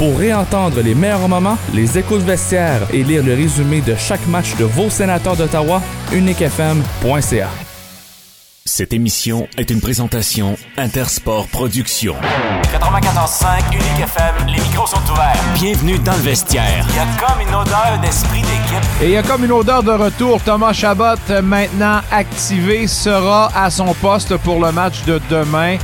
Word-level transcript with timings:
Pour 0.00 0.16
réentendre 0.16 0.80
les 0.80 0.94
meilleurs 0.94 1.28
moments, 1.28 1.58
les 1.74 1.98
échos 1.98 2.16
de 2.16 2.22
vestiaire 2.22 2.80
et 2.90 3.04
lire 3.04 3.22
le 3.22 3.34
résumé 3.34 3.82
de 3.82 3.94
chaque 3.96 4.26
match 4.28 4.56
de 4.56 4.64
vos 4.64 4.88
sénateurs 4.88 5.36
d'Ottawa, 5.36 5.82
uniquefm.ca. 6.10 7.48
Cette 8.64 8.94
émission 8.94 9.46
est 9.58 9.68
une 9.68 9.82
présentation 9.82 10.56
Intersport 10.78 11.48
Productions. 11.48 12.16
94.5 12.72 13.74
Unique 13.74 14.04
FM, 14.04 14.46
les 14.46 14.62
micros 14.62 14.86
sont 14.86 15.12
ouverts. 15.12 15.36
Bienvenue 15.56 15.98
dans 15.98 16.12
le 16.12 16.22
vestiaire. 16.22 16.86
Il 16.88 16.96
y 16.96 16.98
a 16.98 17.26
comme 17.26 17.46
une 17.46 17.54
odeur 17.54 17.98
d'esprit 18.00 18.40
d'équipe. 18.40 19.02
Et 19.02 19.04
il 19.04 19.10
y 19.10 19.16
a 19.18 19.22
comme 19.22 19.44
une 19.44 19.52
odeur 19.52 19.82
de 19.82 19.90
retour. 19.90 20.40
Thomas 20.42 20.72
Chabot, 20.72 21.18
maintenant 21.42 22.00
activé, 22.10 22.86
sera 22.86 23.50
à 23.54 23.68
son 23.68 23.92
poste 23.92 24.34
pour 24.38 24.64
le 24.64 24.72
match 24.72 25.04
de 25.04 25.20
demain. 25.28 25.76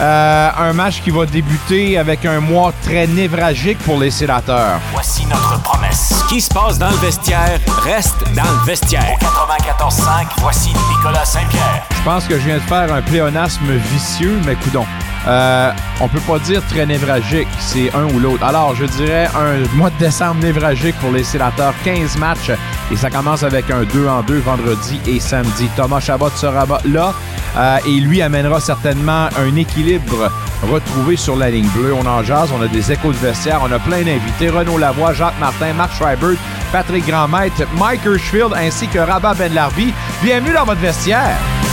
Euh, 0.00 0.50
un 0.58 0.72
match 0.72 1.02
qui 1.02 1.10
va 1.10 1.24
débuter 1.24 1.98
avec 1.98 2.24
un 2.24 2.40
mois 2.40 2.72
très 2.82 3.06
névragique 3.06 3.78
pour 3.78 3.98
les 3.98 4.10
sénateurs. 4.10 4.80
Voici 4.92 5.24
notre 5.26 5.60
promesse. 5.62 6.12
Ce 6.20 6.28
qui 6.28 6.40
se 6.40 6.52
passe 6.52 6.78
dans 6.78 6.90
le 6.90 6.96
vestiaire 6.96 7.58
reste 7.82 8.24
dans 8.34 8.42
le 8.42 8.66
vestiaire. 8.66 9.06
Au 9.14 9.24
94.5, 9.24 10.26
voici 10.38 10.70
Nicolas 10.90 11.24
Saint-Pierre. 11.24 11.86
Je 11.96 12.02
pense 12.02 12.24
que 12.24 12.34
je 12.38 12.46
viens 12.46 12.56
de 12.56 12.62
faire 12.62 12.92
un 12.92 13.02
pléonasme 13.02 13.70
vicieux, 13.92 14.40
mais 14.44 14.56
coudon. 14.56 14.84
Euh, 15.26 15.72
on 16.00 16.08
peut 16.08 16.20
pas 16.20 16.38
dire 16.38 16.62
très 16.68 16.84
névragique, 16.84 17.48
c'est 17.58 17.94
un 17.94 18.04
ou 18.14 18.18
l'autre. 18.18 18.44
Alors, 18.44 18.74
je 18.74 18.84
dirais 18.84 19.28
un 19.34 19.76
mois 19.76 19.90
de 19.90 19.98
décembre 19.98 20.42
névragique 20.42 20.96
pour 21.00 21.10
les 21.10 21.24
sénateurs. 21.24 21.74
15 21.84 22.18
matchs 22.18 22.50
et 22.92 22.96
ça 22.96 23.10
commence 23.10 23.42
avec 23.42 23.70
un 23.70 23.84
2 23.84 24.06
en 24.06 24.22
2 24.22 24.38
vendredi 24.40 25.00
et 25.06 25.20
samedi. 25.20 25.68
Thomas 25.76 26.00
Chabot 26.00 26.28
sera 26.30 26.66
là 26.84 27.14
euh, 27.56 27.78
et 27.86 28.00
lui 28.00 28.20
amènera 28.20 28.60
certainement 28.60 29.28
un 29.38 29.56
équilibre 29.56 30.30
retrouvé 30.70 31.16
sur 31.16 31.36
la 31.36 31.50
ligne 31.50 31.68
bleue. 31.68 31.94
On 31.94 32.06
en 32.06 32.22
jase, 32.22 32.50
on 32.52 32.62
a 32.62 32.68
des 32.68 32.92
échos 32.92 33.12
de 33.12 33.18
vestiaire, 33.18 33.60
on 33.62 33.72
a 33.72 33.78
plein 33.78 34.02
d'invités. 34.02 34.50
Renaud 34.50 34.78
Lavoie, 34.78 35.14
Jacques 35.14 35.38
Martin, 35.40 35.72
Marc 35.72 35.94
Schreiber, 35.94 36.36
Patrick 36.70 37.06
Grandmaître, 37.06 37.62
Mike 37.78 38.04
Hirschfield 38.04 38.52
ainsi 38.54 38.88
que 38.88 38.98
Rabat 38.98 39.34
Benlarbi. 39.34 39.92
Bienvenue 40.22 40.52
dans 40.52 40.64
votre 40.64 40.80
vestiaire! 40.80 41.63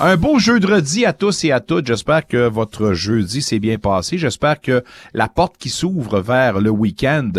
Un 0.00 0.16
beau 0.16 0.38
jeudi 0.38 1.04
à 1.06 1.12
tous 1.12 1.42
et 1.42 1.50
à 1.50 1.58
toutes. 1.58 1.88
J'espère 1.88 2.24
que 2.24 2.48
votre 2.48 2.92
jeudi 2.92 3.42
s'est 3.42 3.58
bien 3.58 3.78
passé. 3.78 4.16
J'espère 4.16 4.60
que 4.60 4.84
la 5.12 5.26
porte 5.26 5.56
qui 5.58 5.70
s'ouvre 5.70 6.20
vers 6.20 6.60
le 6.60 6.70
week-end, 6.70 7.32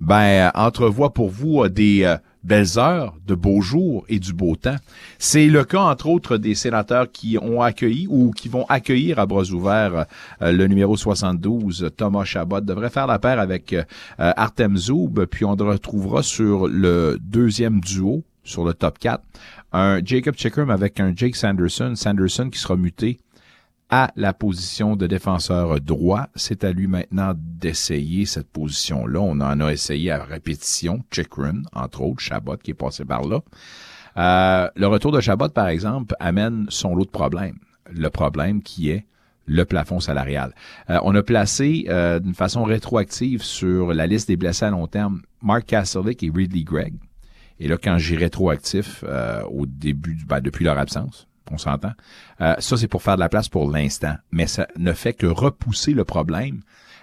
ben, 0.00 0.52
entrevoit 0.54 1.12
pour 1.12 1.28
vous 1.28 1.66
des 1.68 2.04
euh, 2.04 2.16
belles 2.44 2.78
heures, 2.78 3.16
de 3.26 3.34
beaux 3.34 3.62
jours 3.62 4.04
et 4.08 4.20
du 4.20 4.32
beau 4.32 4.54
temps. 4.54 4.76
C'est 5.18 5.46
le 5.46 5.64
cas, 5.64 5.80
entre 5.80 6.06
autres, 6.06 6.36
des 6.36 6.54
sénateurs 6.54 7.10
qui 7.10 7.36
ont 7.36 7.62
accueilli 7.62 8.06
ou 8.08 8.30
qui 8.30 8.48
vont 8.48 8.64
accueillir 8.68 9.18
à 9.18 9.26
bras 9.26 9.50
ouverts 9.50 10.06
euh, 10.40 10.52
le 10.52 10.68
numéro 10.68 10.96
72, 10.96 11.90
Thomas 11.96 12.24
Chabot. 12.24 12.60
Devrait 12.60 12.90
faire 12.90 13.08
la 13.08 13.18
paire 13.18 13.40
avec 13.40 13.72
euh, 13.72 13.82
Artem 14.18 14.76
Zoub, 14.76 15.26
puis 15.28 15.44
on 15.44 15.56
le 15.56 15.64
retrouvera 15.64 16.22
sur 16.22 16.68
le 16.68 17.18
deuxième 17.20 17.80
duo, 17.80 18.22
sur 18.44 18.64
le 18.64 18.74
top 18.74 18.98
4, 18.98 19.20
un 19.74 20.00
Jacob 20.04 20.36
Chickram 20.36 20.70
avec 20.70 21.00
un 21.00 21.12
Jake 21.14 21.34
Sanderson, 21.34 21.94
Sanderson 21.96 22.48
qui 22.48 22.60
sera 22.60 22.76
muté 22.76 23.18
à 23.90 24.12
la 24.14 24.32
position 24.32 24.94
de 24.94 25.06
défenseur 25.06 25.80
droit. 25.80 26.28
C'est 26.36 26.62
à 26.62 26.72
lui 26.72 26.86
maintenant 26.86 27.32
d'essayer 27.36 28.24
cette 28.24 28.48
position-là. 28.48 29.20
On 29.20 29.40
en 29.40 29.60
a 29.60 29.72
essayé 29.72 30.12
à 30.12 30.22
répétition. 30.22 31.04
Chickram, 31.10 31.64
entre 31.72 32.02
autres, 32.02 32.20
Chabot 32.20 32.56
qui 32.56 32.70
est 32.70 32.74
passé 32.74 33.04
par 33.04 33.22
là. 33.22 33.40
Euh, 34.16 34.70
le 34.76 34.86
retour 34.86 35.10
de 35.10 35.20
Chabot, 35.20 35.48
par 35.48 35.66
exemple, 35.66 36.14
amène 36.20 36.66
son 36.68 36.94
lot 36.94 37.04
de 37.04 37.10
problèmes. 37.10 37.58
Le 37.90 38.08
problème 38.10 38.62
qui 38.62 38.90
est 38.90 39.06
le 39.46 39.64
plafond 39.64 39.98
salarial. 39.98 40.54
Euh, 40.88 40.98
on 41.02 41.14
a 41.16 41.22
placé 41.22 41.84
euh, 41.88 42.20
d'une 42.20 42.34
façon 42.34 42.62
rétroactive 42.62 43.42
sur 43.42 43.92
la 43.92 44.06
liste 44.06 44.28
des 44.28 44.36
blessés 44.36 44.64
à 44.66 44.70
long 44.70 44.86
terme 44.86 45.22
Mark 45.42 45.66
Castlewick 45.66 46.22
et 46.22 46.30
Ridley 46.34 46.62
Gregg. 46.62 46.94
Et 47.60 47.68
là, 47.68 47.76
quand 47.82 47.98
j'ai 47.98 48.16
rétroactif 48.16 49.04
euh, 49.06 49.42
au 49.44 49.66
début, 49.66 50.18
ben, 50.26 50.40
depuis 50.40 50.64
leur 50.64 50.78
absence, 50.78 51.28
on 51.50 51.58
s'entend, 51.58 51.92
euh, 52.40 52.54
ça 52.58 52.76
c'est 52.76 52.88
pour 52.88 53.02
faire 53.02 53.16
de 53.16 53.20
la 53.20 53.28
place 53.28 53.48
pour 53.48 53.70
l'instant, 53.70 54.14
mais 54.32 54.46
ça 54.46 54.66
ne 54.76 54.92
fait 54.92 55.12
que 55.12 55.26
repousser 55.26 55.92
le 55.92 56.04
problème 56.04 56.62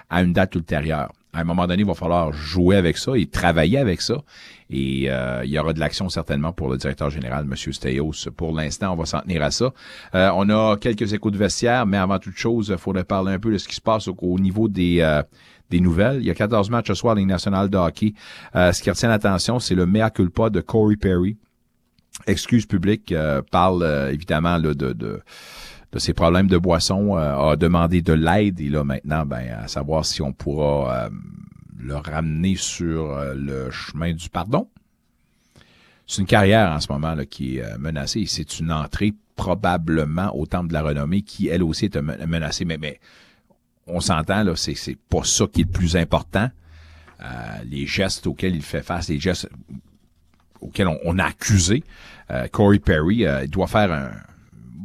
à 0.10 0.22
une 0.24 0.34
date 0.34 0.56
ultérieure. 0.56 1.12
À 1.34 1.40
un 1.40 1.44
moment 1.46 1.66
donné, 1.66 1.84
il 1.84 1.88
va 1.88 1.94
falloir 1.94 2.34
jouer 2.34 2.76
avec 2.76 2.98
ça 2.98 3.14
et 3.16 3.26
travailler 3.28 3.78
avec 3.78 4.02
ça. 4.02 4.16
Et 4.70 5.06
euh, 5.10 5.46
il 5.46 5.52
y 5.52 5.58
aura 5.58 5.72
de 5.72 5.80
l'action 5.80 6.10
certainement 6.10 6.52
pour 6.52 6.68
le 6.68 6.76
directeur 6.76 7.10
général, 7.10 7.46
M. 7.50 7.56
Steyos. 7.56 8.30
Pour 8.36 8.54
l'instant, 8.54 8.92
on 8.92 8.98
va 8.98 9.06
s'en 9.06 9.22
tenir 9.22 9.42
à 9.42 9.52
ça. 9.52 9.72
on 10.14 10.50
a 10.50 10.76
quelques 10.76 11.14
échos 11.14 11.32
de 11.32 11.38
vestiaire, 11.38 11.86
mais 11.86 11.96
avant 11.96 12.20
toute 12.20 12.36
chose, 12.36 12.68
il 12.70 12.78
faudrait 12.78 13.06
parler 13.06 13.32
un 13.32 13.40
peu 13.40 13.54
de 13.54 13.58
ce 13.58 13.70
qui 13.70 13.76
se 13.76 13.82
passe 13.82 14.10
au, 14.10 14.40
niveau 14.40 14.68
des, 14.68 15.02
des 15.72 15.80
nouvelles. 15.80 16.18
Il 16.22 16.26
y 16.26 16.30
a 16.30 16.36
14 16.36 16.70
matchs 16.70 16.90
ce 16.90 16.94
soir 16.94 17.14
en 17.14 17.16
Ligue 17.16 17.28
nationale 17.28 17.70
de 17.70 17.78
hockey. 17.78 18.14
Euh, 18.56 18.72
ce 18.72 18.84
qui 18.84 18.92
retient 18.92 19.10
l'attention, 19.10 19.60
c'est 19.60 19.74
le 19.74 19.88
mea 19.88 20.12
culpa 20.12 20.52
de 20.52 20.62
Corey 20.62 20.98
Perry. 20.98 21.38
Excuse 22.28 22.68
publique, 22.68 23.12
euh, 23.12 23.42
parle 23.50 23.82
euh, 23.82 24.12
évidemment 24.12 24.60
de, 24.60 25.24
ses 25.98 26.14
problèmes 26.14 26.48
de 26.48 26.58
boisson, 26.58 27.16
a 27.16 27.56
demandé 27.56 28.02
de 28.02 28.14
l'aide 28.14 28.60
et 28.62 28.70
là 28.70 28.84
maintenant, 28.84 29.26
ben, 29.26 29.58
à 29.64 29.68
savoir 29.68 30.06
si 30.06 30.22
on 30.22 30.32
pourra 30.32 31.10
le 31.78 31.96
ramener 31.96 32.56
sur 32.56 33.14
le 33.36 33.70
chemin 33.72 34.14
du 34.14 34.30
pardon. 34.30 34.70
C'est 36.08 36.22
une 36.22 36.28
carrière 36.28 36.72
en 36.72 36.80
ce 36.80 36.90
moment 36.92 37.16
qui 37.30 37.58
est 37.58 37.78
menacée. 37.78 38.24
C'est 38.26 38.60
une 38.60 38.72
entrée 38.72 39.14
probablement 39.36 40.34
au 40.34 40.46
temple 40.46 40.70
de 40.70 40.74
la 40.74 40.82
renommée 40.82 41.24
qui, 41.24 41.50
elle 41.50 41.64
aussi, 41.64 41.86
est 41.86 42.26
menacée. 42.26 42.64
Mais 42.64 43.00
on 43.88 44.00
s'entend, 44.00 44.44
là, 44.44 44.56
c'est, 44.56 44.76
c'est 44.76 44.98
pas 45.10 45.24
ça 45.24 45.46
qui 45.52 45.62
est 45.62 45.66
le 45.66 45.72
plus 45.72 45.96
important. 45.96 46.50
Euh, 47.22 47.26
les 47.70 47.86
gestes 47.86 48.26
auxquels 48.28 48.56
il 48.56 48.64
fait 48.64 48.82
face, 48.82 49.10
les 49.10 49.20
gestes 49.20 49.50
auxquels 50.60 50.88
on, 51.06 51.20
a 51.20 51.26
accusé 51.26 51.84
euh, 52.32 52.48
Corey 52.48 52.80
Perry, 52.80 53.26
euh, 53.26 53.44
il 53.44 53.50
doit 53.50 53.68
faire 53.68 53.92
un, 53.92 54.12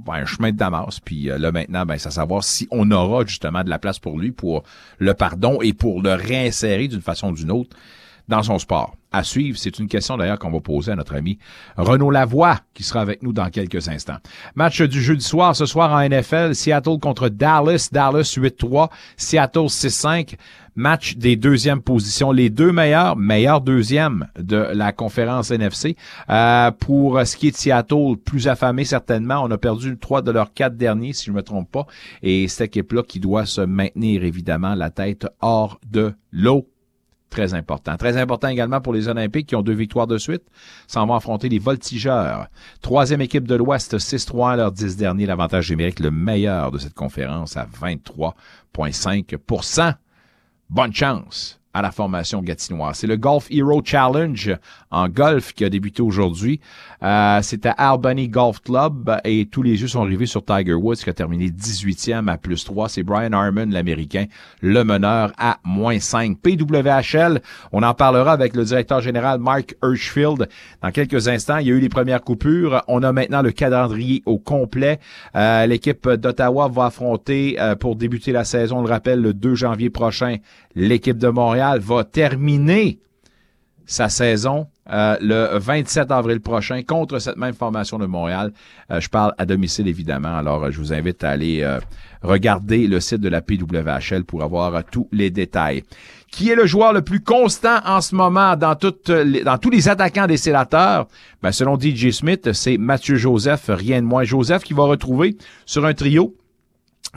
ben, 0.04 0.14
un 0.14 0.24
chemin 0.26 0.50
de 0.50 0.56
Damas. 0.56 1.00
Puis 1.04 1.24
là 1.24 1.52
maintenant, 1.52 1.86
ben, 1.86 1.98
c'est 1.98 2.08
à 2.08 2.12
savoir 2.12 2.44
si 2.44 2.68
on 2.70 2.90
aura 2.90 3.24
justement 3.24 3.64
de 3.64 3.70
la 3.70 3.78
place 3.78 3.98
pour 3.98 4.18
lui 4.18 4.32
pour 4.32 4.64
le 4.98 5.14
pardon 5.14 5.60
et 5.62 5.72
pour 5.72 6.02
le 6.02 6.12
réinsérer 6.12 6.88
d'une 6.88 7.02
façon 7.02 7.30
ou 7.30 7.34
d'une 7.34 7.50
autre 7.50 7.76
dans 8.28 8.42
son 8.42 8.58
sport. 8.58 8.96
À 9.16 9.24
suivre, 9.24 9.56
c'est 9.56 9.78
une 9.78 9.88
question 9.88 10.18
d'ailleurs 10.18 10.38
qu'on 10.38 10.50
va 10.50 10.60
poser 10.60 10.92
à 10.92 10.94
notre 10.94 11.14
ami 11.14 11.38
Renaud 11.78 12.10
Lavoie, 12.10 12.60
qui 12.74 12.82
sera 12.82 13.00
avec 13.00 13.22
nous 13.22 13.32
dans 13.32 13.48
quelques 13.48 13.88
instants. 13.88 14.18
Match 14.54 14.82
du 14.82 15.00
jeudi 15.00 15.24
soir, 15.24 15.56
ce 15.56 15.64
soir 15.64 15.90
en 15.90 16.06
NFL, 16.06 16.54
Seattle 16.54 16.98
contre 17.00 17.30
Dallas, 17.30 17.88
Dallas 17.90 18.36
8-3, 18.36 18.90
Seattle 19.16 19.68
6-5. 19.68 20.34
Match 20.74 21.16
des 21.16 21.36
deuxièmes 21.36 21.80
positions, 21.80 22.30
les 22.30 22.50
deux 22.50 22.72
meilleurs, 22.72 23.16
meilleurs 23.16 23.62
deuxièmes 23.62 24.28
de 24.38 24.58
la 24.74 24.92
conférence 24.92 25.50
NFC. 25.50 25.96
Euh, 26.28 26.70
pour 26.72 27.18
ce 27.24 27.38
qui 27.38 27.48
est 27.48 27.52
de 27.52 27.56
Seattle, 27.56 28.16
plus 28.22 28.48
affamé 28.48 28.84
certainement, 28.84 29.42
on 29.42 29.50
a 29.50 29.56
perdu 29.56 29.96
trois 29.96 30.20
de 30.20 30.30
leurs 30.30 30.52
quatre 30.52 30.76
derniers, 30.76 31.14
si 31.14 31.24
je 31.24 31.30
ne 31.30 31.36
me 31.36 31.42
trompe 31.42 31.70
pas. 31.70 31.86
Et 32.22 32.48
cette 32.48 32.66
équipe-là 32.66 33.02
qui 33.02 33.18
doit 33.18 33.46
se 33.46 33.62
maintenir 33.62 34.24
évidemment 34.24 34.74
la 34.74 34.90
tête 34.90 35.26
hors 35.40 35.80
de 35.90 36.12
l'eau 36.30 36.68
Très 37.36 37.52
important. 37.52 37.98
Très 37.98 38.16
important 38.16 38.48
également 38.48 38.80
pour 38.80 38.94
les 38.94 39.08
Olympiques 39.08 39.48
qui 39.48 39.56
ont 39.56 39.60
deux 39.60 39.74
victoires 39.74 40.06
de 40.06 40.16
suite. 40.16 40.44
S'en 40.86 41.06
vont 41.06 41.14
affronter 41.14 41.50
les 41.50 41.58
Voltigeurs. 41.58 42.46
Troisième 42.80 43.20
équipe 43.20 43.46
de 43.46 43.54
l'Ouest, 43.54 43.98
6-3 43.98 44.52
à 44.52 44.56
leurs 44.56 44.72
10 44.72 44.96
derniers. 44.96 45.26
L'avantage 45.26 45.70
numérique, 45.70 46.00
le 46.00 46.10
meilleur 46.10 46.70
de 46.70 46.78
cette 46.78 46.94
conférence 46.94 47.58
à 47.58 47.66
23,5% 47.66 49.96
Bonne 50.70 50.94
chance 50.94 51.60
à 51.74 51.82
la 51.82 51.92
formation 51.92 52.40
gatinoise. 52.40 52.96
C'est 52.96 53.06
le 53.06 53.18
Golf 53.18 53.48
Hero 53.50 53.82
Challenge 53.84 54.56
en 54.96 55.08
golf 55.08 55.52
qui 55.52 55.64
a 55.64 55.68
débuté 55.68 56.02
aujourd'hui. 56.02 56.60
Euh, 57.02 57.40
c'est 57.42 57.66
à 57.66 57.72
Albany 57.72 58.28
Golf 58.28 58.60
Club 58.62 59.14
et 59.24 59.46
tous 59.46 59.62
les 59.62 59.80
yeux 59.80 59.88
sont 59.88 60.02
rivés 60.02 60.26
sur 60.26 60.44
Tiger 60.44 60.72
Woods 60.72 60.96
qui 60.96 61.10
a 61.10 61.12
terminé 61.12 61.50
18e 61.50 62.28
à 62.28 62.38
plus 62.38 62.64
3. 62.64 62.88
C'est 62.88 63.02
Brian 63.02 63.32
Harmon, 63.32 63.66
l'Américain, 63.70 64.24
le 64.62 64.82
meneur 64.84 65.32
à 65.36 65.58
moins 65.64 66.00
5. 66.00 66.38
PWHL, 66.38 67.42
on 67.72 67.82
en 67.82 67.92
parlera 67.92 68.32
avec 68.32 68.56
le 68.56 68.64
directeur 68.64 69.00
général 69.02 69.38
Mark 69.38 69.76
Hirschfield 69.82 70.48
dans 70.82 70.90
quelques 70.90 71.28
instants. 71.28 71.58
Il 71.58 71.66
y 71.66 71.70
a 71.70 71.74
eu 71.74 71.80
les 71.80 71.90
premières 71.90 72.22
coupures. 72.22 72.82
On 72.88 73.02
a 73.02 73.12
maintenant 73.12 73.42
le 73.42 73.52
calendrier 73.52 74.22
au 74.24 74.38
complet. 74.38 74.98
Euh, 75.34 75.66
l'équipe 75.66 76.08
d'Ottawa 76.08 76.68
va 76.68 76.86
affronter 76.86 77.56
euh, 77.60 77.74
pour 77.74 77.96
débuter 77.96 78.32
la 78.32 78.44
saison, 78.44 78.78
on 78.78 78.82
le 78.82 78.88
rappelle, 78.88 79.20
le 79.20 79.34
2 79.34 79.54
janvier 79.54 79.90
prochain, 79.90 80.36
l'équipe 80.74 81.18
de 81.18 81.28
Montréal 81.28 81.80
va 81.80 82.04
terminer 82.04 82.98
sa 83.84 84.08
saison 84.08 84.68
euh, 84.90 85.16
le 85.20 85.58
27 85.58 86.10
avril 86.10 86.40
prochain 86.40 86.82
contre 86.82 87.18
cette 87.18 87.36
même 87.36 87.54
formation 87.54 87.98
de 87.98 88.06
Montréal. 88.06 88.52
Euh, 88.90 89.00
je 89.00 89.08
parle 89.08 89.34
à 89.38 89.46
domicile 89.46 89.88
évidemment, 89.88 90.36
alors 90.36 90.64
euh, 90.64 90.70
je 90.70 90.78
vous 90.78 90.92
invite 90.92 91.24
à 91.24 91.30
aller 91.30 91.66
regarder 92.22 92.86
le 92.86 93.00
site 93.00 93.20
de 93.20 93.28
la 93.28 93.40
PWHL 93.40 94.24
pour 94.24 94.42
avoir 94.42 94.84
tous 94.84 95.08
les 95.12 95.30
détails. 95.30 95.82
Qui 96.30 96.50
est 96.50 96.54
le 96.54 96.66
joueur 96.66 96.92
le 96.92 97.02
plus 97.02 97.20
constant 97.20 97.78
en 97.84 98.00
ce 98.00 98.14
moment 98.14 98.56
dans, 98.56 98.74
toutes 98.74 99.10
dans 99.10 99.58
tous 99.58 99.70
les 99.70 99.88
attaquants 99.88 100.26
des 100.26 100.36
sénateurs? 100.36 101.06
Ben, 101.42 101.52
selon 101.52 101.78
DJ 101.78 102.10
Smith, 102.10 102.52
c'est 102.52 102.78
Mathieu 102.78 103.16
Joseph, 103.16 103.66
rien 103.68 104.02
de 104.02 104.06
moins. 104.06 104.24
Joseph 104.24 104.64
qui 104.64 104.74
va 104.74 104.84
retrouver 104.84 105.36
sur 105.66 105.86
un 105.86 105.94
trio 105.94 106.34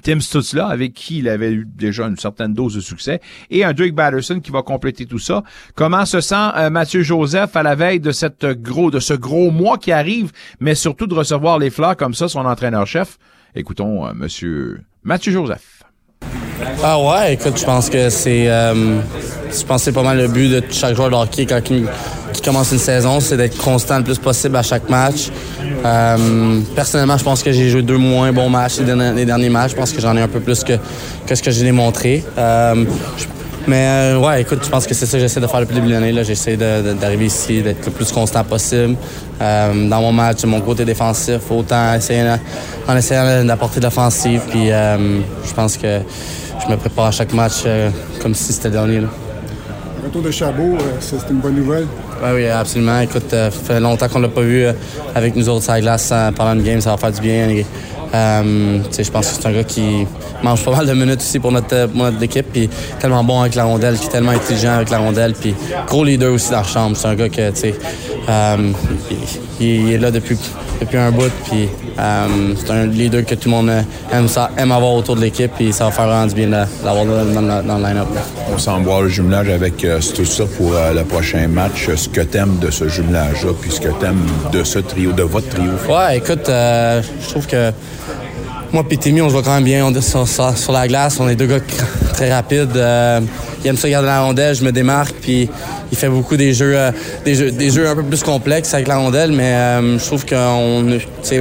Tim 0.04 0.20
Stutzla, 0.20 0.68
avec 0.68 0.94
qui 0.94 1.20
il 1.20 1.30
avait 1.30 1.52
eu 1.52 1.68
déjà 1.68 2.06
une 2.06 2.18
certaine 2.18 2.54
dose 2.54 2.76
de 2.76 2.80
succès, 2.80 3.20
et 3.50 3.64
un 3.64 3.74
Drake 3.74 3.94
Batterson 3.94 4.40
qui 4.40 4.52
va 4.52 4.62
compléter 4.62 5.06
tout 5.06 5.20
ça. 5.20 5.44
Comment 5.76 6.06
se 6.06 6.22
sent 6.22 6.36
euh, 6.56 6.70
Mathieu 6.70 7.02
Joseph 7.02 7.56
à 7.56 7.64
la 7.64 7.76
veille 7.76 8.00
de 8.00 8.12
cette 8.12 8.46
gros, 8.46 8.92
de 8.92 9.00
ce 9.00 9.14
gros 9.14 9.52
mois 9.52 9.78
qui 9.78 9.92
arrive, 9.92 10.32
mais 10.60 10.76
surtout 10.76 11.08
de 11.08 11.16
recevoir 11.16 11.60
les 11.60 11.70
fleurs 11.70 11.98
comme 11.98 12.14
ça, 12.14 12.28
son 12.28 12.46
entraîneur-chef? 12.46 13.18
Écoutons, 13.56 14.08
euh, 14.08 14.14
Monsieur 14.14 14.82
Mathieu 15.04 15.32
Joseph. 15.32 15.84
Ah 16.84 17.00
ouais, 17.02 17.34
écoute, 17.34 17.58
je 17.58 17.66
pense 17.66 17.90
que 17.90 18.10
c'est, 18.10 18.50
euh, 18.50 19.02
je 19.52 19.66
pense 19.66 19.84
c'est 19.84 19.94
pas 19.94 20.04
mal 20.04 20.18
le 20.18 20.28
but 20.28 20.50
de 20.50 20.64
chaque 20.72 20.96
joueur 20.96 21.10
de 21.10 21.44
quand 21.46 21.70
il, 21.70 21.88
qui 22.34 22.42
commence 22.42 22.72
une 22.72 22.80
saison, 22.80 23.20
c'est 23.20 23.38
d'être 23.38 23.58
constant 23.58 23.98
le 23.98 24.04
plus 24.04 24.18
possible 24.18 24.56
à 24.56 24.64
chaque 24.64 24.90
match. 24.90 25.30
Euh, 25.86 26.60
personnellement, 26.76 27.18
je 27.18 27.24
pense 27.24 27.42
que 27.44 27.52
j'ai 27.52 27.70
joué 27.70 27.82
deux 27.82 27.98
moins 27.98 28.32
bons 28.32 28.50
matchs 28.50 28.80
les 28.80 29.26
derniers, 29.26 29.50
matchs. 29.50 29.72
Je 29.72 29.76
pense 29.76 29.92
que 29.92 30.02
j'en 30.02 30.16
ai 30.16 30.22
un 30.22 30.28
peu 30.28 30.40
plus 30.40 30.64
que, 30.64 30.74
ce 31.34 31.42
que 31.42 31.52
j'ai 31.52 31.64
démontré. 31.64 32.24
Euh, 32.38 32.86
je- 33.18 33.26
mais 33.68 33.86
euh, 33.88 34.18
ouais, 34.20 34.42
écoute, 34.42 34.60
je 34.64 34.70
pense 34.70 34.88
que 34.88 34.96
c'est 34.96 35.06
ça 35.06 35.18
que 35.18 35.22
j'essaie 35.22 35.40
de 35.42 35.46
faire 35.46 35.60
depuis 35.60 35.76
le 35.76 35.82
début 35.82 35.94
de 35.94 36.00
l'année. 36.00 36.24
J'essaie 36.24 36.58
d'arriver 36.58 37.26
ici, 37.26 37.62
d'être 37.62 37.86
le 37.86 37.92
plus 37.92 38.12
constant 38.12 38.44
possible. 38.44 38.96
Euh, 39.42 39.88
dans 39.90 40.02
mon 40.02 40.12
match, 40.12 40.44
mon 40.46 40.62
côté 40.62 40.86
défensif, 40.86 41.40
autant 41.52 41.94
essayer 41.94 42.24
en 42.88 42.96
essayant 42.98 43.44
d'apporter 43.44 43.80
de 43.80 43.86
l'offensive. 43.86 44.42
Puis 44.50 44.68
je 44.70 45.54
pense 45.56 45.78
que 45.78 46.00
je 46.66 46.72
me 46.72 46.78
prépare 46.78 47.06
à 47.08 47.12
chaque 47.12 47.34
match 47.34 47.64
comme 48.22 48.34
si 48.34 48.54
c'était 48.54 48.70
le 48.70 48.74
dernier. 48.74 49.02
retour 50.04 50.22
de 50.24 50.32
Chabot, 50.32 50.78
c'est 51.00 51.18
une 51.30 51.38
bonne 51.40 51.56
nouvelle. 51.56 51.86
Oui, 52.22 52.30
oui, 52.36 52.48
absolument. 52.48 53.00
Écoute, 53.00 53.34
euh, 53.34 53.50
ça 53.50 53.60
fait 53.74 53.80
longtemps 53.80 54.08
qu'on 54.10 54.20
l'a 54.20 54.28
pas 54.28 54.42
vu 54.42 54.64
euh, 54.66 54.74
avec 55.16 55.36
nous 55.36 55.48
autres 55.48 55.64
sur 55.64 55.74
la 55.74 55.82
glace 55.82 56.14
pendant 56.36 56.54
une 56.54 56.64
game, 56.64 56.82
ça 56.82 56.92
va 56.92 56.98
faire 56.98 57.12
du 57.12 57.22
bien. 57.22 57.64
Euh, 58.14 58.80
je 58.98 59.12
pense 59.12 59.28
que 59.28 59.36
c'est 59.36 59.48
un 59.48 59.54
gars 59.54 59.64
qui 59.64 60.08
mange 60.42 60.64
pas 60.64 60.72
mal 60.72 60.88
de 60.88 60.94
minutes 60.94 61.20
aussi 61.20 61.40
pour 61.40 61.52
notre, 61.52 61.76
euh, 61.76 61.88
pour 61.88 62.04
notre 62.04 62.22
équipe, 62.24 62.48
puis 62.52 62.70
tellement 63.00 63.24
bon 63.24 63.42
avec 63.42 63.56
la 63.56 63.66
rondelle, 63.66 63.98
qui 63.98 64.08
est 64.08 64.10
tellement 64.10 64.32
intelligent 64.32 64.74
avec 64.74 64.90
la 64.90 64.98
rondelle, 64.98 65.34
puis 65.34 65.54
gros 65.88 66.04
leader 66.04 66.34
aussi 66.34 66.50
dans 66.50 66.58
la 66.58 66.64
chambre. 66.64 66.98
C'est 66.98 67.08
un 67.08 67.16
gars 67.16 67.30
que, 67.30 67.52
tu 67.52 67.56
sais, 67.56 67.76
euh, 68.28 68.72
il 69.60 69.94
est 69.94 69.98
là 69.98 70.10
depuis, 70.10 70.38
depuis 70.80 70.98
un 70.98 71.12
bout, 71.12 71.32
puis 71.50 71.68
euh, 72.00 72.28
c'est 72.58 72.72
un 72.72 72.86
leader 72.86 73.26
que 73.26 73.36
tout 73.36 73.50
le 73.50 73.56
monde 73.56 73.70
euh, 73.70 73.82
aime, 74.12 74.28
ça, 74.28 74.50
aime 74.58 74.72
avoir 74.72 74.94
autour 74.94 75.16
de 75.16 75.22
l'équipe, 75.22 75.52
puis 75.56 75.74
ça 75.74 75.86
va 75.86 75.92
faire 75.92 76.08
vraiment 76.08 76.26
du 76.28 76.36
bien 76.36 76.48
de 76.48 76.86
l'avoir 76.86 77.06
dans, 77.06 77.26
dans 77.26 77.42
le- 77.42 77.64
dans 77.68 77.78
le 77.78 77.84
line-up. 77.84 78.08
On 78.54 78.58
semble 78.58 78.86
voir 78.86 79.02
le 79.02 79.10
jumelage 79.10 79.50
avec 79.50 79.84
euh, 79.84 80.00
tout 80.16 80.26
ça 80.26 80.44
pour 80.58 80.74
euh, 80.74 80.94
le 80.94 81.04
prochain 81.04 81.48
match. 81.48 81.90
Ce 81.96 82.08
que 82.10 82.22
t'aimes 82.22 82.58
de 82.60 82.72
ce 82.72 82.88
jumelage-là, 82.88 83.52
puis 83.60 83.72
ce 83.72 83.82
que 83.82 83.90
t'aimes 84.00 84.26
de 84.52 84.64
ce 84.64 84.80
trio, 84.80 85.12
de 85.12 85.24
votre 85.24 85.50
trio. 85.50 85.72
Ouais, 85.90 86.18
écoute, 86.18 86.46
je 86.48 87.30
trouve 87.30 87.46
que 87.48 87.72
moi 88.72 88.84
et 88.90 88.98
Timmy, 88.98 89.22
on 89.22 89.28
se 89.30 89.34
voit 89.34 89.44
quand 89.44 89.56
même 89.56 89.64
bien 89.64 89.86
on 89.86 89.94
est 89.94 90.02
sur- 90.02 90.28
sur 90.28 90.72
la 90.72 90.88
glace. 90.88 91.20
On 91.20 91.28
est 91.28 91.36
deux 91.36 91.48
gars 91.48 91.60
très 92.14 92.32
rapides. 92.34 92.78
Euh, 93.60 93.64
il 93.64 93.68
aime 93.68 93.78
ça 93.78 93.90
garder 93.90 94.08
la 94.08 94.22
rondelle, 94.22 94.56
je 94.56 94.64
me 94.64 94.72
démarque, 94.72 95.16
puis 95.22 95.50
il 95.92 95.98
fait 95.98 96.10
beaucoup 96.10 96.38
des 96.38 96.54
jeux, 96.54 96.78
euh, 96.78 96.92
des 97.26 97.36
jeux, 97.36 97.52
des 97.52 97.70
jeux 97.70 97.88
un 97.88 97.96
peu 97.96 98.04
plus 98.04 98.24
complexes 98.24 98.74
avec 98.74 98.88
la 98.88 98.98
rondelle, 98.98 99.32
mais 99.32 99.54
euh, 99.54 100.00
je 100.00 100.06
trouve 100.06 100.26
qu'on, 100.26 100.84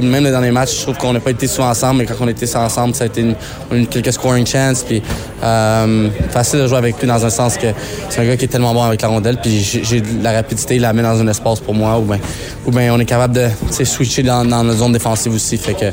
même 0.01 0.23
les 0.23 0.31
derniers 0.31 0.51
matchs, 0.51 0.77
je 0.77 0.81
trouve 0.83 0.97
qu'on 0.97 1.13
n'a 1.13 1.19
pas 1.19 1.31
été 1.31 1.47
souvent 1.47 1.69
ensemble, 1.69 1.99
mais 1.99 2.05
quand 2.05 2.15
on 2.19 2.27
était 2.27 2.55
ensemble, 2.55 2.95
ça 2.95 3.05
a 3.05 3.07
été 3.07 3.25
une, 3.71 3.87
quelques 3.87 4.13
scoring 4.13 4.45
chances, 4.45 4.83
puis 4.83 5.01
euh, 5.43 6.09
facile 6.31 6.59
de 6.59 6.67
jouer 6.67 6.77
avec 6.77 6.99
lui 6.99 7.07
dans 7.07 7.25
un 7.25 7.29
sens 7.29 7.57
que 7.57 7.67
c'est 8.09 8.21
un 8.21 8.25
gars 8.25 8.37
qui 8.37 8.45
est 8.45 8.49
tellement 8.49 8.73
bon 8.73 8.83
avec 8.83 9.01
la 9.01 9.07
rondelle, 9.07 9.37
puis 9.41 9.59
j'ai 9.61 10.01
la 10.21 10.33
rapidité, 10.33 10.75
il 10.75 10.81
la 10.81 10.93
met 10.93 11.03
dans 11.03 11.19
un 11.19 11.27
espace 11.27 11.59
pour 11.59 11.73
moi, 11.73 11.97
ou 11.99 12.03
bien 12.03 12.19
ou 12.65 12.71
ben 12.71 12.91
on 12.91 12.99
est 12.99 13.05
capable 13.05 13.35
de 13.35 13.49
switcher 13.83 14.23
dans, 14.23 14.45
dans 14.45 14.63
la 14.63 14.73
zone 14.73 14.91
défensive 14.91 15.33
aussi. 15.33 15.57
Fait 15.57 15.73
que 15.73 15.85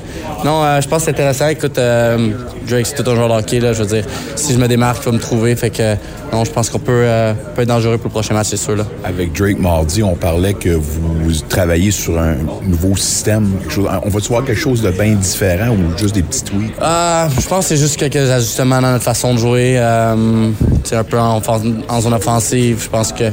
non, 0.45 0.63
euh, 0.63 0.81
je 0.81 0.89
pense 0.89 0.99
que 0.99 1.05
c'est 1.07 1.11
intéressant. 1.13 1.49
Écoute, 1.49 1.79
euh, 1.79 2.33
Drake, 2.69 2.87
c'est 2.87 3.03
tout 3.03 3.11
un 3.11 3.15
joueur 3.15 3.31
hockey, 3.31 3.61
là, 3.61 3.73
je 3.73 3.83
veux 3.83 3.89
dire, 3.89 4.05
si 4.35 4.53
je 4.53 4.59
me 4.59 4.69
démarque, 4.69 5.03
il 5.03 5.07
va 5.07 5.13
me 5.13 5.19
trouver. 5.19 5.57
Fait 5.57 5.71
que 5.71 5.97
non, 6.33 6.45
je 6.45 6.51
pense 6.51 6.69
qu'on 6.71 6.79
peut, 6.79 6.93
euh, 7.05 7.33
peut 7.55 7.63
être 7.63 7.69
dangereux 7.69 7.97
pour 7.99 8.07
le 8.09 8.11
prochain 8.13 8.35
match, 8.35 8.49
c'est 8.51 8.57
sûr. 8.57 8.77
Là. 8.77 8.85
Avec 9.05 9.33
Drake 9.33 9.59
mardi, 9.59 10.03
on 10.03 10.15
parlait 10.15 10.55
que 10.55 10.71
vous 10.71 11.33
travaillez 11.49 11.91
sur 11.91 12.19
un 12.19 12.35
nouveau 12.67 12.97
système. 12.97 13.49
quelque 13.61 13.73
chose- 13.73 13.89
on 14.05 14.09
va-tu 14.11 14.29
voir 14.29 14.45
quelque 14.45 14.59
chose 14.61 14.83
de 14.83 14.91
bien 14.91 15.15
différent 15.15 15.71
ou 15.71 15.97
juste 15.99 16.15
des 16.15 16.23
petits 16.23 16.43
tweaks? 16.43 16.73
Euh, 16.83 17.29
je 17.41 17.47
pense 17.49 17.61
que 17.61 17.69
c'est 17.69 17.77
juste 17.81 17.97
quelques 17.97 18.17
ajustements 18.31 18.81
dans 18.81 18.93
notre 18.93 19.05
façon 19.05 19.35
de 19.35 19.39
jouer. 19.39 19.75
Euh, 19.79 20.51
c'est 20.85 20.97
un 20.97 21.05
peu 21.05 21.19
en, 21.19 21.41
en 21.89 22.01
zone 22.01 22.15
offensive. 22.15 22.81
Je 22.85 22.89
pense 22.89 23.13
que 23.13 23.25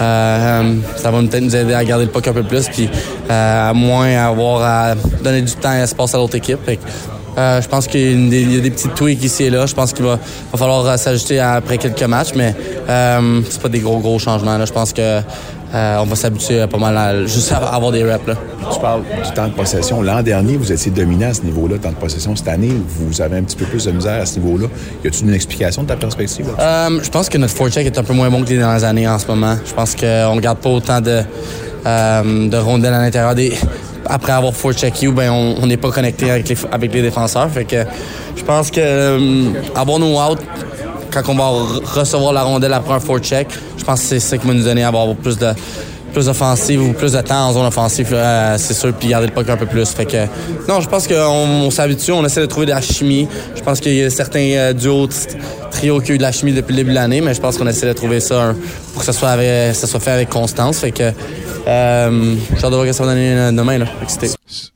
euh, 0.00 0.74
ça 0.96 1.10
va 1.10 1.20
peut-être 1.20 1.42
nous 1.44 1.54
aider 1.56 1.74
à 1.74 1.84
garder 1.84 2.06
le 2.06 2.10
puck 2.10 2.26
un 2.26 2.32
peu 2.32 2.42
plus, 2.42 2.68
puis 2.68 2.88
euh, 3.30 3.70
à 3.70 3.72
moins 3.74 4.08
avoir 4.16 4.62
à 4.62 4.94
donner 5.22 5.42
du 5.42 5.52
temps 5.52 5.74
et 5.74 5.80
espace 5.80 6.14
à 6.14 6.18
l'autre 6.18 6.36
équipe. 6.36 6.58
Fait 6.64 6.78
euh, 7.40 7.62
je 7.62 7.68
pense 7.68 7.86
qu'il 7.86 8.00
y 8.00 8.26
a 8.26 8.30
des, 8.30 8.42
il 8.42 8.54
y 8.54 8.58
a 8.58 8.60
des 8.60 8.70
petits 8.70 8.88
tweaks 8.88 9.24
ici 9.24 9.44
et 9.44 9.50
là. 9.50 9.66
Je 9.66 9.74
pense 9.74 9.92
qu'il 9.92 10.04
va, 10.04 10.18
va 10.52 10.58
falloir 10.58 10.86
euh, 10.86 10.96
s'ajuster 10.96 11.40
après 11.40 11.78
quelques 11.78 12.02
matchs, 12.02 12.32
mais 12.36 12.54
euh, 12.88 13.40
c'est 13.48 13.60
pas 13.60 13.68
des 13.68 13.80
gros 13.80 13.98
gros 13.98 14.18
changements. 14.18 14.58
Là. 14.58 14.64
Je 14.64 14.72
pense 14.72 14.92
que 14.92 15.20
euh, 15.72 15.98
on 16.00 16.04
va 16.04 16.16
s'habituer 16.16 16.66
pas 16.66 16.78
mal 16.78 16.96
à 16.96 17.26
juste 17.26 17.52
à 17.52 17.58
avoir 17.58 17.92
des 17.92 18.02
reps. 18.02 18.26
Là. 18.26 18.34
Tu 18.72 18.80
parles 18.80 19.02
du 19.24 19.30
temps 19.32 19.46
de 19.46 19.52
possession. 19.52 20.02
L'an 20.02 20.20
dernier, 20.22 20.56
vous 20.56 20.72
étiez 20.72 20.90
dominé 20.90 21.26
à 21.26 21.34
ce 21.34 21.42
niveau-là, 21.42 21.78
temps 21.78 21.90
de 21.90 21.94
possession. 21.94 22.34
Cette 22.34 22.48
année, 22.48 22.72
vous 22.88 23.20
avez 23.20 23.38
un 23.38 23.44
petit 23.44 23.56
peu 23.56 23.66
plus 23.66 23.84
de 23.84 23.92
misère 23.92 24.20
à 24.20 24.26
ce 24.26 24.38
niveau-là. 24.40 24.66
Y 25.04 25.08
a-t-il 25.08 25.28
une 25.28 25.34
explication 25.34 25.84
de 25.84 25.88
ta 25.88 25.96
perspective? 25.96 26.46
Euh, 26.58 27.00
je 27.02 27.08
pense 27.08 27.28
que 27.28 27.38
notre 27.38 27.54
forecheck 27.54 27.86
est 27.86 27.98
un 27.98 28.02
peu 28.02 28.14
moins 28.14 28.28
bon 28.30 28.42
que 28.42 28.50
les 28.50 28.58
dernières 28.58 28.84
années 28.84 29.06
en 29.08 29.18
ce 29.18 29.28
moment. 29.28 29.56
Je 29.64 29.72
pense 29.72 29.94
qu'on 29.94 30.34
ne 30.34 30.40
garde 30.40 30.58
pas 30.58 30.70
autant 30.70 31.00
de, 31.00 31.22
euh, 31.86 32.48
de 32.48 32.56
rondelles 32.56 32.94
à 32.94 33.02
l'intérieur 33.02 33.34
des. 33.36 33.54
Après 34.10 34.32
avoir 34.32 34.52
forechecké 34.54 35.06
ou 35.08 35.12
ben 35.12 35.30
on 35.30 35.66
n'est 35.66 35.76
pas 35.76 35.90
connecté 35.90 36.30
avec 36.30 36.48
les, 36.48 36.56
avec 36.72 36.92
les 36.92 37.02
défenseurs. 37.02 37.48
Fait 37.50 37.64
que 37.64 37.84
je 38.36 38.42
pense 38.42 38.70
que 38.70 38.80
euh, 38.80 39.50
avoir 39.74 39.98
nos 40.00 40.18
out 40.20 40.38
quand 41.12 41.22
on 41.28 41.34
va 41.34 41.44
re- 41.44 41.84
recevoir 42.00 42.32
la 42.32 42.42
rondelle 42.42 42.72
après 42.72 42.94
un 42.94 43.00
forecheck, 43.00 43.48
je 43.76 43.84
pense 43.84 44.00
que 44.00 44.06
c'est 44.06 44.20
ça 44.20 44.36
qui 44.38 44.46
va 44.46 44.54
nous 44.54 44.62
donner 44.64 44.82
à 44.84 44.88
avoir 44.88 45.14
plus 45.14 45.38
de 45.38 45.48
plus 46.12 46.26
d'offensive 46.26 46.82
ou 46.82 46.92
plus 46.92 47.12
de 47.12 47.20
temps 47.20 47.46
en 47.46 47.52
zone 47.52 47.66
offensive, 47.66 48.08
euh, 48.12 48.56
c'est 48.58 48.74
sûr, 48.74 48.92
puis 48.92 49.06
garder 49.10 49.28
le 49.28 49.32
puck 49.32 49.48
un 49.48 49.56
peu 49.56 49.66
plus. 49.66 49.88
Fait 49.90 50.06
que 50.06 50.16
non, 50.68 50.80
je 50.80 50.88
pense 50.88 51.06
qu'on 51.06 51.14
on, 51.14 51.70
s'habitue, 51.70 52.10
on 52.10 52.24
essaie 52.26 52.40
de 52.40 52.46
trouver 52.46 52.66
de 52.66 52.72
la 52.72 52.80
chimie. 52.80 53.28
Je 53.54 53.60
pense 53.62 53.78
qu'il 53.78 53.94
y 53.94 54.02
a 54.02 54.10
certains 54.10 54.40
euh, 54.40 54.72
duos, 54.72 55.08
trios 55.70 56.00
qui 56.00 56.10
ont 56.10 56.14
eu 56.16 56.18
de 56.18 56.22
la 56.22 56.32
chimie 56.32 56.52
depuis 56.52 56.72
le 56.72 56.78
début 56.78 56.90
de 56.90 56.96
l'année, 56.96 57.20
mais 57.20 57.32
je 57.32 57.40
pense 57.40 57.56
qu'on 57.56 57.66
essaie 57.68 57.86
de 57.86 57.92
trouver 57.92 58.18
ça 58.18 58.54
pour 58.92 59.02
que 59.02 59.06
ça 59.06 59.12
soit, 59.12 59.28
avec- 59.28 59.72
ça 59.76 59.86
soit 59.86 60.00
fait 60.00 60.10
avec 60.10 60.30
constance. 60.30 60.78
Fait 60.80 60.90
que 60.90 61.12
euh, 61.66 62.36
j'ai 62.56 62.62
de 62.62 62.74
voir 62.74 62.86
ce 62.86 62.92
ça 62.92 63.04
va 63.04 63.10
donner 63.10 63.34
euh, 63.34 63.52
demain. 63.52 63.78
Là. 63.78 63.86
Excité. 64.02 64.28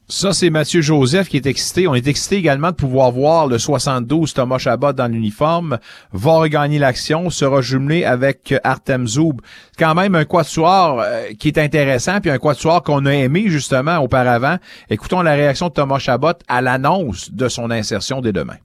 Ça, 0.06 0.34
c'est 0.34 0.50
Mathieu 0.50 0.82
Joseph 0.82 1.28
qui 1.28 1.38
est 1.38 1.46
excité. 1.46 1.88
On 1.88 1.94
est 1.94 2.06
excité 2.06 2.36
également 2.36 2.70
de 2.70 2.76
pouvoir 2.76 3.10
voir 3.10 3.46
le 3.46 3.58
72 3.58 4.34
Thomas 4.34 4.58
Chabot 4.58 4.92
dans 4.92 5.08
l'uniforme. 5.08 5.78
Va 6.12 6.32
regagner 6.32 6.78
l'action, 6.78 7.30
sera 7.30 7.62
jumelé 7.62 8.04
avec 8.04 8.52
euh, 8.52 8.58
Artem 8.64 9.08
Zoub. 9.08 9.40
Quand 9.78 9.94
même 9.94 10.14
un 10.14 10.26
quatuor 10.26 11.00
euh, 11.00 11.28
qui 11.38 11.48
est 11.48 11.58
intéressant, 11.58 12.20
puis 12.20 12.30
un 12.30 12.38
quatuor 12.38 12.82
qu'on 12.82 13.06
a 13.06 13.12
aimé 13.14 13.44
justement 13.46 13.98
auparavant. 13.98 14.58
Écoutons 14.90 15.22
la 15.22 15.32
réaction 15.32 15.68
de 15.68 15.72
Thomas 15.72 15.98
Chabot 15.98 16.34
à 16.48 16.60
l'annonce 16.60 17.32
de 17.32 17.48
son 17.48 17.70
insertion 17.70 18.20
dès 18.20 18.32
demain. 18.32 18.56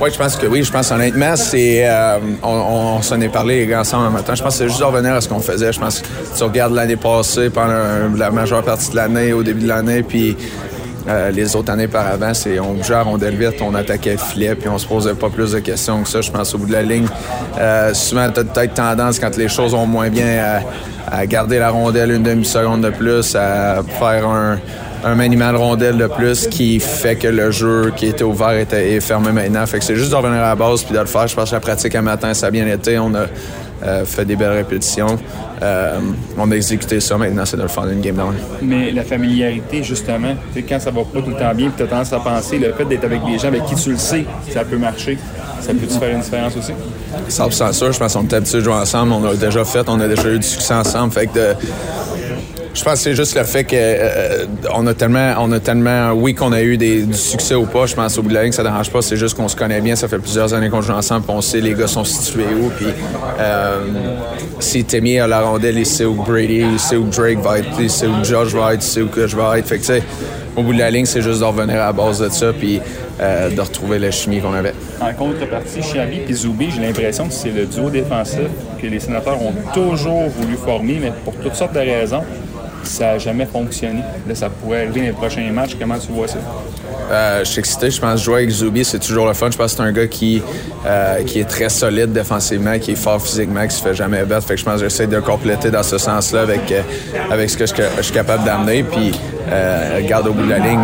Oui, 0.00 0.10
je 0.12 0.18
pense 0.18 0.36
que 0.36 0.46
oui. 0.46 0.62
Je 0.64 0.72
pense 0.72 0.90
honnêtement, 0.90 1.36
c'est. 1.36 1.88
euh, 1.88 2.18
on 2.42 2.48
on, 2.48 2.96
on 2.96 3.02
s'en 3.02 3.20
est 3.20 3.28
parlé 3.28 3.74
ensemble 3.76 4.06
en 4.08 4.10
même 4.10 4.22
temps. 4.24 4.34
Je 4.34 4.42
pense 4.42 4.54
que 4.54 4.58
c'est 4.58 4.68
juste 4.68 4.80
de 4.80 4.84
revenir 4.84 5.12
à 5.14 5.20
ce 5.20 5.28
qu'on 5.28 5.40
faisait. 5.40 5.72
Je 5.72 5.78
pense 5.78 6.00
que 6.00 6.06
tu 6.36 6.42
regardes 6.42 6.74
l'année 6.74 6.96
passée, 6.96 7.48
pendant 7.50 7.72
euh, 7.72 8.08
la 8.16 8.30
majeure 8.30 8.62
partie 8.64 8.90
de 8.90 8.96
l'année, 8.96 9.32
au 9.32 9.42
début 9.42 9.62
de 9.62 9.68
l'année, 9.68 10.02
puis 10.02 10.36
euh, 11.06 11.30
les 11.30 11.54
autres 11.54 11.70
années 11.70 11.86
par 11.86 12.06
avant, 12.08 12.34
c'est 12.34 12.58
on 12.58 12.76
à 12.92 13.02
rondelle 13.02 13.36
vite, 13.36 13.60
on 13.60 13.74
attaquait 13.74 14.12
le 14.12 14.18
filet, 14.18 14.54
puis 14.54 14.68
on 14.68 14.78
se 14.78 14.86
posait 14.86 15.14
pas 15.14 15.28
plus 15.30 15.52
de 15.52 15.60
questions 15.60 16.02
que 16.02 16.08
ça. 16.08 16.20
Je 16.20 16.30
pense 16.30 16.54
au 16.54 16.58
bout 16.58 16.66
de 16.66 16.72
la 16.72 16.82
ligne. 16.82 17.06
Euh, 17.58 17.94
souvent, 17.94 18.28
tu 18.30 18.40
as 18.40 18.44
peut-être 18.44 18.74
tendance, 18.74 19.18
quand 19.20 19.36
les 19.36 19.48
choses 19.48 19.72
vont 19.72 19.86
moins 19.86 20.08
bien, 20.08 20.60
à 21.10 21.26
garder 21.26 21.58
la 21.58 21.70
rondelle 21.70 22.10
une 22.10 22.22
demi-seconde 22.22 22.80
de 22.80 22.90
plus, 22.90 23.36
à 23.36 23.82
faire 23.98 24.26
un 24.26 24.58
un 25.04 25.14
maniement 25.14 25.52
de 25.52 25.58
rondelle 25.58 25.98
de 25.98 26.06
plus 26.06 26.46
qui 26.46 26.80
fait 26.80 27.16
que 27.16 27.28
le 27.28 27.50
jeu 27.50 27.92
qui 27.94 28.06
était 28.06 28.24
ouvert 28.24 28.52
était, 28.52 28.92
est 28.92 29.00
fermé 29.00 29.32
maintenant. 29.32 29.66
Fait 29.66 29.78
que 29.78 29.84
c'est 29.84 29.96
juste 29.96 30.10
de 30.10 30.16
revenir 30.16 30.38
à 30.38 30.48
la 30.48 30.54
base 30.56 30.82
puis 30.82 30.94
de 30.94 30.98
le 30.98 31.06
faire. 31.06 31.28
Je 31.28 31.34
pense 31.34 31.50
que 31.50 31.54
la 31.54 31.60
pratique 31.60 31.94
un 31.94 32.02
matin, 32.02 32.32
ça 32.32 32.46
a 32.46 32.50
bien 32.50 32.66
été. 32.66 32.98
On 32.98 33.14
a 33.14 33.26
euh, 33.84 34.04
fait 34.06 34.24
des 34.24 34.34
belles 34.34 34.52
répétitions. 34.52 35.18
Euh, 35.62 35.98
on 36.38 36.50
a 36.50 36.54
exécuté 36.54 37.00
ça. 37.00 37.18
Maintenant, 37.18 37.44
c'est 37.44 37.58
de 37.58 37.62
le 37.62 37.68
faire 37.68 37.86
une 37.86 38.00
game 38.00 38.16
down. 38.16 38.34
Mais 38.62 38.90
la 38.92 39.02
familiarité, 39.02 39.82
justement, 39.82 40.34
quand 40.68 40.80
ça 40.80 40.90
va 40.90 41.02
pas 41.04 41.20
tout 41.20 41.30
le 41.30 41.36
temps 41.36 41.54
bien, 41.54 41.70
tu 41.76 41.82
as 41.82 41.86
tendance 41.86 42.12
à 42.12 42.20
penser, 42.20 42.58
le 42.58 42.72
fait 42.72 42.86
d'être 42.86 43.04
avec 43.04 43.24
des 43.24 43.38
gens 43.38 43.48
avec 43.48 43.66
qui 43.66 43.74
tu 43.74 43.90
le 43.90 43.98
sais, 43.98 44.24
ça 44.50 44.64
peut 44.64 44.78
marcher. 44.78 45.18
Ça 45.60 45.72
peut-tu 45.72 45.98
faire 45.98 46.14
une 46.14 46.20
différence 46.20 46.56
aussi? 46.56 46.72
100% 47.30 47.72
sûr. 47.72 47.92
Je 47.92 47.98
pense 47.98 48.14
qu'on 48.14 48.26
est 48.26 48.34
habitués 48.34 48.58
de 48.58 48.64
jouer 48.64 48.74
ensemble. 48.74 49.12
On 49.12 49.20
l'a 49.22 49.34
déjà 49.34 49.64
fait. 49.64 49.86
On 49.88 50.00
a 50.00 50.08
déjà 50.08 50.28
eu 50.28 50.38
du 50.38 50.46
succès 50.46 50.74
ensemble. 50.74 51.12
Fait 51.12 51.26
que 51.26 51.34
de, 51.34 51.54
Je 52.74 52.82
pense 52.82 52.94
que 52.94 52.98
c'est 52.98 53.14
juste 53.14 53.36
le 53.36 53.44
fait 53.44 53.62
que 53.62 53.76
euh, 53.76 54.46
on 54.74 54.84
a 54.88 54.94
tellement, 54.94 55.34
on 55.38 55.52
a 55.52 55.60
tellement, 55.60 56.10
oui 56.10 56.34
qu'on 56.34 56.50
a 56.50 56.60
eu 56.60 56.76
des, 56.76 57.02
du 57.02 57.14
succès 57.14 57.54
ou 57.54 57.66
pas. 57.66 57.86
Je 57.86 57.94
pense 57.94 58.18
au 58.18 58.22
bout 58.22 58.30
de 58.30 58.34
la 58.34 58.42
ligne, 58.42 58.52
ça 58.52 58.64
dérange 58.64 58.90
pas. 58.90 59.00
C'est 59.00 59.16
juste 59.16 59.36
qu'on 59.36 59.46
se 59.46 59.54
connaît 59.54 59.80
bien. 59.80 59.94
Ça 59.94 60.08
fait 60.08 60.18
plusieurs 60.18 60.52
années 60.54 60.70
qu'on 60.70 60.82
joue 60.82 60.92
ensemble. 60.92 61.24
On 61.28 61.40
sait 61.40 61.60
les 61.60 61.74
gars 61.74 61.86
sont 61.86 62.02
situés 62.02 62.46
où. 62.60 62.70
Puis 62.70 62.88
euh, 63.38 63.78
si 64.58 64.84
Timmy 64.84 65.20
a 65.20 65.28
la 65.28 65.42
rondelle, 65.42 65.78
il 65.78 65.86
sait 65.86 66.04
où 66.04 66.14
Brady, 66.14 66.64
il 66.72 66.80
sait 66.80 66.96
où 66.96 67.04
Drake 67.04 67.38
va 67.38 67.60
être, 67.60 67.68
il 67.78 67.88
sait 67.88 68.08
où 68.08 68.24
Josh 68.24 68.52
va 68.52 68.74
être, 68.74 68.82
il 68.82 68.90
sait 68.90 69.02
où 69.02 69.08
que 69.08 69.28
je 69.28 69.36
vais 69.36 69.60
être. 69.60 69.68
Fait 69.68 69.78
que 69.78 70.02
au 70.56 70.62
bout 70.62 70.72
de 70.72 70.78
la 70.78 70.90
ligne, 70.90 71.06
c'est 71.06 71.22
juste 71.22 71.40
de 71.40 71.44
revenir 71.44 71.76
à 71.76 71.86
la 71.86 71.92
base 71.92 72.18
de 72.18 72.28
ça. 72.28 72.52
Puis 72.52 72.80
euh, 73.20 73.48
de 73.50 73.60
retrouver 73.60 74.00
la 74.00 74.10
chimie 74.10 74.40
qu'on 74.40 74.52
avait. 74.52 74.74
En 75.00 75.12
contrepartie, 75.12 75.80
Chavi 75.82 76.22
et 76.28 76.32
Zoubi, 76.32 76.72
j'ai 76.72 76.80
l'impression 76.80 77.28
que 77.28 77.32
c'est 77.32 77.50
le 77.50 77.66
duo 77.66 77.88
défensif 77.88 78.48
que 78.82 78.88
les 78.88 78.98
sénateurs 78.98 79.40
ont 79.40 79.54
toujours 79.72 80.28
voulu 80.30 80.56
former, 80.56 80.98
mais 81.00 81.12
pour 81.24 81.32
toutes 81.36 81.54
sortes 81.54 81.74
de 81.74 81.78
raisons, 81.78 82.22
ça 82.84 83.04
n'a 83.04 83.18
jamais 83.18 83.46
fonctionné. 83.46 84.02
Ça 84.34 84.48
pourrait 84.50 84.84
arriver 84.84 85.00
dans 85.00 85.06
les 85.06 85.12
prochains 85.12 85.50
matchs. 85.50 85.76
Comment 85.78 85.98
tu 85.98 86.12
vois 86.12 86.28
ça? 86.28 86.38
Euh, 87.10 87.40
je 87.40 87.50
suis 87.50 87.58
excité. 87.58 87.90
Je 87.90 88.00
pense 88.00 88.22
jouer 88.22 88.36
avec 88.36 88.50
Zubi, 88.50 88.84
c'est 88.84 88.98
toujours 88.98 89.26
le 89.26 89.34
fun. 89.34 89.50
Je 89.50 89.56
pense 89.56 89.72
que 89.72 89.76
c'est 89.76 89.82
un 89.82 89.92
gars 89.92 90.06
qui, 90.06 90.42
euh, 90.86 91.22
qui 91.24 91.40
est 91.40 91.44
très 91.44 91.68
solide 91.68 92.12
défensivement, 92.12 92.78
qui 92.78 92.92
est 92.92 92.96
fort 92.96 93.20
physiquement, 93.20 93.66
qui 93.66 93.76
se 93.76 93.82
fait 93.82 93.94
jamais 93.94 94.24
battre. 94.24 94.54
Je 94.54 94.64
pense 94.64 94.80
que 94.80 94.88
j'essaie 94.88 95.06
de 95.06 95.20
compléter 95.20 95.70
dans 95.70 95.82
ce 95.82 95.98
sens-là 95.98 96.42
avec, 96.42 96.70
euh, 96.72 96.82
avec 97.30 97.50
ce 97.50 97.58
que 97.58 97.66
je, 97.66 98.02
suis 98.02 98.12
capable 98.12 98.44
d'amener. 98.44 98.84
Euh, 99.50 100.00
au 100.26 100.32
bout 100.32 100.44
de 100.44 100.50
la 100.50 100.58
ligne, 100.58 100.80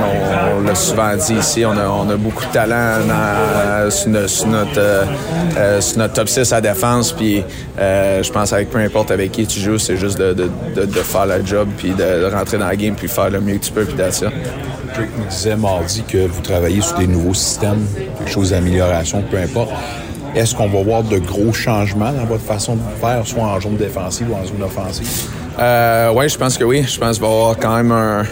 on, 0.57 0.61
l'a 0.63 0.75
souvent 0.75 1.17
dit 1.17 1.35
ici, 1.35 1.65
on 1.65 1.73
a, 1.73 2.17
beaucoup 2.17 2.45
de 2.45 2.53
talent 2.53 2.99
dans, 3.07 3.91
sur, 3.91 4.09
notre, 4.09 4.47
notre, 4.47 5.83
sur, 5.83 5.99
notre, 5.99 6.15
top 6.15 6.29
6 6.29 6.53
à 6.53 6.61
défense. 6.61 7.13
Puis, 7.13 7.43
je 7.79 8.31
pense 8.31 8.53
avec 8.53 8.71
peu 8.71 8.79
importe 8.79 9.11
avec 9.11 9.33
qui 9.33 9.47
tu 9.47 9.61
joues, 9.61 9.79
c'est 9.79 9.97
juste 9.97 10.19
de, 10.19 10.51
faire 11.03 11.27
la 11.27 11.45
job, 11.45 11.69
puis 11.77 11.91
de, 11.91 12.33
rentrer 12.33 12.59
dans 12.59 12.67
la 12.67 12.77
game, 12.77 12.95
puis 12.95 13.09
faire 13.09 13.31
le 13.31 13.41
mieux 13.41 13.55
que 13.55 13.65
tu 13.65 13.73
peux, 13.73 13.85
puis 13.85 13.95
d'être 13.95 14.25
Drake 14.95 15.09
nous 15.17 15.57
mardi 15.57 16.03
que 16.03 16.27
vous 16.27 16.41
travaillez 16.41 16.81
sur 16.81 16.99
des 16.99 17.07
nouveaux 17.07 17.35
systèmes, 17.35 17.87
quelque 18.19 18.31
chose 18.31 18.51
d'amélioration, 18.51 19.23
peu 19.31 19.39
importe. 19.39 19.71
Est-ce 20.35 20.55
qu'on 20.55 20.69
va 20.69 20.83
voir 20.83 21.03
de 21.03 21.19
gros 21.19 21.53
changements 21.53 22.13
dans 22.13 22.25
votre 22.25 22.45
façon 22.45 22.77
de 22.77 22.81
faire, 23.01 23.27
soit 23.27 23.43
en 23.43 23.61
zone 23.61 23.77
défensive 23.77 24.31
ou 24.31 24.35
en 24.35 24.45
zone 24.45 24.63
offensive? 24.63 25.09
Euh, 25.59 26.13
oui, 26.15 26.29
je 26.29 26.39
pense 26.39 26.57
que 26.57 26.65
oui. 26.65 26.85
Je 26.87 26.99
pense 26.99 27.19
qu'il 27.19 27.27
va 27.27 27.29
y 27.29 27.33
avoir 27.33 27.57
quand 27.59 27.77
même 27.77 27.93
un, 27.93 28.23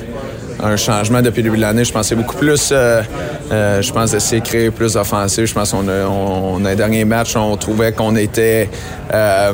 un 0.63 0.77
changement 0.77 1.23
depuis 1.23 1.43
le 1.43 1.45
début 1.45 1.57
de 1.57 1.63
l'année. 1.63 1.85
Je 1.85 1.93
c'est 2.03 2.15
beaucoup 2.15 2.37
plus, 2.37 2.71
euh, 2.73 3.03
euh, 3.51 3.83
je 3.83 3.93
pense, 3.93 4.13
d'essayer 4.13 4.41
de 4.41 4.47
créer 4.47 4.71
plus 4.71 4.95
d'offensive. 4.95 5.47
Je 5.47 5.55
pense 5.55 5.73
qu'on 5.73 5.89
a, 5.89 6.07
on, 6.07 6.65
a 6.65 6.71
un 6.71 6.75
dernier 6.75 7.05
match, 7.05 7.37
on 7.37 7.57
trouvait 7.57 7.93
qu'on 7.93 8.17
était 8.17 8.69
euh, 9.13 9.53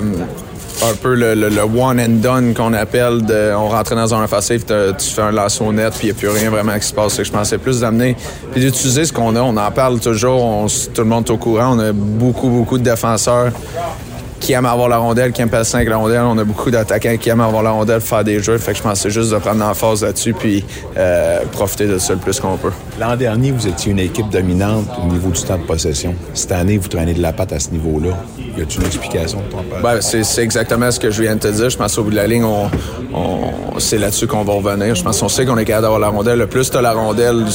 un 0.83 0.95
peu 0.95 1.15
le, 1.15 1.35
le, 1.35 1.63
one 1.63 2.01
and 2.01 2.21
done 2.21 2.55
qu'on 2.55 2.73
appelle. 2.73 3.23
De, 3.23 3.53
on 3.55 3.69
rentrait 3.69 3.95
dans 3.95 4.15
un 4.15 4.25
offensif, 4.25 4.65
tu 4.67 5.07
fais 5.07 5.23
un 5.23 5.33
lasso 5.33 5.73
net, 5.73 5.95
puis 5.95 6.09
il 6.09 6.13
n'y 6.13 6.17
a 6.17 6.19
plus 6.19 6.29
rien 6.29 6.51
vraiment 6.51 6.79
qui 6.79 6.87
se 6.87 6.95
passe. 6.95 7.23
Je 7.23 7.31
pensais 7.31 7.59
plus 7.59 7.81
d'amener, 7.81 8.17
puis 8.53 8.61
d'utiliser 8.61 9.05
ce 9.05 9.13
qu'on 9.13 9.37
a. 9.37 9.41
On 9.41 9.57
en 9.57 9.71
parle 9.71 10.01
toujours, 10.01 10.43
on, 10.43 10.67
tout 10.67 11.03
le 11.03 11.05
monde 11.05 11.27
est 11.27 11.31
au 11.31 11.39
courant. 11.39 11.77
On 11.77 11.79
a 11.79 11.93
beaucoup, 11.93 12.49
beaucoup 12.49 12.79
de 12.79 12.85
défenseurs 12.85 13.53
qui 14.45 14.53
aiment 14.53 14.67
avoir 14.67 14.91
la 14.91 14.99
rondelle, 14.99 15.33
qui 15.33 15.41
aiment 15.41 15.49
passer 15.49 15.77
avec 15.77 15.89
la 15.89 15.97
rondelle. 15.97 16.21
On 16.21 16.37
a 16.37 16.45
beaucoup 16.45 16.71
d'attaquants 16.71 17.17
qui 17.17 17.31
aiment 17.31 17.41
avoir 17.41 17.63
la 17.63 17.71
rondelle, 17.71 18.03
faire 18.03 18.23
des 18.25 18.43
jeux. 18.43 18.59
Fait 18.59 18.73
que 18.73 18.79
je 18.79 18.83
pensais 18.83 19.09
juste 19.09 19.33
de 19.33 19.39
prendre 19.39 19.59
l'emphase 19.59 20.03
là-dessus 20.03 20.35
puis 20.35 20.63
euh, 20.99 21.41
profiter 21.51 21.87
de 21.87 21.97
ça 21.97 22.13
le 22.13 22.19
plus 22.19 22.39
qu'on 22.41 22.59
peut. 22.59 22.71
L'an 23.01 23.17
dernier, 23.17 23.53
vous 23.53 23.67
étiez 23.67 23.93
une 23.93 24.01
équipe 24.01 24.29
dominante 24.29 24.85
au 25.03 25.11
niveau 25.11 25.31
du 25.31 25.43
temps 25.43 25.57
de 25.57 25.63
possession. 25.63 26.15
Cette 26.35 26.53
année, 26.53 26.77
vous 26.77 26.89
traînez 26.89 27.15
de 27.15 27.23
la 27.23 27.33
patte 27.33 27.55
à 27.55 27.59
ce 27.59 27.71
niveau-là. 27.71 28.11
Y 28.39 28.61
a-t-il 28.61 28.81
une 28.81 28.87
explication 28.87 29.39
de 29.39 29.51
ton 29.51 29.63
père? 29.63 29.81
Ben, 29.83 30.01
c'est 30.03 30.43
exactement 30.43 30.91
ce 30.91 31.01
que 31.01 31.11
je 31.11 31.23
viens 31.23 31.37
de 31.37 31.41
te 31.41 31.49
dire. 31.49 31.71
Je 31.71 31.79
pense 31.79 31.97
au 31.97 32.05
bout 32.05 32.11
de 32.11 32.17
la 32.17 32.27
ligne, 32.27 32.45
on, 32.45 32.71
on 33.15 33.79
c'est 33.79 33.97
là-dessus 33.97 34.27
qu'on 34.27 34.45
va 34.45 34.53
revenir. 34.53 34.95
Je 34.95 35.03
pense 35.03 35.21
qu'on 35.21 35.29
sait 35.31 35.47
qu'on 35.47 35.57
est 35.57 35.65
capable 35.65 35.85
d'avoir 35.85 36.01
la 36.01 36.09
rondelle. 36.09 36.39
Le 36.39 36.47
plus 36.49 36.71
tu 36.71 36.77
as 36.77 36.83
la 36.83 36.93
rondelle, 36.93 37.47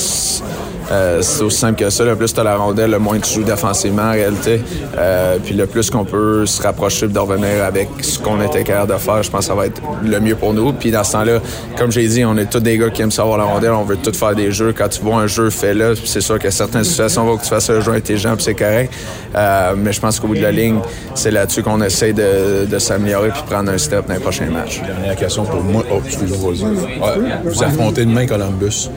euh, 0.91 1.22
c'est 1.22 1.43
aussi 1.43 1.58
simple 1.58 1.79
que 1.79 1.89
ça. 1.89 2.03
Le 2.03 2.15
plus 2.15 2.34
tu 2.34 2.43
la 2.43 2.55
rondelle, 2.55 2.91
le 2.91 3.00
moins 3.00 3.19
tu 3.19 3.34
joues 3.34 3.43
défensivement 3.43 4.03
en 4.03 4.12
réalité. 4.12 4.62
Euh, 4.98 5.38
puis 5.43 5.53
le 5.53 5.65
plus 5.67 5.89
qu'on 5.89 6.05
peut 6.05 6.46
se 6.46 6.62
rapprocher 6.62 7.08
de 7.08 7.19
revenir 7.19 7.63
avec 7.63 7.89
ce 8.01 8.19
qu'on 8.19 8.41
était 8.41 8.63
capable 8.63 8.93
de 8.93 8.98
faire, 8.98 9.24
je 9.24 9.29
pense 9.29 9.41
que 9.41 9.46
ça 9.46 9.55
va 9.55 9.67
être 9.67 9.81
le 10.03 10.19
mieux 10.19 10.36
pour 10.36 10.53
nous. 10.53 10.74
Puis 10.74 10.91
dans 10.91 11.03
ce 11.03 11.13
temps-là, 11.13 11.39
comme 11.77 11.91
j'ai 11.91 12.08
dit, 12.08 12.25
on 12.25 12.38
est 12.38 12.50
tous 12.50 12.60
des 12.60 12.77
gars 12.77 12.89
qui 12.89 13.01
aiment 13.01 13.12
savoir 13.12 13.38
la 13.38 13.43
rondelle. 13.43 13.72
On 13.72 13.84
veut 13.84 13.98
tout 13.98 14.13
faire 14.13 14.36
des 14.36 14.51
jeux. 14.51 14.74
Quand 14.75 14.89
tu 14.89 15.01
vois 15.01 15.17
un 15.17 15.27
jeu, 15.27 15.50
fais-le. 15.50 15.96
C'est 15.96 16.22
sûr 16.22 16.39
que 16.39 16.50
certaines 16.50 16.84
situations 16.84 17.25
vont 17.25 17.38
que 17.38 17.43
tu 17.43 17.50
fasses 17.50 17.69
un 17.69 17.81
jeu 17.81 17.91
intelligent, 17.91 18.36
puis 18.36 18.46
c'est 18.46 18.55
correct. 18.55 18.93
Euh, 19.36 19.74
mais 19.77 19.93
je 19.93 20.00
pense 20.00 20.19
qu'au 20.19 20.27
bout 20.27 20.36
de 20.36 20.41
la 20.41 20.51
ligne, 20.51 20.79
c'est 21.13 21.31
là-dessus 21.31 21.63
qu'on 21.63 21.81
essaie 21.81 22.13
de, 22.13 22.65
de 22.65 22.79
s'améliorer 22.79 23.29
puis 23.29 23.43
prendre 23.50 23.72
un 23.72 23.77
step 23.77 24.08
dans 24.08 24.13
les 24.13 24.19
prochains 24.19 24.50
matchs. 24.50 24.81
Dernière 24.81 25.15
question 25.15 25.43
pour 25.43 25.62
moi. 25.62 25.84
Oh, 25.91 26.01
excusez-moi, 26.05 26.51
ouais, 26.51 27.22
Vous 27.43 27.63
affrontez 27.63 28.05
demain 28.05 28.25
Columbus. 28.25 28.89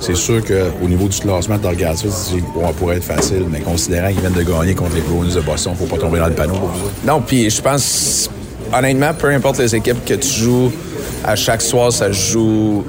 C'est 0.00 0.14
sûr 0.14 0.42
qu'au 0.44 0.88
niveau 0.88 1.08
du 1.08 1.18
classement, 1.18 1.56
ça, 1.62 1.70
tu 1.72 2.06
dis, 2.06 2.44
bon, 2.54 2.72
pourrait 2.74 2.96
être 2.96 3.04
facile, 3.04 3.44
mais 3.50 3.60
considérant 3.60 4.08
qu'ils 4.08 4.20
viennent 4.20 4.32
de 4.32 4.42
gagner 4.42 4.74
contre 4.74 4.94
les 4.94 5.00
Bruins 5.00 5.34
de 5.34 5.40
Boston, 5.40 5.74
faut 5.76 5.86
pas 5.86 5.98
tomber 5.98 6.18
dans 6.18 6.28
le 6.28 6.34
panneau 6.34 6.54
pour 6.54 6.68
vous. 6.68 6.90
Non, 7.04 7.20
puis 7.20 7.50
je 7.50 7.60
pense, 7.60 8.30
honnêtement, 8.72 9.12
peu 9.14 9.28
importe 9.30 9.58
les 9.58 9.74
équipes 9.74 10.04
que 10.04 10.14
tu 10.14 10.28
joues, 10.28 10.72
à 11.24 11.34
chaque 11.34 11.62
soir, 11.62 11.92
ça 11.92 12.12
joue 12.12 12.84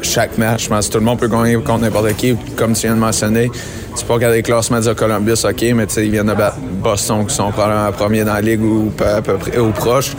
chaque 0.00 0.38
match. 0.38 0.64
Je 0.64 0.68
pense 0.68 0.86
que 0.86 0.92
tout 0.92 0.98
le 0.98 1.04
monde 1.04 1.18
peut 1.18 1.28
gagner 1.28 1.54
contre 1.56 1.80
n'importe 1.80 2.16
qui, 2.16 2.36
comme 2.56 2.72
tu 2.72 2.86
viens 2.86 2.94
de 2.94 3.00
mentionner. 3.00 3.50
Tu 3.96 4.04
peux 4.04 4.14
regarder 4.14 4.38
le 4.38 4.42
classement 4.42 4.80
de 4.80 4.92
Columbus, 4.94 5.44
OK, 5.44 5.62
mais 5.74 5.86
tu 5.86 5.94
sais, 5.94 6.06
ils 6.06 6.10
viennent 6.10 6.26
de 6.26 6.34
battre 6.34 6.56
Boston, 6.82 7.26
qui 7.26 7.34
sont 7.34 7.50
probablement 7.50 7.92
premiers 7.92 8.24
dans 8.24 8.34
la 8.34 8.40
ligue 8.40 8.62
ou 8.62 8.90
à 9.04 9.20
peu 9.20 9.34
près 9.34 9.58
ou 9.58 9.70
proche. 9.70 10.12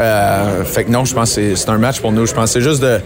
Euh, 0.00 0.64
fait 0.64 0.84
que 0.84 0.90
non, 0.90 1.04
je 1.04 1.14
pense 1.14 1.34
que 1.34 1.54
c'est 1.54 1.68
un 1.70 1.78
match 1.78 2.00
pour 2.00 2.12
nous. 2.12 2.26
Je 2.26 2.34
pense 2.34 2.52
que 2.52 2.60
c'est 2.60 2.68
juste 2.68 2.82
de. 2.82 3.00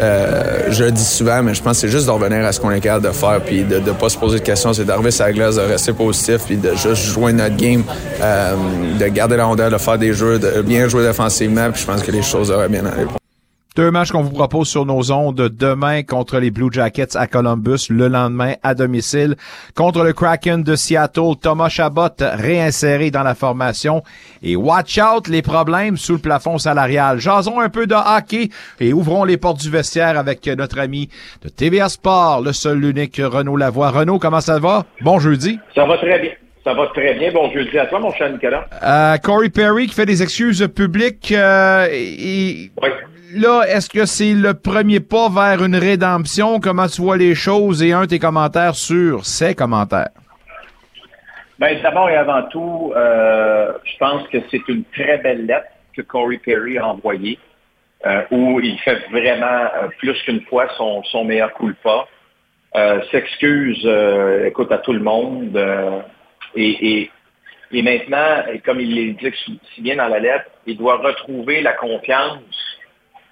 Euh, 0.00 0.70
je 0.70 0.84
le 0.84 0.90
dis 0.92 1.04
souvent, 1.04 1.42
mais 1.42 1.54
je 1.54 1.62
pense 1.62 1.74
que 1.74 1.80
c'est 1.82 1.88
juste 1.88 2.06
de 2.06 2.10
revenir 2.10 2.44
à 2.44 2.52
ce 2.52 2.60
qu'on 2.60 2.70
est 2.70 2.80
capable 2.80 3.06
de 3.06 3.12
faire 3.12 3.40
puis 3.44 3.64
de 3.64 3.78
ne 3.78 3.92
pas 3.92 4.08
se 4.08 4.18
poser 4.18 4.38
de 4.38 4.44
questions. 4.44 4.72
C'est 4.72 4.84
d'arriver 4.84 5.10
sur 5.10 5.24
la 5.24 5.32
glace, 5.32 5.56
de 5.56 5.62
rester 5.62 5.92
positif 5.92 6.42
puis 6.46 6.56
de 6.56 6.70
juste 6.74 7.02
jouer 7.04 7.32
notre 7.32 7.56
game, 7.56 7.82
euh, 8.20 8.54
de 8.98 9.06
garder 9.08 9.36
la 9.36 9.44
rondelle, 9.44 9.72
de 9.72 9.78
faire 9.78 9.98
des 9.98 10.12
jeux, 10.12 10.38
de 10.38 10.62
bien 10.62 10.88
jouer 10.88 11.04
défensivement. 11.04 11.70
Puis 11.72 11.82
je 11.82 11.86
pense 11.86 12.02
que 12.02 12.12
les 12.12 12.22
choses 12.22 12.50
auraient 12.50 12.68
bien 12.68 12.84
allé. 12.86 13.06
Deux 13.76 13.90
matchs 13.90 14.10
qu'on 14.10 14.22
vous 14.22 14.32
propose 14.32 14.68
sur 14.70 14.86
nos 14.86 15.12
ondes 15.12 15.50
demain 15.50 16.02
contre 16.02 16.38
les 16.38 16.50
Blue 16.50 16.70
Jackets 16.72 17.14
à 17.14 17.26
Columbus, 17.26 17.88
le 17.90 18.08
lendemain 18.08 18.54
à 18.62 18.74
domicile 18.74 19.36
contre 19.74 20.02
le 20.02 20.14
Kraken 20.14 20.62
de 20.62 20.74
Seattle. 20.74 21.34
Thomas 21.42 21.68
Chabot 21.68 22.08
réinséré 22.18 23.10
dans 23.10 23.22
la 23.22 23.34
formation 23.34 24.02
et 24.42 24.56
watch 24.56 24.98
out 24.98 25.28
les 25.28 25.42
problèmes 25.42 25.98
sous 25.98 26.14
le 26.14 26.20
plafond 26.20 26.56
salarial. 26.56 27.18
Jasons 27.18 27.60
un 27.60 27.68
peu 27.68 27.86
de 27.86 27.94
hockey 27.94 28.48
et 28.80 28.94
ouvrons 28.94 29.24
les 29.24 29.36
portes 29.36 29.60
du 29.60 29.68
vestiaire 29.68 30.18
avec 30.18 30.46
notre 30.46 30.80
ami 30.80 31.10
de 31.44 31.50
TVA 31.50 31.90
Sport, 31.90 32.40
le 32.40 32.54
seul, 32.54 32.78
l'unique 32.78 33.20
Renaud 33.22 33.58
Lavoie. 33.58 33.90
Renaud, 33.90 34.18
comment 34.18 34.40
ça 34.40 34.58
va? 34.58 34.86
Bon 35.02 35.18
jeudi. 35.18 35.60
Ça 35.74 35.84
va 35.84 35.98
très 35.98 36.18
bien. 36.18 36.30
Ça 36.64 36.72
va 36.72 36.86
très 36.94 37.12
bien. 37.12 37.30
Bon 37.30 37.52
jeudi 37.52 37.78
à 37.78 37.84
toi, 37.84 38.00
mon 38.00 38.12
cher 38.14 38.32
Nicolas. 38.32 38.64
Euh, 38.82 39.18
Corey 39.18 39.50
Perry 39.50 39.86
qui 39.86 39.94
fait 39.94 40.06
des 40.06 40.22
excuses 40.22 40.66
publiques 40.74 41.30
euh, 41.30 41.88
et... 41.92 42.70
Oui 42.82 42.88
là, 43.36 43.62
est-ce 43.68 43.88
que 43.88 44.06
c'est 44.06 44.32
le 44.32 44.54
premier 44.54 45.00
pas 45.00 45.28
vers 45.28 45.64
une 45.64 45.76
rédemption? 45.76 46.60
Comment 46.60 46.86
tu 46.86 47.02
vois 47.02 47.16
les 47.16 47.34
choses? 47.34 47.82
Et 47.82 47.92
un 47.92 48.06
tes 48.06 48.18
commentaires 48.18 48.74
sur 48.74 49.24
ces 49.24 49.54
commentaires. 49.54 50.10
Bien, 51.58 51.80
d'abord 51.82 52.10
et 52.10 52.16
avant 52.16 52.42
tout, 52.44 52.92
euh, 52.94 53.72
je 53.84 53.96
pense 53.98 54.26
que 54.28 54.38
c'est 54.50 54.68
une 54.68 54.84
très 54.84 55.18
belle 55.18 55.46
lettre 55.46 55.68
que 55.96 56.02
Corey 56.02 56.38
Perry 56.38 56.76
a 56.78 56.88
envoyée, 56.88 57.38
euh, 58.04 58.22
où 58.30 58.60
il 58.60 58.78
fait 58.80 58.98
vraiment 59.10 59.46
euh, 59.46 59.88
plus 59.98 60.20
qu'une 60.22 60.42
fois 60.42 60.68
son, 60.76 61.24
meilleur 61.24 61.52
coup 61.54 61.68
de 61.68 61.76
pas. 61.82 62.08
S'excuse, 63.10 63.88
écoute, 64.44 64.70
à 64.70 64.76
tout 64.76 64.92
le 64.92 65.00
monde. 65.00 65.58
Et, 66.54 66.98
et, 67.00 67.10
et, 67.72 67.80
maintenant, 67.80 68.42
comme 68.66 68.80
il 68.80 68.94
l'indique 68.94 69.34
si 69.34 69.80
bien 69.80 69.96
dans 69.96 70.08
la 70.08 70.18
lettre, 70.18 70.50
il 70.66 70.76
doit 70.76 70.98
retrouver 70.98 71.62
la 71.62 71.72
confiance 71.72 72.42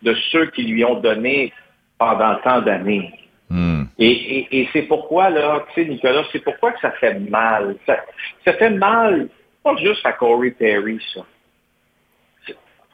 de 0.04 0.14
ceux 0.30 0.46
qui 0.46 0.62
lui 0.62 0.84
ont 0.84 1.00
donné 1.00 1.52
pendant 1.99 2.37
tant 2.37 2.61
d'années. 2.61 3.12
Mm. 3.49 3.84
Et, 3.99 4.11
et, 4.11 4.61
et 4.61 4.68
c'est 4.73 4.82
pourquoi, 4.82 5.30
là, 5.30 5.64
tu 5.73 5.82
sais, 5.82 5.88
Nicolas, 5.88 6.25
c'est 6.32 6.42
pourquoi 6.42 6.73
que 6.73 6.80
ça 6.80 6.92
fait 6.92 7.18
mal. 7.18 7.76
Ça, 7.87 8.04
ça, 8.44 8.52
fait 8.54 8.70
mal, 8.70 9.28
pas 9.62 9.76
juste 9.76 10.04
à 10.04 10.12
Corey 10.12 10.50
Perry, 10.50 11.00
ça. 11.14 11.20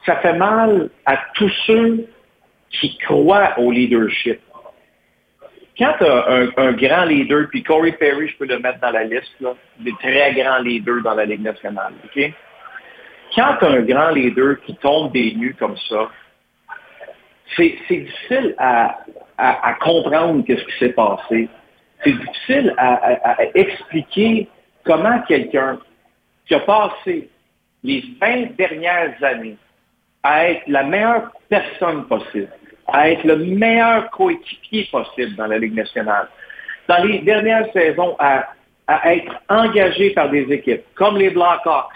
Ça 0.05 0.15
fait 0.17 0.33
mal 0.33 0.89
à 1.05 1.17
tous 1.35 1.51
ceux 1.67 2.07
qui 2.71 2.97
croient 2.99 3.53
au 3.59 3.71
leadership. 3.71 4.39
Quand 5.77 5.93
tu 5.97 6.05
as 6.05 6.29
un, 6.29 6.49
un, 6.57 6.71
grand 6.73 7.05
leader, 7.05 7.47
puis 7.49 7.63
Corey 7.63 7.93
Perry, 7.93 8.27
je 8.27 8.37
peux 8.37 8.45
le 8.45 8.59
mettre 8.59 8.79
dans 8.79 8.91
la 8.91 9.03
liste, 9.03 9.33
là, 9.39 9.53
des 9.79 9.93
très 9.99 10.33
grands 10.33 10.59
leaders 10.59 11.01
dans 11.03 11.15
la 11.15 11.25
Ligue 11.25 11.41
nationale, 11.41 11.93
OK? 12.03 12.33
Quand 13.35 13.55
tu 13.59 13.65
as 13.65 13.69
un 13.69 13.81
grand 13.81 14.09
leader 14.09 14.59
qui 14.61 14.75
tombe 14.75 15.11
des 15.13 15.33
nues 15.35 15.55
comme 15.57 15.77
ça, 15.89 16.09
c'est 17.55 17.77
difficile 17.89 18.55
à, 18.57 18.97
comprendre 19.81 20.43
qu'est-ce 20.45 20.63
qui 20.63 20.79
s'est 20.79 20.93
passé. 20.93 21.49
C'est 22.03 22.11
difficile 22.11 22.73
à, 22.77 22.93
à, 23.31 23.37
expliquer 23.55 24.47
comment 24.85 25.19
quelqu'un 25.27 25.79
qui 26.47 26.55
a 26.55 26.59
passé 26.59 27.29
les 27.83 28.03
20 28.19 28.55
dernières 28.55 29.23
années 29.23 29.57
à 30.23 30.49
être 30.49 30.63
la 30.67 30.83
meilleure 30.83 31.31
personne 31.49 32.05
possible, 32.05 32.49
à 32.87 33.09
être 33.09 33.23
le 33.23 33.37
meilleur 33.37 34.09
coéquipier 34.11 34.87
possible 34.91 35.35
dans 35.35 35.47
la 35.47 35.57
Ligue 35.57 35.75
nationale. 35.75 36.27
Dans 36.87 37.03
les 37.03 37.19
dernières 37.19 37.71
saisons, 37.73 38.15
à, 38.19 38.47
à 38.87 39.13
être 39.15 39.33
engagé 39.49 40.11
par 40.11 40.29
des 40.29 40.51
équipes 40.51 40.83
comme 40.95 41.17
les 41.17 41.29
Blackhawks 41.29 41.91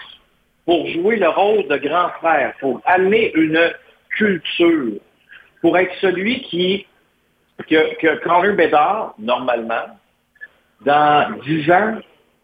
pour 0.64 0.86
jouer 0.88 1.16
le 1.16 1.28
rôle 1.28 1.68
de 1.68 1.76
grand 1.76 2.08
frère, 2.20 2.54
pour 2.60 2.80
amener 2.84 3.32
une 3.34 3.72
culture, 4.16 4.94
pour 5.60 5.76
être 5.78 5.94
celui 6.00 6.42
qui, 6.42 6.86
que, 7.68 7.94
que 7.96 8.52
Bedard, 8.52 9.14
normalement, 9.18 9.98
dans 10.82 11.38
dix 11.44 11.70
ans, 11.70 11.98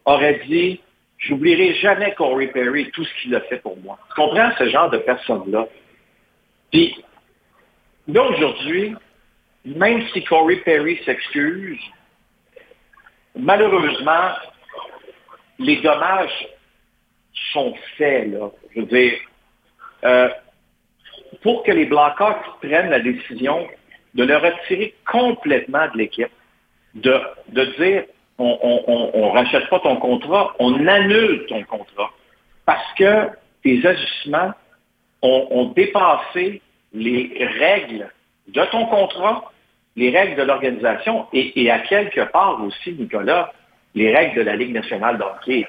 aurait 0.04 0.40
dit 0.46 0.80
J'oublierai 1.22 1.74
jamais 1.74 2.14
Corey 2.14 2.48
Perry 2.48 2.82
et 2.82 2.90
tout 2.90 3.04
ce 3.04 3.22
qu'il 3.22 3.34
a 3.36 3.40
fait 3.42 3.58
pour 3.58 3.76
moi. 3.78 3.96
Tu 4.08 4.14
comprends 4.14 4.50
ce 4.58 4.68
genre 4.68 4.90
de 4.90 4.98
personne-là? 4.98 5.68
Puis, 6.72 6.96
là, 8.08 8.22
aujourd'hui, 8.24 8.96
même 9.64 10.04
si 10.08 10.24
Corey 10.24 10.56
Perry 10.56 11.00
s'excuse, 11.04 11.78
malheureusement, 13.36 14.30
les 15.60 15.76
dommages 15.76 16.48
sont 17.52 17.74
faits, 17.96 18.32
là. 18.32 18.50
Je 18.74 18.80
veux 18.80 18.86
dire, 18.86 19.12
euh, 20.04 20.28
pour 21.42 21.62
que 21.62 21.72
les 21.72 21.86
Blackhawks 21.86 22.44
prennent 22.60 22.90
la 22.90 23.00
décision 23.00 23.66
de 24.14 24.24
le 24.24 24.36
retirer 24.36 24.94
complètement 25.10 25.86
de 25.92 25.98
l'équipe, 25.98 26.30
de, 26.94 27.18
de 27.48 27.64
dire 27.78 28.04
on 28.38 29.12
ne 29.14 29.32
rachète 29.32 29.68
pas 29.68 29.80
ton 29.80 29.96
contrat, 29.96 30.54
on 30.58 30.86
annule 30.86 31.46
ton 31.46 31.62
contrat. 31.64 32.10
Parce 32.66 32.92
que 32.98 33.28
tes 33.62 33.86
ajustements 33.86 34.52
ont, 35.22 35.72
dépassé 35.76 36.60
les 36.92 37.46
règles 37.58 38.10
de 38.48 38.64
ton 38.70 38.86
contrat, 38.86 39.52
les 39.94 40.10
règles 40.10 40.36
de 40.36 40.42
l'organisation 40.42 41.26
et, 41.32 41.70
à 41.70 41.78
quelque 41.80 42.22
part 42.32 42.62
aussi, 42.62 42.92
Nicolas, 42.92 43.52
les 43.94 44.14
règles 44.14 44.36
de 44.36 44.42
la 44.42 44.56
Ligue 44.56 44.72
nationale 44.72 45.18
de 45.18 45.22
hockey. 45.22 45.66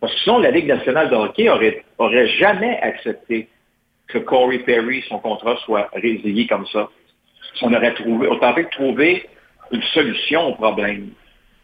Parce 0.00 0.14
que 0.14 0.20
sinon, 0.20 0.38
la 0.38 0.50
Ligue 0.50 0.68
nationale 0.68 1.10
de 1.10 1.16
hockey 1.16 1.50
aurait, 1.50 1.84
aurait 1.98 2.28
jamais 2.28 2.78
accepté 2.80 3.48
que 4.08 4.18
Corey 4.18 4.60
Perry, 4.60 5.02
son 5.08 5.18
contrat, 5.18 5.56
soit 5.64 5.88
résilié 5.92 6.46
comme 6.46 6.66
ça. 6.66 6.88
On 7.62 7.72
aurait 7.72 7.94
trouvé, 7.94 8.28
on 8.28 8.38
tenté 8.38 8.64
de 8.64 8.70
trouver 8.70 9.28
une 9.72 9.82
solution 9.82 10.48
au 10.48 10.54
problème. 10.54 11.10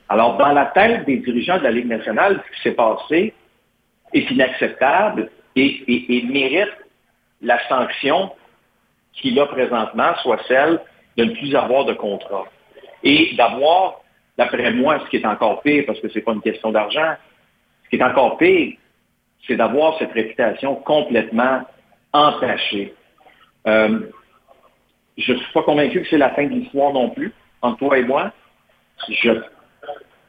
Alors, 0.08 0.36
dans 0.36 0.52
la 0.52 0.66
tête 0.66 1.04
des 1.06 1.18
dirigeants 1.18 1.58
de 1.58 1.62
la 1.62 1.70
Ligue 1.70 1.86
nationale, 1.86 2.42
ce 2.44 2.56
qui 2.56 2.62
s'est 2.62 2.74
passé 2.74 3.34
est 4.12 4.30
inacceptable 4.30 5.30
et, 5.56 6.22
mérite 6.28 6.72
la 7.40 7.58
sanction 7.68 8.30
qu'il 9.14 9.38
a 9.40 9.46
présentement, 9.46 10.14
soit 10.22 10.40
celle 10.48 10.80
de 11.16 11.24
ne 11.24 11.30
plus 11.32 11.54
avoir 11.54 11.84
de 11.84 11.92
contrat. 11.92 12.44
Et 13.02 13.34
d'avoir, 13.36 14.00
d'après 14.38 14.72
moi, 14.72 15.00
ce 15.04 15.10
qui 15.10 15.16
est 15.16 15.26
encore 15.26 15.62
pire, 15.62 15.84
parce 15.86 16.00
que 16.00 16.08
ce 16.08 16.16
n'est 16.16 16.24
pas 16.24 16.32
une 16.32 16.42
question 16.42 16.72
d'argent, 16.72 17.14
ce 17.84 17.90
qui 17.90 17.96
est 17.96 18.04
encore 18.04 18.38
pire, 18.38 18.76
c'est 19.46 19.56
d'avoir 19.56 19.98
cette 19.98 20.12
réputation 20.12 20.76
complètement 20.76 21.62
entachée. 22.12 22.94
Euh, 23.66 24.00
je 25.18 25.32
ne 25.32 25.38
suis 25.38 25.52
pas 25.52 25.62
convaincu 25.62 26.02
que 26.02 26.08
c'est 26.08 26.18
la 26.18 26.30
fin 26.30 26.44
de 26.44 26.50
l'histoire 26.50 26.92
non 26.92 27.10
plus, 27.10 27.32
entre 27.60 27.78
toi 27.78 27.98
et 27.98 28.04
moi. 28.04 28.32
Je 29.08 29.40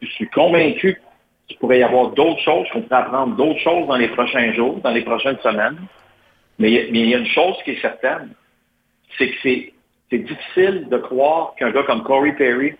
suis 0.01 0.27
convaincu 0.29 1.01
qu'il 1.47 1.57
pourrait 1.57 1.79
y 1.79 1.83
avoir 1.83 2.09
d'autres 2.09 2.41
choses, 2.41 2.67
qu'on 2.71 2.81
pourrait 2.81 3.01
apprendre 3.01 3.35
d'autres 3.35 3.59
choses 3.59 3.87
dans 3.87 3.95
les 3.95 4.09
prochains 4.09 4.53
jours, 4.53 4.79
dans 4.81 4.91
les 4.91 5.03
prochaines 5.03 5.39
semaines. 5.39 5.77
Mais, 6.59 6.71
il 6.71 7.09
y 7.09 7.15
a 7.15 7.17
une 7.17 7.27
chose 7.27 7.55
qui 7.63 7.71
est 7.71 7.81
certaine, 7.81 8.29
c'est 9.17 9.29
que 9.29 9.35
c'est, 9.43 9.73
difficile 10.11 10.89
de 10.89 10.97
croire 10.97 11.55
qu'un 11.57 11.71
gars 11.71 11.81
comme 11.81 12.03
Corey 12.03 12.33
Perry 12.33 12.75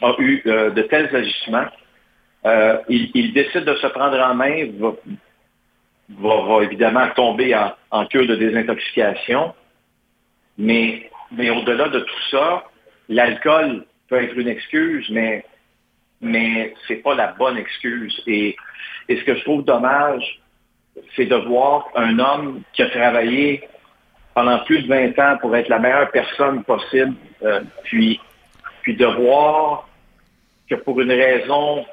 a 0.00 0.14
eu 0.18 0.42
euh, 0.46 0.70
de 0.70 0.80
tels 0.80 1.14
ajustements. 1.14 1.66
Euh, 2.46 2.78
il, 2.88 3.34
décide 3.34 3.64
de 3.64 3.74
se 3.74 3.86
prendre 3.88 4.18
en 4.18 4.34
main, 4.34 4.66
va, 6.10 6.62
évidemment 6.62 7.08
tomber 7.14 7.54
en, 7.54 7.72
en, 7.90 8.06
cure 8.06 8.26
de 8.26 8.36
désintoxication. 8.36 9.54
Mais, 10.56 11.10
mais 11.30 11.50
au-delà 11.50 11.88
de 11.88 12.00
tout 12.00 12.22
ça, 12.30 12.64
l'alcool 13.08 13.84
peut 14.08 14.22
être 14.22 14.36
une 14.36 14.48
excuse, 14.48 15.08
mais 15.10 15.44
mais 16.20 16.74
c'est 16.86 16.96
pas 16.96 17.14
la 17.14 17.28
bonne 17.28 17.56
excuse. 17.56 18.20
Et, 18.26 18.56
ce 19.08 19.24
que 19.24 19.36
je 19.36 19.42
trouve 19.42 19.64
dommage, 19.64 20.40
c'est 21.16 21.26
de 21.26 21.36
voir 21.36 21.88
un 21.94 22.18
homme 22.18 22.62
qui 22.72 22.82
a 22.82 22.90
travaillé 22.90 23.66
pendant 24.34 24.58
plus 24.60 24.82
de 24.82 24.88
20 24.88 25.18
ans 25.18 25.38
pour 25.40 25.56
être 25.56 25.68
la 25.68 25.78
meilleure 25.78 26.10
personne 26.10 26.62
possible, 26.64 27.14
euh, 27.42 27.60
puis, 27.84 28.20
puis 28.82 28.96
de 28.96 29.06
voir 29.06 29.88
que 30.68 30.74
pour 30.74 31.00
une 31.00 31.10
raison 31.10 31.86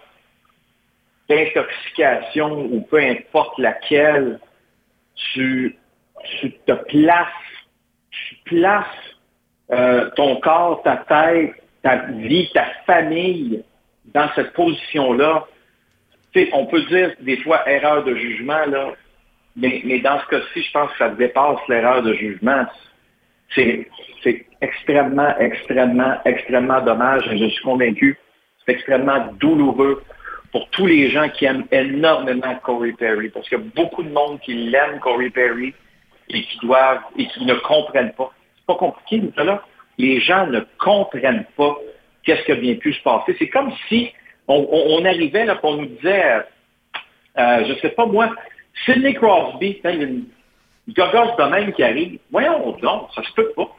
d'intoxication 1.30 2.66
ou 2.66 2.82
peu 2.82 3.00
importe 3.00 3.58
laquelle, 3.58 4.40
tu, 5.34 5.78
tu 6.40 6.52
te 6.52 6.72
places, 6.72 7.28
tu 8.12 8.36
places 8.46 8.86
euh, 9.72 10.10
ton 10.16 10.40
corps, 10.40 10.82
ta 10.84 10.98
tête, 10.98 11.54
ta 11.82 11.96
vie, 12.12 12.50
ta 12.54 12.66
famille 12.86 13.64
dans 14.14 14.30
cette 14.36 14.54
position-là, 14.54 15.46
on 16.54 16.66
peut 16.66 16.82
dire 16.84 17.14
des 17.22 17.38
fois 17.38 17.68
erreur 17.70 18.04
de 18.04 18.16
jugement, 18.16 18.66
là, 18.66 18.94
mais, 19.56 19.82
mais 19.86 20.00
dans 20.00 20.20
ce 20.20 20.28
cas-ci, 20.28 20.64
je 20.64 20.72
pense 20.72 20.92
que 20.92 20.98
ça 20.98 21.10
dépasse 21.10 21.60
l'erreur 21.70 22.04
de 22.04 22.14
jugement. 22.14 22.66
C'est 23.54 23.88
extrêmement, 24.62 25.38
extrêmement, 25.38 26.18
extrêmement 26.26 26.82
dommage 26.82 27.24
je 27.32 27.46
suis 27.48 27.64
convaincu, 27.64 28.18
c'est 28.66 28.74
extrêmement 28.74 29.28
douloureux 29.40 30.04
pour 30.56 30.70
tous 30.70 30.86
les 30.86 31.10
gens 31.10 31.28
qui 31.28 31.44
aiment 31.44 31.66
énormément 31.70 32.56
Corey 32.64 32.94
Perry, 32.98 33.28
parce 33.28 33.46
qu'il 33.50 33.58
y 33.58 33.62
a 33.62 33.64
beaucoup 33.76 34.04
de 34.04 34.10
monde 34.10 34.40
qui 34.40 34.54
l'aime, 34.54 35.02
Corey 35.02 35.30
Perry, 35.30 35.74
et 36.30 36.44
qui 36.44 36.58
doivent, 36.60 37.02
et 37.18 37.28
qui 37.28 37.44
ne 37.44 37.56
comprennent 37.56 38.14
pas. 38.14 38.32
C'est 38.56 38.66
pas 38.66 38.76
compliqué, 38.76 39.22
là. 39.36 39.62
Les 39.98 40.22
gens 40.22 40.48
ne 40.48 40.62
comprennent 40.80 41.44
pas 41.58 41.76
qu'est-ce 42.24 42.44
qui 42.44 42.54
a 42.54 42.56
bien 42.56 42.76
pu 42.76 42.94
se 42.94 43.04
passer. 43.04 43.36
C'est 43.38 43.50
comme 43.50 43.70
si 43.90 44.14
on, 44.48 45.04
arrivait, 45.04 45.44
là, 45.44 45.56
qu'on 45.56 45.76
nous 45.76 45.88
disait, 45.88 46.24
euh, 47.38 47.66
je 47.66 47.74
ne 47.74 47.78
sais 47.80 47.90
pas 47.90 48.06
moi, 48.06 48.34
Sidney 48.86 49.14
Crosby, 49.14 49.82
il 49.84 49.90
y 49.90 50.04
a 50.04 50.06
une 50.06 50.24
gogosse 50.88 51.36
de 51.36 51.44
même 51.52 51.74
qui 51.74 51.84
arrive. 51.84 52.20
Voyons 52.32 52.78
non, 52.82 53.10
ça 53.14 53.24
se 53.24 53.34
peut 53.34 53.52
pas. 53.58 53.76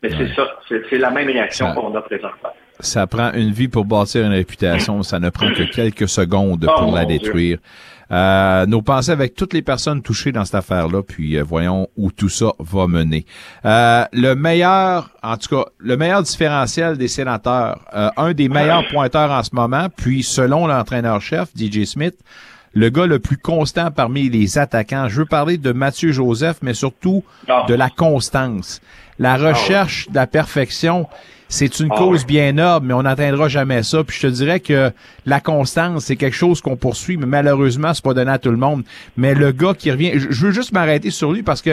Mais 0.00 0.10
c'est 0.10 0.32
ça, 0.36 0.60
c'est 0.68 0.98
la 0.98 1.10
même 1.10 1.26
réaction 1.26 1.74
qu'on 1.74 1.92
a 1.96 2.02
présentement. 2.02 2.52
Ça 2.80 3.06
prend 3.06 3.32
une 3.32 3.52
vie 3.52 3.68
pour 3.68 3.84
bâtir 3.84 4.24
une 4.24 4.32
réputation, 4.32 5.02
ça 5.02 5.18
ne 5.18 5.30
prend 5.30 5.52
que 5.52 5.62
quelques 5.62 6.08
secondes 6.08 6.66
pour 6.66 6.88
oh, 6.92 6.94
la 6.94 7.04
détruire. 7.04 7.58
Euh, 8.12 8.66
nos 8.66 8.82
pensées 8.82 9.12
avec 9.12 9.36
toutes 9.36 9.52
les 9.52 9.62
personnes 9.62 10.02
touchées 10.02 10.32
dans 10.32 10.44
cette 10.44 10.56
affaire-là, 10.56 11.02
puis 11.02 11.36
euh, 11.36 11.44
voyons 11.44 11.88
où 11.96 12.10
tout 12.10 12.28
ça 12.28 12.52
va 12.58 12.88
mener. 12.88 13.24
Euh, 13.64 14.04
le 14.12 14.34
meilleur, 14.34 15.10
en 15.22 15.36
tout 15.36 15.54
cas, 15.54 15.64
le 15.78 15.96
meilleur 15.96 16.22
différentiel 16.22 16.98
des 16.98 17.06
sénateurs, 17.06 17.80
un 17.92 18.32
des 18.32 18.48
meilleurs 18.48 18.88
pointeurs 18.88 19.30
en 19.30 19.42
ce 19.44 19.50
moment, 19.52 19.86
puis 19.96 20.24
selon 20.24 20.66
l'entraîneur-chef, 20.66 21.50
DJ 21.56 21.84
Smith, 21.84 22.16
le 22.72 22.88
gars 22.88 23.06
le 23.06 23.18
plus 23.18 23.36
constant 23.36 23.90
parmi 23.90 24.28
les 24.28 24.58
attaquants. 24.58 25.08
Je 25.08 25.20
veux 25.20 25.26
parler 25.26 25.56
de 25.56 25.72
Mathieu 25.72 26.12
Joseph, 26.12 26.58
mais 26.62 26.74
surtout 26.74 27.24
ah. 27.48 27.64
de 27.68 27.74
la 27.74 27.90
constance. 27.90 28.80
La 29.18 29.34
ah 29.34 29.50
recherche 29.50 30.08
de 30.08 30.14
la 30.14 30.26
perfection, 30.26 31.06
c'est 31.50 31.80
une 31.80 31.88
ah 31.90 31.96
cause 31.98 32.24
bien 32.24 32.52
noble, 32.52 32.86
mais 32.86 32.94
on 32.94 33.02
n'atteindra 33.02 33.48
jamais 33.48 33.82
ça. 33.82 34.04
Puis 34.04 34.16
je 34.20 34.28
te 34.28 34.32
dirais 34.32 34.60
que 34.60 34.92
la 35.26 35.40
constance, 35.40 36.04
c'est 36.04 36.14
quelque 36.14 36.36
chose 36.36 36.60
qu'on 36.60 36.76
poursuit, 36.76 37.16
mais 37.16 37.26
malheureusement, 37.26 37.92
c'est 37.92 38.04
pas 38.04 38.14
donné 38.14 38.30
à 38.30 38.38
tout 38.38 38.52
le 38.52 38.56
monde. 38.56 38.84
Mais 39.16 39.34
le 39.34 39.50
gars 39.50 39.74
qui 39.74 39.90
revient, 39.90 40.12
je 40.14 40.46
veux 40.46 40.52
juste 40.52 40.70
m'arrêter 40.72 41.10
sur 41.10 41.32
lui 41.32 41.42
parce 41.42 41.60
que, 41.60 41.70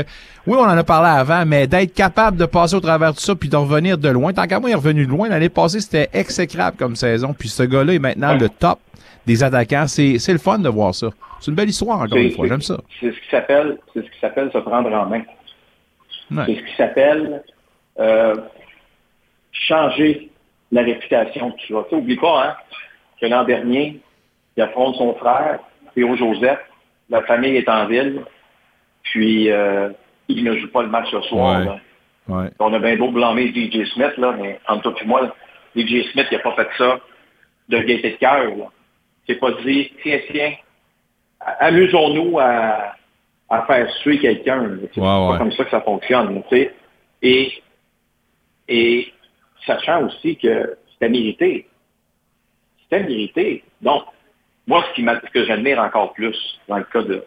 oui, 0.47 0.57
on 0.59 0.63
en 0.63 0.75
a 0.75 0.83
parlé 0.83 1.09
avant, 1.09 1.45
mais 1.45 1.67
d'être 1.67 1.93
capable 1.93 2.37
de 2.37 2.45
passer 2.45 2.75
au 2.75 2.79
travers 2.79 3.13
de 3.13 3.19
ça 3.19 3.35
puis 3.35 3.49
de 3.49 3.55
revenir 3.55 3.99
de 3.99 4.09
loin. 4.09 4.33
Tant 4.33 4.47
qu'à 4.47 4.59
moi, 4.59 4.71
il 4.71 4.73
est 4.73 4.77
revenu 4.77 5.05
de 5.05 5.11
loin. 5.11 5.29
L'année 5.29 5.49
passée, 5.49 5.79
c'était 5.79 6.09
exécrable 6.11 6.75
comme 6.75 6.95
saison. 6.95 7.35
Puis 7.37 7.49
ce 7.49 7.61
gars-là 7.61 7.93
est 7.93 7.99
maintenant 7.99 8.33
le 8.33 8.49
top 8.49 8.79
des 9.27 9.43
attaquants. 9.43 9.85
C'est, 9.85 10.17
c'est 10.17 10.33
le 10.33 10.39
fun 10.39 10.57
de 10.57 10.69
voir 10.69 10.95
ça. 10.95 11.09
C'est 11.39 11.51
une 11.51 11.55
belle 11.55 11.69
histoire, 11.69 12.01
encore 12.01 12.17
une 12.17 12.31
fois. 12.31 12.47
J'aime 12.47 12.61
ça. 12.63 12.77
C'est 12.99 13.11
ce 13.11 13.15
qui 13.15 13.29
s'appelle, 13.29 13.77
c'est 13.93 13.99
ce 13.99 14.09
qui 14.09 14.19
s'appelle 14.19 14.49
se 14.51 14.57
prendre 14.57 14.91
en 14.91 15.05
main. 15.05 15.21
C'est 16.31 16.55
ce 16.55 16.61
qui 16.61 16.75
s'appelle 16.75 17.43
euh, 17.99 18.35
changer 19.67 20.29
la 20.71 20.83
réputation 20.83 21.51
que 21.51 21.57
tu 21.57 21.75
as. 21.75 21.93
Oublie 21.93 22.17
pas 22.17 22.47
hein, 22.47 22.55
que 23.19 23.25
l'an 23.25 23.43
dernier, 23.43 23.99
il 24.55 24.63
affronte 24.63 24.95
son 24.95 25.13
frère, 25.15 25.59
Théo 25.95 26.15
Joseph. 26.15 26.59
La 27.09 27.23
famille 27.23 27.55
est 27.55 27.69
en 27.69 27.85
ville. 27.87 28.23
Puis, 29.03 29.49
euh, 29.49 29.89
il 30.27 30.43
ne 30.43 30.57
joue 30.57 30.69
pas 30.69 30.83
le 30.83 30.89
match 30.89 31.09
ce 31.11 31.21
soir. 31.21 31.79
On 32.27 32.73
a 32.73 32.79
bien 32.79 32.97
beau 32.97 33.09
blâmer 33.09 33.47
DJ 33.47 33.87
Smith, 33.93 34.17
là, 34.17 34.35
mais 34.37 34.59
entre 34.67 34.91
toi 34.91 35.01
et 35.01 35.05
moi, 35.05 35.35
DJ 35.75 36.11
Smith, 36.11 36.27
il 36.29 36.37
n'a 36.37 36.39
pas 36.39 36.55
fait 36.55 36.67
ça 36.77 36.99
de 37.69 37.79
gaieté 37.79 38.11
de 38.11 38.17
cœur. 38.17 38.51
C'est 39.25 39.35
pas 39.35 39.51
dit, 39.63 39.91
tiens, 40.03 40.19
tiens, 40.29 40.53
amusons-nous 41.59 42.37
à, 42.39 42.95
à 43.49 43.61
faire 43.63 43.89
suer 44.01 44.19
quelqu'un. 44.19 44.77
C'est 44.93 44.99
pas 44.99 45.37
comme 45.37 45.51
ça 45.53 45.63
que 45.63 45.71
ça 45.71 45.81
fonctionne. 45.81 46.43
Et 47.21 47.63
Et 48.67 49.13
sachant 49.67 50.05
aussi 50.05 50.37
que 50.37 50.77
c'était 50.93 51.09
mérité. 51.09 51.67
C'était 52.83 53.03
mérité. 53.03 53.63
Donc, 53.81 54.03
moi, 54.65 54.83
ce, 54.89 54.95
qui 54.95 55.05
ce 55.05 55.31
que 55.31 55.45
j'admire 55.45 55.79
encore 55.79 56.13
plus 56.13 56.35
dans 56.67 56.77
le 56.77 56.83
cas 56.85 57.03
de, 57.03 57.23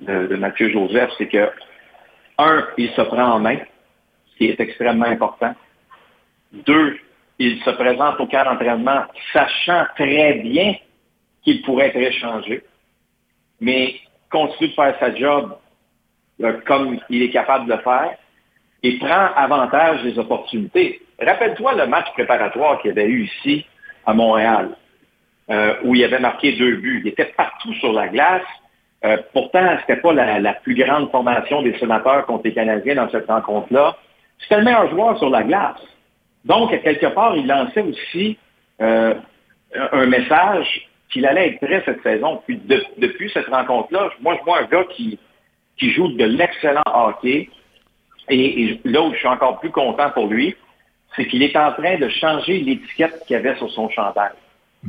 de, 0.00 0.36
Mathieu 0.36 0.70
Joseph, 0.70 1.10
c'est 1.18 1.28
que, 1.28 1.50
un, 2.38 2.66
il 2.78 2.90
se 2.90 3.02
prend 3.02 3.32
en 3.34 3.38
main, 3.38 3.58
ce 4.32 4.36
qui 4.38 4.46
est 4.46 4.60
extrêmement 4.60 5.06
important. 5.06 5.54
Deux, 6.52 6.98
il 7.38 7.60
se 7.62 7.70
présente 7.70 8.18
au 8.18 8.26
cas 8.26 8.44
d'entraînement 8.44 9.04
sachant 9.32 9.84
très 9.96 10.34
bien 10.34 10.74
qu'il 11.42 11.62
pourrait 11.62 11.88
être 11.88 11.96
échangé, 11.96 12.64
mais 13.60 13.96
continue 14.30 14.70
de 14.70 14.74
faire 14.74 14.96
sa 14.98 15.14
job 15.14 15.56
euh, 16.42 16.60
comme 16.66 16.98
il 17.10 17.22
est 17.22 17.30
capable 17.30 17.66
de 17.66 17.74
le 17.74 17.80
faire 17.80 18.16
et 18.82 18.98
prend 18.98 19.28
avantage 19.36 20.02
des 20.02 20.18
opportunités. 20.18 21.02
Rappelle-toi 21.20 21.74
le 21.74 21.86
match 21.86 22.06
préparatoire 22.14 22.80
qu'il 22.80 22.88
y 22.88 22.92
avait 22.92 23.06
eu 23.06 23.24
ici 23.24 23.66
à 24.06 24.14
Montréal, 24.14 24.70
euh, 25.50 25.74
où 25.84 25.94
il 25.94 26.04
avait 26.04 26.18
marqué 26.18 26.52
deux 26.52 26.76
buts. 26.76 27.02
Il 27.04 27.08
était 27.08 27.32
partout 27.36 27.74
sur 27.74 27.92
la 27.92 28.08
glace. 28.08 28.42
Euh, 29.04 29.18
pourtant, 29.32 29.76
ce 29.76 29.80
n'était 29.80 30.00
pas 30.00 30.12
la, 30.12 30.52
plus 30.54 30.74
grande 30.74 31.10
formation 31.10 31.62
des 31.62 31.78
sénateurs 31.78 32.26
contre 32.26 32.44
les 32.44 32.54
Canadiens 32.54 32.94
dans 32.94 33.10
cette 33.10 33.26
rencontre-là. 33.26 33.96
C'était 34.38 34.58
le 34.58 34.64
meilleur 34.64 34.88
joueur 34.90 35.18
sur 35.18 35.30
la 35.30 35.42
glace. 35.42 35.80
Donc, 36.44 36.70
quelque 36.82 37.06
part, 37.06 37.36
il 37.36 37.46
lançait 37.46 37.82
aussi 37.82 38.38
euh, 38.80 39.14
un 39.74 40.06
message 40.06 40.88
qu'il 41.10 41.26
allait 41.26 41.48
être 41.48 41.60
prêt 41.60 41.82
cette 41.84 42.02
saison. 42.02 42.42
Puis 42.46 42.60
depuis 42.96 43.30
cette 43.34 43.48
rencontre-là, 43.48 44.10
moi, 44.20 44.36
je 44.38 44.44
vois 44.44 44.60
un 44.60 44.64
gars 44.64 44.84
qui 44.84 45.18
joue 45.78 46.08
de 46.08 46.24
l'excellent 46.24 46.82
hockey. 46.86 47.50
Et, 48.30 48.80
là 48.84 49.02
où 49.02 49.12
je 49.12 49.18
suis 49.18 49.28
encore 49.28 49.60
plus 49.60 49.70
content 49.70 50.10
pour 50.10 50.28
lui, 50.28 50.54
c'est 51.16 51.26
qu'il 51.26 51.42
est 51.42 51.56
en 51.56 51.72
train 51.72 51.98
de 51.98 52.08
changer 52.08 52.60
l'étiquette 52.60 53.24
qu'il 53.26 53.36
avait 53.36 53.56
sur 53.56 53.70
son 53.72 53.88
chandail. 53.90 54.32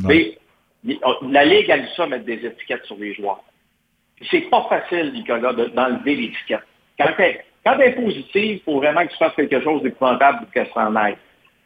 la 0.03 1.45
Ligue 1.45 1.71
a 1.71 1.79
dû 1.79 1.87
ça 1.95 2.07
mettre 2.07 2.25
des 2.25 2.45
étiquettes 2.45 2.85
sur 2.85 2.97
les 2.97 3.13
joueurs. 3.13 3.43
C'est 4.29 4.49
pas 4.49 4.65
facile, 4.69 5.13
Nicolas, 5.13 5.53
d'enlever 5.53 6.15
l'étiquette. 6.15 6.61
Quand 6.97 7.09
elle, 7.17 7.43
quand 7.65 7.79
est 7.79 7.93
positive, 7.93 8.25
il 8.33 8.61
faut 8.61 8.77
vraiment 8.77 9.05
que 9.05 9.11
tu 9.11 9.17
fasses 9.17 9.35
quelque 9.35 9.61
chose 9.61 9.83
d'épouvantable 9.83 10.39
pour 10.39 10.51
qu'elle 10.51 10.69
s'en 10.73 10.95
aille. 10.95 11.17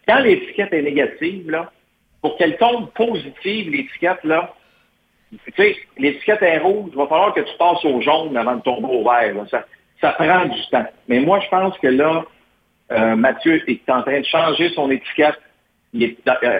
Quand 0.07 0.19
l'étiquette 0.19 0.73
est 0.73 0.81
négative, 0.81 1.49
là, 1.49 1.71
pour 2.21 2.37
qu'elle 2.37 2.57
tombe 2.57 2.91
positive, 2.91 3.71
l'étiquette, 3.71 4.23
là, 4.23 4.53
tu 5.31 5.53
sais, 5.55 5.75
l'étiquette 5.97 6.41
est 6.41 6.59
rouge, 6.59 6.89
il 6.91 6.97
va 6.97 7.07
falloir 7.07 7.33
que 7.33 7.41
tu 7.41 7.57
passes 7.57 7.83
au 7.85 8.01
jaune 8.01 8.35
avant 8.37 8.55
de 8.55 8.61
tomber 8.61 8.87
au 8.87 9.03
vert. 9.03 9.35
Ça, 9.49 9.65
ça 10.01 10.11
prend 10.11 10.45
du 10.45 10.61
temps. 10.71 10.85
Mais 11.07 11.19
moi, 11.19 11.39
je 11.39 11.49
pense 11.49 11.77
que 11.79 11.87
là, 11.87 12.25
euh, 12.91 13.15
Mathieu 13.15 13.61
est 13.67 13.89
en 13.89 14.01
train 14.01 14.19
de 14.19 14.25
changer 14.25 14.69
son 14.69 14.89
étiquette. 14.91 15.39
Est, 15.99 16.17
euh, 16.27 16.59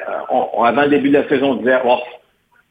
avant 0.64 0.84
le 0.84 0.90
début 0.90 1.10
de 1.10 1.18
la 1.18 1.28
saison, 1.28 1.52
on 1.52 1.56
disait 1.56 1.80
oh, 1.84 2.00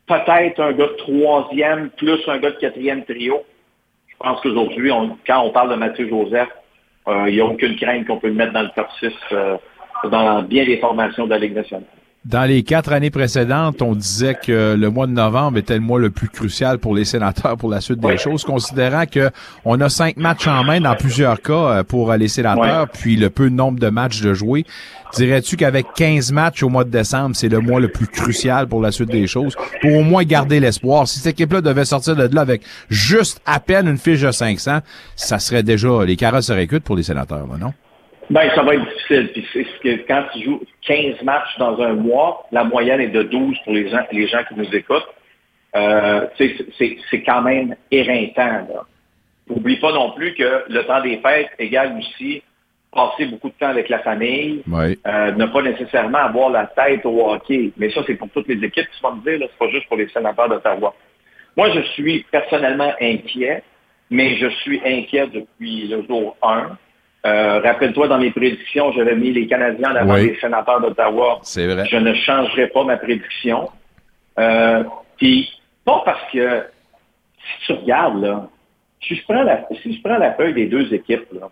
peut-être 0.06 0.60
un 0.60 0.72
gars 0.72 0.86
de 0.86 0.96
troisième 0.96 1.90
plus 1.90 2.20
un 2.26 2.38
gars 2.38 2.50
de 2.50 2.56
quatrième 2.56 3.04
trio. 3.04 3.42
Je 4.08 4.14
pense 4.18 4.40
qu'aujourd'hui, 4.40 4.90
quand 5.26 5.40
on 5.42 5.50
parle 5.50 5.70
de 5.70 5.76
Mathieu 5.76 6.08
Joseph, 6.08 6.48
euh, 7.06 7.24
il 7.28 7.34
n'y 7.34 7.40
a 7.40 7.44
aucune 7.44 7.76
crainte 7.76 8.06
qu'on 8.06 8.18
peut 8.18 8.28
le 8.28 8.34
mettre 8.34 8.52
dans 8.52 8.62
le 8.62 8.70
top 8.70 8.88
6 8.98 9.12
dans 10.10 10.42
bien 10.42 10.64
des 10.64 10.78
formations 10.78 11.26
de 11.26 11.30
la 11.30 11.38
Ligue 11.38 11.54
nationale. 11.54 11.86
Dans 12.24 12.44
les 12.44 12.62
quatre 12.62 12.90
années 12.90 13.10
précédentes, 13.10 13.82
on 13.82 13.94
disait 13.94 14.34
que 14.34 14.74
le 14.74 14.88
mois 14.88 15.06
de 15.06 15.12
novembre 15.12 15.58
était 15.58 15.74
le 15.74 15.80
mois 15.80 15.98
le 15.98 16.08
plus 16.08 16.30
crucial 16.30 16.78
pour 16.78 16.94
les 16.94 17.04
sénateurs 17.04 17.58
pour 17.58 17.68
la 17.68 17.82
suite 17.82 18.00
des 18.00 18.16
choses, 18.16 18.44
considérant 18.44 19.04
que 19.04 19.30
on 19.66 19.78
a 19.82 19.90
cinq 19.90 20.16
matchs 20.16 20.46
en 20.46 20.64
main 20.64 20.80
dans 20.80 20.94
plusieurs 20.96 21.42
cas 21.42 21.52
euh, 21.52 21.84
pour 21.84 22.10
les 22.14 22.28
sénateurs, 22.28 22.88
puis 22.88 23.16
le 23.16 23.28
peu 23.28 23.50
de 23.50 23.54
nombre 23.54 23.78
de 23.78 23.90
matchs 23.90 24.22
de 24.22 24.32
jouer. 24.32 24.64
Dirais-tu 25.14 25.56
qu'avec 25.56 25.86
15 25.94 26.32
matchs 26.32 26.62
au 26.62 26.70
mois 26.70 26.84
de 26.84 26.90
décembre, 26.90 27.36
c'est 27.36 27.50
le 27.50 27.60
mois 27.60 27.78
le 27.78 27.88
plus 27.88 28.06
crucial 28.06 28.68
pour 28.68 28.80
la 28.80 28.90
suite 28.90 29.10
des 29.10 29.26
choses, 29.26 29.54
pour 29.82 29.94
au 29.94 30.02
moins 30.02 30.24
garder 30.24 30.60
l'espoir? 30.60 31.06
Si 31.06 31.18
cette 31.18 31.34
équipe-là 31.34 31.60
devait 31.60 31.84
sortir 31.84 32.16
de 32.16 32.34
là 32.34 32.40
avec 32.40 32.62
juste 32.88 33.42
à 33.44 33.60
peine 33.60 33.86
une 33.86 33.98
fiche 33.98 34.22
de 34.22 34.30
500, 34.30 34.78
ça 35.14 35.38
serait 35.38 35.62
déjà, 35.62 36.04
les 36.06 36.16
carottes 36.16 36.42
seraient 36.42 36.66
cuites 36.66 36.84
pour 36.84 36.96
les 36.96 37.02
sénateurs, 37.02 37.46
non? 37.60 37.74
Ben, 38.30 38.50
ça 38.54 38.62
va 38.62 38.74
être 38.74 38.84
difficile. 38.84 39.30
Puis 39.32 39.46
c'est 39.52 39.64
que 39.80 40.06
quand 40.06 40.24
tu 40.32 40.44
joues 40.44 40.60
15 40.86 41.22
matchs 41.22 41.58
dans 41.58 41.80
un 41.80 41.94
mois, 41.94 42.46
la 42.52 42.64
moyenne 42.64 43.00
est 43.00 43.08
de 43.08 43.22
12 43.22 43.56
pour 43.64 43.72
les 43.74 43.88
gens, 43.88 44.04
les 44.12 44.26
gens 44.26 44.42
qui 44.48 44.54
nous 44.54 44.74
écoutent. 44.74 45.08
Euh, 45.76 46.26
c'est 46.38 47.22
quand 47.22 47.42
même 47.42 47.74
éreintant. 47.90 48.66
N'oublie 49.48 49.76
pas 49.76 49.92
non 49.92 50.12
plus 50.12 50.34
que 50.34 50.64
le 50.68 50.82
temps 50.84 51.02
des 51.02 51.18
fêtes 51.18 51.50
égale 51.58 51.96
aussi 51.98 52.42
passer 52.94 53.26
beaucoup 53.26 53.48
de 53.48 53.54
temps 53.54 53.68
avec 53.68 53.88
la 53.88 53.98
famille, 53.98 54.62
euh, 54.72 55.32
ne 55.32 55.46
pas 55.46 55.62
nécessairement 55.62 56.18
avoir 56.18 56.50
la 56.50 56.66
tête 56.66 57.04
au 57.04 57.28
hockey. 57.28 57.72
Mais 57.76 57.90
ça, 57.90 58.02
c'est 58.06 58.14
pour 58.14 58.28
toutes 58.30 58.48
les 58.48 58.64
équipes, 58.64 58.86
tu 58.96 59.02
vas 59.02 59.12
me 59.12 59.22
dire, 59.22 59.46
c'est 59.50 59.58
pas 59.58 59.70
juste 59.70 59.88
pour 59.88 59.96
les 59.96 60.08
sénateurs 60.08 60.48
d'Ottawa. 60.48 60.94
Moi, 61.56 61.70
je 61.74 61.80
suis 61.92 62.24
personnellement 62.30 62.92
inquiet, 63.00 63.62
mais 64.10 64.36
je 64.36 64.48
suis 64.48 64.80
inquiet 64.84 65.26
depuis 65.26 65.88
le 65.88 66.04
jour 66.06 66.36
1. 66.42 66.78
Euh, 67.26 67.60
rappelle-toi, 67.60 68.08
dans 68.08 68.18
mes 68.18 68.30
prédictions, 68.30 68.92
j'avais 68.92 69.16
mis 69.16 69.32
les 69.32 69.46
Canadiens 69.46 69.92
en 69.92 69.96
avant 69.96 70.16
des 70.16 70.36
sénateurs 70.40 70.80
d'Ottawa. 70.80 71.38
C'est 71.42 71.66
vrai. 71.66 71.86
Je 71.90 71.96
ne 71.96 72.12
changerai 72.14 72.68
pas 72.68 72.84
ma 72.84 72.98
prédiction. 72.98 73.70
Euh, 74.38 74.84
puis, 75.16 75.50
pas 75.86 76.02
parce 76.04 76.30
que, 76.30 76.64
si 77.38 77.66
tu 77.66 77.72
regardes, 77.72 78.22
là, 78.22 78.48
si 79.02 79.16
je 79.16 79.22
prends 79.24 79.42
la, 79.42 79.66
si 79.82 79.96
je 79.96 80.02
prends 80.02 80.18
la 80.18 80.34
feuille 80.34 80.54
des 80.54 80.66
deux 80.66 80.92
équipes, 80.92 81.26
là, 81.32 81.48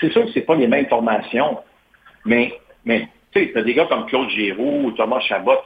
c'est 0.00 0.10
sûr 0.10 0.24
que 0.24 0.32
c'est 0.32 0.42
pas 0.42 0.54
les 0.54 0.66
mêmes 0.66 0.86
formations, 0.86 1.58
mais, 2.24 2.52
mais 2.84 3.08
tu 3.32 3.44
sais, 3.44 3.50
t'as 3.52 3.62
des 3.62 3.74
gars 3.74 3.86
comme 3.86 4.06
Claude 4.06 4.30
Giroux, 4.30 4.92
Thomas 4.92 5.20
Chabot, 5.20 5.58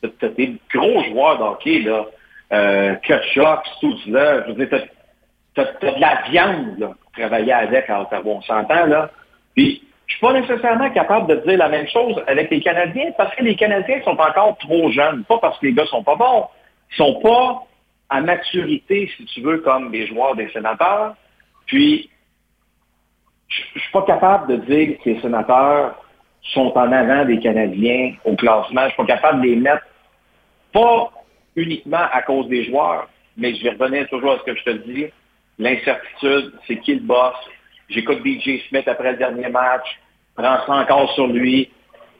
t'as 0.00 0.28
des 0.28 0.56
gros 0.72 1.02
joueurs 1.04 1.38
d'hockey, 1.38 1.80
là, 1.80 2.06
euh, 2.52 2.94
Kutchuk, 2.96 3.60
je 3.82 4.52
veux 4.52 4.66
dire, 4.66 4.86
t'as, 5.64 5.88
as 5.88 5.94
de 5.94 6.00
la 6.00 6.22
viande, 6.30 6.78
là 6.78 6.90
travailler 7.18 7.52
avec 7.52 7.90
à 7.90 8.02
Ottawa. 8.02 8.34
On 8.36 8.42
s'entend, 8.42 8.86
là. 8.86 9.10
Puis, 9.54 9.82
je 10.06 10.14
suis 10.14 10.20
pas 10.20 10.32
nécessairement 10.32 10.90
capable 10.90 11.26
de 11.26 11.46
dire 11.46 11.58
la 11.58 11.68
même 11.68 11.88
chose 11.88 12.22
avec 12.26 12.50
les 12.50 12.60
Canadiens 12.60 13.10
parce 13.16 13.34
que 13.34 13.42
les 13.42 13.56
Canadiens 13.56 14.00
sont 14.04 14.18
encore 14.18 14.56
trop 14.58 14.90
jeunes. 14.90 15.24
Pas 15.24 15.38
parce 15.38 15.58
que 15.58 15.66
les 15.66 15.72
gars 15.72 15.86
sont 15.86 16.02
pas 16.02 16.16
bons. 16.16 16.46
Ils 16.92 16.96
sont 16.96 17.20
pas 17.20 17.62
à 18.08 18.20
maturité, 18.20 19.10
si 19.16 19.24
tu 19.26 19.42
veux, 19.42 19.58
comme 19.58 19.92
les 19.92 20.06
joueurs 20.06 20.34
des 20.34 20.48
sénateurs. 20.50 21.14
Puis, 21.66 22.08
je 23.48 23.80
suis 23.80 23.92
pas 23.92 24.02
capable 24.02 24.48
de 24.48 24.56
dire 24.64 24.98
que 24.98 25.10
les 25.10 25.20
sénateurs 25.20 26.02
sont 26.54 26.72
en 26.74 26.92
avant 26.92 27.24
des 27.26 27.38
Canadiens 27.40 28.14
au 28.24 28.34
classement. 28.36 28.84
Je 28.84 28.88
suis 28.88 28.96
pas 28.96 29.14
capable 29.14 29.42
de 29.42 29.48
les 29.48 29.56
mettre, 29.56 29.84
pas 30.72 31.10
uniquement 31.56 32.06
à 32.12 32.22
cause 32.22 32.48
des 32.48 32.64
joueurs, 32.64 33.08
mais 33.36 33.54
je 33.54 33.64
vais 33.64 33.70
revenir 33.70 34.08
toujours 34.08 34.32
à 34.32 34.38
ce 34.38 34.44
que 34.44 34.56
je 34.56 34.64
te 34.64 34.70
dis, 34.70 35.06
l'incertitude, 35.58 36.52
c'est 36.66 36.76
qui 36.78 36.94
le 36.94 37.00
boss? 37.00 37.34
J'écoute 37.88 38.18
DJ 38.24 38.60
Smith 38.68 38.86
après 38.86 39.12
le 39.12 39.18
dernier 39.18 39.48
match, 39.48 39.86
prends 40.34 40.58
ça 40.66 40.72
encore 40.72 41.12
sur 41.14 41.26
lui. 41.26 41.70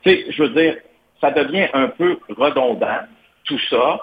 Tu 0.03 0.09
sais, 0.09 0.25
je 0.31 0.43
veux 0.43 0.49
dire, 0.49 0.77
ça 1.21 1.31
devient 1.31 1.67
un 1.73 1.87
peu 1.89 2.17
redondant, 2.29 3.01
tout 3.45 3.59
ça. 3.69 3.99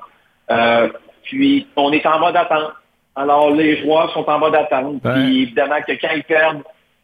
Euh, 0.51 0.89
puis, 1.25 1.67
on 1.77 1.93
est 1.93 2.07
en 2.07 2.21
mode 2.21 2.37
attente. 2.37 2.73
Alors, 3.17 3.51
les 3.51 3.83
joueurs 3.83 4.13
sont 4.13 4.29
en 4.29 4.39
mode 4.39 4.55
attente. 4.55 5.03
Puis, 5.03 5.43
évidemment, 5.43 5.81
que 5.87 5.93
quand 5.93 6.15
ils 6.15 6.25
perdent, 6.25 6.63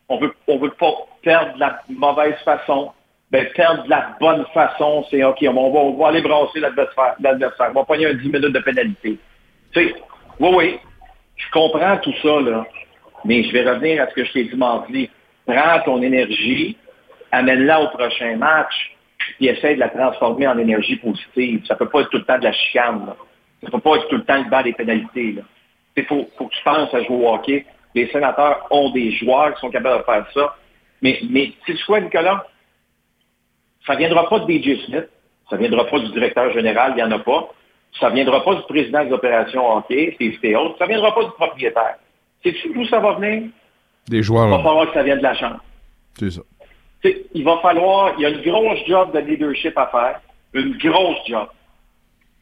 on 0.09 0.19
veut, 0.19 0.35
on 0.47 0.59
veut 0.59 0.71
pas 0.71 0.93
perdre 1.23 1.55
de 1.55 1.61
la 1.61 1.81
mauvaise 1.89 2.37
façon. 2.45 2.93
Ben, 3.31 3.49
perdre 3.55 3.85
de 3.85 3.91
la 3.91 4.15
bonne 4.21 4.45
façon, 4.53 5.07
c'est 5.11 5.25
OK, 5.25 5.39
on 5.49 5.55
va, 5.55 5.79
on 5.81 5.97
va 5.97 6.09
aller 6.09 6.21
brasser 6.21 6.61
l'adversaire. 6.61 7.71
On 7.71 7.81
va 7.81 7.85
pogner 7.85 8.07
un 8.07 8.15
10 8.15 8.27
minutes 8.27 8.53
de 8.53 8.59
pénalité. 8.59 9.19
Tu 9.73 9.89
sais, 9.89 9.95
oui, 10.39 10.51
oui, 10.55 10.79
je 11.37 11.51
comprends 11.51 11.97
tout 11.99 12.15
ça, 12.23 12.41
là. 12.41 12.67
Mais 13.25 13.45
je 13.45 13.53
vais 13.53 13.69
revenir 13.69 14.03
à 14.03 14.09
ce 14.09 14.15
que 14.15 14.25
je 14.25 14.33
t'ai 14.33 14.45
dit 14.45 14.57
mardi. 14.57 15.11
Prends 15.47 15.81
ton 15.85 16.03
énergie, 16.03 16.77
amène-la 17.31 17.83
au 17.83 17.89
prochain 17.89 18.37
match, 18.37 18.97
puis 19.37 19.49
essaie 19.49 19.75
de 19.75 19.81
la 19.81 19.89
transformer 19.89 20.47
en 20.47 20.59
énergie 20.59 20.97
positive. 20.97 21.65
Ça 21.67 21.75
ne 21.75 21.79
peut 21.79 21.89
pas 21.89 22.01
être 22.03 22.11
tout 22.11 22.19
le 22.19 22.25
temps 22.25 22.39
de 22.39 22.45
la 22.45 22.53
chicane. 22.53 23.07
Là. 23.07 23.17
Ça 23.61 23.69
ne 23.69 23.73
peut 23.73 23.81
pas 23.81 23.97
être 23.97 24.09
tout 24.09 24.17
le 24.17 24.25
temps 24.25 24.43
le 24.43 24.51
bas 24.51 24.63
des 24.63 24.73
pénalités. 24.73 25.37
Il 25.97 26.05
faut, 26.05 26.25
que 26.25 26.55
tu 26.55 26.63
penses 26.65 26.93
à 26.95 27.03
jouer 27.03 27.17
au 27.17 27.33
hockey. 27.33 27.65
Les 27.95 28.09
sénateurs 28.09 28.67
ont 28.71 28.91
des 28.91 29.13
joueurs 29.13 29.55
qui 29.55 29.61
sont 29.61 29.71
capables 29.71 29.99
de 29.99 30.05
faire 30.05 30.27
ça. 30.33 30.57
Mais, 31.01 31.21
mais 31.29 31.53
tu 31.65 31.77
sais 31.77 31.85
quoi, 31.85 32.01
Nicolas? 32.01 32.47
Ça 33.87 33.95
ne 33.95 33.99
viendra 33.99 34.29
pas 34.29 34.41
de 34.41 34.51
DJ 34.51 34.85
Smith. 34.85 35.09
Ça 35.51 35.57
ne 35.57 35.61
viendra 35.61 35.87
pas 35.87 35.99
du 35.99 36.11
directeur 36.13 36.53
général. 36.53 36.93
Il 36.93 36.97
n'y 36.97 37.03
en 37.03 37.13
a 37.13 37.19
pas. 37.19 37.51
Ça 38.01 38.09
ne 38.11 38.15
viendra 38.15 38.43
pas 38.43 38.55
du 38.55 38.63
président 38.63 39.05
des 39.05 39.13
opérations 39.13 39.77
hockey, 39.77 40.13
Steve 40.15 40.57
autres. 40.57 40.79
Ça 40.79 40.85
ne 40.85 40.91
viendra 40.91 41.15
pas 41.15 41.25
du 41.25 41.31
propriétaire. 41.33 41.97
Sais-tu 42.43 42.73
d'où 42.73 42.85
ça 42.87 42.99
va 42.99 43.15
venir? 43.15 43.51
Des 44.09 44.23
joueurs. 44.23 44.47
Il 44.47 44.51
va 44.51 44.63
falloir 44.63 44.87
que 44.89 44.95
ça 44.95 45.03
vienne 45.03 45.19
de 45.19 45.23
la 45.23 45.35
chambre. 45.35 45.61
C'est 46.19 46.31
ça. 46.31 46.43
il 47.05 47.45
va 47.45 47.59
falloir, 47.59 48.15
il 48.19 48.23
y 48.23 48.27
a 48.27 48.31
une 48.31 48.43
grosse 48.43 48.85
job 48.87 49.13
de 49.13 49.21
leadership 49.21 49.77
à 49.77 49.87
faire, 49.87 50.21
une 50.53 50.77
grosse 50.79 51.19
job. 51.27 51.49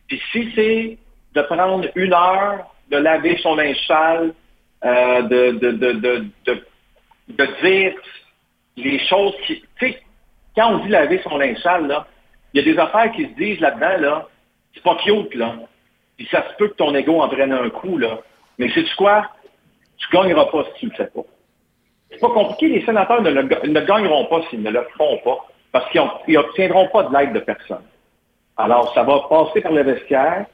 Puis 0.08 0.20
si 0.32 0.50
c'est 0.54 0.98
de 1.34 1.42
prendre 1.42 1.86
une 1.94 2.12
heure, 2.12 2.66
de 2.90 2.96
laver 2.96 3.38
son 3.42 3.54
linge 3.54 3.78
sale, 3.86 4.34
euh, 4.84 5.22
de, 5.22 5.50
de, 5.58 5.70
de, 5.72 5.92
de, 5.92 6.64
de, 7.28 7.48
dire 7.62 7.94
les 8.76 8.98
choses 9.06 9.34
qui. 9.46 9.62
Tu 9.78 9.86
sais, 9.92 10.02
quand 10.56 10.72
on 10.72 10.78
dit 10.78 10.88
laver 10.88 11.20
son 11.22 11.36
linge 11.36 11.58
sale, 11.58 11.86
là, 11.86 12.06
il 12.52 12.64
y 12.64 12.68
a 12.68 12.72
des 12.72 12.78
affaires 12.78 13.12
qui 13.12 13.24
se 13.24 13.34
disent 13.36 13.60
là-dedans, 13.60 14.00
là, 14.00 14.28
c'est 14.74 14.82
pas 14.82 14.96
cute, 14.96 15.34
là. 15.34 15.54
Puis 16.16 16.28
ça 16.30 16.44
se 16.48 16.56
peut 16.56 16.68
que 16.68 16.74
ton 16.74 16.94
ego 16.94 17.20
en 17.20 17.28
prenne 17.28 17.52
un 17.52 17.70
coup, 17.70 17.98
là. 17.98 18.20
Mais 18.58 18.68
sais-tu 18.70 18.94
quoi? 18.96 19.26
Tu 19.98 20.08
gagneras 20.14 20.46
pas 20.46 20.64
si 20.64 20.80
tu 20.80 20.86
le 20.86 20.92
fais 20.92 21.06
pas. 21.06 21.22
C'est 22.10 22.20
pas 22.20 22.30
compliqué. 22.30 22.68
Les 22.68 22.84
sénateurs 22.84 23.22
ne, 23.22 23.30
ne 23.30 23.80
gagneront 23.80 24.26
pas 24.26 24.42
s'ils 24.48 24.62
ne 24.62 24.70
le 24.70 24.86
font 24.96 25.18
pas, 25.24 25.46
parce 25.72 25.90
qu'ils 25.90 26.02
n'obtiendront 26.28 26.88
pas 26.88 27.04
de 27.04 27.16
l'aide 27.16 27.32
de 27.32 27.40
personne. 27.40 27.84
Alors, 28.56 28.92
ça 28.94 29.02
va 29.02 29.20
passer 29.28 29.60
par 29.60 29.72
le 29.72 29.82
vestiaire, 29.82 30.46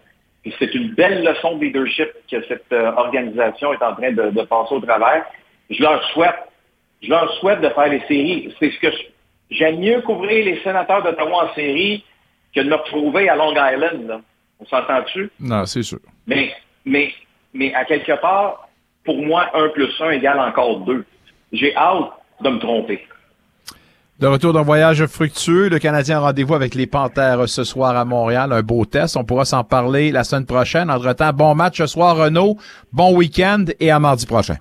et 0.44 0.52
c'est 0.58 0.72
une 0.74 0.94
belle 0.94 1.24
leçon 1.24 1.56
de 1.56 1.64
leadership 1.64 2.08
que 2.30 2.40
cette 2.46 2.72
euh, 2.72 2.92
organisation 2.92 3.72
est 3.72 3.82
en 3.82 3.94
train 3.94 4.12
de, 4.12 4.30
de, 4.30 4.42
passer 4.42 4.74
au 4.74 4.80
travers. 4.80 5.24
Je 5.68 5.82
leur 5.82 6.02
souhaite, 6.10 6.36
je 7.02 7.10
leur 7.10 7.32
souhaite 7.34 7.60
de 7.60 7.68
faire 7.70 7.88
les 7.88 8.00
séries. 8.02 8.54
C'est 8.60 8.70
ce 8.70 8.78
que 8.78 8.88
j'aime 9.50 9.80
mieux 9.80 10.02
couvrir 10.02 10.44
les 10.44 10.60
sénateurs 10.62 11.02
d'Ottawa 11.02 11.50
en 11.50 11.54
série 11.54 12.04
que 12.56 12.62
de 12.62 12.70
me 12.70 12.74
retrouver 12.74 13.28
à 13.28 13.36
Long 13.36 13.52
Island. 13.52 14.08
Là. 14.08 14.20
On 14.58 14.64
s'entend-tu? 14.64 15.30
Non, 15.38 15.66
c'est 15.66 15.82
sûr. 15.82 15.98
Mais, 16.26 16.50
mais, 16.86 17.12
mais 17.52 17.74
à 17.74 17.84
quelque 17.84 18.18
part, 18.20 18.68
pour 19.04 19.22
moi, 19.22 19.50
1 19.54 19.68
plus 19.68 19.92
1 20.00 20.10
égale 20.12 20.40
encore 20.40 20.80
2. 20.80 21.04
J'ai 21.52 21.76
hâte 21.76 22.10
de 22.40 22.48
me 22.48 22.58
tromper. 22.58 23.06
De 24.18 24.26
retour 24.26 24.54
d'un 24.54 24.62
voyage 24.62 25.04
fructueux, 25.04 25.68
le 25.68 25.78
Canadien 25.78 26.16
a 26.16 26.20
rendez-vous 26.20 26.54
avec 26.54 26.74
les 26.74 26.86
Panthères 26.86 27.46
ce 27.46 27.64
soir 27.64 27.94
à 27.94 28.06
Montréal. 28.06 28.50
Un 28.50 28.62
beau 28.62 28.86
test. 28.86 29.18
On 29.18 29.24
pourra 29.24 29.44
s'en 29.44 29.62
parler 29.62 30.10
la 30.10 30.24
semaine 30.24 30.46
prochaine. 30.46 30.90
Entre-temps, 30.90 31.34
bon 31.34 31.54
match 31.54 31.76
ce 31.76 31.86
soir, 31.86 32.16
Renaud. 32.16 32.56
Bon 32.94 33.14
week-end 33.14 33.66
et 33.78 33.90
à 33.90 33.98
mardi 33.98 34.24
prochain. 34.24 34.56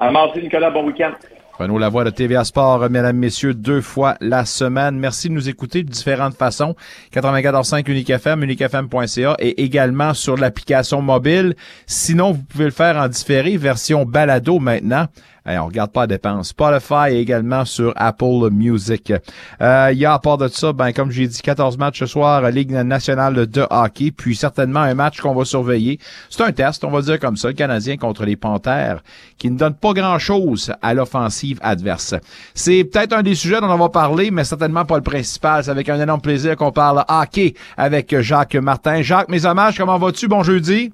À 0.00 0.10
mardi, 0.10 0.42
Nicolas. 0.42 0.70
Bon 0.70 0.84
week-end. 0.84 1.12
Renaud 1.62 1.78
Lavoie 1.78 2.02
de 2.02 2.10
TVA 2.10 2.42
Sport, 2.42 2.90
mesdames, 2.90 3.16
messieurs, 3.16 3.54
deux 3.54 3.80
fois 3.80 4.16
la 4.20 4.44
semaine. 4.44 4.98
Merci 4.98 5.28
de 5.28 5.34
nous 5.34 5.48
écouter 5.48 5.84
de 5.84 5.88
différentes 5.88 6.34
façons. 6.34 6.74
94.5 7.14 7.88
Unique 7.88 8.10
FM, 8.10 8.42
uniquefm.ca 8.42 9.36
et 9.38 9.62
également 9.62 10.12
sur 10.12 10.36
l'application 10.36 11.02
mobile. 11.02 11.54
Sinon, 11.86 12.32
vous 12.32 12.42
pouvez 12.42 12.64
le 12.64 12.72
faire 12.72 12.96
en 12.96 13.06
différé, 13.06 13.56
version 13.56 14.04
balado 14.04 14.58
maintenant. 14.58 15.06
Hey, 15.44 15.58
on 15.58 15.66
regarde 15.66 15.90
pas 15.90 16.02
la 16.02 16.06
dépense. 16.06 16.50
Spotify 16.50 17.10
et 17.10 17.20
également 17.20 17.64
sur 17.64 17.92
Apple 17.96 18.50
Music. 18.52 19.12
Euh, 19.60 19.90
il 19.92 19.98
y 19.98 20.04
a 20.04 20.14
à 20.14 20.18
part 20.20 20.38
de 20.38 20.46
ça, 20.46 20.72
ben 20.72 20.92
comme 20.92 21.10
j'ai 21.10 21.26
dit, 21.26 21.42
14 21.42 21.78
matchs 21.78 21.98
ce 21.98 22.06
soir, 22.06 22.48
Ligue 22.50 22.70
nationale 22.70 23.48
de 23.48 23.66
hockey, 23.68 24.12
puis 24.12 24.36
certainement 24.36 24.80
un 24.80 24.94
match 24.94 25.20
qu'on 25.20 25.34
va 25.34 25.44
surveiller. 25.44 25.98
C'est 26.30 26.44
un 26.44 26.52
test, 26.52 26.84
on 26.84 26.90
va 26.90 27.02
dire 27.02 27.18
comme 27.18 27.36
ça, 27.36 27.48
le 27.48 27.54
Canadien 27.54 27.96
contre 27.96 28.24
les 28.24 28.36
Panthères, 28.36 29.02
qui 29.36 29.50
ne 29.50 29.58
donne 29.58 29.74
pas 29.74 29.92
grand-chose 29.92 30.72
à 30.80 30.94
l'offensive 30.94 31.58
adverse. 31.60 32.14
C'est 32.54 32.84
peut-être 32.84 33.12
un 33.12 33.22
des 33.22 33.34
sujets 33.34 33.60
dont 33.60 33.70
on 33.70 33.78
va 33.78 33.88
parler, 33.88 34.30
mais 34.30 34.44
certainement 34.44 34.84
pas 34.84 34.96
le 34.96 35.02
principal. 35.02 35.64
C'est 35.64 35.70
avec 35.70 35.88
un 35.88 36.00
énorme 36.00 36.20
plaisir 36.20 36.54
qu'on 36.56 36.70
parle 36.70 37.04
hockey 37.08 37.54
avec 37.76 38.16
Jacques 38.20 38.54
Martin. 38.54 39.02
Jacques, 39.02 39.28
mes 39.28 39.44
hommages, 39.44 39.76
comment 39.76 39.98
vas-tu? 39.98 40.28
Bon 40.28 40.44
jeudi. 40.44 40.92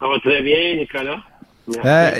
Ça 0.00 0.06
va 0.06 0.18
très 0.20 0.42
bien, 0.42 0.76
Nicolas. 0.76 1.18
Euh, 1.84 2.10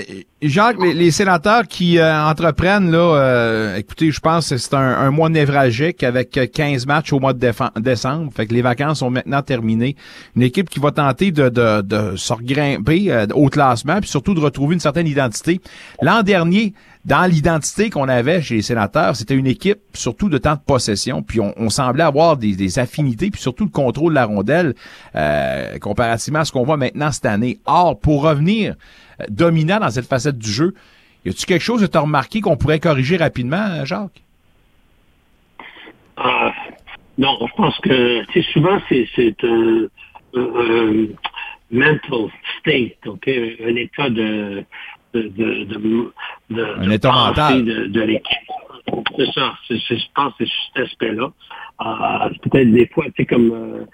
Jacques, 0.42 0.80
les, 0.80 0.94
les, 0.94 1.10
sénateurs 1.10 1.66
qui 1.68 1.98
euh, 1.98 2.24
entreprennent, 2.24 2.90
là, 2.90 2.98
euh, 2.98 3.76
écoutez, 3.76 4.10
je 4.10 4.20
pense 4.20 4.48
que 4.48 4.56
c'est 4.56 4.74
un, 4.74 4.78
un, 4.78 5.10
mois 5.10 5.28
névralgique 5.28 6.02
avec 6.02 6.38
15 6.52 6.86
matchs 6.86 7.12
au 7.12 7.20
mois 7.20 7.34
de 7.34 7.52
décembre. 7.78 8.32
Fait 8.34 8.46
que 8.46 8.54
les 8.54 8.62
vacances 8.62 9.00
sont 9.00 9.10
maintenant 9.10 9.42
terminées. 9.42 9.96
Une 10.36 10.42
équipe 10.42 10.70
qui 10.70 10.80
va 10.80 10.92
tenter 10.92 11.30
de, 11.30 11.50
de, 11.50 11.82
de 11.82 12.16
se 12.16 12.32
regrimper 12.32 13.12
euh, 13.12 13.26
au 13.34 13.48
classement, 13.48 14.00
puis 14.00 14.08
surtout 14.08 14.34
de 14.34 14.40
retrouver 14.40 14.74
une 14.74 14.80
certaine 14.80 15.06
identité. 15.06 15.60
L'an 16.00 16.22
dernier, 16.22 16.72
dans 17.04 17.24
l'identité 17.24 17.90
qu'on 17.90 18.08
avait 18.08 18.40
chez 18.40 18.56
les 18.56 18.62
sénateurs, 18.62 19.16
c'était 19.16 19.34
une 19.34 19.46
équipe 19.46 19.80
surtout 19.94 20.28
de 20.28 20.38
temps 20.38 20.54
de 20.54 20.60
possession, 20.60 21.22
puis 21.22 21.40
on, 21.40 21.52
on 21.56 21.70
semblait 21.70 22.04
avoir 22.04 22.36
des, 22.36 22.56
des, 22.56 22.78
affinités, 22.78 23.30
puis 23.30 23.40
surtout 23.40 23.64
le 23.64 23.70
contrôle 23.70 24.12
de 24.12 24.16
la 24.16 24.26
rondelle 24.26 24.74
euh, 25.16 25.78
comparativement 25.78 26.40
à 26.40 26.44
ce 26.44 26.52
qu'on 26.52 26.64
voit 26.64 26.76
maintenant 26.76 27.10
cette 27.10 27.26
année. 27.26 27.58
Or, 27.66 27.98
pour 27.98 28.22
revenir 28.22 28.74
dominant 29.28 29.80
dans 29.80 29.90
cette 29.90 30.06
facette 30.06 30.38
du 30.38 30.50
jeu. 30.50 30.74
Y 31.24 31.30
a-tu 31.30 31.46
quelque 31.46 31.62
chose 31.62 31.83
que 31.83 31.87
tu 31.87 31.98
as 31.98 32.00
remarqué 32.00 32.40
qu'on 32.40 32.56
pourrait 32.56 32.80
corriger 32.80 33.16
rapidement, 33.16 33.85
Jacques? 33.85 34.22
Ah, 36.16 36.52
non, 37.18 37.38
je 37.40 37.54
pense 37.54 37.78
que 37.80 38.22
souvent 38.52 38.80
c'est 38.88 39.44
un, 39.44 39.87
un, 40.35 41.06
mental 41.70 42.28
state, 42.59 43.06
ok, 43.06 43.28
un 43.28 43.76
état 43.76 44.11
de, 44.11 44.64
de, 45.14 45.22
de, 45.22 45.64
de, 45.64 46.12
de 46.50 46.64
un 46.78 46.90
état 46.90 47.12
mental 47.12 47.64
de, 47.64 47.87
de 47.87 48.00
l'équipe. 48.00 48.38
C'est 49.16 49.33
ça. 49.33 49.54
je 49.68 49.96
pense 50.14 50.35
que 50.38 50.44
c'est 50.44 50.52
cet 50.74 50.85
aspect-là. 50.87 51.30
Euh, 51.80 52.28
peut-être 52.42 52.70
des 52.70 52.87
fois, 52.88 53.04
tu 53.06 53.12
sais, 53.18 53.26
comme 53.26 53.52
euh, 53.52 53.85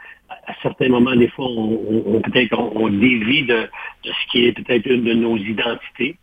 à 0.46 0.54
certains 0.62 0.88
moments, 0.88 1.16
des 1.16 1.28
fois, 1.28 1.46
on, 1.46 2.04
on 2.06 2.20
peut-être 2.20 2.58
on, 2.58 2.72
on 2.76 2.88
dévie 2.88 3.44
de, 3.44 3.68
de, 4.04 4.10
ce 4.10 4.30
qui 4.30 4.46
est 4.46 4.52
peut-être 4.52 4.86
une 4.86 5.04
de 5.04 5.14
nos 5.14 5.36
identités. 5.36 6.16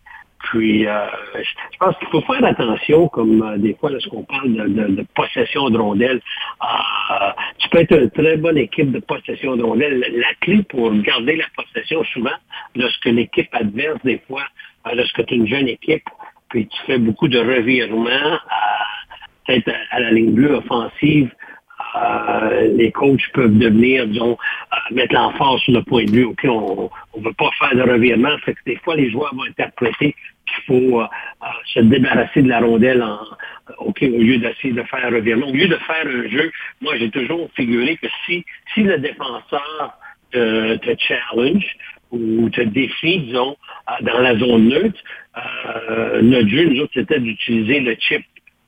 Puis, 0.44 0.86
euh, 0.86 1.08
je 1.36 1.78
pense 1.80 1.98
qu'il 1.98 2.08
faut 2.10 2.22
faire 2.22 2.44
attention, 2.44 3.08
comme 3.08 3.42
euh, 3.42 3.58
des 3.58 3.76
fois, 3.76 3.90
lorsqu'on 3.90 4.24
parle 4.24 4.54
de, 4.54 4.68
de, 4.68 4.88
de, 4.96 5.06
possession 5.16 5.70
de 5.70 5.78
rondelles, 5.78 6.22
euh, 6.62 7.32
tu 7.60 7.70
peux 7.70 7.80
être 7.80 7.94
une 7.94 8.12
très 8.12 8.36
bonne 8.38 8.58
équipe 8.58 8.92
de 8.92 9.00
possession 9.00 9.56
de 9.56 9.64
rondelles. 9.64 10.06
La, 10.16 10.34
clé 10.42 10.64
pour 10.64 10.94
garder 10.96 11.38
la 11.38 11.46
possession, 11.56 12.04
souvent, 12.06 12.36
lorsque 12.76 13.06
l'équipe 13.06 13.48
adverse, 13.54 14.00
des 14.04 14.22
fois, 14.28 14.44
lorsque 14.94 15.26
tu 15.26 15.34
es 15.34 15.38
une 15.38 15.48
jeune 15.48 15.70
équipe, 15.70 16.04
puis 16.50 16.68
tu 16.68 16.78
fais 16.86 16.98
beaucoup 16.98 17.30
de 17.30 17.40
revirements, 17.40 18.38
peut-être 19.48 19.72
à 19.92 20.00
la 20.02 20.12
ligne 20.12 20.34
bleue 20.34 20.56
offensive, 20.56 21.32
euh, 21.96 22.74
les 22.76 22.92
coachs 22.92 23.22
peuvent 23.34 23.58
devenir, 23.58 24.08
disons, 24.08 24.38
euh, 24.74 24.96
mettre 24.96 25.14
l'emphase 25.14 25.60
sur 25.62 25.74
le 25.74 25.84
point 25.84 26.06
de 26.06 26.12
vue. 26.12 26.26
OK, 26.26 26.44
on 26.46 26.90
ne 27.18 27.24
veut 27.24 27.34
pas 27.34 27.50
faire 27.60 27.76
de 27.76 27.90
revirement. 27.90 28.36
Fait 28.40 28.54
que 28.54 28.60
des 28.66 28.78
fois, 28.78 28.96
les 28.96 29.12
joueurs 29.12 29.34
vont 29.36 29.44
interpréter 29.44 30.16
qu'il 30.46 30.64
faut 30.66 31.02
euh, 31.02 31.06
se 31.74 31.82
débarrasser 31.82 32.42
de 32.42 32.50
la 32.50 32.60
rondelle 32.60 33.04
en, 33.04 33.20
OK, 33.78 34.00
au 34.02 34.18
lieu 34.18 34.38
d'essayer 34.38 34.74
de 34.74 34.84
faire 34.84 35.06
un 35.06 35.12
revirement. 35.12 35.48
Au 35.48 35.54
lieu 35.54 35.68
de 35.68 35.76
faire 35.76 36.06
un 36.06 36.28
jeu, 36.30 36.52
moi, 36.82 36.98
j'ai 36.98 37.12
toujours 37.12 37.50
figuré 37.56 37.98
que 37.98 38.08
si, 38.26 38.44
si 38.74 38.84
le 38.84 38.98
défenseur 38.98 39.98
te, 40.32 40.96
challenge 40.98 41.78
ou 42.10 42.50
te 42.50 42.62
défie, 42.62 43.20
disons, 43.20 43.56
dans 44.02 44.20
la 44.20 44.36
zone 44.38 44.68
neutre, 44.68 45.00
notre 46.24 46.48
jeu, 46.48 46.66
nous 46.66 46.82
autres, 46.82 46.94
c'était 46.96 47.20
d'utiliser 47.20 47.82
le 47.82 47.96
chip 48.00 48.24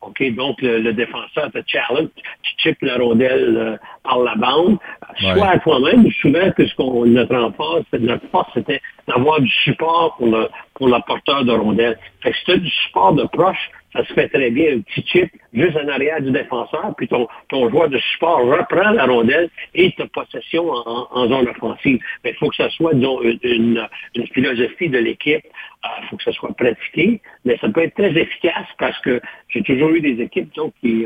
OK, 0.06 0.36
donc 0.36 0.62
le, 0.62 0.80
le, 0.80 0.94
défenseur 0.94 1.52
te 1.52 1.60
challenge, 1.66 2.10
tu 2.44 2.54
chips 2.58 2.82
la 2.82 2.98
rondelle 2.98 3.58
euh, 3.58 3.78
par 4.06 4.20
la 4.20 4.36
bande, 4.36 4.78
ouais. 5.22 5.34
soit 5.34 5.48
à 5.48 5.60
toi-même, 5.60 6.06
ou 6.06 6.12
souvent 6.12 6.52
que 6.52 6.66
ce 6.66 6.76
qu'on 6.76 7.06
notre 7.06 7.36
emphase, 7.36 7.84
notre 8.00 8.28
force, 8.30 8.50
c'était 8.54 8.82
d'avoir 9.08 9.42
du 9.42 9.50
support 9.64 10.16
pour 10.18 10.28
le 10.28 10.48
pour 10.76 10.88
le 10.88 10.98
porteur 11.06 11.46
de 11.46 11.52
rondelle. 11.52 11.98
Fait 12.22 12.32
que 12.32 12.38
si 12.38 12.46
tu 12.46 12.52
as 12.52 12.58
du 12.58 12.70
support 12.70 13.14
de 13.14 13.24
proche, 13.26 13.70
ça 13.96 14.06
se 14.06 14.14
fait 14.14 14.28
très 14.28 14.52
bien, 14.52 14.76
un 14.76 14.82
petit 14.82 15.08
chip 15.08 15.32
juste 15.54 15.78
en 15.78 15.88
arrière 15.88 16.22
du 16.22 16.32
défenseur, 16.32 16.94
puis 16.98 17.08
ton, 17.08 17.28
ton 17.48 17.70
joueur 17.70 17.88
de 17.88 17.98
support 17.98 18.40
reprend 18.46 18.92
la 18.92 19.06
rondelle 19.06 19.50
et 19.74 19.94
ta 19.94 20.06
possession 20.08 20.70
en, 20.70 21.08
en 21.12 21.28
zone 21.30 21.48
offensive. 21.48 22.00
Mais 22.24 22.32
il 22.32 22.36
faut 22.36 22.50
que 22.50 22.58
ça 22.58 22.70
soit, 22.72 22.94
disons, 22.94 23.22
une, 23.22 23.40
une, 23.44 23.88
une 24.16 24.28
philosophie 24.28 24.90
de 24.90 24.98
l'équipe. 24.98 25.46
Il 25.46 25.88
euh, 25.88 26.08
faut 26.10 26.18
que 26.18 26.24
ça 26.24 26.34
soit 26.34 26.54
pratiqué, 26.58 27.22
mais 27.46 27.58
ça 27.62 27.70
peut 27.70 27.84
être 27.84 27.96
très 27.96 28.12
efficace 28.18 28.68
parce 28.78 29.00
que 29.00 29.22
j'ai 29.48 29.64
toujours 29.64 29.92
eu 29.92 30.02
des 30.02 30.22
équipes, 30.22 30.50
disons, 30.54 30.74
qui... 30.82 31.06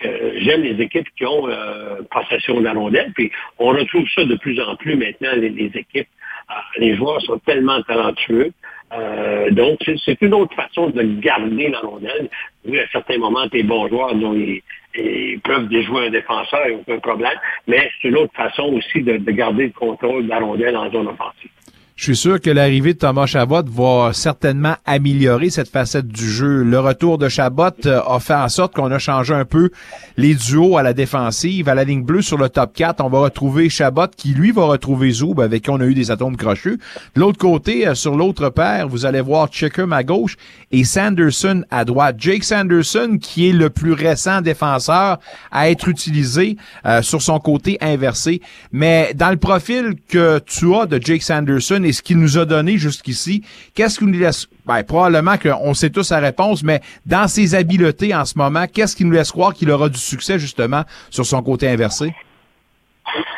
J'aime 0.00 0.62
les 0.62 0.80
équipes 0.82 1.08
qui 1.16 1.26
ont 1.26 1.48
euh, 1.48 2.02
possession 2.10 2.60
de 2.60 2.64
la 2.64 2.72
rondelle, 2.72 3.12
puis 3.14 3.30
on 3.58 3.68
retrouve 3.68 4.06
ça 4.14 4.24
de 4.24 4.36
plus 4.36 4.60
en 4.60 4.76
plus 4.76 4.96
maintenant, 4.96 5.32
les, 5.36 5.70
équipes. 5.74 6.08
Euh, 6.50 6.54
les 6.78 6.96
joueurs 6.96 7.20
sont 7.22 7.38
tellement 7.38 7.82
talentueux. 7.82 8.52
Euh, 8.92 9.50
donc, 9.50 9.78
c'est 10.04 10.20
une 10.22 10.34
autre 10.34 10.54
façon 10.54 10.90
de 10.90 11.02
garder 11.20 11.68
la 11.68 11.80
rondelle. 11.80 12.30
Oui, 12.64 12.78
à 12.78 12.88
certains 12.88 13.18
moments, 13.18 13.48
tes 13.48 13.62
bons 13.62 13.88
joueurs, 13.88 14.14
dont 14.14 14.34
ils, 14.34 14.62
ils, 14.94 15.40
peuvent 15.40 15.68
déjouer 15.68 16.06
un 16.06 16.10
défenseur, 16.10 16.62
il 16.66 16.74
n'y 16.74 16.76
a 16.76 16.80
aucun 16.80 16.98
problème, 17.00 17.38
mais 17.66 17.90
c'est 18.00 18.08
une 18.08 18.16
autre 18.16 18.32
façon 18.34 18.72
aussi 18.74 19.02
de, 19.02 19.16
de 19.18 19.30
garder 19.32 19.66
le 19.66 19.72
contrôle 19.72 20.24
de 20.24 20.28
la 20.28 20.38
rondelle 20.38 20.76
en 20.76 20.90
zone 20.90 21.08
offensive. 21.08 21.50
Je 21.98 22.04
suis 22.04 22.16
sûr 22.16 22.40
que 22.40 22.48
l'arrivée 22.48 22.94
de 22.94 22.98
Thomas 22.98 23.26
Chabot 23.26 23.64
va 23.66 24.12
certainement 24.12 24.76
améliorer 24.86 25.50
cette 25.50 25.68
facette 25.68 26.06
du 26.06 26.30
jeu. 26.30 26.62
Le 26.62 26.78
retour 26.78 27.18
de 27.18 27.28
Chabot 27.28 27.72
euh, 27.86 28.00
a 28.06 28.20
fait 28.20 28.36
en 28.36 28.48
sorte 28.48 28.72
qu'on 28.72 28.92
a 28.92 29.00
changé 29.00 29.34
un 29.34 29.44
peu 29.44 29.70
les 30.16 30.36
duos 30.36 30.78
à 30.78 30.84
la 30.84 30.92
défensive. 30.92 31.68
À 31.68 31.74
la 31.74 31.82
ligne 31.82 32.04
bleue 32.04 32.22
sur 32.22 32.38
le 32.38 32.50
top 32.50 32.72
4, 32.72 33.04
on 33.04 33.08
va 33.08 33.18
retrouver 33.18 33.68
Chabot 33.68 34.06
qui, 34.16 34.28
lui, 34.28 34.52
va 34.52 34.66
retrouver 34.66 35.10
Zoub 35.10 35.40
avec 35.40 35.64
qui 35.64 35.70
on 35.70 35.80
a 35.80 35.86
eu 35.86 35.94
des 35.94 36.12
atomes 36.12 36.36
crochus. 36.36 36.78
De 37.16 37.20
l'autre 37.20 37.38
côté, 37.38 37.88
euh, 37.88 37.96
sur 37.96 38.14
l'autre 38.14 38.48
paire, 38.50 38.86
vous 38.86 39.04
allez 39.04 39.20
voir 39.20 39.48
Chickham 39.50 39.92
à 39.92 40.04
gauche 40.04 40.36
et 40.70 40.84
Sanderson 40.84 41.64
à 41.68 41.84
droite. 41.84 42.14
Jake 42.20 42.44
Sanderson, 42.44 43.18
qui 43.20 43.48
est 43.48 43.52
le 43.52 43.70
plus 43.70 43.92
récent 43.92 44.40
défenseur 44.40 45.18
à 45.50 45.68
être 45.68 45.88
utilisé 45.88 46.58
euh, 46.86 47.02
sur 47.02 47.22
son 47.22 47.40
côté 47.40 47.76
inversé. 47.80 48.40
Mais 48.70 49.14
dans 49.16 49.30
le 49.30 49.36
profil 49.36 49.96
que 50.08 50.38
tu 50.46 50.72
as 50.76 50.86
de 50.86 51.00
Jake 51.02 51.22
Sanderson, 51.22 51.86
et 51.88 51.92
ce 51.92 52.02
qu'il 52.02 52.18
nous 52.18 52.36
a 52.36 52.44
donné 52.44 52.76
jusqu'ici, 52.76 53.42
qu'est-ce 53.74 53.98
qu'il 53.98 54.08
nous 54.08 54.18
laisse, 54.18 54.46
ben, 54.66 54.82
probablement 54.82 55.38
qu'on 55.38 55.72
sait 55.72 55.88
tous 55.88 56.10
la 56.10 56.18
réponse, 56.18 56.62
mais 56.62 56.80
dans 57.06 57.26
ses 57.28 57.54
habiletés 57.54 58.14
en 58.14 58.26
ce 58.26 58.36
moment, 58.36 58.66
qu'est-ce 58.66 58.94
qui 58.94 59.06
nous 59.06 59.12
laisse 59.12 59.32
croire 59.32 59.54
qu'il 59.54 59.70
aura 59.70 59.88
du 59.88 59.98
succès 59.98 60.38
justement 60.38 60.82
sur 61.08 61.24
son 61.24 61.42
côté 61.42 61.66
inversé? 61.66 62.12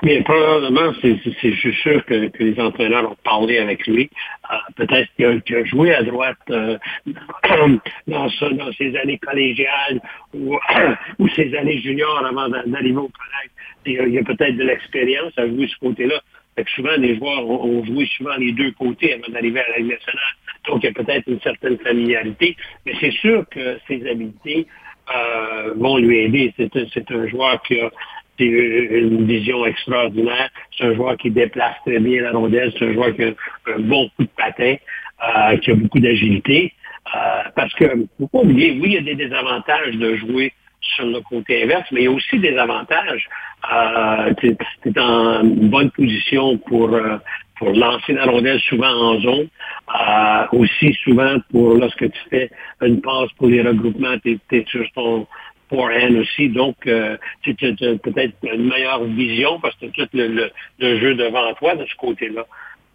Mais 0.02 0.20
probablement, 0.22 0.92
c'est 1.00 1.52
juste 1.52 1.78
sûr 1.80 2.04
que, 2.06 2.28
les 2.40 2.60
entraîneurs 2.60 3.12
ont 3.12 3.16
parlé 3.22 3.58
avec 3.58 3.86
lui. 3.86 4.10
Euh, 4.50 4.56
Peut-être 4.74 5.08
qu'il 5.14 5.56
a, 5.56 5.64
joué 5.64 5.94
à 5.94 6.02
droite 6.02 6.38
euh, 6.50 6.76
dans, 8.08 8.28
ses 8.76 8.96
années 8.96 9.18
collégiales 9.18 10.00
ou, 10.34 10.58
ses 11.36 11.54
années 11.56 11.80
juniors 11.80 12.26
avant 12.26 12.48
d'arriver 12.48 12.96
au 12.96 13.10
collège. 13.10 13.50
Il 13.86 14.12
y 14.12 14.18
a, 14.18 14.20
a 14.20 14.24
peut-être 14.24 14.56
de 14.56 14.64
l'expérience 14.64 15.32
à 15.36 15.46
jouer 15.46 15.68
ce 15.68 15.78
côté-là. 15.78 16.20
Souvent, 16.68 16.96
les 16.98 17.16
joueurs 17.16 17.48
ont, 17.48 17.84
joué 17.84 18.06
souvent 18.16 18.36
les 18.36 18.52
deux 18.52 18.72
côtés 18.72 19.14
avant 19.14 19.32
d'arriver 19.32 19.60
à 19.60 19.70
la 19.70 19.78
Ligue 19.78 19.92
nationale. 19.92 20.34
Donc, 20.66 20.82
il 20.82 20.86
y 20.86 20.88
a 20.88 20.92
peut-être 20.92 21.26
une 21.28 21.40
certaine 21.40 21.78
familiarité. 21.78 22.56
Mais 22.86 22.92
c'est 23.00 23.12
sûr 23.12 23.44
que 23.50 23.78
ses 23.88 24.08
habiletés 24.08 24.66
euh, 25.14 25.74
vont 25.76 25.98
lui 25.98 26.18
aider. 26.18 26.54
C'est 26.56 27.10
un 27.10 27.26
joueur 27.28 27.62
qui 27.62 27.80
a 27.80 27.90
une 28.38 29.26
vision 29.26 29.64
extraordinaire. 29.66 30.50
C'est 30.76 30.84
un 30.84 30.94
joueur 30.94 31.16
qui 31.16 31.30
déplace 31.30 31.76
très 31.84 31.98
bien 31.98 32.22
la 32.22 32.32
rondelle. 32.32 32.72
C'est 32.78 32.86
un 32.86 32.92
joueur 32.92 33.14
qui 33.14 33.24
a 33.24 33.32
un 33.74 33.80
bon 33.80 34.08
coup 34.16 34.24
de 34.24 34.30
patin, 34.36 34.76
euh, 35.24 35.56
qui 35.58 35.70
a 35.70 35.74
beaucoup 35.74 36.00
d'agilité. 36.00 36.72
Euh, 37.14 37.42
parce 37.56 37.72
que, 37.74 37.84
faut 38.18 38.28
pas 38.28 38.38
oublier, 38.40 38.78
oui, 38.80 38.82
il 38.84 38.92
y 38.92 38.98
a 38.98 39.02
des 39.02 39.14
désavantages 39.14 39.96
de 39.96 40.16
jouer 40.16 40.52
sur 40.80 41.06
le 41.06 41.20
côté 41.20 41.62
inverse, 41.64 41.86
mais 41.92 42.02
il 42.02 42.04
y 42.04 42.06
a 42.06 42.10
aussi 42.10 42.38
des 42.38 42.56
avantages. 42.56 43.28
Euh, 43.72 44.32
tu 44.40 44.48
es, 44.48 44.98
en 44.98 45.44
bonne 45.44 45.90
position 45.90 46.56
pour, 46.58 46.94
euh, 46.94 47.18
pour 47.58 47.70
lancer 47.72 48.14
la 48.14 48.24
rondelle 48.24 48.60
souvent 48.60 48.90
en 48.90 49.20
zone. 49.20 49.48
Euh, 49.88 50.46
aussi 50.52 50.94
souvent 51.04 51.36
pour 51.50 51.74
lorsque 51.74 52.10
tu 52.10 52.20
fais 52.30 52.50
une 52.80 53.00
passe 53.00 53.30
pour 53.36 53.48
les 53.48 53.62
regroupements, 53.62 54.18
tu 54.24 54.38
es, 54.52 54.64
sur 54.66 54.84
ton 54.94 55.26
forehand 55.68 56.14
aussi. 56.16 56.48
Donc, 56.48 56.76
euh, 56.86 57.16
tu 57.42 57.50
as, 57.50 57.98
peut-être 57.98 58.34
une 58.42 58.68
meilleure 58.68 59.04
vision 59.04 59.60
parce 59.60 59.74
que 59.76 59.86
tu 59.86 60.02
as 60.02 60.06
tout 60.06 60.16
le, 60.16 60.28
le, 60.28 60.50
le, 60.78 61.00
jeu 61.00 61.14
devant 61.14 61.52
toi 61.54 61.74
de 61.76 61.84
ce 61.86 61.94
côté-là. 61.96 62.46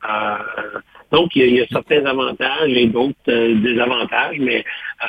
Euh, 0.09 0.79
donc, 1.11 1.35
il 1.35 1.53
y, 1.53 1.61
a, 1.61 1.67
certains 1.67 2.05
avantages 2.05 2.71
et 2.71 2.87
d'autres 2.87 3.15
euh, 3.29 3.55
désavantages, 3.55 4.37
mais 4.39 4.63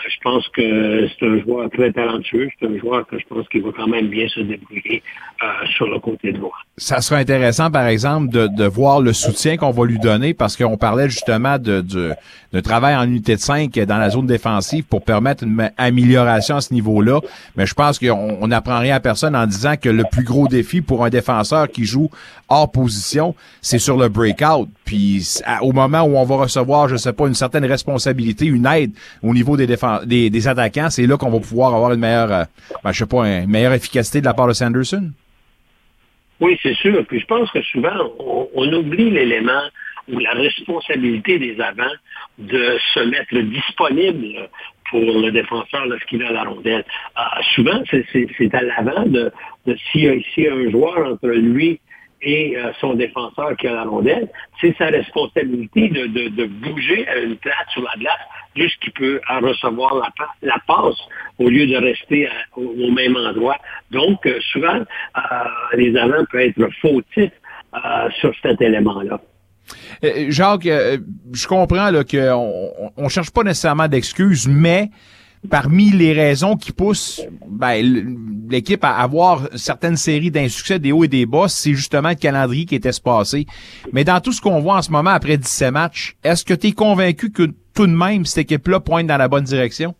je 0.08 0.16
pense 0.22 0.48
que 0.48 1.08
c'est 1.08 1.26
un 1.26 1.40
joueur 1.40 1.70
très 1.70 1.92
talentueux. 1.92 2.48
C'est 2.58 2.66
un 2.66 2.78
joueur 2.78 3.06
que 3.06 3.18
je 3.18 3.24
pense 3.28 3.48
qu'il 3.48 3.62
va 3.62 3.70
quand 3.76 3.86
même 3.86 4.08
bien 4.08 4.28
se 4.28 4.40
débrouiller 4.40 5.02
euh, 5.42 5.46
sur 5.76 5.86
le 5.86 5.98
côté 5.98 6.32
droit. 6.32 6.54
Ça 6.76 7.00
sera 7.00 7.20
intéressant, 7.20 7.70
par 7.70 7.86
exemple, 7.86 8.28
de, 8.30 8.48
de 8.48 8.64
voir 8.64 9.00
le 9.00 9.12
soutien 9.12 9.56
qu'on 9.56 9.70
va 9.70 9.86
lui 9.86 9.98
donner 9.98 10.34
parce 10.34 10.56
qu'on 10.56 10.76
parlait 10.76 11.08
justement 11.08 11.58
de, 11.58 11.80
de, 11.80 12.12
de, 12.52 12.60
travail 12.60 12.96
en 12.96 13.04
unité 13.04 13.36
de 13.36 13.40
5 13.40 13.72
dans 13.80 13.98
la 13.98 14.10
zone 14.10 14.26
défensive 14.26 14.84
pour 14.84 15.02
permettre 15.02 15.44
une 15.44 15.70
amélioration 15.78 16.56
à 16.56 16.60
ce 16.60 16.74
niveau-là. 16.74 17.20
Mais 17.56 17.66
je 17.66 17.74
pense 17.74 17.98
qu'on 17.98 18.46
n'apprend 18.46 18.78
rien 18.80 18.96
à 18.96 19.00
personne 19.00 19.34
en 19.36 19.46
disant 19.46 19.76
que 19.80 19.88
le 19.88 20.04
plus 20.10 20.24
gros 20.24 20.48
défi 20.48 20.80
pour 20.80 21.04
un 21.04 21.10
défenseur 21.10 21.68
qui 21.68 21.84
joue 21.84 22.10
hors 22.48 22.70
position, 22.70 23.34
c'est 23.62 23.78
sur 23.78 23.96
le 23.96 24.08
breakout. 24.08 24.68
Puis 24.84 25.40
au 25.62 25.72
moment 25.72 26.02
où 26.02 26.16
on 26.16 26.24
va 26.24 26.36
recevoir, 26.36 26.88
je 26.88 26.96
sais 26.96 27.12
pas, 27.12 27.26
une 27.26 27.34
certaine 27.34 27.64
responsabilité, 27.64 28.46
une 28.46 28.66
aide 28.66 28.92
au 29.22 29.32
niveau 29.32 29.56
des, 29.56 29.75
des, 30.04 30.48
attaquants, 30.48 30.90
c'est 30.90 31.06
là 31.06 31.16
qu'on 31.16 31.30
va 31.30 31.40
pouvoir 31.40 31.74
avoir 31.74 31.92
une 31.92 32.00
meilleure, 32.00 32.32
euh, 32.32 32.44
ben, 32.82 32.92
je 32.92 32.98
sais 32.98 33.06
pas, 33.06 33.26
une 33.26 33.50
meilleure 33.50 33.72
efficacité 33.72 34.20
de 34.20 34.26
la 34.26 34.34
part 34.34 34.48
de 34.48 34.52
Sanderson? 34.52 35.10
Oui, 36.40 36.58
c'est 36.62 36.74
sûr. 36.74 37.04
Puis 37.06 37.20
je 37.20 37.26
pense 37.26 37.50
que 37.50 37.62
souvent, 37.62 38.12
on, 38.54 38.72
oublie 38.72 39.10
l'élément 39.10 39.62
ou 40.08 40.18
la 40.18 40.32
responsabilité 40.32 41.38
des 41.38 41.60
avants 41.60 41.84
de 42.38 42.78
se 42.94 43.00
mettre 43.00 43.36
disponible 43.38 44.48
pour 44.90 45.00
le 45.00 45.30
défenseur 45.30 45.86
lorsqu'il 45.86 46.22
a 46.22 46.32
la 46.32 46.44
rondelle. 46.44 46.84
Euh, 47.18 47.22
souvent, 47.54 47.82
c'est 47.90 48.54
à 48.54 48.62
l'avant 48.62 49.06
de, 49.06 49.32
s'il 49.90 50.02
y, 50.02 50.46
a 50.48 50.52
un 50.52 50.70
joueur 50.70 51.12
entre 51.12 51.28
lui 51.28 51.80
et 52.26 52.56
euh, 52.56 52.72
son 52.80 52.94
défenseur 52.94 53.56
qui 53.56 53.68
a 53.68 53.72
la 53.72 53.84
rondelle, 53.84 54.28
c'est 54.60 54.76
sa 54.76 54.86
responsabilité 54.86 55.88
de, 55.88 56.06
de, 56.06 56.46
bouger 56.46 57.06
à 57.08 57.18
une 57.18 57.36
place 57.36 57.54
sur 57.72 57.82
la 57.82 57.98
glace 57.98 58.18
jusqu'il 58.56 58.92
peut 58.92 59.20
recevoir 59.28 59.94
la, 59.94 60.08
la, 60.42 60.56
passe 60.66 60.98
au 61.38 61.48
lieu 61.48 61.66
de 61.66 61.76
rester 61.76 62.28
au, 62.56 62.90
même 62.90 63.16
endroit. 63.16 63.56
Donc, 63.92 64.26
euh, 64.26 64.40
souvent, 64.52 64.74
euh, 64.74 65.20
les 65.74 65.96
avants 65.96 66.24
peuvent 66.30 66.40
être 66.40 66.68
fautifs 66.80 67.32
sur 68.20 68.34
cet 68.42 68.60
élément-là. 68.62 69.20
Jacques, 70.30 70.64
je 70.64 71.46
comprends 71.46 71.90
qu'on 72.10 72.90
on 72.96 73.08
cherche 73.10 73.30
pas 73.30 73.42
nécessairement 73.42 73.86
d'excuses, 73.86 74.48
mais 74.48 74.88
parmi 75.46 75.90
les 75.90 76.12
raisons 76.12 76.56
qui 76.56 76.72
poussent 76.72 77.22
ben, 77.48 78.16
l'équipe 78.50 78.84
à 78.84 78.96
avoir 78.96 79.48
certaines 79.56 79.96
séries 79.96 80.30
d'insuccès, 80.30 80.78
des 80.78 80.92
hauts 80.92 81.04
et 81.04 81.08
des 81.08 81.26
bas, 81.26 81.48
c'est 81.48 81.74
justement 81.74 82.10
le 82.10 82.14
calendrier 82.14 82.64
qui 82.64 82.74
est 82.74 82.86
espacé. 82.86 83.46
Mais 83.92 84.04
dans 84.04 84.20
tout 84.20 84.32
ce 84.32 84.40
qu'on 84.40 84.60
voit 84.60 84.76
en 84.76 84.82
ce 84.82 84.90
moment 84.90 85.10
après 85.10 85.36
17 85.36 85.72
matchs, 85.72 86.16
est-ce 86.24 86.44
que 86.44 86.54
tu 86.54 86.68
es 86.68 86.72
convaincu 86.72 87.30
que 87.30 87.44
tout 87.74 87.86
de 87.86 87.92
même 87.92 88.24
cette 88.24 88.50
équipe-là 88.50 88.80
pointe 88.80 89.06
dans 89.06 89.16
la 89.16 89.28
bonne 89.28 89.44
direction? 89.44 89.94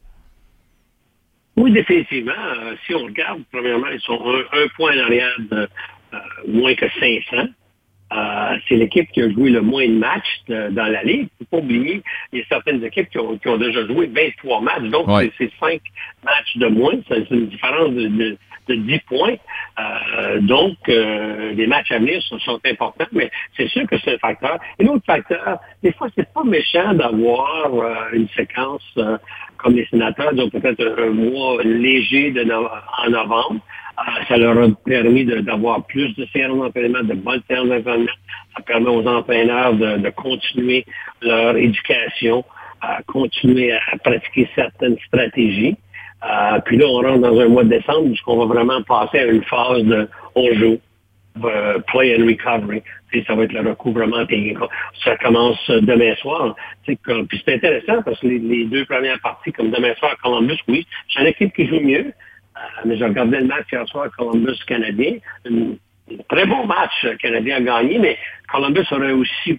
Oui, 1.57 1.73
définitivement. 1.73 2.33
Euh, 2.33 2.75
si 2.87 2.95
on 2.95 3.05
regarde, 3.05 3.43
premièrement, 3.51 3.89
ils 3.89 4.01
sont 4.01 4.21
un, 4.53 4.69
point 4.77 4.95
en 4.95 5.05
arrière 5.05 5.37
de 5.51 5.69
euh, 6.13 6.19
moins 6.49 6.75
que 6.75 6.87
500. 7.01 7.49
Euh, 8.13 8.57
c'est 8.69 8.77
l'équipe 8.77 9.11
qui 9.11 9.21
a 9.21 9.31
joué 9.31 9.51
le 9.51 9.63
moins 9.63 9.87
de 9.87 9.99
matchs 9.99 10.41
de, 10.49 10.71
dans 10.71 10.87
la 10.87 11.03
Ligue. 11.03 11.29
Il 11.41 11.43
ne 11.43 11.47
faut 11.47 11.57
pas 11.57 11.59
oublier, 11.59 12.03
il 12.33 12.39
y 12.39 12.43
a 12.43 12.45
certaines 12.49 12.85
équipes 12.85 13.11
qui 13.11 13.19
ont, 13.19 13.37
qui 13.37 13.49
ont 13.49 13.57
déjà 13.57 13.85
joué 13.87 14.07
23 14.07 14.61
matchs. 14.61 14.85
Donc, 14.91 15.09
ouais. 15.09 15.33
c'est 15.39 15.51
5 15.59 15.81
matchs 16.25 16.57
de 16.57 16.67
moins. 16.69 16.95
C'est 17.09 17.29
une 17.31 17.49
différence 17.49 17.91
de, 17.91 18.07
de, 18.07 18.39
de 18.69 18.75
10 18.75 18.99
points. 19.01 19.37
Euh, 19.79 20.41
donc, 20.41 20.77
euh, 20.89 21.53
les 21.53 21.67
matchs 21.67 21.93
à 21.93 21.99
venir 21.99 22.23
sont, 22.23 22.39
sont 22.41 22.61
importants, 22.65 23.07
mais 23.13 23.31
c'est 23.57 23.69
sûr 23.69 23.87
que 23.87 23.97
c'est 23.99 24.15
un 24.15 24.19
facteur. 24.19 24.59
Et 24.79 24.85
l'autre 24.85 25.05
facteur, 25.07 25.59
des 25.83 25.93
fois, 25.93 26.09
c'est 26.17 26.33
pas 26.33 26.45
méchant 26.45 26.95
d'avoir 26.95 27.75
euh, 27.75 27.95
une 28.13 28.29
séquence 28.29 28.83
euh, 28.99 29.19
comme 29.59 29.75
les 29.75 29.87
sénateurs, 29.87 30.35
donc 30.35 30.53
peut-être 30.53 30.97
un, 30.99 31.11
mois 31.11 31.63
léger 31.63 32.31
de 32.31 32.43
en 32.45 33.11
novembre. 33.11 33.61
Euh, 33.99 34.25
ça 34.29 34.37
leur 34.37 34.59
a 34.59 34.69
permis 34.85 35.25
d'avoir 35.25 35.85
plus 35.87 36.15
de 36.17 36.27
séances 36.27 36.59
d'entraînement, 36.59 37.03
de 37.03 37.15
bonnes 37.15 37.43
séances 37.49 37.69
d'entraînement. 37.69 38.13
Ça 38.57 38.63
permet 38.63 38.89
aux 38.89 39.07
entraîneurs 39.07 39.75
de, 39.75 39.97
de 39.99 40.11
continuer 40.11 40.85
leur 41.23 41.57
éducation, 41.57 42.45
à 42.83 43.03
continuer 43.05 43.73
à 43.73 43.97
pratiquer 44.03 44.49
certaines 44.55 44.99
stratégies. 45.07 45.77
Euh, 46.25 46.59
puis 46.65 46.77
là, 46.77 46.87
on 46.87 47.03
rentre 47.03 47.19
dans 47.19 47.39
un 47.39 47.49
mois 47.49 47.65
de 47.65 47.71
décembre 47.71 48.09
puisqu'on 48.09 48.39
va 48.39 48.47
vraiment 48.47 48.83
passer 48.83 49.19
à 49.19 49.27
une 49.27 49.43
phase 49.45 49.83
de 49.85 50.09
on 50.35 50.53
joue, 50.55 50.79
euh, 51.45 51.79
play 51.87 52.17
and 52.17 52.27
recovery. 52.27 52.83
Ça 53.27 53.35
va 53.35 53.45
être 53.45 53.53
le 53.53 53.71
recouvrement. 53.71 54.25
Ça 55.05 55.17
commence 55.19 55.71
demain 55.71 56.15
soir. 56.17 56.55
Puis 56.85 56.99
c'est 57.45 57.55
intéressant 57.55 58.03
parce 58.03 58.21
que 58.21 58.27
les, 58.27 58.39
les, 58.39 58.65
deux 58.67 58.85
premières 58.85 59.21
parties, 59.21 59.53
comme 59.53 59.71
demain 59.71 59.95
soir, 59.95 60.17
Columbus, 60.23 60.59
oui, 60.69 60.87
c'est 61.09 61.21
une 61.21 61.29
équipe 61.29 61.55
qui 61.55 61.67
joue 61.67 61.81
mieux. 61.81 62.13
Euh, 62.57 62.61
mais 62.85 62.97
j'ai 62.97 63.05
regardé 63.05 63.39
le 63.39 63.47
match 63.47 63.67
hier 63.71 63.87
soir, 63.89 64.09
Columbus-Canadien. 64.17 65.17
Un 65.49 65.77
très 66.29 66.47
bon 66.47 66.67
match. 66.67 66.93
Le 67.03 67.17
Canadien 67.17 67.57
a 67.57 67.61
gagné, 67.61 67.99
mais 67.99 68.19
Columbus 68.51 68.87
aurait 68.91 69.13
aussi 69.13 69.59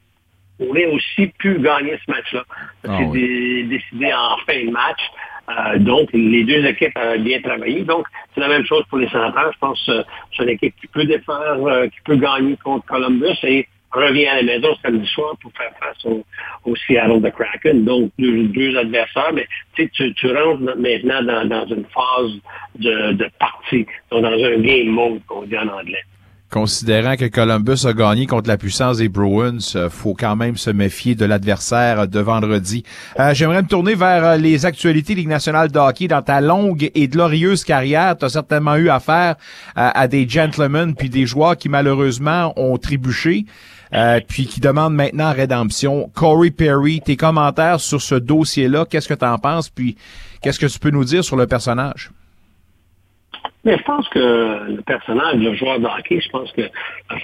aurait 0.60 0.88
aussi 0.88 1.28
pu 1.38 1.60
gagner 1.60 2.00
ce 2.04 2.12
match-là. 2.12 2.43
C'est 2.84 2.89
oh, 2.89 3.10
oui. 3.12 3.65
décidé 3.67 4.12
en 4.13 4.38
fin 4.46 4.65
de 4.65 4.72
match. 4.72 5.00
Euh, 5.50 5.80
donc, 5.80 6.10
les 6.14 6.44
deux 6.44 6.66
équipes 6.66 6.98
ont 6.98 7.20
bien 7.20 7.42
travaillé. 7.42 7.82
Donc, 7.84 8.06
c'est 8.34 8.42
la 8.42 8.50
même 8.50 8.66
chose 8.66 8.84
pour 8.90 8.98
les 8.98 9.08
sénateurs. 9.10 9.52
Je 9.54 9.60
pense 9.60 9.86
que 9.86 10.04
c'est 10.36 10.44
une 10.44 10.50
équipe 10.50 10.76
qui 10.80 10.88
peut 10.88 11.06
défaire, 11.06 11.58
euh, 11.60 11.88
qui 11.88 12.00
peut 12.04 12.18
gagner 12.18 12.58
contre 12.64 12.86
Columbus 12.86 13.38
et 13.44 13.68
revient 13.92 14.28
à 14.28 14.42
la 14.42 14.44
maison 14.44 14.76
samedi 14.82 15.08
soir 15.08 15.36
pour 15.42 15.52
faire 15.54 15.72
face 15.80 16.04
au, 16.06 16.26
au 16.66 16.76
Seattle 16.76 17.22
de 17.22 17.30
Kraken. 17.30 17.86
Donc, 17.86 18.12
deux, 18.20 18.44
deux 18.50 18.78
adversaires, 18.78 19.32
mais 19.34 19.48
tu, 19.76 19.90
tu 20.14 20.28
rentres 20.28 20.62
maintenant 20.78 21.24
dans, 21.24 21.48
dans 21.48 21.66
une 21.68 21.86
phase 21.86 22.34
de, 22.76 23.14
de 23.14 23.30
partie, 23.40 23.86
donc 24.12 24.24
dans 24.24 24.44
un 24.44 24.58
game 24.58 24.88
mode, 24.88 25.22
qu'on 25.28 25.44
dit 25.44 25.58
en 25.58 25.70
anglais. 25.70 26.04
Considérant 26.50 27.18
que 27.18 27.26
Columbus 27.26 27.86
a 27.86 27.92
gagné 27.92 28.26
contre 28.26 28.48
la 28.48 28.58
puissance 28.58 29.00
des 29.00 29.10
Bruins, 29.10 29.58
euh, 29.76 29.90
faut 29.90 30.14
quand 30.14 30.38
même 30.38 30.56
se 30.56 30.70
méfier 30.70 31.14
de 31.14 31.26
l'adversaire 31.26 32.08
de 32.08 32.20
vendredi. 32.22 32.84
Euh, 33.20 33.34
J'aimerais 33.34 33.64
me 33.64 33.68
tourner 33.68 33.96
vers 33.96 34.24
euh, 34.24 34.38
les 34.38 34.66
actualités 34.66 35.14
Ligue 35.14 35.28
nationale 35.28 35.70
de. 35.70 36.08
Dans 36.08 36.22
ta 36.22 36.42
longue 36.42 36.90
et 36.96 37.08
glorieuse 37.08 37.64
carrière, 37.64 38.18
tu 38.18 38.26
as 38.26 38.30
certainement 38.30 38.76
eu 38.76 38.90
affaire 38.90 39.36
à, 39.76 40.08
des 40.08 40.28
gentlemen 40.28 40.95
puis 40.95 41.10
des 41.10 41.26
joueurs 41.26 41.58
qui 41.58 41.70
malheureusement 41.70 42.54
ont 42.56 42.78
trébuché. 42.78 43.45
Puis 44.28 44.48
qui 44.48 44.60
demandent 44.60 44.95
maintenant 44.95 45.32
rédemption. 45.32 46.10
Corey 46.14 46.52
Perry, 46.52 47.00
tes 47.00 47.16
commentaires 47.16 47.80
sur 47.80 48.02
ce 48.02 48.16
dossier-là, 48.16 48.86
qu'est-ce 48.89 49.08
que 49.08 49.14
tu 49.14 49.26
en 49.26 49.38
penses? 49.38 49.70
Puis 49.70 49.95
qu'est-ce 50.41 50.60
que 50.60 50.66
tu 50.66 50.80
peux 50.80 50.91
nous 50.91 51.06
dire 51.06 51.24
sur 51.24 51.38
le 51.38 51.48
personnage? 51.48 52.12
Mais 53.68 53.78
je 53.78 53.84
pense 53.84 54.07
que 54.07 54.20
le 54.78 54.82
personnage, 54.82 55.36
le 55.36 55.53
joueur 55.53 55.78
de 55.78 55.88
hockey, 55.88 56.22
je 56.22 56.30
pense 56.30 56.49
que 56.53 56.61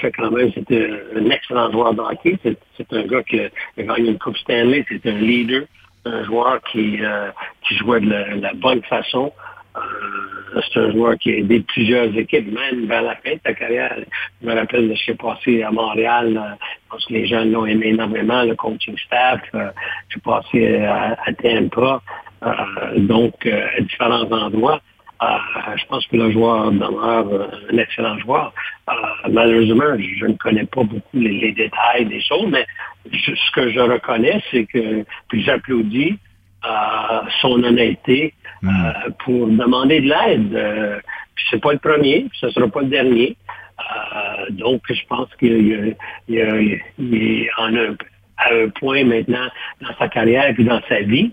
fait 0.01 0.11
quand 0.11 0.29
même, 0.29 0.51
c'était 0.53 0.89
un 1.15 1.29
excellent 1.29 1.71
joueur 1.71 1.93
de 1.93 2.01
hockey. 2.01 2.37
C'est 2.43 2.91
un 2.91 3.03
gars 3.03 3.23
qui 3.23 3.39
a 3.39 3.49
gagné 3.77 4.09
une 4.09 4.19
Coupe 4.19 4.35
Stanley, 4.35 4.85
c'est 4.89 5.05
un 5.09 5.19
leader, 5.19 5.61
un 6.03 6.21
joueur 6.25 6.59
qui, 6.69 6.97
euh, 7.01 7.31
jouait 7.77 8.01
de 8.01 8.09
la, 8.09 8.53
bonne 8.55 8.83
façon. 8.83 9.31
Euh, 9.77 10.59
c'est 10.73 10.81
un 10.81 10.91
joueur 10.91 11.17
qui 11.17 11.31
a 11.31 11.37
aidé 11.37 11.61
plusieurs 11.61 12.13
équipes, 12.17 12.53
même 12.53 12.87
vers 12.87 13.03
la 13.03 13.15
fin 13.15 13.35
de 13.35 13.39
sa 13.45 13.53
carrière. 13.53 13.95
Je 14.41 14.45
me 14.45 14.53
rappelle 14.53 14.89
de 14.89 14.95
ce 14.95 15.05
qui 15.05 15.11
est 15.11 15.15
passé 15.15 15.63
à 15.63 15.71
Montréal. 15.71 16.35
Euh, 16.35 16.55
je 16.59 16.89
pense 16.89 17.05
que 17.05 17.13
les 17.13 17.25
jeunes 17.25 17.53
l'ont 17.53 17.65
aimé 17.65 17.87
énormément, 17.87 18.43
le 18.43 18.55
coaching 18.55 18.97
staff. 18.97 19.39
Euh, 19.55 19.69
je 20.09 20.15
suis 20.15 20.19
passé 20.19 20.75
à, 20.83 21.15
à 21.25 21.31
Tampa, 21.31 22.01
donc 22.97 23.45
à 23.45 23.79
différents 23.79 24.29
endroits. 24.29 24.81
Je 25.77 25.85
pense 25.85 26.05
que 26.07 26.17
le 26.17 26.31
joueur 26.31 26.71
demeure 26.71 27.49
un 27.71 27.77
excellent 27.77 28.17
joueur. 28.19 28.53
malheureusement, 29.29 29.97
je 29.97 30.25
ne 30.25 30.33
connais 30.33 30.65
pas 30.65 30.83
beaucoup 30.83 31.17
les, 31.17 31.51
détails 31.51 32.05
des 32.05 32.21
choses, 32.21 32.47
mais 32.49 32.65
ce 33.11 33.51
que 33.51 33.71
je 33.71 33.79
reconnais, 33.79 34.41
c'est 34.51 34.65
que, 34.65 35.05
puis 35.29 35.43
j'applaudis, 35.43 36.17
son 37.41 37.63
honnêteté 37.63 38.33
euh, 38.63 38.69
pour 39.25 39.47
demander 39.47 39.99
de 40.01 40.09
l'aide. 40.09 40.55
Euh, 40.55 40.99
puis 41.35 41.45
c'est 41.49 41.61
pas 41.61 41.73
le 41.73 41.79
premier, 41.79 42.27
ce 42.33 42.49
sera 42.49 42.67
pas 42.67 42.81
le 42.81 42.87
dernier. 42.87 43.35
Euh, 43.79 44.45
donc, 44.51 44.81
je 44.89 45.05
pense 45.09 45.27
qu'il 45.39 45.95
est 46.29 47.49
en 47.57 47.75
un, 47.75 47.95
à 48.37 48.53
un 48.53 48.69
point 48.69 49.03
maintenant 49.03 49.47
dans 49.81 49.95
sa 49.97 50.07
carrière 50.07 50.53
et 50.57 50.63
dans 50.63 50.81
sa 50.87 51.01
vie. 51.01 51.31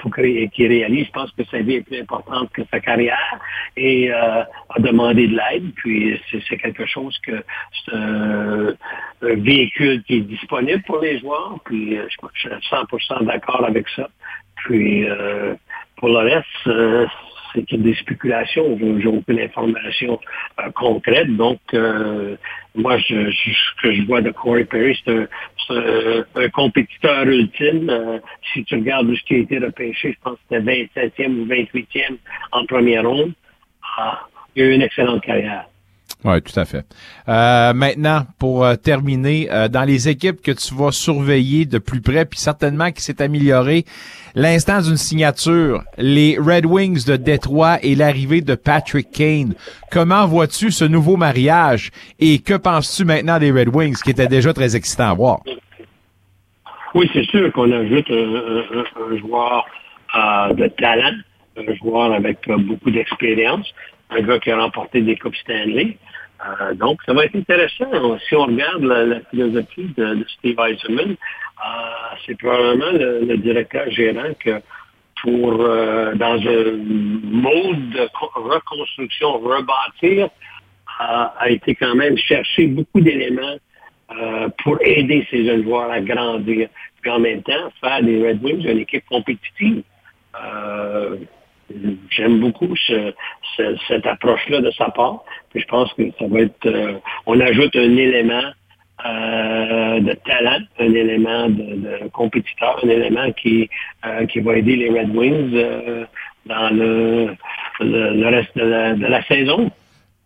Faut 0.00 0.10
qu'il 0.10 0.50
réalise, 0.58 1.06
je 1.06 1.12
pense 1.12 1.30
que 1.32 1.44
sa 1.44 1.58
vie 1.58 1.74
est 1.74 1.82
plus 1.82 2.00
importante 2.00 2.50
que 2.52 2.62
sa 2.70 2.80
carrière 2.80 3.38
et 3.76 4.10
a 4.10 4.46
demandé 4.78 5.28
de 5.28 5.36
l'aide. 5.36 5.72
Puis 5.76 6.20
c'est 6.48 6.56
quelque 6.56 6.86
chose 6.86 7.16
que 7.26 7.42
c'est 7.84 7.94
un, 7.94 8.74
véhicule 9.22 10.02
qui 10.04 10.16
est 10.16 10.20
disponible 10.20 10.82
pour 10.82 10.98
les 10.98 11.18
joueurs. 11.18 11.58
Puis 11.64 11.96
je 11.96 12.38
suis 12.38 12.48
100% 12.48 13.24
d'accord 13.24 13.64
avec 13.64 13.88
ça. 13.96 14.08
Puis, 14.56 15.08
euh, 15.08 15.54
pour 15.96 16.08
le 16.08 16.18
reste, 16.18 16.46
euh, 16.66 17.06
c'est 17.54 17.72
des 17.74 17.94
spéculations. 17.94 18.78
J'ai 18.78 19.06
aucune 19.06 19.40
information 19.40 20.20
euh, 20.60 20.70
concrète. 20.74 21.34
Donc, 21.36 21.60
moi, 22.74 22.98
je, 22.98 23.30
ce 23.30 23.82
que 23.82 23.92
je 23.92 24.02
vois 24.02 24.20
de 24.20 24.30
Corey 24.30 24.64
Perry, 24.64 24.98
c'est 25.04 25.28
un, 25.70 26.48
compétiteur 26.50 27.26
ultime. 27.26 28.20
si 28.52 28.64
tu 28.64 28.74
regardes 28.74 29.14
ce 29.14 29.22
qui 29.24 29.34
a 29.34 29.38
été 29.38 29.58
repêché, 29.58 30.12
je 30.12 30.18
pense 30.22 30.38
que 30.50 30.56
c'était 30.56 30.88
27e 31.06 31.40
ou 31.40 31.46
28e 31.46 32.16
en 32.52 32.66
première 32.66 33.08
ronde. 33.08 33.32
Ah, 33.96 34.26
il 34.56 34.62
a 34.62 34.66
eu 34.66 34.72
une 34.74 34.82
excellente 34.82 35.22
carrière. 35.22 35.66
Oui, 36.24 36.40
tout 36.40 36.58
à 36.58 36.64
fait. 36.64 36.86
Euh, 37.28 37.74
maintenant, 37.74 38.22
pour 38.38 38.64
euh, 38.64 38.76
terminer, 38.76 39.48
euh, 39.52 39.68
dans 39.68 39.84
les 39.84 40.08
équipes 40.08 40.40
que 40.40 40.52
tu 40.52 40.74
vas 40.74 40.90
surveiller 40.90 41.66
de 41.66 41.76
plus 41.76 42.00
près, 42.00 42.24
puis 42.24 42.38
certainement 42.38 42.90
qui 42.92 43.02
s'est 43.02 43.20
amélioré, 43.20 43.84
l'instant 44.34 44.80
d'une 44.80 44.96
signature, 44.96 45.82
les 45.98 46.38
Red 46.38 46.64
Wings 46.64 47.04
de 47.04 47.16
Détroit 47.16 47.76
et 47.82 47.94
l'arrivée 47.94 48.40
de 48.40 48.54
Patrick 48.54 49.10
Kane. 49.10 49.54
Comment 49.90 50.26
vois-tu 50.26 50.70
ce 50.70 50.86
nouveau 50.86 51.18
mariage 51.18 51.90
et 52.18 52.38
que 52.38 52.54
penses-tu 52.54 53.04
maintenant 53.04 53.38
des 53.38 53.52
Red 53.52 53.68
Wings, 53.68 54.00
qui 54.02 54.10
était 54.10 54.26
déjà 54.26 54.54
très 54.54 54.76
excitant 54.76 55.10
à 55.10 55.14
voir? 55.14 55.40
Oui, 56.94 57.10
c'est 57.12 57.26
sûr 57.26 57.52
qu'on 57.52 57.70
ajoute 57.70 58.10
un, 58.10 59.12
un 59.12 59.18
joueur 59.18 59.66
de 60.54 60.68
talent, 60.68 61.18
un 61.58 61.74
joueur 61.74 62.14
avec 62.14 62.38
beaucoup 62.48 62.90
d'expérience, 62.90 63.66
un 64.10 64.22
gars 64.22 64.38
qui 64.38 64.50
a 64.50 64.58
remporté 64.58 65.02
des 65.02 65.16
Coupes 65.16 65.36
Stanley. 65.36 65.98
Euh, 66.44 66.74
donc, 66.74 67.00
ça 67.06 67.12
va 67.12 67.24
être 67.24 67.36
intéressant. 67.36 68.18
Si 68.28 68.34
on 68.36 68.46
regarde 68.46 68.82
la, 68.82 69.20
philosophie 69.30 69.88
de, 69.96 70.24
Steve 70.38 70.58
Eisenman, 70.58 71.12
euh, 71.12 71.66
c'est 72.26 72.36
probablement 72.38 72.92
le, 72.92 73.36
directeur 73.38 73.90
gérant 73.90 74.32
que 74.38 74.60
pour, 75.22 75.60
euh, 75.60 76.14
dans 76.14 76.34
un 76.34 76.72
mode 76.76 77.90
de 77.90 78.08
reconstruction, 78.34 79.38
rebâtir, 79.38 80.28
a 81.00 81.50
été 81.50 81.74
quand 81.74 81.96
même 81.96 82.16
chercher 82.16 82.68
beaucoup 82.68 83.00
d'éléments 83.00 83.56
pour 84.62 84.78
aider 84.80 85.26
ces 85.28 85.44
jeunes 85.44 85.64
joueurs 85.64 85.90
à 85.90 86.00
grandir. 86.00 86.68
Puis 87.00 87.10
en 87.10 87.18
même 87.18 87.42
temps, 87.42 87.72
faire 87.80 88.00
des 88.00 88.24
Red 88.24 88.44
Wings 88.44 88.64
une 88.64 88.78
équipe 88.78 89.04
compétitive 89.06 89.82
j'aime 92.10 92.40
beaucoup 92.40 92.74
cette 93.56 94.06
approche-là 94.06 94.60
de 94.60 94.70
sa 94.72 94.90
part. 94.90 95.24
Je 95.54 95.64
pense 95.66 95.92
que 95.94 96.02
ça 96.18 96.26
va 96.26 96.40
être, 96.40 96.66
euh, 96.66 96.98
on 97.26 97.40
ajoute 97.40 97.74
un 97.76 97.96
élément 97.96 98.42
euh, 99.06 100.00
de 100.00 100.12
talent, 100.26 100.60
un 100.78 100.94
élément 100.94 101.48
de, 101.48 102.08
compétiteur, 102.12 102.80
un 102.84 102.88
élément 102.88 103.30
qui, 103.32 103.68
euh, 104.04 104.26
qui 104.26 104.40
va 104.40 104.56
aider 104.56 104.76
les 104.76 104.90
Red 104.90 105.14
Wings 105.14 106.06
dans 106.46 106.70
le, 106.74 107.36
reste 107.80 108.56
de 108.56 109.06
la 109.06 109.22
saison. 109.24 109.70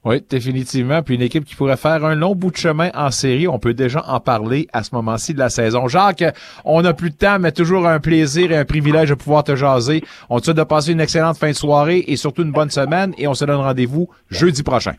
Oui, 0.04 0.22
définitivement. 0.28 1.02
Puis 1.02 1.16
une 1.16 1.22
équipe 1.22 1.44
qui 1.44 1.54
pourrait 1.54 1.76
faire 1.76 2.04
un 2.04 2.14
long 2.14 2.34
bout 2.34 2.50
de 2.50 2.56
chemin 2.56 2.90
en 2.94 3.10
série, 3.10 3.48
on 3.48 3.58
peut 3.58 3.74
déjà 3.74 4.02
en 4.06 4.20
parler 4.20 4.68
à 4.72 4.82
ce 4.84 4.94
moment-ci 4.94 5.34
de 5.34 5.38
la 5.38 5.50
saison. 5.50 5.88
Jacques, 5.88 6.24
on 6.64 6.82
n'a 6.82 6.94
plus 6.94 7.10
de 7.10 7.16
temps, 7.16 7.38
mais 7.38 7.52
toujours 7.52 7.86
un 7.86 7.98
plaisir 7.98 8.52
et 8.52 8.56
un 8.56 8.64
privilège 8.64 9.08
de 9.10 9.14
pouvoir 9.14 9.44
te 9.44 9.56
jaser. 9.56 10.02
On 10.30 10.38
te 10.38 10.44
souhaite 10.44 10.56
de 10.56 10.62
passer 10.62 10.92
une 10.92 11.00
excellente 11.00 11.36
fin 11.36 11.48
de 11.48 11.54
soirée 11.54 12.04
et 12.06 12.16
surtout 12.16 12.42
une 12.42 12.52
bonne 12.52 12.70
semaine 12.70 13.12
et 13.18 13.26
on 13.26 13.34
se 13.34 13.44
donne 13.44 13.56
rendez-vous 13.56 14.08
jeudi 14.30 14.62
prochain. 14.62 14.92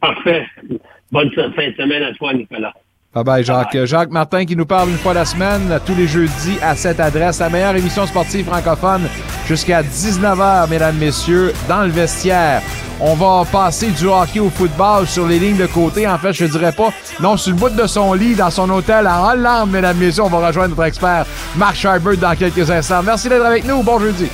Parfait. 0.00 0.46
Bonne 1.10 1.30
fin 1.32 1.46
de 1.46 1.74
semaine 1.74 2.02
à 2.02 2.12
toi, 2.14 2.34
Nicolas. 2.34 2.72
Bye 3.12 3.24
bye, 3.24 3.44
Jacques. 3.44 3.84
Jacques 3.86 4.10
Martin 4.10 4.44
qui 4.44 4.54
nous 4.54 4.66
parle 4.66 4.90
une 4.90 4.96
fois 4.96 5.14
la 5.14 5.24
semaine, 5.24 5.80
tous 5.84 5.96
les 5.96 6.06
jeudis 6.06 6.58
à 6.62 6.76
cette 6.76 7.00
adresse, 7.00 7.40
la 7.40 7.48
meilleure 7.50 7.74
émission 7.74 8.06
sportive 8.06 8.46
francophone 8.46 9.08
jusqu'à 9.46 9.82
19h, 9.82 10.70
mesdames, 10.70 10.96
messieurs, 10.96 11.52
dans 11.68 11.82
le 11.82 11.90
vestiaire. 11.90 12.62
On 13.02 13.14
va 13.14 13.44
passer 13.50 13.90
du 13.90 14.06
hockey 14.06 14.40
au 14.40 14.50
football 14.50 15.06
sur 15.06 15.26
les 15.26 15.38
lignes 15.38 15.56
de 15.56 15.66
côté. 15.66 16.06
En 16.06 16.18
fait, 16.18 16.34
je 16.34 16.44
dirais 16.44 16.72
pas. 16.72 16.90
Non, 17.20 17.36
sur 17.38 17.52
le 17.52 17.58
bout 17.58 17.70
de 17.70 17.86
son 17.86 18.12
lit, 18.12 18.34
dans 18.34 18.50
son 18.50 18.68
hôtel 18.68 19.06
à 19.06 19.32
Hollande, 19.32 19.70
mesdames, 19.70 19.96
messieurs, 19.96 20.24
on 20.24 20.28
va 20.28 20.46
rejoindre 20.46 20.70
notre 20.70 20.84
expert 20.84 21.24
Marc 21.56 21.76
Scheibert 21.76 22.18
dans 22.18 22.36
quelques 22.36 22.70
instants. 22.70 23.02
Merci 23.02 23.30
d'être 23.30 23.44
avec 23.44 23.64
nous. 23.64 23.82
Bon 23.82 23.98
jeudi. 23.98 24.28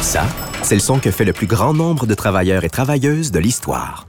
Ça, 0.00 0.24
c'est 0.62 0.74
le 0.74 0.80
son 0.80 0.98
que 0.98 1.10
fait 1.10 1.24
le 1.24 1.32
plus 1.32 1.46
grand 1.46 1.72
nombre 1.72 2.06
de 2.06 2.14
travailleurs 2.14 2.64
et 2.64 2.70
travailleuses 2.70 3.30
de 3.30 3.38
l'histoire. 3.38 4.04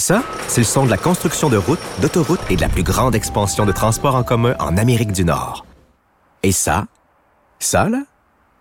Ça, 0.00 0.22
c'est 0.46 0.60
le 0.60 0.64
son 0.64 0.84
de 0.84 0.90
la 0.90 0.96
construction 0.96 1.48
de 1.48 1.56
routes, 1.56 1.80
d'autoroutes 2.00 2.40
et 2.50 2.56
de 2.56 2.60
la 2.60 2.68
plus 2.68 2.84
grande 2.84 3.16
expansion 3.16 3.66
de 3.66 3.72
transports 3.72 4.14
en 4.14 4.22
commun 4.22 4.54
en 4.60 4.76
Amérique 4.76 5.10
du 5.10 5.24
Nord. 5.24 5.66
Et 6.44 6.52
ça, 6.52 6.86
ça, 7.58 7.88
là, 7.88 8.04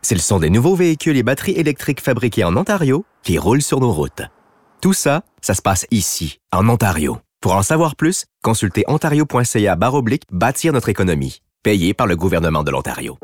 c'est 0.01 0.15
le 0.15 0.21
son 0.21 0.39
des 0.39 0.49
nouveaux 0.49 0.73
véhicules 0.73 1.15
et 1.15 1.21
batteries 1.21 1.53
électriques 1.53 2.01
fabriqués 2.01 2.43
en 2.43 2.57
Ontario 2.57 3.05
qui 3.21 3.37
roulent 3.37 3.61
sur 3.61 3.79
nos 3.79 3.91
routes. 3.91 4.23
Tout 4.81 4.93
ça, 4.93 5.21
ça 5.41 5.53
se 5.53 5.61
passe 5.61 5.85
ici, 5.91 6.39
en 6.51 6.67
Ontario. 6.69 7.19
Pour 7.39 7.53
en 7.53 7.61
savoir 7.61 7.95
plus, 7.95 8.25
consultez 8.43 8.83
ontario.ca 8.87 9.75
baroblique 9.75 10.23
bâtir 10.31 10.73
notre 10.73 10.89
économie, 10.89 11.41
payé 11.61 11.93
par 11.93 12.07
le 12.07 12.15
gouvernement 12.15 12.63
de 12.63 12.71
l'Ontario. 12.71 13.19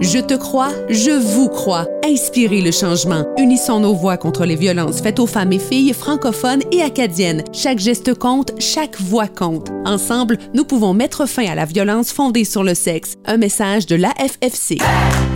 Je 0.00 0.18
te 0.18 0.32
crois, 0.32 0.70
je 0.88 1.10
vous 1.10 1.50
crois. 1.50 1.86
Inspirez 2.02 2.62
le 2.62 2.70
changement. 2.70 3.26
Unissons 3.36 3.80
nos 3.80 3.92
voix 3.92 4.16
contre 4.16 4.46
les 4.46 4.56
violences 4.56 5.02
faites 5.02 5.20
aux 5.20 5.26
femmes 5.26 5.52
et 5.52 5.58
filles 5.58 5.92
francophones 5.92 6.62
et 6.72 6.80
acadiennes. 6.80 7.44
Chaque 7.52 7.78
geste 7.78 8.14
compte, 8.14 8.52
chaque 8.58 8.98
voix 8.98 9.28
compte. 9.28 9.68
Ensemble, 9.84 10.38
nous 10.54 10.64
pouvons 10.64 10.94
mettre 10.94 11.26
fin 11.28 11.46
à 11.46 11.54
la 11.54 11.66
violence 11.66 12.12
fondée 12.12 12.44
sur 12.44 12.64
le 12.64 12.74
sexe. 12.74 13.16
Un 13.26 13.36
message 13.36 13.84
de 13.84 13.96
l'AFFC. 13.96 14.78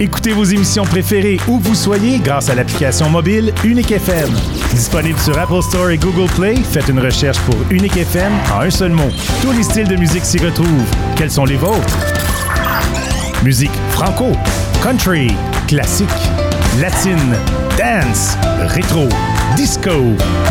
Écoutez 0.00 0.32
vos 0.32 0.44
émissions 0.44 0.84
préférées 0.84 1.38
où 1.46 1.58
vous 1.58 1.74
soyez 1.74 2.18
grâce 2.18 2.48
à 2.48 2.54
l'application 2.54 3.10
mobile 3.10 3.52
Unique 3.64 3.92
FM. 3.92 4.30
Disponible 4.70 5.18
sur 5.18 5.38
Apple 5.38 5.60
Store 5.60 5.90
et 5.90 5.98
Google 5.98 6.30
Play, 6.36 6.54
faites 6.56 6.88
une 6.88 7.00
recherche 7.00 7.38
pour 7.40 7.56
Unique 7.70 7.98
FM 7.98 8.32
en 8.56 8.60
un 8.60 8.70
seul 8.70 8.92
mot. 8.92 9.10
Tous 9.42 9.52
les 9.52 9.62
styles 9.62 9.88
de 9.88 9.96
musique 9.96 10.24
s'y 10.24 10.38
retrouvent. 10.38 10.90
Quels 11.16 11.30
sont 11.30 11.44
les 11.44 11.56
vôtres? 11.56 11.98
Musique 13.44 13.76
franco, 13.90 14.32
country, 14.82 15.30
classique, 15.68 16.08
latine, 16.80 17.36
dance, 17.76 18.38
rétro, 18.68 19.06
disco, 19.54 19.90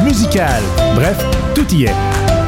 musical, 0.04 0.62
bref, 0.94 1.18
tout 1.56 1.66
y 1.74 1.86
est. 1.86 1.96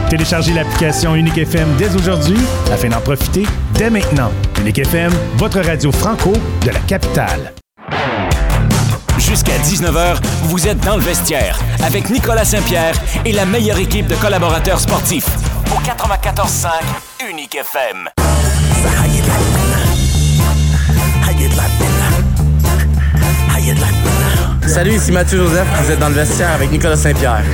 Téléchargez 0.07 0.53
l'application 0.53 1.15
Unique 1.15 1.39
FM 1.39 1.67
dès 1.79 1.95
aujourd'hui 1.95 2.37
afin 2.71 2.89
d'en 2.89 3.01
profiter 3.01 3.47
dès 3.73 3.89
maintenant. 3.89 4.29
Unique 4.61 4.77
FM, 4.77 5.11
votre 5.37 5.61
radio 5.61 5.91
franco 5.91 6.33
de 6.63 6.69
la 6.69 6.79
capitale. 6.81 7.51
Jusqu'à 9.17 9.57
19h, 9.57 10.17
vous 10.43 10.67
êtes 10.67 10.79
dans 10.81 10.97
le 10.97 11.01
vestiaire 11.01 11.57
avec 11.83 12.11
Nicolas 12.11 12.45
Saint-Pierre 12.45 12.93
et 13.25 13.31
la 13.31 13.47
meilleure 13.47 13.79
équipe 13.79 14.05
de 14.05 14.15
collaborateurs 14.15 14.79
sportifs. 14.79 15.27
Au 15.71 15.79
94.5 15.79 16.69
Unique 17.31 17.55
FM. 17.55 18.09
Salut, 24.75 24.95
ici 24.95 25.09
Mathieu 25.13 25.37
Joseph, 25.37 25.65
vous 25.81 25.89
êtes 25.89 25.99
dans 25.99 26.09
le 26.09 26.15
vestiaire 26.15 26.51
avec 26.51 26.69
Nicolas 26.69 26.97
Saint-Pierre. 26.97 27.45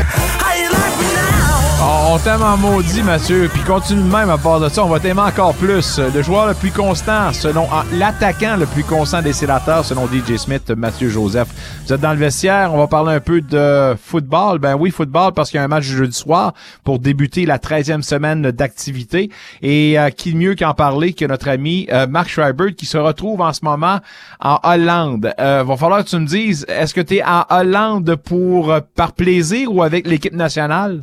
On, 1.84 2.13
on 2.13 2.19
t'aime 2.19 2.43
en 2.43 2.57
maudit, 2.57 3.01
Mathieu. 3.01 3.49
Puis 3.51 3.63
continue 3.63 4.03
même 4.03 4.29
à 4.29 4.38
part 4.38 4.59
de 4.59 4.69
ça. 4.69 4.84
On 4.86 4.89
va 4.89 4.99
t'aimer 4.99 5.21
encore 5.21 5.55
plus. 5.55 5.99
Le 6.13 6.21
joueur 6.21 6.47
le 6.47 6.53
plus 6.53 6.69
constant, 6.71 7.34
selon 7.34 7.67
l'attaquant 7.93 8.55
le 8.55 8.67
plus 8.67 8.84
constant 8.84 9.21
des 9.21 9.34
sénateurs, 9.34 9.84
selon 9.84 10.05
DJ 10.05 10.38
Smith, 10.38 10.69
Mathieu 10.71 11.09
Joseph. 11.09 11.47
Vous 11.86 11.93
êtes 11.93 12.01
dans 12.01 12.11
le 12.11 12.19
vestiaire. 12.19 12.73
On 12.73 12.77
va 12.77 12.88
parler 12.88 13.15
un 13.15 13.19
peu 13.19 13.41
de 13.41 13.95
football. 13.99 14.59
Ben 14.59 14.75
oui, 14.75 14.91
football, 14.91 15.34
parce 15.34 15.49
qu'il 15.49 15.57
y 15.57 15.61
a 15.61 15.63
un 15.63 15.69
match 15.69 15.86
jeudi 15.86 16.15
soir 16.15 16.53
pour 16.84 16.99
débuter 16.99 17.45
la 17.45 17.57
13e 17.57 18.03
semaine 18.03 18.51
d'activité. 18.51 19.32
Et 19.61 19.97
euh, 19.97 20.09
qui 20.11 20.36
mieux 20.36 20.55
qu'en 20.55 20.73
parler 20.73 21.13
que 21.13 21.25
notre 21.25 21.49
ami 21.49 21.88
euh, 21.91 22.05
Mark 22.05 22.29
Schreiber 22.29 22.73
qui 22.73 22.86
se 22.86 22.97
retrouve 22.97 23.41
en 23.41 23.53
ce 23.53 23.61
moment 23.63 23.99
en 24.39 24.59
Hollande. 24.63 25.34
Euh, 25.39 25.63
va 25.63 25.77
falloir 25.77 26.03
que 26.03 26.09
tu 26.09 26.17
me 26.17 26.27
dises, 26.27 26.65
est-ce 26.67 26.93
que 26.93 27.01
tu 27.01 27.15
es 27.15 27.23
en 27.23 27.45
Hollande 27.49 28.15
pour 28.15 28.71
euh, 28.71 28.82
par 28.95 29.13
plaisir 29.13 29.73
ou 29.73 29.82
avec 29.82 30.05
l'équipe 30.05 30.34
nationale? 30.34 31.01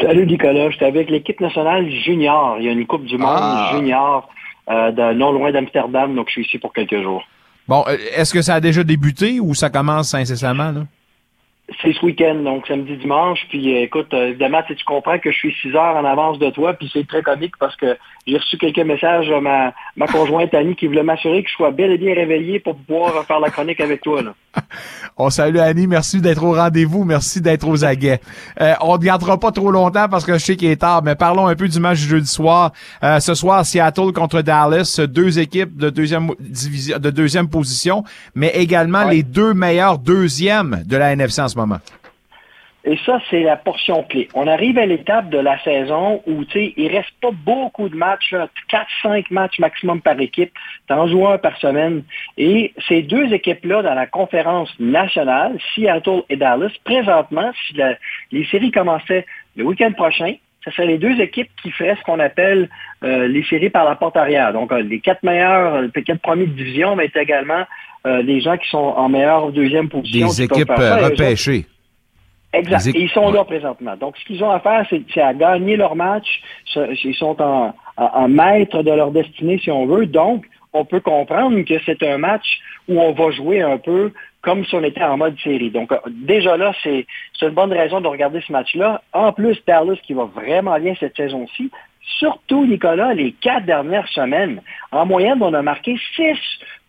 Salut 0.00 0.26
Nicolas, 0.26 0.70
j'étais 0.70 0.86
avec 0.86 1.10
l'équipe 1.10 1.40
nationale 1.40 1.88
junior. 1.90 2.56
Il 2.58 2.64
y 2.64 2.68
a 2.68 2.72
une 2.72 2.86
Coupe 2.86 3.04
du 3.04 3.16
Monde 3.18 3.28
Ah. 3.40 3.70
junior 3.74 4.28
euh, 4.70 4.90
de, 4.90 5.12
non 5.14 5.32
loin 5.32 5.50
d'Amsterdam, 5.52 6.14
donc 6.14 6.28
je 6.28 6.32
suis 6.32 6.42
ici 6.42 6.58
pour 6.58 6.72
quelques 6.72 7.02
jours. 7.02 7.22
Bon, 7.68 7.84
euh, 7.88 7.96
est-ce 8.16 8.32
que 8.32 8.42
ça 8.42 8.54
a 8.54 8.60
déjà 8.60 8.84
débuté 8.84 9.40
ou 9.40 9.54
ça 9.54 9.70
commence 9.70 10.14
incessamment? 10.14 10.70
Là? 10.72 10.80
C'est 11.80 11.92
ce 11.92 12.04
week-end, 12.04 12.34
donc 12.36 12.66
samedi, 12.66 12.96
dimanche. 12.96 13.40
Puis 13.48 13.74
euh, 13.74 13.82
écoute, 13.82 14.12
évidemment, 14.12 14.62
tu 14.66 14.74
comprends 14.84 15.18
que 15.18 15.30
je 15.30 15.36
suis 15.36 15.54
6 15.62 15.74
heures 15.74 15.96
en 15.96 16.04
avance 16.04 16.38
de 16.38 16.50
toi, 16.50 16.74
puis 16.74 16.90
c'est 16.92 17.06
très 17.06 17.22
comique 17.22 17.56
parce 17.58 17.76
que 17.76 17.96
j'ai 18.26 18.36
reçu 18.36 18.58
quelques 18.58 18.78
messages 18.78 19.28
de 19.28 19.38
ma, 19.38 19.72
ma 19.96 20.06
conjointe 20.06 20.52
Annie 20.54 20.76
qui 20.76 20.86
voulait 20.86 21.02
m'assurer 21.02 21.42
que 21.42 21.48
je 21.48 21.54
sois 21.54 21.70
bel 21.70 21.92
et 21.92 21.98
bien 21.98 22.14
réveillé 22.14 22.60
pour 22.60 22.76
pouvoir 22.76 23.24
faire 23.24 23.40
la 23.40 23.50
chronique 23.50 23.80
avec 23.80 24.02
toi. 24.02 24.22
Là. 24.22 24.34
On 25.16 25.30
salue 25.30 25.58
Annie, 25.58 25.86
merci 25.86 26.20
d'être 26.20 26.42
au 26.42 26.52
rendez-vous, 26.52 27.04
merci 27.04 27.40
d'être 27.40 27.66
aux 27.68 27.84
aguets. 27.84 28.20
Euh, 28.60 28.74
on 28.80 28.96
ne 28.96 29.02
gardera 29.04 29.38
pas 29.38 29.52
trop 29.52 29.70
longtemps 29.70 30.08
parce 30.08 30.24
que 30.24 30.34
je 30.34 30.44
sais 30.44 30.56
qu'il 30.56 30.70
est 30.70 30.76
tard, 30.76 31.02
mais 31.02 31.14
parlons 31.14 31.46
un 31.46 31.54
peu 31.54 31.68
du 31.68 31.80
match 31.80 32.00
du 32.00 32.08
jeudi 32.08 32.28
soir. 32.28 32.72
Euh, 33.02 33.20
ce 33.20 33.34
soir, 33.34 33.64
Seattle 33.64 34.12
contre 34.12 34.42
Dallas, 34.42 35.00
deux 35.08 35.38
équipes 35.38 35.76
de 35.76 35.90
deuxième 35.90 36.30
division, 36.40 36.98
de 36.98 37.10
deuxième 37.10 37.48
position, 37.48 38.04
mais 38.34 38.48
également 38.54 39.04
les 39.04 39.22
deux 39.22 39.54
meilleurs 39.54 39.98
deuxièmes 39.98 40.82
de 40.86 40.96
la 40.96 41.12
NFC 41.12 41.42
en 41.42 41.48
ce 41.48 41.56
moment. 41.56 41.78
Et 42.84 42.98
ça, 43.06 43.20
c'est 43.30 43.42
la 43.42 43.56
portion 43.56 44.02
clé. 44.02 44.28
On 44.34 44.46
arrive 44.48 44.76
à 44.76 44.86
l'étape 44.86 45.30
de 45.30 45.38
la 45.38 45.56
saison 45.62 46.20
où, 46.26 46.44
tu 46.44 46.52
sais, 46.52 46.74
il 46.76 46.88
reste 46.88 47.12
pas 47.20 47.30
beaucoup 47.30 47.88
de 47.88 47.94
matchs, 47.96 48.34
4-5 49.04 49.26
matchs 49.30 49.58
maximum 49.60 50.00
par 50.00 50.18
équipe, 50.20 50.50
t'en 50.88 51.06
joues 51.06 51.28
un 51.28 51.38
par 51.38 51.56
semaine. 51.58 52.02
Et 52.38 52.72
ces 52.88 53.02
deux 53.02 53.32
équipes-là, 53.32 53.82
dans 53.82 53.94
la 53.94 54.06
conférence 54.06 54.68
nationale, 54.80 55.58
Seattle 55.74 56.22
et 56.28 56.36
Dallas, 56.36 56.72
présentement, 56.84 57.52
si 57.66 57.74
la- 57.76 57.94
les 58.32 58.44
séries 58.46 58.72
commençaient 58.72 59.26
le 59.56 59.64
week-end 59.64 59.92
prochain, 59.92 60.34
ce 60.64 60.70
seraient 60.70 60.86
les 60.86 60.98
deux 60.98 61.20
équipes 61.20 61.50
qui 61.62 61.70
feraient 61.70 61.96
ce 61.96 62.02
qu'on 62.02 62.20
appelle 62.20 62.68
euh, 63.04 63.26
les 63.28 63.42
séries 63.44 63.70
par 63.70 63.84
la 63.84 63.96
porte 63.96 64.16
arrière. 64.16 64.52
Donc, 64.52 64.72
euh, 64.72 64.80
les 64.82 65.00
quatre 65.00 65.22
meilleurs, 65.24 65.82
les 65.82 66.02
quatre 66.04 66.20
premiers 66.20 66.46
de 66.46 66.52
division, 66.52 66.94
mais 66.96 67.10
également 67.14 67.64
euh, 68.06 68.22
les 68.22 68.40
gens 68.40 68.56
qui 68.56 68.68
sont 68.68 68.78
en 68.78 69.08
meilleure 69.08 69.52
deuxième 69.52 69.88
position. 69.88 70.26
Des 70.26 70.32
équipes 70.42 70.70
euh, 70.70 70.96
repêchées. 71.22 71.66
Exact. 72.52 72.94
Et 72.94 73.00
ils 73.00 73.10
sont 73.10 73.30
là 73.32 73.44
présentement. 73.44 73.96
Donc, 73.96 74.16
ce 74.18 74.24
qu'ils 74.24 74.44
ont 74.44 74.50
à 74.50 74.60
faire, 74.60 74.84
c'est 74.90 75.02
c'est 75.12 75.22
à 75.22 75.32
gagner 75.32 75.76
leur 75.76 75.96
match. 75.96 76.42
Ils 76.76 77.14
sont 77.14 77.40
en, 77.40 77.74
en, 77.96 78.04
en 78.04 78.28
maître 78.28 78.82
de 78.82 78.90
leur 78.90 79.10
destinée, 79.10 79.58
si 79.58 79.70
on 79.70 79.86
veut. 79.86 80.06
Donc, 80.06 80.44
on 80.72 80.84
peut 80.84 81.00
comprendre 81.00 81.60
que 81.62 81.74
c'est 81.84 82.02
un 82.02 82.18
match 82.18 82.60
où 82.88 83.00
on 83.00 83.12
va 83.12 83.30
jouer 83.30 83.62
un 83.62 83.78
peu 83.78 84.12
comme 84.42 84.64
si 84.64 84.74
on 84.74 84.82
était 84.82 85.02
en 85.02 85.16
mode 85.16 85.38
série. 85.40 85.70
Donc, 85.70 85.92
euh, 85.92 85.98
déjà 86.08 86.56
là, 86.56 86.72
c'est 86.82 87.06
c'est 87.38 87.46
une 87.46 87.54
bonne 87.54 87.72
raison 87.72 88.00
de 88.00 88.08
regarder 88.08 88.40
ce 88.46 88.52
match-là. 88.52 89.02
En 89.12 89.32
plus, 89.32 89.56
Dallas 89.66 89.98
qui 90.02 90.12
va 90.12 90.24
vraiment 90.24 90.78
bien 90.78 90.94
cette 90.98 91.16
saison-ci. 91.16 91.70
Surtout, 92.18 92.66
Nicolas, 92.66 93.14
les 93.14 93.32
quatre 93.32 93.64
dernières 93.64 94.08
semaines. 94.08 94.60
En 94.90 95.06
moyenne, 95.06 95.38
on 95.40 95.54
a 95.54 95.62
marqué 95.62 95.96
six 96.16 96.36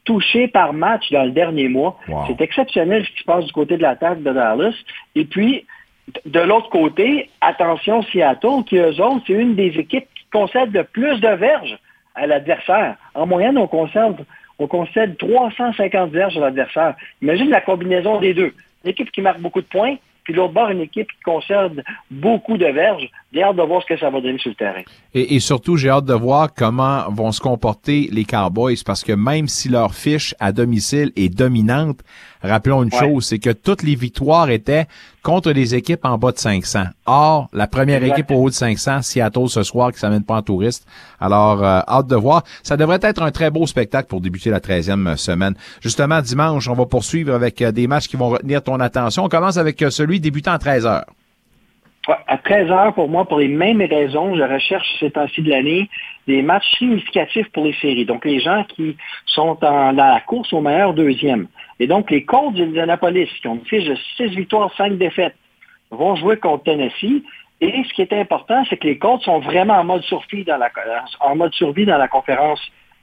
touchés 0.06 0.47
par 0.47 0.74
match 0.74 1.12
dans 1.12 1.24
le 1.24 1.32
dernier 1.32 1.70
mois. 1.70 1.97
Wow. 2.08 2.26
C'est 2.28 2.41
exceptionnel 2.41 3.06
ce 3.06 3.12
qui 3.12 3.20
se 3.20 3.24
passe 3.24 3.45
du 3.45 3.54
côté 3.54 3.78
de 3.78 3.82
l'attaque 3.82 4.22
de 4.22 4.32
Dallas. 4.32 4.74
Et 5.16 5.26
puis, 5.26 5.66
de 6.26 6.39
l'autre 6.39 6.70
côté, 6.70 7.30
attention 7.41 8.04
Seattle, 8.04 8.64
qui 8.68 8.78
eux 8.78 9.01
autres, 9.01 9.24
c'est 9.28 9.34
une 9.34 9.56
des 9.56 9.78
équipes 9.78 10.08
qui 10.16 10.26
concède 10.32 10.74
le 10.74 10.84
plus 10.84 11.20
de 11.20 11.30
verges 11.30 11.78
à 12.16 12.28
l'adversaire. 12.28 12.95
En 13.16 13.26
moyenne, 13.26 13.58
on 13.58 13.68
concède, 13.68 14.18
on 14.60 14.68
concède 14.68 15.18
350 15.18 16.12
verges 16.12 16.38
à 16.38 16.41
l'adversaire. 16.41 16.95
Imagine 17.22 17.49
la 17.49 17.62
combinaison 17.62 18.20
des 18.20 18.34
deux. 18.34 18.54
Une 18.84 18.91
équipe 18.91 19.12
qui 19.12 19.22
marque 19.22 19.39
beaucoup 19.39 19.62
de 19.62 19.68
points, 19.68 19.95
puis 20.24 20.34
l'autre 20.34 20.54
bord, 20.54 20.70
une 20.70 20.82
équipe 20.82 21.12
qui 21.12 21.22
concède 21.24 21.84
beaucoup 22.12 22.58
de 22.58 22.66
verges. 22.66 23.10
J'ai 23.34 23.41
hâte 23.41 23.55
de 23.55 23.63
voir 23.63 23.81
ce 23.81 23.88
que 23.93 23.99
ça 23.99 24.09
va 24.11 24.21
donner 24.21 24.38
sur 24.38 24.49
le 24.51 24.55
terrain. 24.55 24.84
Et, 25.13 25.36
et 25.36 25.39
surtout, 25.39 25.75
j'ai 25.75 25.89
hâte 25.89 26.05
de 26.05 26.13
voir 26.13 26.53
comment 26.53 27.09
vont 27.09 27.31
se 27.31 27.39
comporter 27.41 28.07
les 28.11 28.25
Cowboys 28.25 28.77
parce 28.86 29.03
que 29.03 29.13
même 29.13 29.47
si 29.47 29.69
leur 29.69 29.95
fiche 29.95 30.36
à 30.39 30.51
domicile 30.51 31.11
est 31.15 31.29
dominante, 31.29 31.99
rappelons 32.43 32.84
une 32.84 32.93
Ouais. 32.93 32.99
chose, 32.99 33.25
c'est 33.25 33.39
que 33.39 33.49
toutes 33.49 33.81
les 33.81 33.95
victoires 33.95 34.49
étaient 34.51 34.86
contre 35.23 35.51
des 35.51 35.73
équipes 35.73 36.03
en 36.05 36.17
bas 36.17 36.31
de 36.31 36.38
500. 36.38 36.84
Or, 37.07 37.47
la 37.53 37.65
première 37.65 38.03
équipe 38.03 38.29
au 38.29 38.36
haut 38.36 38.49
de 38.49 38.53
500, 38.53 39.01
Seattle 39.01 39.47
ce 39.49 39.63
soir, 39.63 39.91
qui 39.91 39.99
s'amène 39.99 40.23
pas 40.23 40.36
en 40.36 40.41
touriste. 40.43 40.86
Alors, 41.19 41.63
euh, 41.63 41.79
hâte 41.88 42.07
de 42.07 42.15
voir. 42.15 42.43
Ça 42.61 42.77
devrait 42.77 42.99
être 43.01 43.23
un 43.23 43.31
très 43.31 43.49
beau 43.49 43.65
spectacle 43.65 44.09
pour 44.09 44.21
débuter 44.21 44.49
la 44.51 44.59
13e 44.59 45.15
semaine. 45.17 45.55
Justement, 45.81 46.21
dimanche, 46.21 46.67
on 46.67 46.73
va 46.73 46.86
poursuivre 46.86 47.34
avec 47.34 47.61
euh, 47.61 47.71
des 47.71 47.88
matchs 47.88 48.07
qui 48.09 48.17
vont 48.17 48.29
retenir 48.29 48.61
ton 48.61 48.79
attention. 48.79 49.23
On 49.23 49.29
commence 49.29 49.57
avec 49.57 49.81
euh, 49.81 49.89
celui 49.89 50.19
débutant 50.19 50.51
à 50.51 50.59
13 50.59 50.86
heures. 50.86 51.05
À 52.28 52.38
13 52.38 52.70
heures, 52.70 52.93
pour 52.93 53.08
moi, 53.08 53.26
pour 53.26 53.39
les 53.39 53.47
mêmes 53.47 53.82
raisons, 53.82 54.36
je 54.36 54.43
recherche 54.43 54.88
ces 54.99 55.12
temps-ci 55.12 55.41
de 55.41 55.49
l'année 55.49 55.89
des 56.28 56.41
matchs 56.41 56.70
significatifs 56.78 57.49
pour 57.54 57.64
les 57.64 57.74
séries. 57.76 58.06
Donc, 58.06 58.26
les 58.26 58.41
gens 58.41 58.66
qui 58.66 58.97
sont 59.26 59.58
en- 59.64 59.93
dans 59.93 60.14
la 60.14 60.20
course 60.20 60.51
au 60.51 60.60
meilleur 60.60 60.93
deuxième. 60.93 61.47
Et 61.80 61.88
donc, 61.88 62.12
les 62.12 62.26
Colts 62.26 62.56
d'Indianapolis, 62.56 63.30
qui 63.41 63.47
ont 63.47 63.56
une 63.56 63.66
fiche 63.66 63.86
de 63.86 63.95
6 64.18 64.36
victoires, 64.36 64.70
5 64.76 64.97
défaites, 64.97 65.36
vont 65.91 66.16
jouer 66.18 66.36
contre 66.38 66.64
Tennessee. 66.64 67.24
Et 67.62 67.84
ce 67.88 67.93
qui 67.93 68.01
est 68.01 68.14
important, 68.14 68.64
c'est 68.70 68.76
que 68.76 68.88
les 68.88 68.97
Colts 68.97 69.22
sont 69.22 69.39
vraiment 69.39 69.76
en 69.76 69.86
mode 69.86 70.04
survie 70.04 70.43
dans 70.43 70.58
la, 70.58 70.70
en 71.22 71.36
mode 71.38 71.54
survie 71.54 71.86
dans 71.86 71.97
la 71.97 72.10
conférence 72.10 72.62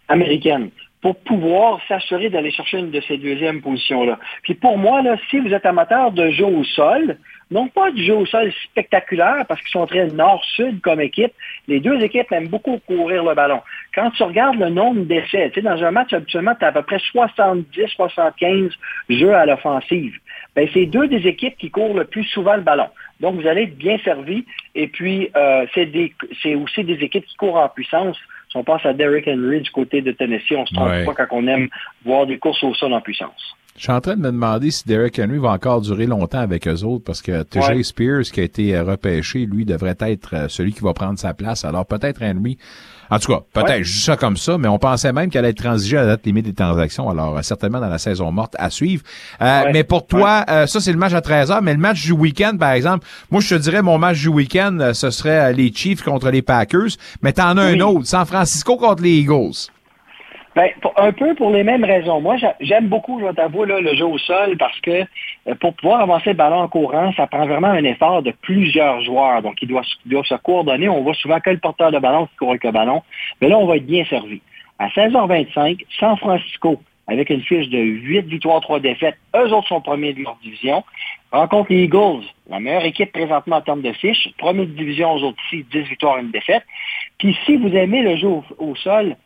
américaine 0.09 0.71
pour 1.01 1.17
pouvoir 1.21 1.81
s'assurer 1.89 2.29
d'aller 2.29 2.51
chercher 2.51 2.79
une 2.79 2.91
de 2.91 3.01
ces 3.01 3.17
deuxièmes 3.17 3.63
positions-là. 3.63 4.19
Puis 4.43 4.55
pour 4.55 4.77
moi, 4.77 5.01
là, 5.01 5.17
si 5.31 5.39
vous 5.39 5.55
êtes 5.55 5.65
amateur 5.65 6.13
de 6.13 6.31
jeu 6.31 6.45
au 6.45 6.63
sol, 6.65 7.17
non 7.51 7.69
pas 7.69 7.91
du 7.91 8.05
jeu 8.05 8.15
au 8.15 8.27
sol 8.27 8.53
spectaculaire, 8.65 9.45
parce 9.49 9.61
qu'ils 9.61 9.71
sont 9.71 9.87
très 9.87 10.07
nord-sud 10.07 10.81
comme 10.81 11.01
équipe, 11.01 11.33
les 11.67 11.81
deux 11.81 12.01
équipes 12.01 12.31
aiment 12.33 12.49
beaucoup 12.49 12.79
courir 12.87 13.25
le 13.25 13.35
ballon. 13.35 13.61
Quand 13.95 14.11
tu 14.13 14.23
regardes 14.23 14.59
le 14.59 14.69
nombre 14.69 15.03
d'essais, 15.03 15.51
tu 15.51 15.55
sais, 15.55 15.63
dans 15.63 15.83
un 15.83 15.91
match, 15.91 16.13
habituellement, 16.13 16.55
tu 16.59 16.65
as 16.65 16.69
à 16.69 16.73
peu 16.73 16.83
près 16.83 16.99
70-75 17.13 18.71
jeux 19.09 19.35
à 19.35 19.47
l'offensive. 19.47 20.15
Ben, 20.55 20.69
c'est 20.73 20.87
deux 20.87 21.09
des 21.09 21.27
équipes 21.27 21.57
qui 21.59 21.71
courent 21.71 21.95
le 21.95 22.05
plus 22.05 22.25
souvent 22.25 22.55
le 22.57 22.63
ballon. 22.63 22.89
Donc, 23.21 23.41
vous 23.41 23.47
allez 23.47 23.63
être 23.65 23.77
bien 23.77 23.99
servi. 23.99 24.45
Et 24.75 24.89
puis, 24.89 25.31
euh, 25.37 25.67
c'est 26.43 26.55
aussi 26.55 26.85
des 26.85 27.05
équipes 27.05 27.25
qui 27.27 27.37
courent 27.37 27.57
en 27.57 27.69
puissance. 27.69 28.17
Si 28.51 28.57
on 28.57 28.65
pense 28.65 28.85
à 28.85 28.93
Derrick 28.93 29.29
Henry 29.29 29.61
du 29.61 29.71
côté 29.71 30.03
de 30.03 30.11
Tennessee, 30.13 30.53
on 30.57 30.67
se 30.67 30.75
trompe 30.75 30.89
Ouais. 30.89 31.05
pas 31.05 31.15
quand 31.15 31.27
on 31.31 31.47
aime 31.47 31.69
voir 32.05 32.27
des 32.27 32.39
courses 32.39 32.63
au 32.65 32.75
sol 32.75 32.93
en 32.93 33.01
puissance. 33.01 33.57
Je 33.81 33.85
suis 33.85 33.93
en 33.93 34.01
train 34.03 34.15
de 34.15 34.21
me 34.21 34.27
demander 34.31 34.71
si 34.71 34.87
Derek 34.87 35.19
Henry 35.19 35.39
va 35.39 35.53
encore 35.53 35.81
durer 35.81 36.05
longtemps 36.05 36.41
avec 36.41 36.69
eux 36.69 36.83
autres 36.85 37.03
parce 37.03 37.23
que 37.23 37.43
TJ 37.45 37.57
Ouais. 37.71 37.83
Spears, 37.83 38.25
qui 38.25 38.41
a 38.41 38.43
été 38.43 38.77
euh, 38.77 38.85
repêché, 38.85 39.47
lui, 39.47 39.65
devrait 39.65 39.97
être 40.01 40.35
euh, 40.35 40.49
celui 40.51 40.75
qui 40.75 40.83
va 40.83 40.93
prendre 40.93 41.19
sa 41.19 41.33
place. 41.33 41.65
Alors 41.65 41.87
peut-être 41.87 42.21
Henry. 42.23 42.59
En 43.09 43.19
tout 43.19 43.33
cas, 43.33 43.41
peut-être, 43.55 43.71
Ouais. 43.71 43.81
dis 43.81 44.01
ça 44.01 44.19
comme 44.19 44.37
ça, 44.37 44.59
mais 44.59 44.69
on 44.69 44.79
pensait 44.79 45.15
même 45.15 45.31
qu'elle 45.31 45.47
allait 45.47 45.53
être 45.53 45.63
transigée 45.63 45.97
à 45.97 46.03
la 46.03 46.07
date 46.09 46.27
limite 46.27 46.45
des 46.45 46.53
transactions. 46.53 47.09
Alors, 47.09 47.39
euh, 47.39 47.41
certainement 47.43 47.81
dans 47.81 47.89
la 47.89 47.97
saison 47.97 48.31
morte 48.31 48.55
à 48.59 48.69
suivre. 48.69 49.03
Euh, 49.41 49.63
Ouais. 49.65 49.73
Mais 49.73 49.83
pour 49.83 50.07
toi, 50.07 50.45
euh, 50.51 50.67
ça, 50.67 50.79
c'est 50.81 50.93
le 50.93 50.99
match 50.99 51.15
à 51.15 51.23
13h, 51.23 51.61
mais 51.63 51.73
le 51.73 51.81
match 51.81 52.03
du 52.05 52.13
week-end, 52.13 52.59
par 52.61 52.73
exemple, 52.73 53.07
moi, 53.31 53.41
je 53.41 53.55
te 53.55 53.61
dirais, 53.63 53.81
mon 53.81 53.97
match 53.97 54.21
du 54.21 54.29
week-end, 54.29 54.91
ce 54.93 55.09
serait 55.11 55.55
les 55.55 55.73
Chiefs 55.75 56.03
contre 56.03 56.29
les 56.31 56.43
Packers, 56.43 56.91
mais 57.23 57.33
t'en 57.33 57.57
as 57.57 57.73
Oui. 57.73 57.81
un 57.81 57.85
autre, 57.87 58.07
San 58.07 58.27
Francisco 58.27 58.77
contre 58.77 59.03
les 59.03 59.21
Eagles. 59.21 59.71
Ben, 60.57 60.69
un 60.97 61.13
peu 61.13 61.35
pour 61.37 61.51
les 61.53 61.63
mêmes 61.63 61.85
raisons. 61.85 62.21
Moi, 62.21 62.37
j'a- 62.37 62.57
j'aime 62.61 62.89
beaucoup, 62.89 63.21
je 63.21 63.25
vais 63.25 63.33
t'avouer, 63.33 63.67
le 63.67 63.95
jeu 63.95 64.05
au 64.05 64.19
sol 64.19 64.57
parce 64.59 64.79
que 64.81 64.91
euh, 65.47 65.55
pour 65.61 65.75
pouvoir 65.75 66.01
avancer 66.01 66.31
le 66.31 66.37
ballon 66.37 66.61
en 66.61 66.69
courant, 66.69 67.13
ça 67.13 67.29
prend 67.29 67.47
vraiment 67.47 67.69
un 67.69 67.85
effort 67.85 68.23
de 68.23 68.33
plusieurs 68.43 69.01
joueurs. 69.03 69.43
Donc, 69.43 69.63
ils 69.63 69.69
doivent, 69.69 69.85
se 69.85 70.35
coordonner. 70.43 70.89
On 70.89 71.03
voit 71.03 71.15
souvent 71.15 71.39
que 71.39 71.51
le 71.51 71.59
porteur 71.59 71.93
de 71.93 71.99
ballon 72.01 72.27
qui 72.27 72.37
court 72.37 72.51
avec 72.51 72.65
le 72.65 72.73
ballon. 72.73 73.03
Mais 73.41 73.49
là, 73.49 73.59
on 73.59 73.67
va 73.67 73.77
être 73.77 73.87
bien 73.87 74.05
servi. 74.07 74.41
À 74.81 74.89
16h25, 74.89 75.85
San 75.99 76.17
Francisco 76.17 76.81
avec 77.07 77.29
une 77.31 77.43
fiche 77.43 77.69
de 77.69 77.79
8 77.79 78.27
victoires, 78.27 78.61
3 78.61 78.79
défaites. 78.79 79.17
Eux 79.35 79.53
autres 79.53 79.69
sont 79.69 79.81
premiers 79.81 80.13
de 80.13 80.23
leur 80.23 80.37
division. 80.43 80.85
Rencontre 81.33 81.73
les 81.73 81.85
Eagles, 81.85 82.23
la 82.49 82.61
meilleure 82.61 82.85
équipe 82.85 83.13
présentement 83.13 83.57
en 83.57 83.61
termes 83.63 83.83
de 83.83 83.93
fiches. 83.93 84.29
Premier 84.39 84.67
de 84.67 84.73
division 84.73 85.13
aux 85.13 85.23
autres 85.23 85.39
ici, 85.53 85.65
10 85.73 85.83
victoires, 85.83 86.17
1 86.17 86.25
défaite. 86.25 86.63
Puis 87.19 87.37
si 87.47 87.57
vous 87.57 87.75
aimez 87.75 88.03
le 88.03 88.17
jeu 88.17 88.29
au 88.59 88.77
sol, 88.77 89.17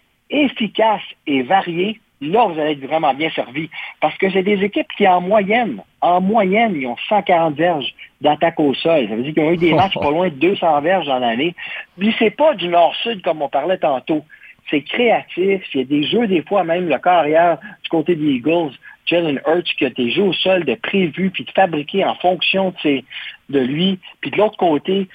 efficace 0.43 1.03
et 1.27 1.43
varié, 1.43 2.01
là, 2.21 2.47
vous 2.47 2.59
allez 2.59 2.73
être 2.73 2.87
vraiment 2.87 3.15
bien 3.15 3.31
servi. 3.31 3.69
Parce 4.01 4.17
que 4.19 4.31
c'est 4.31 4.43
des 4.43 4.63
équipes 4.63 4.89
qui, 4.97 5.07
en 5.07 5.21
moyenne, 5.21 5.81
en 6.01 6.21
moyenne, 6.21 6.75
ils 6.77 6.87
ont 6.87 6.97
140 7.09 7.55
verges 7.55 7.95
d'attaque 8.21 8.59
au 8.59 8.75
sol. 8.75 9.09
Ça 9.09 9.17
veut 9.17 9.23
dire 9.23 9.35
qu'ils 9.35 9.43
ont 9.43 9.53
eu 9.53 9.57
des 9.57 9.75
matchs 9.75 9.95
pas 9.95 10.11
loin 10.11 10.29
de 10.29 10.35
200 10.35 10.81
verges 10.81 11.07
dans 11.07 11.19
l'année. 11.19 11.55
Puis 11.99 12.15
c'est 12.19 12.31
pas 12.31 12.55
du 12.55 12.69
nord-sud 12.69 13.23
comme 13.23 13.43
on 13.43 13.49
parlait 13.49 13.79
tantôt. 13.79 14.25
C'est 14.71 14.83
créatif. 14.83 15.63
Il 15.75 15.81
y 15.81 15.83
a 15.83 15.85
des 15.85 16.05
jeux, 16.05 16.27
des 16.27 16.43
fois, 16.43 16.65
même 16.65 16.89
le 16.89 16.99
carrière 16.99 17.59
du 17.83 17.89
côté 17.91 18.15
des 18.15 18.33
Eagles, 18.37 18.73
Jalen 19.07 19.41
Hurts, 19.47 19.75
qui 19.79 19.85
a 19.85 19.91
des 19.91 20.11
jeux 20.11 20.23
au 20.23 20.33
sol 20.33 20.65
de 20.65 20.75
prévu, 20.75 21.31
puis 21.31 21.45
de 21.45 21.51
fabriquer 21.51 22.05
en 22.05 22.15
fonction 22.15 22.73
de, 22.83 23.03
de 23.51 23.59
lui. 23.59 23.99
Puis 24.23 24.31
de 24.31 24.39
l'autre 24.39 24.57
côté, 24.57 25.09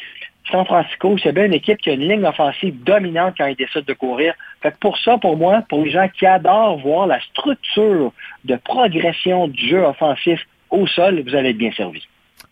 San 0.52 0.66
Francisco, 0.66 1.16
c'est 1.22 1.32
bien 1.32 1.46
une 1.46 1.54
équipe 1.54 1.78
qui 1.78 1.90
a 1.90 1.94
une 1.94 2.08
ligne 2.08 2.26
offensive 2.26 2.76
dominante 2.84 3.36
quand 3.38 3.46
ils 3.46 3.56
décident 3.56 3.86
de 3.86 3.94
courir. 3.94 4.34
Fait 4.62 4.76
pour 4.80 4.98
ça, 4.98 5.18
pour 5.18 5.38
moi, 5.38 5.64
pour 5.70 5.84
les 5.84 5.92
gens 5.92 6.08
qui 6.18 6.26
adorent 6.26 6.78
voir 6.80 7.08
la 7.08 7.20
structure 7.22 8.12
de 8.46 8.56
progression 8.56 9.48
du 9.48 9.70
jeu 9.70 9.84
offensif 9.84 10.40
au 10.70 10.88
sol, 10.88 11.24
vous 11.26 11.36
allez 11.36 11.50
être 11.50 11.58
bien 11.58 11.72
servi. 11.72 12.06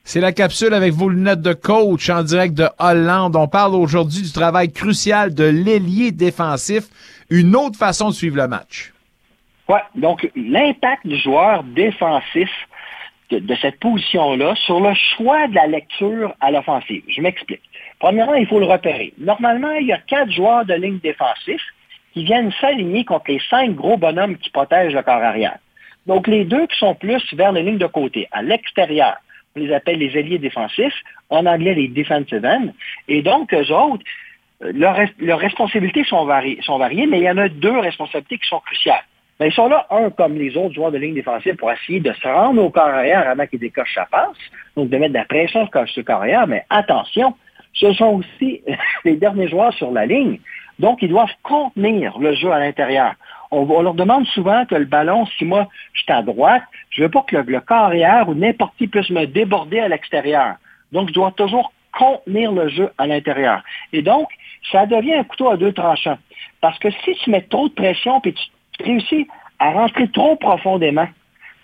C'est 0.04 0.22
la 0.22 0.32
capsule 0.32 0.74
avec 0.74 0.94
vos 0.94 1.10
lunettes 1.10 1.42
de 1.42 1.54
coach 1.54 2.10
en 2.10 2.24
direct 2.24 2.54
de 2.54 2.68
Hollande. 2.80 3.36
On 3.36 3.48
parle 3.48 3.76
aujourd'hui 3.76 4.22
du 4.22 4.32
travail 4.32 4.72
crucial 4.72 5.34
de 5.34 5.44
l'ailier 5.44 6.12
défensif, 6.12 6.86
une 7.30 7.56
autre 7.56 7.78
façon 7.78 8.10
de 8.10 8.14
suivre 8.14 8.38
le 8.38 8.48
match. 8.48 8.94
Oui, 9.68 9.80
donc 9.96 10.30
l'impact 10.36 11.06
du 11.06 11.18
joueur 11.18 11.64
défensif 11.64 12.50
de, 13.32 13.40
de 13.40 13.56
cette 13.62 13.80
position-là 13.82 14.56
sur 14.56 14.80
le 14.80 14.94
choix 15.18 15.48
de 15.48 15.56
la 15.56 15.68
lecture 15.68 16.34
à 16.40 16.52
l'offensive. 16.52 17.04
Je 17.10 17.22
m'explique. 17.22 17.67
Premièrement, 18.00 18.36
il 18.36 18.48
faut 18.48 18.60
le 18.60 18.66
repérer. 18.66 19.14
Normalement, 19.18 19.72
il 19.72 19.88
y 19.88 19.94
a 19.94 19.98
quatre 19.98 20.32
joueurs 20.32 20.66
de 20.66 20.74
ligne 20.74 21.00
défensif 21.00 21.62
qui 22.14 22.24
viennent 22.24 22.52
s'aligner 22.62 23.06
contre 23.06 23.32
les 23.32 23.42
cinq 23.50 23.76
gros 23.76 23.98
bonhommes 23.98 24.38
qui 24.38 24.50
protègent 24.50 24.94
le 24.94 25.02
corps 25.02 25.16
arrière. 25.16 25.58
Donc, 26.06 26.28
les 26.28 26.46
deux 26.46 26.68
qui 26.68 26.78
sont 26.78 26.96
plus 26.96 27.22
vers 27.34 27.52
les 27.52 27.64
lignes 27.64 27.78
de 27.78 27.88
côté, 27.88 28.28
à 28.32 28.42
l'extérieur, 28.42 29.18
on 29.56 29.60
les 29.60 29.74
appelle 29.74 30.00
les 30.00 30.18
alliés 30.18 30.38
défensifs, 30.38 31.04
en 31.30 31.46
anglais 31.46 31.74
les 31.74 31.88
defensive 31.88 32.46
ends. 32.46 32.70
Et 33.08 33.22
donc, 33.22 33.54
eux 33.54 33.72
autres, 33.74 34.04
euh, 34.64 34.72
leurs, 34.74 35.40
responsabilités 35.40 36.04
sont 36.06 36.26
variées, 36.26 36.60
sont 36.62 36.78
variées, 36.78 37.08
mais 37.08 37.20
il 37.20 37.24
y 37.24 37.30
en 37.30 37.38
a 37.38 37.50
deux 37.50 37.78
responsabilités 37.78 38.38
qui 38.38 38.48
sont 38.48 38.60
cruciales. 38.60 39.04
Ben, 39.40 39.48
ils 39.48 39.54
sont 39.54 39.68
là, 39.68 39.86
un 39.92 40.10
comme 40.10 40.36
les 40.36 40.56
autres 40.58 40.74
joueurs 40.74 40.92
de 40.92 40.98
ligne 40.98 41.14
défensive, 41.14 41.56
pour 41.56 41.72
essayer 41.72 42.00
de 42.00 42.12
se 42.14 42.28
rendre 42.28 42.64
au 42.64 42.70
corps 42.70 42.88
arrière 42.88 43.28
avant 43.28 43.46
qu'ils 43.46 43.60
décochent 43.60 43.94
sa 43.94 44.06
passe, 44.06 44.38
donc 44.76 44.90
de 44.90 44.98
mettre 44.98 45.14
de 45.14 45.20
la 45.20 45.26
pression 45.26 45.68
sur 45.68 45.84
le 45.98 46.04
corps 46.04 46.22
arrière, 46.22 46.48
mais 46.48 46.64
attention, 46.70 47.36
ce 47.74 47.94
sont 47.94 48.22
aussi 48.22 48.62
les 49.06 49.16
derniers 49.16 49.48
joueurs 49.48 49.74
sur 49.74 49.92
la 49.92 50.06
ligne. 50.06 50.40
Donc, 50.80 51.02
ils 51.02 51.10
doivent 51.10 51.34
contenir 51.44 52.18
le 52.20 52.34
jeu 52.36 52.52
à 52.52 52.60
l'intérieur. 52.60 53.14
On, 53.50 53.82
leur 53.82 53.94
demande 53.94 54.28
souvent 54.28 54.66
que 54.66 54.76
le 54.76 54.86
ballon, 54.86 55.26
si 55.38 55.46
moi 55.46 55.68
je 55.94 56.02
suis 56.02 56.12
à 56.12 56.22
droite, 56.22 56.64
je 56.90 57.04
veux 57.04 57.10
pas 57.10 57.24
que 57.24 57.38
le, 57.38 57.60
carrière 57.62 58.28
ou 58.28 58.34
n'importe 58.34 58.76
qui 58.78 58.88
puisse 58.88 59.10
me 59.10 59.26
déborder 59.26 59.80
à 59.80 59.88
l'extérieur. 59.88 60.56
Donc, 60.92 61.10
je 61.10 61.14
dois 61.14 61.32
toujours 61.32 61.72
contenir 61.98 62.52
le 62.52 62.70
jeu 62.70 62.92
à 62.98 63.08
l'intérieur. 63.08 63.64
Et 63.94 64.02
donc, 64.02 64.28
ça 64.72 64.86
devient 64.86 65.16
un 65.16 65.24
couteau 65.24 65.50
à 65.50 65.58
deux 65.58 65.72
tranchants. 65.72 66.18
Parce 66.62 66.78
que 66.80 66.90
si 66.92 67.16
tu 67.24 67.32
mets 67.32 67.42
trop 67.42 67.70
de 67.70 67.74
pression 67.74 68.22
et 68.24 68.34
tu 68.34 68.84
réussis 68.84 69.28
à 69.60 69.72
rentrer 69.72 70.08
trop 70.10 70.36
profondément, 70.36 71.08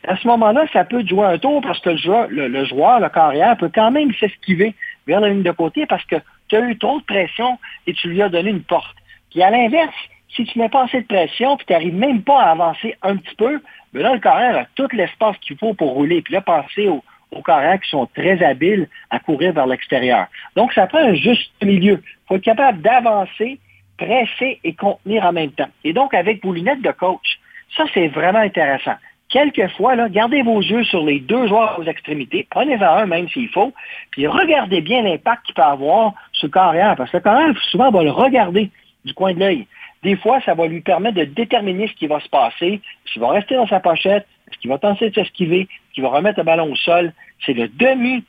à 0.08 0.18
ce 0.18 0.28
moment-là, 0.28 0.66
ça 0.74 0.84
peut 0.84 1.06
jouer 1.06 1.26
un 1.26 1.38
tour 1.38 1.62
parce 1.62 1.80
que 1.80 1.92
le 1.92 1.98
joueur, 1.98 2.28
le, 2.30 2.66
joueur, 2.66 3.00
le 3.00 3.10
carrière, 3.10 3.56
peut 3.58 3.72
quand 3.74 3.92
même 3.92 4.14
s'esquiver 4.16 4.76
vers 5.08 5.20
la 5.20 5.30
ligne 5.30 5.44
de 5.44 5.52
côté 5.52 5.86
parce 5.86 6.06
que 6.06 6.16
tu 6.48 6.56
as 6.56 6.62
eu 6.62 6.78
trop 6.78 7.00
de 7.00 7.06
pression 7.06 7.58
et 7.88 7.94
tu 7.94 8.10
lui 8.10 8.22
as 8.22 8.30
donné 8.30 8.50
une 8.50 8.64
porte. 8.64 8.96
Puis 9.32 9.42
à 9.42 9.50
l'inverse, 9.50 9.96
si 10.36 10.46
tu 10.46 10.60
mets 10.60 10.70
pas 10.70 10.84
assez 10.84 11.02
de 11.02 11.08
pression 11.08 11.58
puis 11.58 11.66
tu 11.66 11.74
n'arrives 11.74 11.96
même 11.96 12.24
pas 12.24 12.42
à 12.42 12.52
avancer 12.52 12.96
un 13.02 13.18
petit 13.18 13.36
peu, 13.36 13.62
ben 13.94 14.04
là, 14.04 14.14
le 14.14 14.20
carrière 14.20 14.58
a 14.58 14.66
tout 14.76 14.88
l'espace 14.94 15.38
qu'il 15.38 15.58
faut 15.58 15.74
pour 15.74 15.92
rouler. 15.92 16.22
Puis 16.22 16.34
là, 16.34 16.42
penser 16.42 16.88
aux, 16.88 17.04
aux 17.32 17.42
qui 17.42 17.90
sont 17.90 18.08
très 18.08 18.44
habiles 18.44 18.88
à 19.10 19.20
courir 19.20 19.54
vers 19.54 19.68
l'extérieur. 19.68 20.28
Donc, 20.56 20.74
ça 20.74 20.88
prend 20.88 21.00
un 21.00 21.16
juste 21.16 21.52
milieu. 21.62 22.02
Il 22.04 22.28
faut 22.28 22.36
être 22.36 22.44
capable 22.44 22.82
d'avancer, 22.82 23.60
presser 23.98 24.60
et 24.64 24.74
contenir 24.74 25.26
en 25.26 25.34
même 25.34 25.52
temps. 25.52 25.70
Et 25.84 25.94
donc, 25.94 26.14
avec 26.14 26.44
vos 26.44 26.54
lunettes 26.54 26.82
de 26.82 26.92
coach, 26.92 27.40
ça, 27.78 27.86
c'est 27.94 28.08
vraiment 28.08 28.40
intéressant 28.40 28.96
quelquefois, 29.34 29.96
là, 29.96 30.10
gardez 30.10 30.44
vos 30.44 30.62
yeux 30.62 30.84
sur 30.84 31.04
les 31.04 31.20
deux 31.20 31.48
joueurs 31.48 31.80
aux 31.80 31.84
extrémités, 31.84 32.46
prenez-en 32.52 32.98
un 32.98 33.08
même 33.08 33.28
s'il 33.30 33.50
faut, 33.50 33.74
puis 34.12 34.28
regardez 34.28 34.80
bien 34.80 35.02
l'impact 35.02 35.48
qu'il 35.48 35.56
peut 35.56 35.64
avoir 35.64 36.14
sur 36.34 36.48
le 36.48 36.52
carrière, 36.52 36.96
parce 36.96 37.10
que 37.10 37.18
le 37.18 37.24
carrière, 37.24 37.56
souvent, 37.72 37.90
va 37.90 38.04
le 38.04 38.12
regarder 38.12 38.70
du 39.04 39.14
coin 39.16 39.34
de 39.34 39.40
l'œil. 39.40 39.66
Des 40.04 40.16
fois, 40.18 40.40
ça 40.46 40.54
va 40.54 40.68
lui 40.68 40.82
permettre 40.82 41.18
de 41.18 41.24
déterminer 41.24 41.88
ce 41.88 41.94
qui 41.94 42.06
va 42.06 42.20
se 42.20 42.30
passer, 42.30 42.80
s'il 43.12 43.22
va 43.22 43.32
rester 43.32 43.56
dans 43.56 43.68
sa 43.68 43.80
pochette, 43.80 44.28
est-ce 44.48 44.60
qu'il 44.60 44.70
va 44.70 44.78
tenter 44.78 45.10
de 45.10 45.16
s'esquiver, 45.16 45.68
qu'il 45.94 46.04
va 46.04 46.10
remettre 46.10 46.40
le 46.40 46.46
ballon 46.46 46.72
au 46.72 46.76
sol. 46.76 47.12
C'est 47.44 47.54
le 47.54 47.68
demi, 47.70 48.24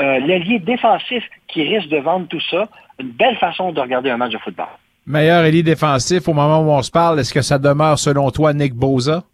euh, 0.00 0.20
l'ailier 0.20 0.60
défensif 0.60 1.24
qui 1.48 1.64
risque 1.64 1.88
de 1.88 1.98
vendre 1.98 2.28
tout 2.28 2.42
ça. 2.48 2.68
Une 3.00 3.10
belle 3.10 3.36
façon 3.38 3.72
de 3.72 3.80
regarder 3.80 4.10
un 4.10 4.16
match 4.18 4.32
de 4.32 4.38
football. 4.38 4.68
Meilleur 5.06 5.44
ailier 5.44 5.64
défensif 5.64 6.28
au 6.28 6.32
moment 6.32 6.60
où 6.60 6.70
on 6.70 6.82
se 6.82 6.92
parle, 6.92 7.18
est-ce 7.18 7.34
que 7.34 7.42
ça 7.42 7.58
demeure 7.58 7.98
selon 7.98 8.30
toi 8.30 8.52
Nick 8.52 8.72
Boza? 8.72 9.24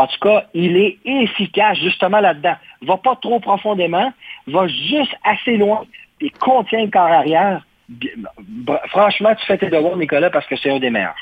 En 0.00 0.06
tout 0.06 0.18
cas, 0.18 0.44
il 0.54 0.78
est 0.78 0.96
efficace 1.04 1.76
justement 1.76 2.20
là-dedans. 2.20 2.54
Va 2.86 2.96
pas 2.96 3.16
trop 3.16 3.38
profondément, 3.38 4.10
va 4.46 4.66
juste 4.66 5.14
assez 5.24 5.58
loin 5.58 5.84
et 6.22 6.30
contient 6.30 6.84
le 6.84 6.90
corps 6.90 7.02
arrière. 7.02 7.62
Franchement, 8.88 9.34
tu 9.38 9.44
fais 9.44 9.58
tes 9.58 9.68
devoirs, 9.68 9.98
Nicolas, 9.98 10.30
parce 10.30 10.46
que 10.46 10.56
c'est 10.56 10.70
un 10.70 10.78
des 10.78 10.88
meilleurs. 10.88 11.16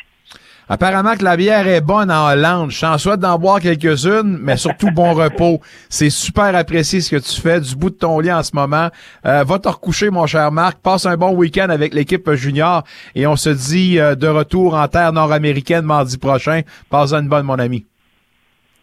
Apparemment 0.69 1.17
que 1.17 1.25
la 1.25 1.37
bière 1.37 1.67
est 1.67 1.81
bonne 1.81 2.09
en 2.09 2.31
Hollande. 2.31 2.71
Je 2.71 2.81
t'en 2.83 2.99
souhaite 2.99 3.19
d'en 3.19 3.37
boire 3.37 3.59
quelques-unes, 3.59 4.39
mais 4.41 4.57
surtout 4.57 4.93
bon 4.93 5.13
repos. 5.15 5.61
C'est 5.89 6.11
super 6.11 6.55
apprécié 6.55 7.01
ce 7.01 7.17
que 7.17 7.21
tu 7.21 7.41
fais 7.41 7.61
du 7.61 7.75
bout 7.75 7.91
de 7.91 7.97
ton 7.97 8.21
lit 8.21 8.31
en 8.31 8.45
ce 8.45 8.55
moment. 8.55 8.91
Euh, 9.27 9.43
va 9.43 9.59
te 9.59 9.69
recoucher, 9.69 10.11
mon 10.11 10.27
cher 10.27 10.53
Marc. 10.53 10.79
Passe 10.79 11.05
un 11.07 11.17
bon 11.17 11.33
week-end 11.33 11.71
avec 11.71 11.95
l'équipe 11.95 12.31
junior 12.33 12.85
et 13.17 13.27
on 13.27 13.35
se 13.35 13.51
dit 13.51 13.99
euh, 13.99 14.15
de 14.15 14.29
retour 14.29 14.75
en 14.75 14.87
terre 14.87 15.13
nord-américaine 15.13 15.85
mardi 15.85 16.17
prochain. 16.17 16.61
Passe 16.91 17.13
une 17.13 17.29
bonne, 17.29 17.47
mon 17.47 17.59
ami. 17.59 17.87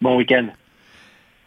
Bon 0.00 0.16
week-end. 0.16 0.48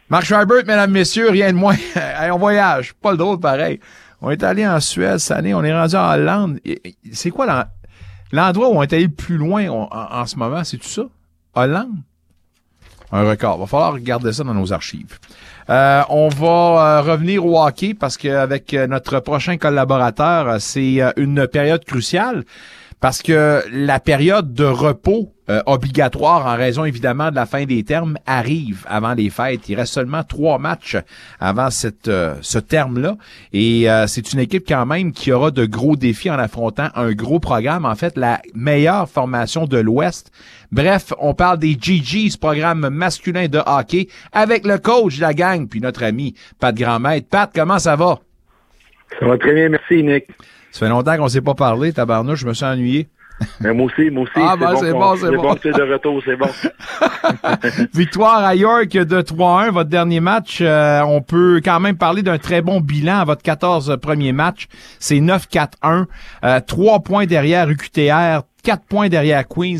Marc 0.09 0.25
Schreiber, 0.25 0.63
mesdames, 0.65 0.91
messieurs, 0.91 1.29
rien 1.29 1.51
de 1.51 1.57
moins. 1.57 1.75
on 2.31 2.37
voyage. 2.37 2.93
Pas 2.93 3.11
le 3.11 3.17
drôle 3.17 3.39
pareil. 3.39 3.79
On 4.21 4.31
est 4.31 4.43
allé 4.43 4.67
en 4.67 4.79
Suède 4.79 5.19
cette 5.19 5.37
année. 5.37 5.53
On 5.53 5.63
est 5.63 5.73
rendu 5.73 5.95
en 5.95 6.11
Hollande. 6.13 6.59
C'est 7.13 7.29
quoi 7.29 7.67
l'endroit 8.31 8.69
où 8.69 8.73
on 8.73 8.83
est 8.83 8.91
allé 8.91 9.03
le 9.03 9.11
plus 9.11 9.37
loin 9.37 9.67
en, 9.69 10.25
ce 10.25 10.35
moment? 10.35 10.63
C'est 10.63 10.77
tout 10.77 10.87
ça? 10.87 11.03
Hollande? 11.53 12.01
Un 13.11 13.23
record. 13.23 13.59
Va 13.59 13.67
falloir 13.67 13.93
regarder 13.93 14.33
ça 14.33 14.43
dans 14.43 14.53
nos 14.53 14.73
archives. 14.73 15.19
Euh, 15.69 16.01
on 16.09 16.29
va 16.29 16.47
euh, 16.47 17.01
revenir 17.01 17.45
au 17.45 17.63
hockey 17.63 17.93
parce 17.93 18.17
qu'avec 18.17 18.73
euh, 18.73 18.87
notre 18.87 19.19
prochain 19.19 19.57
collaborateur, 19.57 20.59
c'est 20.59 21.01
une 21.15 21.47
période 21.47 21.85
cruciale 21.85 22.43
parce 22.99 23.21
que 23.21 23.63
la 23.71 23.99
période 23.99 24.53
de 24.53 24.65
repos 24.65 25.33
euh, 25.49 25.63
obligatoire 25.65 26.45
en 26.45 26.55
raison 26.55 26.85
évidemment 26.85 27.31
de 27.31 27.35
la 27.35 27.47
fin 27.47 27.65
des 27.65 27.83
termes 27.83 28.17
arrive 28.27 28.85
avant 28.87 29.15
les 29.15 29.31
fêtes. 29.31 29.67
Il 29.67 29.75
reste 29.75 29.93
seulement 29.93 30.23
trois 30.23 30.59
matchs 30.59 30.95
avant 31.39 31.71
cette, 31.71 32.07
euh, 32.07 32.35
ce 32.41 32.59
terme-là. 32.59 33.17
Et 33.51 33.89
euh, 33.89 34.05
c'est 34.05 34.33
une 34.33 34.39
équipe 34.39 34.67
quand 34.67 34.85
même 34.85 35.11
qui 35.11 35.31
aura 35.31 35.49
de 35.49 35.65
gros 35.65 35.95
défis 35.95 36.29
en 36.29 36.37
affrontant 36.37 36.89
un 36.93 37.13
gros 37.13 37.39
programme. 37.39 37.85
En 37.85 37.95
fait, 37.95 38.15
la 38.15 38.41
meilleure 38.53 39.09
formation 39.09 39.65
de 39.65 39.79
l'Ouest. 39.79 40.31
Bref, 40.71 41.13
on 41.19 41.33
parle 41.33 41.57
des 41.57 41.75
GG, 41.79 42.29
ce 42.29 42.37
programme 42.37 42.89
masculin 42.89 43.47
de 43.47 43.59
hockey, 43.65 44.07
avec 44.31 44.67
le 44.67 44.77
coach 44.77 45.15
de 45.15 45.21
la 45.21 45.33
gang, 45.33 45.67
puis 45.67 45.81
notre 45.81 46.03
ami 46.03 46.35
Pat 46.59 46.75
Grandmaître. 46.75 47.27
Pat, 47.27 47.49
comment 47.51 47.79
ça 47.79 47.95
va? 47.95 48.19
Ça 49.19 49.25
va 49.25 49.37
très 49.37 49.53
bien, 49.53 49.69
merci 49.69 50.03
Nick. 50.03 50.25
Ça 50.71 50.85
fait 50.85 50.89
longtemps 50.89 51.17
qu'on 51.17 51.25
ne 51.25 51.29
s'est 51.29 51.41
pas 51.41 51.55
parlé, 51.55 51.91
tabarnouche, 51.91 52.39
je 52.39 52.47
me 52.47 52.53
suis 52.53 52.65
ennuyé. 52.65 53.09
Mais 53.61 53.73
moi 53.73 53.85
aussi, 53.85 54.09
moi 54.09 54.23
aussi. 54.23 54.33
Ah, 54.35 54.55
ben, 54.57 54.75
c'est 54.75 54.91
bon, 54.91 55.15
c'est 55.15 55.31
bon. 55.31 55.55
C'est 55.61 55.71
de 55.71 55.93
retour, 55.93 56.21
c'est 56.25 56.35
bon. 56.35 56.49
Victoire 57.93 58.43
à 58.43 58.55
York 58.55 58.89
de 58.89 59.21
3-1, 59.21 59.71
votre 59.71 59.89
dernier 59.89 60.19
match. 60.19 60.59
Euh, 60.61 61.01
on 61.01 61.21
peut 61.21 61.61
quand 61.63 61.79
même 61.79 61.97
parler 61.97 62.21
d'un 62.21 62.37
très 62.37 62.61
bon 62.61 62.81
bilan 62.81 63.19
à 63.19 63.25
votre 63.25 63.41
14 63.41 63.97
premiers 64.01 64.33
matchs. 64.33 64.67
C'est 64.99 65.19
9-4-1. 65.19 66.05
Euh, 66.43 66.59
3 66.65 66.99
points 66.99 67.25
derrière 67.25 67.69
UQTR, 67.69 68.41
4 68.63 68.83
points 68.85 69.09
derrière 69.09 69.47
Queens. 69.47 69.77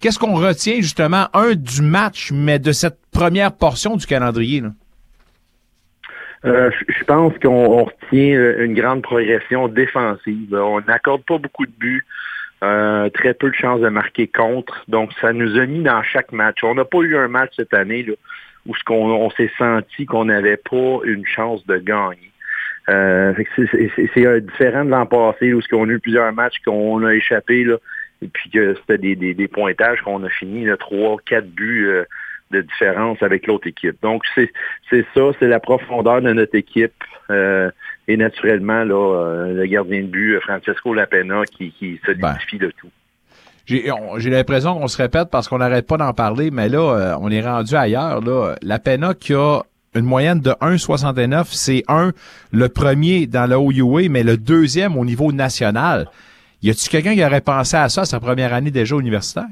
Qu'est-ce 0.00 0.18
qu'on 0.18 0.34
retient 0.34 0.76
justement, 0.76 1.26
un 1.34 1.54
du 1.54 1.82
match, 1.82 2.30
mais 2.32 2.58
de 2.58 2.72
cette 2.72 2.98
première 3.10 3.52
portion 3.52 3.96
du 3.96 4.06
calendrier? 4.06 4.60
Là? 4.60 4.70
Euh, 6.44 6.70
je 6.88 7.04
pense 7.04 7.36
qu'on 7.38 7.84
retient 7.84 8.56
une 8.58 8.74
grande 8.74 9.02
progression 9.02 9.68
défensive. 9.68 10.54
On 10.54 10.80
n'accorde 10.80 11.22
pas 11.24 11.38
beaucoup 11.38 11.66
de 11.66 11.72
buts. 11.72 12.06
Euh, 12.62 13.08
très 13.08 13.32
peu 13.32 13.48
de 13.48 13.54
chances 13.54 13.80
de 13.80 13.88
marquer 13.88 14.26
contre. 14.26 14.84
Donc, 14.86 15.12
ça 15.20 15.32
nous 15.32 15.58
a 15.58 15.64
mis 15.64 15.82
dans 15.82 16.02
chaque 16.02 16.30
match. 16.30 16.62
On 16.62 16.74
n'a 16.74 16.84
pas 16.84 16.98
eu 16.98 17.16
un 17.16 17.28
match 17.28 17.52
cette 17.56 17.72
année 17.72 18.02
là, 18.02 18.12
où 18.66 18.74
ce 18.74 18.82
on, 18.90 19.30
s'est 19.30 19.50
senti 19.56 20.04
qu'on 20.04 20.26
n'avait 20.26 20.58
pas 20.58 20.98
une 21.04 21.24
chance 21.24 21.66
de 21.66 21.78
gagner. 21.78 22.30
Euh, 22.90 23.32
c'est 23.56 24.26
euh, 24.26 24.40
différent 24.40 24.84
de 24.84 24.90
l'an 24.90 25.06
passé 25.06 25.54
où 25.54 25.62
ce 25.62 25.68
qu'on 25.68 25.88
a 25.88 25.92
eu 25.92 26.00
plusieurs 26.00 26.32
matchs 26.34 26.58
qu'on 26.64 27.02
a 27.04 27.14
échappé 27.14 27.64
là, 27.64 27.76
et 28.20 28.28
puis 28.28 28.50
que 28.50 28.74
c'était 28.74 29.14
des, 29.14 29.48
pointages 29.48 30.02
qu'on 30.02 30.22
a 30.24 30.28
fini 30.28 30.66
trois, 30.78 31.16
quatre 31.24 31.48
buts 31.48 31.86
euh, 31.86 32.04
de 32.50 32.62
différence 32.62 33.22
avec 33.22 33.46
l'autre 33.46 33.66
équipe. 33.66 33.96
Donc 34.02 34.22
c'est 34.34 34.50
ça, 35.14 35.20
c'est 35.38 35.48
la 35.48 35.60
profondeur 35.60 36.20
de 36.22 36.32
notre 36.32 36.54
équipe. 36.54 36.92
Euh, 37.30 37.70
et 38.08 38.16
naturellement, 38.16 38.82
là, 38.84 38.94
euh, 38.94 39.54
le 39.54 39.66
gardien 39.66 40.02
de 40.02 40.06
but, 40.06 40.40
Francesco 40.40 40.94
Lapena, 40.94 41.44
qui, 41.44 41.70
qui 41.72 42.00
solidifie 42.04 42.58
ben. 42.58 42.66
le 42.66 42.72
tout. 42.72 42.90
J'ai 43.66 44.30
l'impression 44.30 44.74
qu'on 44.74 44.88
se 44.88 45.00
répète 45.00 45.28
parce 45.30 45.48
qu'on 45.48 45.58
n'arrête 45.58 45.86
pas 45.86 45.96
d'en 45.96 46.12
parler, 46.12 46.50
mais 46.50 46.68
là, 46.68 46.80
euh, 46.80 47.16
on 47.20 47.30
est 47.30 47.40
rendu 47.40 47.76
ailleurs. 47.76 48.20
Là. 48.20 48.56
Lapena 48.62 49.14
qui 49.14 49.32
a 49.32 49.60
une 49.94 50.04
moyenne 50.04 50.40
de 50.40 50.50
1,69, 50.50 51.46
c'est 51.50 51.84
un, 51.86 52.12
le 52.52 52.68
premier 52.68 53.26
dans 53.26 53.48
le 53.48 53.56
OUA, 53.56 54.08
mais 54.08 54.24
le 54.24 54.36
deuxième 54.36 54.96
au 54.96 55.04
niveau 55.04 55.30
national. 55.30 56.08
Y 56.62 56.70
a-tu 56.70 56.88
quelqu'un 56.88 57.14
qui 57.14 57.24
aurait 57.24 57.40
pensé 57.40 57.76
à 57.76 57.88
ça 57.88 58.04
sa 58.04 58.18
première 58.18 58.52
année 58.52 58.70
déjà 58.70 58.96
universitaire? 58.96 59.46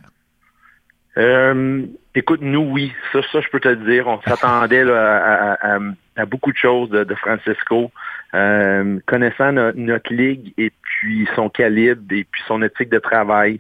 Euh, 1.19 1.83
écoute, 2.15 2.41
nous, 2.43 2.61
oui. 2.61 2.93
Ça, 3.13 3.21
je 3.23 3.49
peux 3.51 3.61
te 3.61 3.69
le 3.69 3.77
dire. 3.77 4.07
On 4.07 4.21
s'attendait 4.23 4.85
à, 4.91 5.79
beaucoup 6.27 6.53
de 6.53 6.57
choses 6.57 6.91
de, 6.91 7.15
Francisco. 7.15 7.91
Euh, 8.35 8.99
connaissant 9.07 9.53
notre 9.53 10.13
ligue 10.13 10.53
et 10.59 10.71
puis 10.83 11.27
son 11.35 11.49
calibre 11.49 12.03
et 12.11 12.25
puis 12.25 12.43
son 12.47 12.63
éthique 12.63 12.91
de 12.91 12.99
travail, 12.99 13.59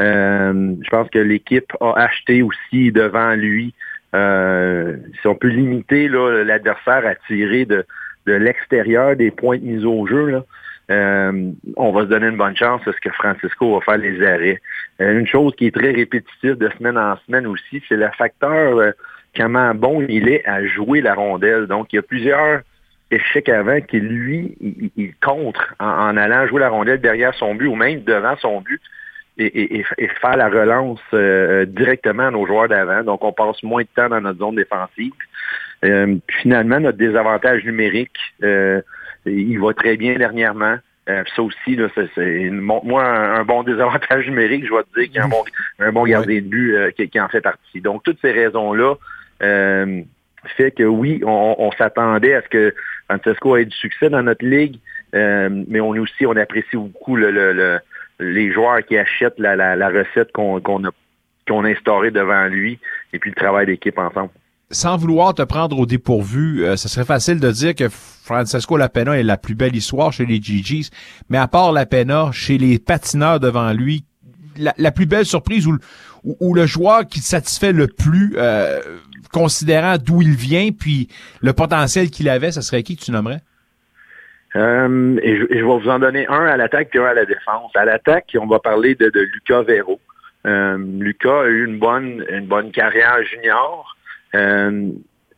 euh, 0.00 0.74
je 0.82 0.90
pense 0.90 1.08
que 1.10 1.20
l'équipe 1.20 1.72
a 1.80 1.92
acheté 1.96 2.42
aussi 2.42 2.90
devant 2.90 3.34
lui. 3.34 3.74
Si 4.12 5.26
on 5.26 5.34
peut 5.36 5.48
limiter 5.48 6.08
l'adversaire 6.08 7.06
à 7.06 7.14
tirer 7.26 7.64
de, 7.64 7.84
l'extérieur 8.26 9.16
des 9.16 9.30
points 9.30 9.58
de 9.58 9.64
mise 9.64 9.84
au 9.84 10.06
jeu, 10.06 10.42
euh, 10.90 11.52
on 11.76 11.92
va 11.92 12.02
se 12.02 12.06
donner 12.06 12.26
une 12.26 12.36
bonne 12.36 12.56
chance 12.56 12.80
parce 12.84 12.98
que 12.98 13.10
Francisco 13.10 13.78
va 13.78 13.80
faire 13.80 13.98
les 13.98 14.26
arrêts. 14.26 14.60
Euh, 15.00 15.20
une 15.20 15.26
chose 15.26 15.54
qui 15.56 15.66
est 15.66 15.74
très 15.74 15.92
répétitive 15.92 16.56
de 16.56 16.68
semaine 16.70 16.98
en 16.98 17.16
semaine 17.26 17.46
aussi, 17.46 17.82
c'est 17.88 17.96
le 17.96 18.08
facteur 18.18 18.78
euh, 18.78 18.90
comment 19.36 19.74
bon 19.74 20.04
il 20.08 20.28
est 20.28 20.44
à 20.46 20.66
jouer 20.66 21.00
la 21.00 21.14
rondelle. 21.14 21.66
Donc, 21.66 21.92
il 21.92 21.96
y 21.96 21.98
a 22.00 22.02
plusieurs 22.02 22.62
échecs 23.12 23.48
avant 23.48 23.80
qui, 23.80 24.00
lui, 24.00 24.56
il, 24.96 25.14
contre 25.22 25.74
en, 25.78 26.16
allant 26.16 26.46
jouer 26.48 26.60
la 26.60 26.70
rondelle 26.70 27.00
derrière 27.00 27.34
son 27.34 27.54
but 27.54 27.66
ou 27.66 27.76
même 27.76 28.02
devant 28.02 28.36
son 28.38 28.60
but 28.60 28.80
et, 29.38 29.84
faire 30.20 30.36
la 30.36 30.48
relance 30.48 31.00
directement 31.68 32.26
à 32.26 32.30
nos 32.30 32.46
joueurs 32.46 32.68
d'avant. 32.68 33.02
Donc, 33.02 33.24
on 33.24 33.32
passe 33.32 33.62
moins 33.62 33.82
de 33.82 33.88
temps 33.94 34.08
dans 34.08 34.20
notre 34.20 34.38
zone 34.38 34.56
défensive. 34.56 35.12
finalement, 36.28 36.78
notre 36.78 36.98
désavantage 36.98 37.64
numérique, 37.64 38.18
il 39.26 39.58
va 39.58 39.74
très 39.74 39.96
bien 39.96 40.16
dernièrement. 40.16 40.76
Euh, 41.08 41.24
ça 41.34 41.42
aussi, 41.42 41.76
là, 41.76 41.88
c'est, 42.14 42.50
moi, 42.50 43.04
un, 43.04 43.44
bon 43.44 43.62
désavantage 43.62 44.26
numérique, 44.26 44.66
je 44.66 44.72
vais 44.72 44.82
te 44.82 45.00
dire 45.00 45.08
qu'il 45.08 45.16
y 45.16 45.18
a 45.18 45.24
un 45.24 45.28
bon, 45.28 45.42
un 45.78 45.92
bon 45.92 46.04
gardien 46.04 46.40
de 46.40 46.46
but 46.46 46.74
euh, 46.74 46.90
qui, 46.90 47.20
en 47.20 47.28
fait 47.28 47.40
partie. 47.40 47.80
Donc, 47.80 48.02
toutes 48.04 48.20
ces 48.20 48.32
raisons-là 48.32 48.94
euh, 49.42 50.02
fait 50.56 50.70
que 50.70 50.84
oui, 50.84 51.22
on, 51.24 51.70
s'attendait 51.76 52.34
à 52.34 52.42
ce 52.42 52.48
que 52.48 52.74
Francesco 53.08 53.56
ait 53.56 53.66
du 53.66 53.76
succès 53.76 54.08
dans 54.08 54.22
notre 54.22 54.44
ligue, 54.44 54.78
mais 55.12 55.80
on 55.80 55.90
aussi, 55.90 56.24
on 56.24 56.34
apprécie 56.36 56.76
beaucoup 56.76 57.14
le, 57.14 57.78
les 58.18 58.50
joueurs 58.50 58.82
qui 58.84 58.96
achètent 58.96 59.38
la, 59.38 59.88
recette 59.88 60.32
qu'on, 60.32 60.56
a 60.56 60.90
qu'on 61.46 61.64
a 61.64 61.68
instaurée 61.68 62.10
devant 62.10 62.46
lui 62.46 62.78
et 63.12 63.18
puis 63.18 63.30
le 63.30 63.36
travail 63.36 63.66
d'équipe 63.66 63.98
ensemble 63.98 64.30
sans 64.70 64.96
vouloir 64.96 65.34
te 65.34 65.42
prendre 65.42 65.78
au 65.78 65.86
dépourvu, 65.86 66.64
euh, 66.64 66.76
ce 66.76 66.88
serait 66.88 67.04
facile 67.04 67.40
de 67.40 67.50
dire 67.50 67.74
que 67.74 67.88
Francesco 67.88 68.76
Lapena 68.76 69.18
est 69.18 69.24
la 69.24 69.36
plus 69.36 69.54
belle 69.54 69.74
histoire 69.74 70.12
chez 70.12 70.26
les 70.26 70.40
GGs, 70.40 70.90
mais 71.28 71.38
à 71.38 71.48
part 71.48 71.72
Lapena, 71.72 72.30
chez 72.32 72.58
les 72.58 72.78
patineurs 72.78 73.40
devant 73.40 73.72
lui, 73.72 74.04
la, 74.56 74.92
plus 74.92 75.06
belle 75.06 75.24
surprise 75.24 75.66
ou, 75.66 75.78
ou, 76.24 76.54
le 76.54 76.66
joueur 76.66 77.06
qui 77.06 77.20
satisfait 77.20 77.72
le 77.72 77.86
plus, 77.88 78.34
euh, 78.36 78.80
considérant 79.32 79.96
d'où 79.96 80.22
il 80.22 80.34
vient, 80.34 80.70
puis 80.70 81.08
le 81.40 81.52
potentiel 81.52 82.10
qu'il 82.10 82.28
avait, 82.28 82.52
ce 82.52 82.60
serait 82.60 82.82
qui 82.82 82.96
que 82.96 83.02
tu 83.04 83.10
nommerais? 83.10 83.40
Euh, 84.56 85.18
et, 85.22 85.36
je, 85.36 85.46
vais 85.46 85.62
vous 85.62 85.88
en 85.88 85.98
donner 85.98 86.26
un 86.28 86.46
à 86.46 86.56
l'attaque 86.56 86.94
et 86.94 86.98
un 86.98 87.04
à 87.04 87.14
la 87.14 87.24
défense. 87.24 87.70
À 87.74 87.84
l'attaque, 87.84 88.36
on 88.38 88.46
va 88.46 88.58
parler 88.58 88.94
de, 88.96 89.08
de 89.08 89.20
Lucas 89.20 89.62
Vero. 89.62 90.00
Lucas 90.44 91.42
a 91.42 91.46
eu 91.46 91.64
une 91.64 91.78
bonne, 91.78 92.24
une 92.28 92.46
bonne 92.46 92.70
carrière 92.70 93.22
junior. 93.24 93.96
Euh, 94.34 94.90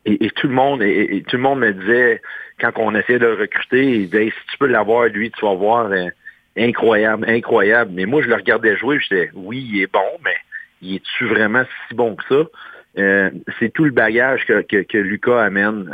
et, 0.05 0.31
tout 0.31 0.49
le 0.49 0.55
monde 0.55 0.83
et, 0.83 1.23
tout 1.29 1.37
le 1.37 1.43
monde 1.43 1.61
me 1.61 1.73
disait 1.73 2.21
quand 2.61 2.73
on 2.77 2.95
essayait 2.95 3.19
de 3.19 3.27
le 3.27 3.35
recruter, 3.35 3.85
il 3.85 4.11
disait 4.11 4.31
si 4.31 4.47
tu 4.51 4.59
peux 4.59 4.67
l'avoir 4.67 5.07
lui, 5.07 5.31
tu 5.31 5.45
vas 5.45 5.55
voir 5.55 5.93
euh, 5.93 6.09
incroyable, 6.57 7.25
incroyable. 7.29 7.93
Mais 7.95 8.05
moi 8.05 8.23
je 8.23 8.29
le 8.29 8.35
regardais 8.35 8.77
jouer, 8.77 8.99
je 9.01 9.09
disais 9.09 9.31
oui 9.35 9.69
il 9.73 9.83
est 9.83 9.93
bon, 9.93 10.01
mais 10.25 10.37
il 10.81 10.97
est-tu 10.97 11.27
vraiment 11.27 11.63
si 11.89 11.95
bon 11.95 12.17
que 12.17 12.25
ça? 12.29 12.51
Euh, 12.99 13.31
C'est 13.59 13.73
tout 13.73 13.85
le 13.85 13.93
bagage 13.93 14.45
que, 14.47 14.99
Lucas 14.99 15.41
amène. 15.41 15.89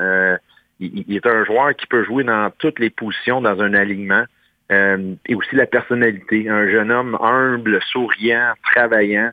il, 0.81 1.15
est 1.15 1.27
un 1.27 1.45
joueur 1.45 1.77
qui 1.77 1.87
peut 1.87 2.05
jouer 2.05 2.25
dans 2.25 2.51
toutes 2.59 2.79
les 2.79 2.91
positions 2.91 3.41
dans 3.41 3.61
un 3.61 3.75
alignement. 3.75 4.25
et 4.71 5.35
aussi 5.35 5.55
la 5.55 5.67
personnalité. 5.67 6.49
Un 6.49 6.69
jeune 6.69 6.91
homme 6.91 7.17
humble, 7.21 7.79
souriant, 7.93 8.55
travaillant. 8.73 9.31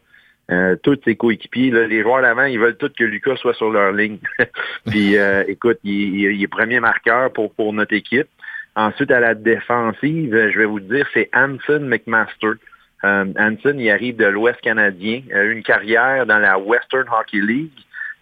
Euh, 0.52 0.76
tous 0.84 1.00
ses 1.04 1.16
coéquipiers, 1.16 1.72
les 1.72 2.04
joueurs 2.04 2.22
d'avant, 2.22 2.44
ils 2.44 2.60
veulent 2.60 2.78
tous 2.78 2.90
que 2.90 3.04
Lucas 3.04 3.36
soit 3.38 3.56
sur 3.56 3.72
leur 3.72 3.92
ligne. 3.92 4.20
Puis 4.86 5.18
euh, 5.18 5.44
écoute, 5.48 5.80
il, 5.84 6.42
est 6.42 6.48
premier 6.48 6.80
marqueur 6.80 7.34
pour, 7.34 7.54
pour 7.54 7.74
notre 7.74 7.94
équipe. 7.94 8.28
Ensuite, 8.76 9.10
à 9.10 9.20
la 9.20 9.34
défensive, 9.34 10.50
je 10.54 10.58
vais 10.58 10.66
vous 10.66 10.82
dire, 10.82 11.08
c'est 11.14 11.30
Hanson 11.34 11.80
McMaster. 11.80 12.54
Euh, 13.04 13.26
Hanson, 13.38 13.76
il 13.78 13.90
arrive 13.90 14.18
de 14.18 14.26
l'Ouest 14.26 14.60
canadien, 14.62 15.22
a 15.34 15.44
eu 15.44 15.54
une 15.54 15.64
carrière 15.64 16.26
dans 16.26 16.40
la 16.40 16.60
Western 16.60 17.06
Hockey 17.10 17.40
League, 17.40 17.72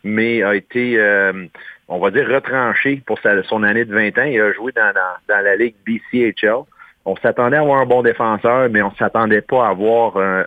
mais 0.03 0.43
a 0.43 0.55
été, 0.55 0.99
euh, 0.99 1.45
on 1.87 1.99
va 1.99 2.11
dire, 2.11 2.27
retranché 2.27 3.01
pour 3.05 3.19
son 3.49 3.63
année 3.63 3.85
de 3.85 3.93
20 3.93 4.17
ans. 4.17 4.23
Il 4.23 4.39
a 4.39 4.53
joué 4.53 4.71
dans, 4.73 4.93
dans, 5.27 5.43
la 5.43 5.55
Ligue 5.55 5.75
BCHL. 5.85 6.63
On 7.05 7.15
s'attendait 7.17 7.57
à 7.57 7.61
avoir 7.61 7.79
un 7.79 7.85
bon 7.85 8.01
défenseur, 8.01 8.69
mais 8.69 8.81
on 8.81 8.93
s'attendait 8.95 9.41
pas 9.41 9.65
à 9.65 9.69
avoir 9.69 10.17
un 10.17 10.45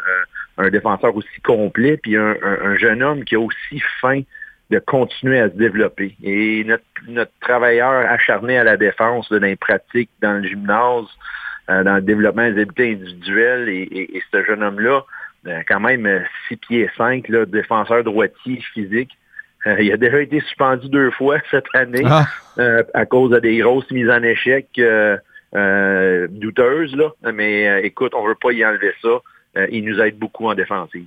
défenseur 0.70 1.14
aussi 1.14 1.40
complet, 1.42 1.96
puis 1.96 2.16
un, 2.16 2.76
jeune 2.76 3.02
homme 3.02 3.24
qui 3.24 3.34
a 3.34 3.40
aussi 3.40 3.82
faim 4.00 4.22
de 4.70 4.78
continuer 4.78 5.38
à 5.38 5.48
se 5.48 5.54
développer. 5.54 6.16
Et 6.22 6.64
notre, 6.64 6.84
notre 7.08 7.32
travailleur 7.40 8.10
acharné 8.10 8.58
à 8.58 8.64
la 8.64 8.76
défense, 8.76 9.28
dans 9.30 9.38
les 9.38 9.56
pratiques, 9.56 10.10
dans 10.20 10.42
le 10.42 10.48
gymnase, 10.48 11.06
euh, 11.68 11.82
dans 11.82 11.96
le 11.96 12.02
développement 12.02 12.48
des 12.48 12.62
habiletés 12.62 12.92
individuelles, 12.92 13.68
et, 13.68 14.22
ce 14.32 14.44
jeune 14.44 14.62
homme-là, 14.62 15.04
euh, 15.46 15.62
quand 15.66 15.80
même 15.80 16.24
6 16.48 16.56
pieds 16.56 16.90
5, 16.96 17.28
là, 17.28 17.44
défenseur 17.44 18.04
droitier 18.04 18.60
physique, 18.72 19.10
euh, 19.66 19.76
il 19.80 19.92
a 19.92 19.96
déjà 19.96 20.20
été 20.20 20.40
suspendu 20.40 20.88
deux 20.88 21.10
fois 21.10 21.38
cette 21.50 21.66
année 21.74 22.04
ah. 22.04 22.24
à 22.94 23.04
cause 23.04 23.30
de 23.30 23.40
des 23.40 23.58
grosses 23.58 23.90
mises 23.90 24.10
en 24.10 24.22
échec 24.22 24.68
douteuses. 25.52 26.94
Là. 26.94 27.10
Mais 27.32 27.82
écoute, 27.84 28.12
on 28.14 28.26
veut 28.26 28.36
pas 28.36 28.52
y 28.52 28.64
enlever 28.64 28.94
ça. 29.02 29.20
Euh, 29.56 29.66
il 29.70 29.84
nous 29.84 29.98
aide 30.00 30.18
beaucoup 30.18 30.48
en 30.48 30.54
défensive. 30.54 31.06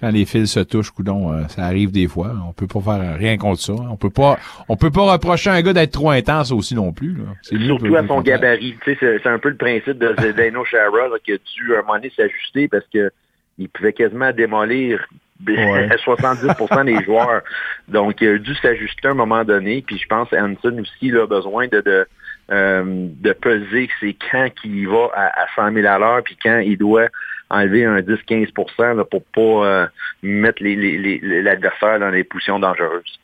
Quand 0.00 0.10
les 0.10 0.26
fils 0.26 0.52
se 0.52 0.60
touchent, 0.60 0.90
coudon, 0.90 1.32
euh, 1.32 1.42
ça 1.48 1.64
arrive 1.64 1.90
des 1.90 2.06
fois. 2.06 2.32
On 2.48 2.52
peut 2.52 2.68
pas 2.68 2.80
faire 2.80 3.18
rien 3.18 3.36
contre 3.36 3.60
ça. 3.60 3.72
On 3.72 3.96
peut 3.96 4.10
pas, 4.10 4.38
on 4.68 4.76
peut 4.76 4.92
pas 4.92 5.12
reprocher 5.12 5.50
à 5.50 5.54
un 5.54 5.62
gars 5.62 5.72
d'être 5.72 5.92
trop 5.92 6.10
intense 6.10 6.52
aussi 6.52 6.76
non 6.76 6.92
plus. 6.92 7.16
Surtout 7.42 7.96
à 7.96 8.06
son 8.06 8.20
gabarit. 8.20 8.76
c'est 8.84 9.26
un 9.26 9.38
peu 9.38 9.48
le 9.48 9.56
principe 9.56 9.98
de 9.98 10.14
Zdeno 10.18 10.64
Chara 10.64 11.08
qui 11.24 11.32
a 11.32 11.36
dû 11.36 11.74
à 11.74 11.78
un 11.78 11.82
moment 11.82 11.94
donné 11.94 12.12
s'ajuster 12.14 12.68
parce 12.68 12.86
que 12.92 13.10
il 13.58 13.68
pouvait 13.68 13.92
quasiment 13.92 14.30
démolir 14.32 15.04
70% 15.44 16.84
des 16.98 17.04
joueurs. 17.04 17.42
Donc, 17.88 18.20
il 18.20 18.28
a 18.28 18.38
dû 18.38 18.54
s'ajuster 18.54 19.08
à 19.08 19.10
un 19.10 19.14
moment 19.14 19.44
donné. 19.44 19.82
Puis 19.84 19.98
je 19.98 20.06
pense 20.06 20.28
Hanson 20.32 20.78
aussi 20.78 21.12
a 21.12 21.26
besoin 21.26 21.66
de, 21.66 21.80
de, 21.80 22.06
euh, 22.52 22.82
de 22.86 23.32
peser 23.32 23.88
c'est 24.00 24.16
quand 24.30 24.48
qu'il 24.62 24.88
va 24.88 25.08
à, 25.12 25.42
à 25.42 25.46
100 25.56 25.74
000 25.74 25.86
à 25.86 25.98
l'heure, 25.98 26.22
puis 26.22 26.36
quand 26.40 26.58
il 26.58 26.78
doit 26.78 27.08
enlever 27.50 27.84
un 27.84 28.00
10-15 28.00 28.52
pour 28.52 28.70
pas 28.72 29.40
euh, 29.40 29.86
mettre 30.22 30.62
l'adversaire 30.62 32.00
dans 32.00 32.10
les 32.10 32.24
positions 32.24 32.58
dangereuses. 32.58 33.18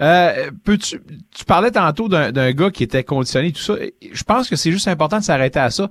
Euh, 0.00 0.50
tu 0.64 1.00
tu 1.34 1.44
parlais 1.44 1.72
tantôt 1.72 2.08
d'un 2.08 2.52
gars 2.52 2.70
qui 2.70 2.84
était 2.84 3.02
conditionné, 3.02 3.52
tout 3.52 3.60
ça. 3.60 3.74
Je 4.12 4.22
pense 4.22 4.48
que 4.48 4.54
c'est 4.54 4.70
juste 4.70 4.86
important 4.86 5.18
de 5.18 5.24
s'arrêter 5.24 5.58
à 5.58 5.70
ça. 5.70 5.90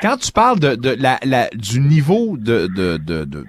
Quand 0.00 0.16
tu 0.16 0.30
parles 0.30 0.60
de, 0.60 0.76
de 0.76 0.96
la, 0.98 1.48
du 1.54 1.80
niveau 1.80 2.36
de, 2.38 2.68
de, 2.68 2.98
de, 2.98 3.24
de 3.24 3.44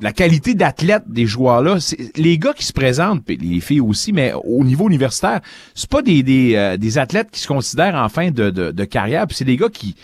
la 0.00 0.12
qualité 0.12 0.54
d'athlète 0.54 1.04
des 1.06 1.24
joueurs 1.24 1.62
là, 1.62 1.78
les 2.16 2.38
gars 2.38 2.52
qui 2.52 2.66
se 2.66 2.72
présentent, 2.74 3.26
les 3.28 3.60
filles 3.60 3.80
aussi, 3.80 4.12
mais 4.12 4.34
au 4.34 4.62
niveau 4.62 4.88
universitaire, 4.88 5.40
c'est 5.74 5.88
pas 5.88 6.02
des, 6.02 6.22
des, 6.22 6.54
euh, 6.54 6.76
des 6.76 6.98
athlètes 6.98 7.30
qui 7.30 7.40
se 7.40 7.48
considèrent 7.48 7.94
en 7.94 8.10
fin 8.10 8.30
de, 8.30 8.50
de, 8.50 8.72
de 8.72 8.84
carrière, 8.84 9.26
c'est 9.30 9.44
des 9.44 9.56
gars 9.56 9.70
qui 9.70 9.96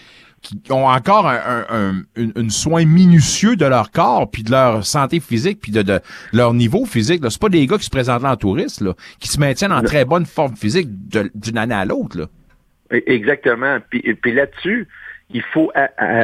qui 0.43 0.61
ont 0.71 0.87
encore 0.87 1.29
un, 1.29 2.03
une, 2.17 2.51
soin 2.51 2.85
minutieux 2.85 3.57
de 3.57 3.65
leur 3.65 3.91
corps, 3.91 4.31
puis 4.31 4.43
de 4.43 4.51
leur 4.51 4.85
santé 4.85 5.21
physique, 5.21 5.61
puis 5.61 5.73
de, 5.73 5.83
de 5.83 6.01
leur 6.33 6.53
niveau 6.53 6.85
physique. 6.85 7.23
C'est 7.29 7.41
pas 7.41 7.49
des 7.49 7.67
gars 7.67 7.79
qui 7.79 7.85
se 7.85 7.91
présentent 7.91 8.23
là 8.23 8.33
en 8.33 8.37
touriste, 8.37 8.81
là, 8.81 8.95
qui 9.21 9.29
se 9.29 9.39
maintiennent 9.39 9.73
en 9.73 9.83
très 9.83 10.05
bonne 10.05 10.27
forme 10.27 10.57
physique 10.57 10.89
d'une 11.35 11.59
année 11.59 11.75
à 11.75 11.85
l'autre. 11.85 12.19
Là. 12.19 12.27
E, 12.93 13.03
exactement. 13.07 13.79
Puis, 13.89 14.03
puis 14.21 14.33
là-dessus, 14.33 14.89
il 15.31 15.43
faut 15.43 15.73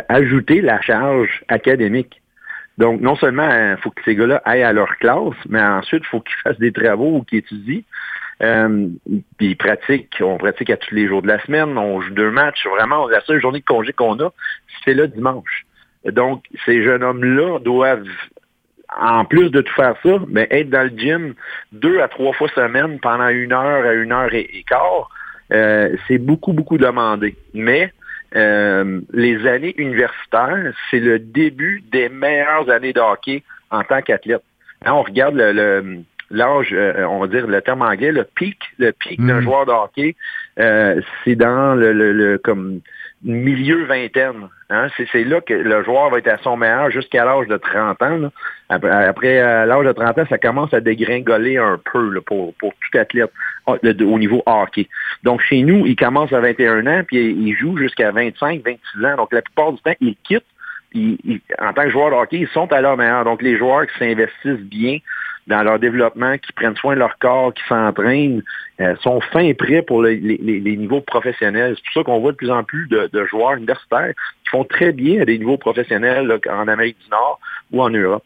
ajouter 0.09 0.61
la 0.61 0.81
charge 0.83 1.43
académique. 1.49 2.21
Donc, 2.77 3.01
non 3.01 3.17
seulement 3.17 3.49
il 3.49 3.77
faut 3.83 3.91
que 3.91 4.03
ces 4.05 4.15
gars-là 4.15 4.41
aillent 4.45 4.63
à 4.63 4.73
leur 4.73 4.97
classe, 4.99 5.35
mais 5.49 5.63
ensuite, 5.63 6.03
il 6.05 6.09
faut 6.09 6.21
qu'ils 6.21 6.37
fassent 6.45 6.59
des 6.59 6.73
travaux 6.73 7.19
ou 7.19 7.23
qu'ils 7.23 7.39
étudient. 7.39 7.83
Euh, 8.41 8.89
puis 9.37 9.57
pratiquent, 9.57 10.17
on 10.21 10.39
pratique 10.39 10.71
à 10.71 10.77
tous 10.77 10.95
les 10.95 11.09
jours 11.09 11.23
de 11.23 11.29
la 11.29 11.41
semaine, 11.45 11.77
on 11.77 12.01
joue 12.01 12.11
deux 12.11 12.31
matchs. 12.31 12.67
Vraiment, 12.67 13.09
la 13.09 13.21
seule 13.23 13.41
journée 13.41 13.61
de 13.61 13.65
congé 13.65 13.93
qu'on 13.93 14.19
a, 14.21 14.33
c'est 14.85 14.95
le 14.95 15.09
dimanche. 15.09 15.67
Donc, 16.05 16.45
ces 16.65 16.83
jeunes 16.85 17.03
hommes-là 17.03 17.59
doivent, 17.59 18.07
en 18.97 19.25
plus 19.25 19.51
de 19.51 19.61
tout 19.61 19.75
faire 19.75 19.97
ça, 20.03 20.19
mais 20.29 20.47
être 20.51 20.71
dans 20.71 20.85
le 20.85 20.97
gym 20.97 21.35
deux 21.73 22.01
à 22.01 22.09
trois 22.09 22.33
fois 22.33 22.49
semaine 22.51 23.01
pendant 23.01 23.29
une 23.29 23.53
heure 23.53 23.85
à 23.85 23.93
une 23.95 24.13
heure 24.13 24.33
et, 24.33 24.65
quart. 24.69 25.11
Euh, 25.53 25.97
c'est 26.07 26.19
beaucoup, 26.19 26.53
beaucoup 26.53 26.79
demandé. 26.79 27.37
Mais 27.55 27.93
euh, 28.37 29.01
les 29.13 29.47
années 29.47 29.75
universitaires, 29.79 30.73
c'est 30.91 31.01
le 31.01 31.19
début 31.19 31.83
des 31.91 32.09
meilleures 32.09 32.71
années 32.71 32.93
de 32.93 33.01
hockey 33.01 33.43
en 33.71 33.83
tant 33.83 34.03
qu'athlète. 34.03 34.43
Hein, 34.85 34.93
on 34.93 35.03
regarde 35.03 35.35
le, 35.35 36.03
l'âge, 36.31 36.69
euh, 36.73 37.05
on 37.05 37.21
va 37.21 37.27
dire 37.27 37.47
le 37.47 37.61
terme 37.63 37.83
anglais, 37.83 38.13
le 38.13 38.25
pic, 38.25 38.59
le 38.79 38.93
pic 38.93 39.25
d'un 39.25 39.41
mm. 39.41 39.45
joueur 39.45 39.67
de 39.67 39.73
hockey, 39.73 40.15
euh, 40.59 41.01
c'est 41.25 41.37
dans 41.37 41.75
le, 41.75 41.93
le, 41.93 42.39
comme 42.39 42.81
milieu 43.23 43.85
vingtaine. 43.85 44.49
Hein? 44.71 44.89
C'est 45.13 45.25
là 45.25 45.41
que 45.41 45.55
le 45.55 45.83
joueur 45.83 46.11
va 46.11 46.19
être 46.19 46.29
à 46.29 46.39
son 46.39 46.57
meilleur 46.57 46.91
jusqu'à 46.91 47.25
l'âge 47.25 47.47
de 47.49 47.57
30 47.57 48.03
ans. 48.03 48.31
Après, 48.69 49.41
euh, 49.41 49.65
l'âge 49.65 49.87
de 49.87 49.93
30 49.93 50.19
ans, 50.19 50.25
ça 50.29 50.39
commence 50.39 50.73
à 50.75 50.81
dégringoler 50.81 51.57
un 51.57 51.81
peu 51.93 52.21
pour, 52.21 52.55
pour 52.55 52.73
tout 52.73 52.99
athlète 52.99 53.33
ah, 53.67 53.77
au 53.83 54.19
niveau 54.19 54.43
hockey. 54.47 54.89
Donc 55.25 55.41
chez 55.41 55.63
nous, 55.63 55.87
il 55.87 55.97
commence 55.97 56.33
à 56.33 56.41
21 56.41 56.87
ans, 56.87 57.03
puis 57.07 57.19
il 57.19 57.57
joue 57.57 57.77
jusqu'à 57.79 58.11
25, 58.13 58.63
26 58.65 59.05
ans. 59.07 59.17
Donc 59.17 59.33
la 59.33 59.43
plupart 59.43 59.73
du 59.73 59.81
temps, 59.81 59.95
il 60.01 60.17
quitte. 60.23 60.45
en 61.59 61.73
tant 61.73 61.85
que 61.85 61.91
joueur 61.91 62.11
de 62.11 62.17
hockey, 62.17 62.39
ils 62.41 62.49
sont 62.49 62.71
à 62.73 62.81
leur 62.81 62.97
meilleur. 62.97 63.25
Donc 63.25 63.43
les 63.43 63.57
joueurs 63.57 63.87
qui 63.87 63.99
s'investissent 63.99 64.67
bien 64.67 64.99
dans 65.49 65.63
leur 65.63 65.79
développement, 65.79 66.37
qui 66.39 66.53
prennent 66.53 66.77
soin 66.77 66.95
de 66.95 67.01
leur 67.01 67.19
corps, 67.19 67.53
qui 67.55 67.63
s'entraînent, 67.69 68.43
euh, 68.81 68.95
sont 69.03 69.21
fins 69.21 69.41
et 69.41 69.55
prêts 69.55 69.83
pour 69.83 70.03
les, 70.03 70.21
niveaux 70.77 71.01
professionnels. 71.01 71.75
C'est 71.77 71.85
pour 71.85 71.93
ça 71.95 72.05
qu'on 72.05 72.21
voit 72.21 72.33
de 72.33 72.37
plus 72.37 72.51
en 72.51 72.63
plus 72.63 72.87
de, 72.89 73.25
joueurs 73.25 73.55
universitaires 73.55 74.13
qui 74.45 74.51
font 74.51 74.65
très 74.65 74.93
bien 74.93 75.23
à 75.23 75.25
des 75.25 75.39
niveaux 75.39 75.57
professionnels 75.57 76.39
en 76.51 76.69
Amérique 76.69 76.99
du 77.03 77.11
Nord 77.11 77.41
ou 77.73 77.83
en 77.83 77.91
Europe. 77.91 78.25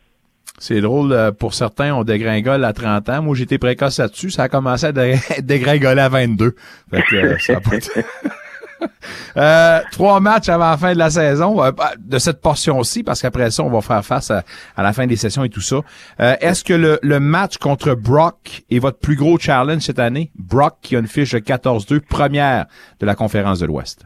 C'est 0.59 0.81
drôle, 0.81 1.13
euh, 1.13 1.33
pour 1.33 1.55
certains, 1.55 1.95
on 1.95 2.05
dégringole 2.05 2.65
à 2.65 2.73
30 2.73 3.09
ans. 3.09 3.23
Moi, 3.23 3.35
j'étais 3.37 3.59
précoce 3.59 3.99
là-dessus. 3.99 4.31
Ça 4.31 4.45
a 4.45 4.49
commencé 4.49 4.87
à 4.87 4.93
dégringoler 5.41 6.03
à 6.03 6.09
22. 6.09 6.55
Fait 6.91 7.03
que, 7.03 7.17
euh, 7.17 7.39
ça 7.39 7.57
a 7.57 7.61
pas 7.61 7.71
Euh, 9.35 9.81
trois 9.93 10.21
matchs 10.21 10.51
avant 10.51 10.71
la 10.71 10.77
fin 10.77 10.93
de 10.93 10.99
la 10.99 11.09
saison, 11.09 11.65
euh, 11.65 11.73
bah, 11.73 11.93
de 11.99 12.19
cette 12.19 12.43
portion-ci, 12.43 13.03
parce 13.03 13.23
qu'après 13.23 13.51
ça, 13.51 13.63
on 13.63 13.71
va 13.71 13.81
faire 13.81 14.05
face 14.05 14.31
à, 14.31 14.43
la 14.77 14.93
fin 14.93 15.07
des 15.07 15.17
sessions 15.17 15.43
et 15.43 15.49
tout 15.49 15.63
ça. 15.63 15.77
Euh, 16.21 16.35
est-ce 16.43 16.63
que 16.63 16.99
le, 17.03 17.19
match 17.19 17.57
contre 17.57 17.95
Brock 17.95 18.63
est 18.71 18.79
votre 18.79 18.99
plus 18.99 19.17
gros 19.17 19.39
challenge 19.39 19.81
cette 19.81 19.99
année? 19.99 20.31
Brock 20.35 20.77
qui 20.83 20.97
a 20.97 20.99
une 20.99 21.07
fiche 21.07 21.33
de 21.33 21.39
14-2, 21.39 22.01
première 22.01 22.67
de 23.01 23.07
la 23.07 23.15
conférence 23.15 23.61
de 23.61 23.67
l'Ouest. 23.67 24.05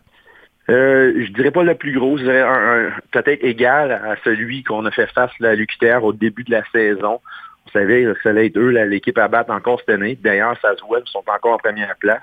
je 0.68 1.32
dirais 1.32 1.50
pas 1.50 1.64
le 1.64 1.74
plus 1.74 1.98
gros, 1.98 2.18
je 2.18 2.22
dirais 2.22 2.42
un, 2.42 2.92
peut-être 3.10 3.42
égal 3.42 3.90
à 3.90 4.14
celui 4.22 4.62
qu'on 4.62 4.84
a 4.86 4.92
fait 4.92 5.08
face 5.08 5.32
à 5.42 5.54
l'UQTR 5.56 6.04
au 6.04 6.12
début 6.12 6.44
de 6.44 6.52
la 6.52 6.62
saison. 6.70 7.20
Vous 7.64 7.72
savez, 7.72 8.04
que 8.04 8.14
ça 8.22 8.28
allait 8.28 8.46
être 8.46 8.58
eux, 8.58 8.70
l'équipe 8.84 9.18
à 9.18 9.26
battre 9.26 9.50
encore 9.50 9.80
cette 9.80 9.90
année. 9.90 10.16
D'ailleurs, 10.22 10.56
ça 10.62 10.76
se 10.76 10.84
voit, 10.84 11.00
ils 11.04 11.10
sont 11.10 11.24
encore 11.26 11.54
en 11.54 11.58
première 11.58 11.96
place. 11.96 12.22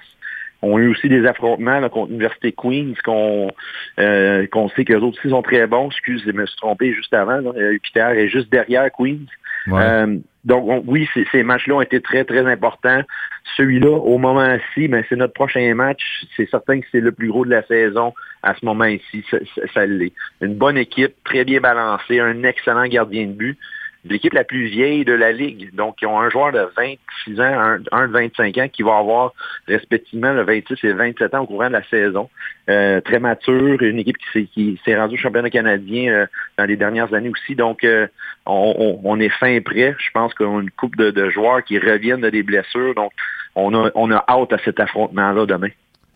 On 0.64 0.78
a 0.78 0.80
eu 0.80 0.88
aussi 0.88 1.10
des 1.10 1.26
affrontements 1.26 1.82
contre 1.90 2.08
l'Université 2.08 2.54
Queens 2.54 2.94
qu'on 3.04 3.50
euh, 4.00 4.48
qu'on 4.48 4.70
sait 4.70 4.86
qu'eux 4.86 4.98
autres 4.98 5.20
aussi 5.20 5.30
sont 5.30 5.42
très 5.42 5.68
bons. 5.68 5.90
Excusez, 5.90 6.24
je 6.26 6.32
me 6.32 6.46
suis 6.46 6.56
trompé 6.58 6.94
juste 6.94 7.14
avant. 7.14 7.42
Jupiter 7.72 8.12
est 8.12 8.30
juste 8.30 8.50
derrière 8.50 8.90
Queens. 8.98 9.26
Euh, 9.72 10.18
donc 10.46 10.84
oui, 10.88 11.08
ces 11.32 11.44
matchs-là 11.44 11.76
ont 11.76 11.82
été 11.82 12.02
très, 12.02 12.26
très 12.26 12.46
importants. 12.50 13.02
Celui-là, 13.56 13.92
au 13.92 14.18
moment-ci, 14.18 14.88
ben, 14.88 15.04
c'est 15.08 15.16
notre 15.16 15.34
prochain 15.34 15.74
match. 15.74 16.02
C'est 16.36 16.50
certain 16.50 16.80
que 16.80 16.86
c'est 16.92 17.02
le 17.02 17.12
plus 17.12 17.28
gros 17.30 17.46
de 17.46 17.50
la 17.50 17.64
saison 17.64 18.14
à 18.42 18.54
ce 18.56 18.66
moment-ci. 18.66 19.24
Ça, 19.30 19.38
ça 19.74 19.86
l'est. 19.86 20.14
Une 20.42 20.56
bonne 20.56 20.78
équipe, 20.78 21.14
très 21.24 21.46
bien 21.46 21.60
balancée, 21.60 22.20
un 22.20 22.44
excellent 22.44 22.86
gardien 22.86 23.28
de 23.28 23.34
but 23.34 23.58
l'équipe 24.06 24.34
la 24.34 24.44
plus 24.44 24.66
vieille 24.68 25.06
de 25.06 25.14
la 25.14 25.32
Ligue. 25.32 25.74
Donc, 25.74 26.02
ils 26.02 26.08
ont 26.08 26.20
un 26.20 26.30
joueur 26.30 26.52
de 26.52 26.68
26 26.76 27.40
ans, 27.40 27.78
un, 27.92 28.08
de 28.08 28.12
25 28.12 28.58
ans 28.58 28.68
qui 28.68 28.84
va 28.84 28.98
avoir 28.98 29.34
respectivement 29.68 30.34
le 30.34 30.44
26 30.44 30.76
et 30.84 30.94
27 30.94 31.34
ans 31.36 31.42
au 31.42 31.48
courant 31.48 31.68
de 31.68 31.74
la 31.74 31.84
saison. 31.84 32.30
Euh, 32.70 33.02
très 33.02 33.20
mature, 33.20 33.82
une 33.82 34.00
équipe 34.00 34.18
qui 34.54 34.80
s'est 34.84 34.98
rendue 34.98 35.18
championnat 35.18 35.50
canadien 35.50 36.12
euh, 36.12 36.26
dans 36.58 36.66
les 36.66 36.76
dernières 36.76 37.14
années 37.14 37.30
aussi. 37.30 37.56
Donc, 37.56 37.84
euh, 37.84 38.08
on, 38.46 39.20
est 39.20 39.30
fin 39.30 39.60
prêt. 39.62 39.96
Je 39.98 40.12
pense 40.14 40.34
qu'on 40.34 40.60
a 40.60 40.62
une 40.62 40.72
coupe 40.72 40.96
de, 40.98 41.30
joueurs 41.30 41.64
qui 41.64 41.80
reviennent 41.80 42.22
de 42.22 42.30
des 42.30 42.44
blessures. 42.44 42.96
Donc, 42.96 43.12
on 43.56 43.74
a, 43.74 43.92
on 43.96 44.12
a 44.12 44.24
hâte 44.28 44.54
à 44.54 44.58
cet 44.64 44.80
affrontement-là 44.80 45.46
demain. 45.46 45.70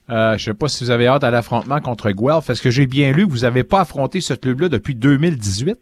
Euh, 0.09 0.37
je 0.37 0.49
ne 0.49 0.53
sais 0.53 0.57
pas 0.57 0.67
si 0.69 0.85
vous 0.85 0.91
avez 0.91 1.07
hâte 1.07 1.23
à 1.23 1.31
l'affrontement 1.31 1.81
contre 1.81 2.11
Guelph. 2.11 2.49
Est-ce 2.49 2.61
que 2.61 2.69
j'ai 2.69 2.87
bien 2.87 3.11
lu 3.11 3.27
que 3.27 3.31
vous 3.31 3.39
n'avez 3.39 3.63
pas 3.63 3.81
affronté 3.81 4.21
ce 4.21 4.33
club-là 4.33 4.69
depuis 4.69 4.95
2018? 4.95 5.77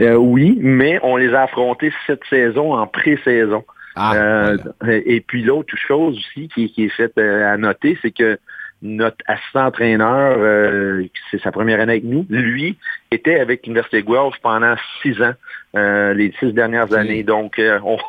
Euh, 0.00 0.14
oui, 0.14 0.58
mais 0.60 0.98
on 1.02 1.16
les 1.16 1.34
a 1.34 1.42
affrontés 1.42 1.92
cette 2.06 2.24
saison 2.30 2.74
en 2.74 2.86
pré-saison. 2.86 3.64
Ah, 3.96 4.14
euh, 4.14 4.56
et 4.86 5.20
puis 5.20 5.42
l'autre 5.42 5.74
chose 5.76 6.16
aussi 6.16 6.48
qui, 6.48 6.72
est 6.76 6.88
faite 6.88 7.18
euh, 7.18 7.52
à 7.52 7.56
noter, 7.56 7.98
c'est 8.00 8.12
que 8.12 8.38
notre 8.80 9.16
assistant 9.26 9.66
entraîneur, 9.66 10.38
c'est 11.32 11.42
sa 11.42 11.50
première 11.50 11.80
année 11.80 11.94
avec 11.94 12.04
nous, 12.04 12.24
lui 12.30 12.78
était 13.10 13.40
avec 13.40 13.66
l'Université 13.66 14.04
Guelph 14.04 14.36
pendant 14.40 14.76
six 15.02 15.20
ans, 15.20 15.32
les 15.74 16.32
six 16.38 16.52
dernières 16.52 16.94
années. 16.94 17.24
Donc, 17.24 17.60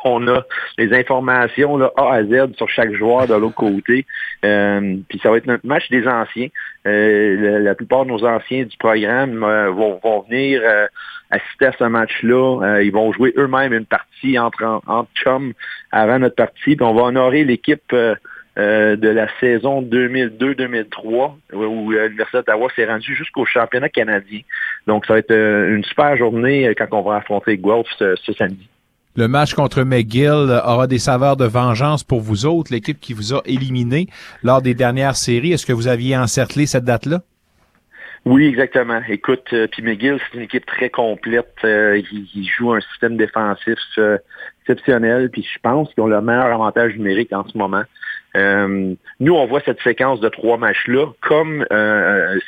on, 0.04 0.28
a 0.28 0.44
les 0.78 0.96
informations 0.96 1.76
là, 1.76 1.90
A 1.96 2.14
à 2.14 2.22
Z 2.22 2.54
sur 2.56 2.68
chaque 2.68 2.92
joueur 2.92 3.26
de 3.26 3.34
l'autre 3.34 3.56
côté. 3.56 4.06
puis 4.42 5.20
ça 5.20 5.30
va 5.30 5.38
être 5.38 5.46
notre 5.46 5.66
match 5.66 5.90
des 5.90 6.06
anciens. 6.06 6.50
La, 6.84 7.74
plupart 7.74 8.04
de 8.04 8.10
nos 8.10 8.24
anciens 8.24 8.62
du 8.62 8.76
programme 8.76 9.40
vont, 9.40 9.98
vont, 10.00 10.20
venir 10.30 10.62
assister 11.30 11.66
à 11.66 11.72
ce 11.78 11.84
match-là. 11.84 12.60
Euh, 12.62 12.82
ils 12.82 12.92
vont 12.92 13.12
jouer 13.12 13.32
eux-mêmes 13.36 13.72
une 13.72 13.86
partie 13.86 14.38
entre, 14.38 14.64
entre 14.86 15.10
chums 15.14 15.52
avant 15.92 16.18
notre 16.18 16.36
partie. 16.36 16.76
Puis 16.76 16.82
on 16.82 16.94
va 16.94 17.02
honorer 17.02 17.44
l'équipe 17.44 17.92
euh, 17.92 18.14
euh, 18.58 18.96
de 18.96 19.08
la 19.08 19.28
saison 19.38 19.82
2002-2003 19.82 21.32
où 21.54 21.90
l'Université 21.90 22.38
d'Ottawa 22.38 22.68
s'est 22.74 22.86
rendue 22.86 23.14
jusqu'au 23.14 23.44
championnat 23.44 23.88
canadien. 23.88 24.40
Donc 24.86 25.06
ça 25.06 25.14
va 25.14 25.18
être 25.20 25.32
une 25.32 25.84
super 25.84 26.16
journée 26.16 26.74
quand 26.76 26.88
on 26.92 27.02
va 27.02 27.16
affronter 27.16 27.56
Guelph 27.56 27.86
ce, 27.98 28.16
ce 28.16 28.32
samedi. 28.32 28.68
Le 29.16 29.26
match 29.26 29.54
contre 29.54 29.82
McGill 29.82 30.60
aura 30.64 30.86
des 30.86 30.98
saveurs 30.98 31.36
de 31.36 31.44
vengeance 31.44 32.04
pour 32.04 32.20
vous 32.20 32.46
autres, 32.46 32.72
l'équipe 32.72 33.00
qui 33.00 33.12
vous 33.12 33.34
a 33.34 33.42
éliminé 33.44 34.06
lors 34.42 34.62
des 34.62 34.74
dernières 34.74 35.16
séries. 35.16 35.52
Est-ce 35.52 35.66
que 35.66 35.72
vous 35.72 35.88
aviez 35.88 36.16
encerclé 36.16 36.66
cette 36.66 36.84
date-là? 36.84 37.20
Oui, 38.26 38.46
exactement. 38.46 39.00
Écoute, 39.08 39.48
euh, 39.52 39.66
puis 39.66 39.82
McGill, 39.82 40.18
c'est 40.18 40.36
une 40.36 40.44
équipe 40.44 40.66
très 40.66 40.90
complète. 40.90 41.54
Euh, 41.64 42.02
ils, 42.12 42.48
jouent 42.48 42.74
un 42.74 42.80
système 42.80 43.16
défensif 43.16 43.78
euh, 43.96 44.18
exceptionnel, 44.60 45.30
puis 45.30 45.42
je 45.42 45.58
pense 45.62 45.92
qu'ils 45.94 46.02
ont 46.02 46.06
le 46.06 46.20
meilleur 46.20 46.46
avantage 46.46 46.94
numérique 46.96 47.32
en 47.32 47.48
ce 47.48 47.56
moment. 47.56 47.82
Euh, 48.36 48.94
nous, 49.20 49.34
on 49.34 49.46
voit 49.46 49.60
cette 49.64 49.80
séquence 49.80 50.20
de 50.20 50.28
trois 50.28 50.58
matchs-là 50.58 51.06
comme 51.22 51.64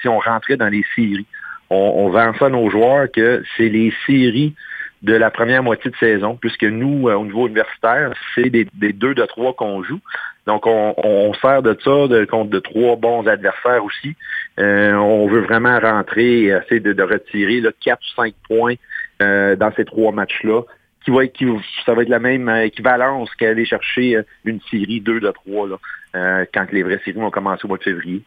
si 0.01 0.09
on 0.09 0.19
rentrait 0.19 0.57
dans 0.57 0.69
les 0.69 0.85
séries. 0.95 1.27
On, 1.71 1.95
on 1.97 2.11
vend 2.11 2.35
ça 2.39 2.47
à 2.47 2.51
nos 2.51 2.69
joueurs 2.69 3.11
que 3.11 3.43
c'est 3.57 3.71
les 3.71 3.95
séries 4.07 4.55
de 5.03 5.15
la 5.15 5.31
première 5.31 5.63
moitié 5.63 5.91
de 5.91 5.97
saison, 5.97 6.37
puisque 6.41 6.65
nous, 6.65 7.09
au 7.09 7.25
niveau 7.25 7.49
universitaire, 7.49 8.13
c'est 8.35 8.51
des, 8.51 8.67
deux 8.93 9.15
de 9.15 9.25
trois 9.25 9.53
qu'on 9.53 9.83
joue. 9.83 10.01
Donc, 10.47 10.67
on, 10.67 11.33
sert 11.41 11.63
de 11.63 11.77
ça 11.85 12.09
de, 12.09 12.25
contre 12.25 12.51
de 12.51 12.59
trois 12.59 12.97
bons 12.97 13.27
adversaires 13.27 13.85
aussi. 13.85 14.17
Euh, 14.59 14.93
on 14.95 15.29
veut 15.29 15.41
vraiment 15.41 15.79
rentrer 15.79 16.43
et 16.43 16.47
essayer 16.49 16.81
de, 16.81 17.03
retirer 17.03 17.61
là, 17.61 17.71
4 17.81 17.99
ou 17.99 18.23
5 18.23 18.35
points 18.49 18.75
euh, 19.21 19.55
dans 19.57 19.73
ces 19.77 19.85
trois 19.85 20.13
matchs-là. 20.13 20.63
Qui 21.05 21.11
va 21.11 21.25
être, 21.25 21.37
ça 21.85 21.95
va 21.95 22.03
être 22.03 22.09
la 22.09 22.21
même 22.21 22.49
équivalence 22.49 23.29
qu'aller 23.35 23.65
chercher 23.65 24.17
euh, 24.17 24.23
une 24.45 24.61
série 24.71 25.01
2 25.01 25.21
de 25.21 25.31
3 25.31 25.69
là, 25.69 26.45
quand 26.53 26.67
les 26.73 26.83
vraies 26.83 27.01
séries 27.05 27.19
vont 27.19 27.31
commencer 27.31 27.65
au 27.65 27.69
mois 27.69 27.79
de 27.79 27.83
février. 27.83 28.23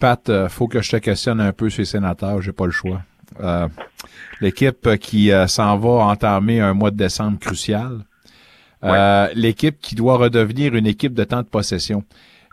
Pat, 0.00 0.48
faut 0.48 0.66
que 0.66 0.82
je 0.82 0.90
te 0.90 0.96
questionne 0.96 1.40
un 1.40 1.52
peu 1.52 1.70
sur 1.70 1.82
les 1.82 1.86
sénateurs, 1.86 2.42
j'ai 2.42 2.52
pas 2.52 2.66
le 2.66 2.72
choix. 2.72 3.00
L'équipe 4.40 4.96
qui 4.98 5.30
s'en 5.46 5.78
va 5.78 6.06
entamer 6.06 6.60
un 6.60 6.74
mois 6.74 6.90
de 6.90 6.96
décembre 6.96 7.38
crucial. 7.38 8.00
L'équipe 9.34 9.78
qui 9.80 9.94
doit 9.94 10.16
redevenir 10.16 10.74
une 10.74 10.86
équipe 10.86 11.14
de 11.14 11.24
temps 11.24 11.42
de 11.42 11.48
possession 11.48 12.04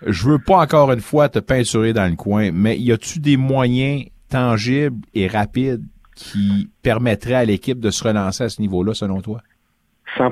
je 0.05 0.27
veux 0.27 0.39
pas 0.39 0.57
encore 0.57 0.91
une 0.91 1.01
fois 1.01 1.29
te 1.29 1.39
peinturer 1.39 1.93
dans 1.93 2.09
le 2.09 2.15
coin, 2.15 2.51
mais 2.51 2.77
y 2.77 2.91
a-tu 2.91 3.19
des 3.19 3.37
moyens 3.37 4.05
tangibles 4.29 5.05
et 5.13 5.27
rapides 5.27 5.83
qui 6.15 6.69
permettraient 6.83 7.35
à 7.35 7.45
l'équipe 7.45 7.79
de 7.79 7.89
se 7.89 8.03
relancer 8.03 8.43
à 8.43 8.49
ce 8.49 8.61
niveau-là, 8.61 8.93
selon 8.93 9.21
toi? 9.21 9.41
100 10.17 10.31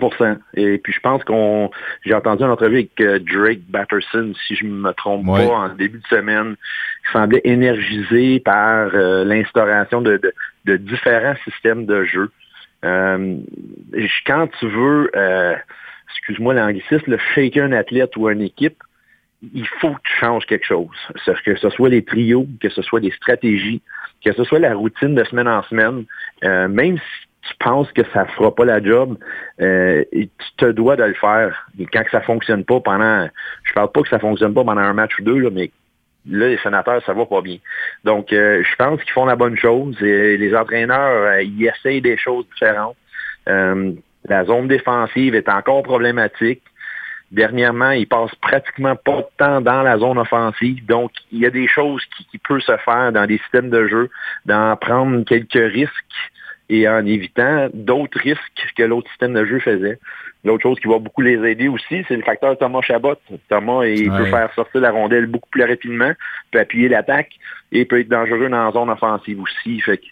Et 0.53 0.77
puis 0.77 0.93
je 0.93 0.99
pense 0.99 1.23
qu'on, 1.23 1.71
j'ai 2.05 2.13
entendu 2.13 2.43
une 2.43 2.51
entrevue 2.51 2.75
avec 2.75 3.01
euh, 3.01 3.17
Drake 3.19 3.61
Batterson, 3.67 4.31
si 4.47 4.55
je 4.55 4.65
me 4.65 4.91
trompe 4.91 5.25
pas, 5.25 5.47
en 5.47 5.69
début 5.69 5.97
de 5.97 6.07
semaine, 6.07 6.55
qui 7.05 7.11
semblait 7.13 7.41
énergisé 7.45 8.39
par 8.41 8.89
euh, 8.93 9.23
l'instauration 9.23 10.01
de, 10.01 10.21
de, 10.65 10.77
différents 10.77 11.35
systèmes 11.45 11.87
de 11.87 12.03
jeu. 12.03 12.29
Euh, 12.85 13.37
quand 14.27 14.47
tu 14.59 14.67
veux, 14.67 15.09
excuse-moi 16.11 16.53
l'anglicisme, 16.53 17.11
le 17.11 17.17
shaker 17.33 17.65
un 17.65 17.71
athlète 17.73 18.15
ou 18.17 18.29
une 18.29 18.41
équipe, 18.41 18.81
il 19.53 19.67
faut 19.79 19.93
que 19.93 20.01
tu 20.03 20.13
changes 20.19 20.45
quelque 20.45 20.65
chose. 20.65 20.95
Que 21.45 21.55
ce 21.55 21.69
soit 21.69 21.89
les 21.89 22.03
trios, 22.03 22.47
que 22.61 22.69
ce 22.69 22.81
soit 22.81 22.99
des 22.99 23.11
stratégies, 23.11 23.81
que 24.23 24.31
ce 24.33 24.43
soit 24.43 24.59
la 24.59 24.75
routine 24.75 25.15
de 25.15 25.23
semaine 25.23 25.47
en 25.47 25.63
semaine, 25.63 26.05
même 26.43 26.97
si 26.97 27.27
tu 27.41 27.55
penses 27.59 27.91
que 27.91 28.03
ça 28.13 28.25
fera 28.25 28.53
pas 28.53 28.65
la 28.65 28.83
job, 28.83 29.17
euh, 29.61 30.03
tu 30.11 30.29
te 30.57 30.65
dois 30.65 30.95
de 30.95 31.03
le 31.03 31.13
faire. 31.13 31.67
Quand 31.91 32.03
ça 32.11 32.21
fonctionne 32.21 32.63
pas 32.63 32.79
pendant, 32.79 33.27
je 33.63 33.73
parle 33.73 33.91
pas 33.91 34.01
que 34.01 34.09
ça 34.09 34.19
fonctionne 34.19 34.53
pas 34.53 34.63
pendant 34.63 34.81
un 34.81 34.93
match 34.93 35.17
ou 35.19 35.23
deux, 35.23 35.39
là, 35.39 35.49
mais 35.51 35.71
là, 36.29 36.49
les 36.49 36.57
sénateurs, 36.59 37.03
ça 37.05 37.13
va 37.13 37.25
pas 37.25 37.41
bien. 37.41 37.57
Donc, 38.03 38.31
euh, 38.31 38.63
je 38.63 38.75
pense 38.75 39.01
qu'ils 39.01 39.13
font 39.13 39.25
la 39.25 39.35
bonne 39.35 39.57
chose. 39.57 39.95
Et 40.03 40.37
les 40.37 40.55
entraîneurs, 40.55 41.33
euh, 41.33 41.41
ils 41.41 41.65
essayent 41.65 42.01
des 42.01 42.17
choses 42.17 42.45
différentes. 42.53 42.95
La 44.25 44.45
zone 44.45 44.67
défensive 44.67 45.35
est 45.35 45.49
encore 45.49 45.83
problématique. 45.83 46.61
Dernièrement, 47.31 47.91
ils 47.91 48.07
passent 48.07 48.35
pratiquement 48.35 48.95
pas 48.95 49.17
de 49.17 49.27
temps 49.37 49.61
dans 49.61 49.83
la 49.83 49.97
zone 49.97 50.17
offensive. 50.17 50.85
Donc, 50.85 51.11
il 51.31 51.39
y 51.39 51.45
a 51.45 51.49
des 51.49 51.67
choses 51.67 52.03
qui, 52.17 52.25
qui 52.25 52.37
peuvent 52.37 52.59
se 52.59 52.75
faire 52.77 53.11
dans 53.13 53.25
des 53.25 53.37
systèmes 53.37 53.69
de 53.69 53.87
jeu, 53.87 54.09
d'en 54.45 54.75
prendre 54.75 55.23
quelques 55.23 55.53
risques 55.53 56.31
et 56.71 56.87
en 56.87 57.05
évitant 57.05 57.69
d'autres 57.73 58.19
risques 58.19 58.73
que 58.77 58.83
l'autre 58.83 59.09
système 59.09 59.33
de 59.33 59.45
jeu 59.45 59.59
faisait. 59.59 59.99
L'autre 60.43 60.63
chose 60.63 60.79
qui 60.79 60.87
va 60.87 60.97
beaucoup 60.99 61.21
les 61.21 61.37
aider 61.49 61.67
aussi, 61.67 62.03
c'est 62.07 62.15
le 62.15 62.23
facteur 62.23 62.57
Thomas 62.57 62.81
Chabot. 62.81 63.15
Thomas, 63.49 63.85
il 63.85 64.09
peut 64.09 64.25
faire 64.25 64.51
sortir 64.55 64.81
la 64.81 64.91
rondelle 64.91 65.27
beaucoup 65.27 65.49
plus 65.49 65.63
rapidement, 65.63 66.11
peut 66.51 66.59
appuyer 66.59 66.87
l'attaque 66.87 67.31
et 67.71 67.85
peut 67.85 67.99
être 67.99 68.09
dangereux 68.09 68.49
dans 68.49 68.65
la 68.65 68.71
zone 68.71 68.89
offensive 68.89 69.39
aussi. 69.41 69.81
Fait 69.81 69.97
que, 69.97 70.05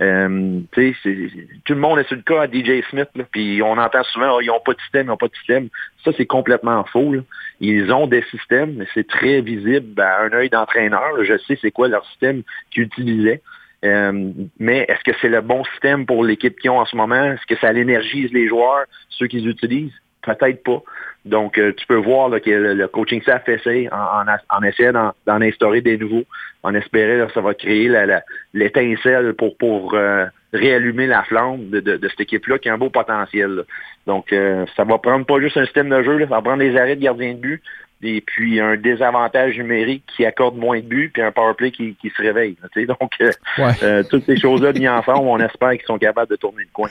euh, 0.00 0.60
tout 0.72 1.74
le 1.74 1.80
monde 1.80 1.98
est 1.98 2.08
sur 2.08 2.16
le 2.16 2.22
cas 2.22 2.42
à 2.42 2.46
DJ 2.46 2.82
Smith, 2.88 3.08
puis 3.30 3.60
on 3.62 3.72
entend 3.72 4.02
souvent 4.04 4.36
oh, 4.36 4.40
ils 4.40 4.46
n'ont 4.46 4.60
pas 4.60 4.72
de 4.72 4.80
système, 4.80 5.06
ils 5.06 5.10
n'ont 5.10 5.16
pas 5.16 5.28
de 5.28 5.36
système. 5.36 5.68
Ça, 6.04 6.12
c'est 6.16 6.26
complètement 6.26 6.84
faux. 6.84 7.14
Ils 7.60 7.92
ont 7.92 8.06
des 8.06 8.22
systèmes, 8.30 8.76
mais 8.76 8.86
c'est 8.94 9.06
très 9.06 9.42
visible 9.42 10.00
à 10.00 10.22
un 10.22 10.32
œil 10.32 10.48
d'entraîneur. 10.48 11.22
Je 11.22 11.36
sais 11.46 11.58
c'est 11.60 11.70
quoi 11.70 11.88
leur 11.88 12.04
système 12.06 12.42
qu'ils 12.70 12.84
utilisaient. 12.84 13.42
Euh, 13.84 14.30
mais 14.58 14.86
est-ce 14.88 15.02
que 15.04 15.16
c'est 15.20 15.28
le 15.28 15.40
bon 15.40 15.64
système 15.64 16.06
pour 16.06 16.24
l'équipe 16.24 16.58
qu'ils 16.58 16.70
ont 16.70 16.80
en 16.80 16.86
ce 16.86 16.96
moment? 16.96 17.32
Est-ce 17.32 17.46
que 17.46 17.58
ça 17.60 17.72
l'énergise 17.72 18.32
les 18.32 18.48
joueurs, 18.48 18.84
ceux 19.10 19.26
qu'ils 19.26 19.48
utilisent? 19.48 19.92
Peut-être 20.22 20.62
pas. 20.62 20.82
Donc, 21.24 21.58
euh, 21.58 21.72
tu 21.76 21.86
peux 21.86 21.96
voir 21.96 22.30
que 22.40 22.50
le, 22.50 22.88
coaching 22.88 23.20
staff 23.22 23.48
essaie 23.48 23.88
en, 23.92 24.24
en, 24.26 24.62
essayant 24.62 25.12
d'en 25.26 25.40
instaurer 25.40 25.80
des 25.80 25.98
nouveaux, 25.98 26.24
en 26.62 26.74
espérant 26.74 27.26
que 27.26 27.32
ça 27.32 27.40
va 27.40 27.54
créer 27.54 27.90
l'étincelle 28.54 29.34
pour, 29.34 29.56
pour 29.56 29.94
euh, 29.94 30.26
réallumer 30.52 31.06
la 31.06 31.22
flamme 31.24 31.68
de, 31.70 32.08
cette 32.08 32.20
équipe-là 32.20 32.58
qui 32.58 32.68
a 32.68 32.74
un 32.74 32.78
beau 32.78 32.90
potentiel. 32.90 33.64
Donc, 34.06 34.34
ça 34.76 34.84
va 34.84 34.98
prendre 34.98 35.26
pas 35.26 35.40
juste 35.40 35.56
un 35.56 35.64
système 35.64 35.90
de 35.90 36.02
jeu, 36.02 36.18
ça 36.20 36.26
va 36.26 36.42
prendre 36.42 36.58
des 36.58 36.76
arrêts 36.76 36.96
de 36.96 37.02
gardien 37.02 37.34
de 37.34 37.38
but, 37.38 37.62
et 38.02 38.20
puis 38.20 38.60
un 38.60 38.76
désavantage 38.76 39.56
numérique 39.58 40.04
qui 40.16 40.24
accorde 40.24 40.56
moins 40.56 40.78
de 40.78 40.84
buts, 40.84 41.10
puis 41.12 41.22
un 41.22 41.32
powerplay 41.32 41.70
qui, 41.70 41.94
qui 41.96 42.10
se 42.10 42.22
réveille. 42.22 42.56
Donc, 42.86 43.12
euh, 43.20 43.30
euh, 43.82 44.02
toutes 44.08 44.24
ces 44.24 44.38
choses-là 44.38 44.72
mises 44.72 44.88
ensemble, 44.88 45.28
on 45.28 45.38
espère 45.38 45.72
qu'ils 45.72 45.86
sont 45.86 45.98
capables 45.98 46.30
de 46.30 46.36
tourner 46.36 46.62
le 46.62 46.70
coin 46.72 46.88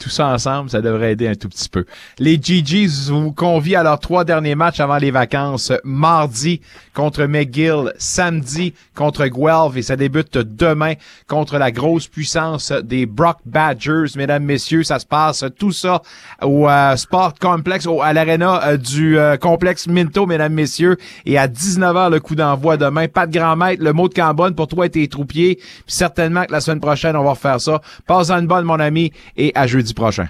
tout 0.00 0.08
ça 0.08 0.28
ensemble, 0.28 0.70
ça 0.70 0.80
devrait 0.80 1.12
aider 1.12 1.28
un 1.28 1.34
tout 1.34 1.48
petit 1.48 1.68
peu. 1.68 1.84
Les 2.18 2.40
GGs 2.40 3.10
vous 3.10 3.32
convient 3.32 3.80
à 3.80 3.82
leurs 3.82 4.00
trois 4.00 4.24
derniers 4.24 4.54
matchs 4.54 4.80
avant 4.80 4.96
les 4.96 5.10
vacances. 5.10 5.72
Mardi 5.84 6.60
contre 6.94 7.24
McGill, 7.24 7.92
samedi 7.98 8.74
contre 8.94 9.26
Guelph 9.26 9.76
et 9.76 9.82
ça 9.82 9.96
débute 9.96 10.38
demain 10.38 10.94
contre 11.28 11.58
la 11.58 11.70
grosse 11.70 12.08
puissance 12.08 12.72
des 12.72 13.06
Brock 13.06 13.38
Badgers. 13.44 14.16
Mesdames, 14.16 14.42
messieurs, 14.42 14.82
ça 14.82 14.98
se 14.98 15.06
passe 15.06 15.44
tout 15.58 15.72
ça 15.72 16.02
au 16.42 16.68
euh, 16.68 16.96
Sport 16.96 17.34
Complex, 17.38 17.86
au, 17.86 18.00
à 18.00 18.12
l'aréna 18.12 18.64
euh, 18.64 18.76
du 18.78 19.18
euh, 19.18 19.36
complexe 19.36 19.86
Minto, 19.86 20.26
mesdames, 20.26 20.54
messieurs. 20.54 20.96
Et 21.26 21.38
à 21.38 21.46
19h, 21.46 22.10
le 22.10 22.20
coup 22.20 22.34
d'envoi 22.34 22.76
demain. 22.76 23.06
Pas 23.06 23.26
de 23.26 23.38
grand 23.38 23.56
maître, 23.56 23.82
le 23.82 23.92
mot 23.92 24.08
de 24.08 24.14
Cambonne 24.14 24.54
pour 24.54 24.66
toi 24.66 24.86
et 24.86 24.90
tes 24.90 25.06
troupiers. 25.08 25.56
Puis 25.56 25.84
certainement 25.86 26.44
que 26.44 26.52
la 26.52 26.60
semaine 26.60 26.80
prochaine, 26.80 27.16
on 27.16 27.24
va 27.24 27.30
refaire 27.30 27.60
ça. 27.60 27.82
Passe 28.06 28.30
en 28.30 28.38
une 28.40 28.46
bonne, 28.46 28.64
mon 28.64 28.80
ami, 28.80 29.12
et 29.36 29.52
à 29.54 29.66
jeudi 29.66 29.89
prochain. 29.94 30.26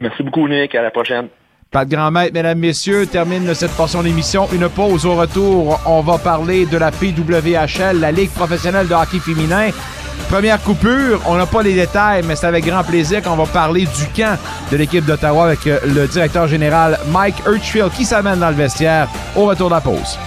Merci 0.00 0.22
beaucoup, 0.22 0.46
Nick. 0.48 0.74
À 0.74 0.82
la 0.82 0.90
prochaine. 0.90 1.28
Pas 1.70 1.84
de 1.84 1.94
grand 1.94 2.10
maître, 2.10 2.32
mesdames, 2.32 2.58
messieurs, 2.58 3.06
termine 3.06 3.52
cette 3.54 3.72
portion 3.72 4.02
d'émission. 4.02 4.48
Une 4.52 4.68
pause 4.70 5.04
au 5.04 5.16
retour. 5.16 5.78
On 5.84 6.00
va 6.00 6.16
parler 6.16 6.64
de 6.64 6.78
la 6.78 6.90
PWHL, 6.90 8.00
la 8.00 8.10
Ligue 8.10 8.30
professionnelle 8.30 8.88
de 8.88 8.94
hockey 8.94 9.18
féminin. 9.18 9.68
Première 10.30 10.62
coupure, 10.62 11.20
on 11.26 11.36
n'a 11.36 11.46
pas 11.46 11.62
les 11.62 11.74
détails, 11.74 12.22
mais 12.26 12.36
c'est 12.36 12.46
avec 12.46 12.64
grand 12.64 12.84
plaisir 12.84 13.22
qu'on 13.22 13.36
va 13.36 13.46
parler 13.46 13.82
du 13.82 14.06
camp 14.14 14.38
de 14.70 14.76
l'équipe 14.76 15.04
d'Ottawa 15.04 15.46
avec 15.46 15.66
euh, 15.66 15.78
le 15.86 16.06
directeur 16.06 16.46
général 16.48 16.98
Mike 17.10 17.36
Urchfield 17.46 17.90
qui 17.92 18.04
s'amène 18.04 18.38
dans 18.38 18.50
le 18.50 18.56
vestiaire 18.56 19.08
au 19.36 19.46
retour 19.46 19.70
de 19.70 19.74
la 19.74 19.80
pause. 19.80 20.18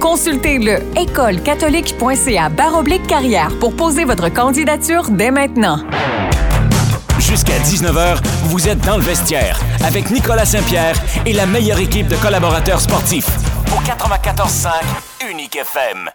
Consultez 0.00 0.58
le 0.58 0.78
écolecatholique.ca 1.00 2.50
carrière 3.06 3.56
pour 3.60 3.76
poser 3.76 4.04
votre 4.04 4.32
candidature 4.32 5.10
dès 5.10 5.30
maintenant. 5.30 5.78
Jusqu'à 7.28 7.58
19h, 7.58 8.18
vous 8.44 8.68
êtes 8.68 8.80
dans 8.80 8.98
le 8.98 9.02
vestiaire 9.02 9.58
avec 9.82 10.10
Nicolas 10.10 10.44
Saint-Pierre 10.44 10.94
et 11.24 11.32
la 11.32 11.46
meilleure 11.46 11.78
équipe 11.78 12.06
de 12.06 12.16
collaborateurs 12.16 12.80
sportifs. 12.80 13.28
Au 13.72 13.80
94.5 13.80 14.70
Unique 15.30 15.56
FM. 15.56 16.10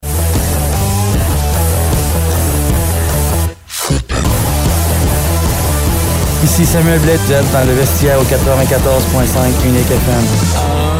Ici 6.43 6.65
Samuel 6.65 6.99
Blais, 6.99 7.19
dans 7.51 7.67
le 7.67 7.73
vestiaire 7.73 8.19
au 8.19 8.23
94.5 8.23 9.67
Unique 9.67 9.91
FM. 9.91 10.98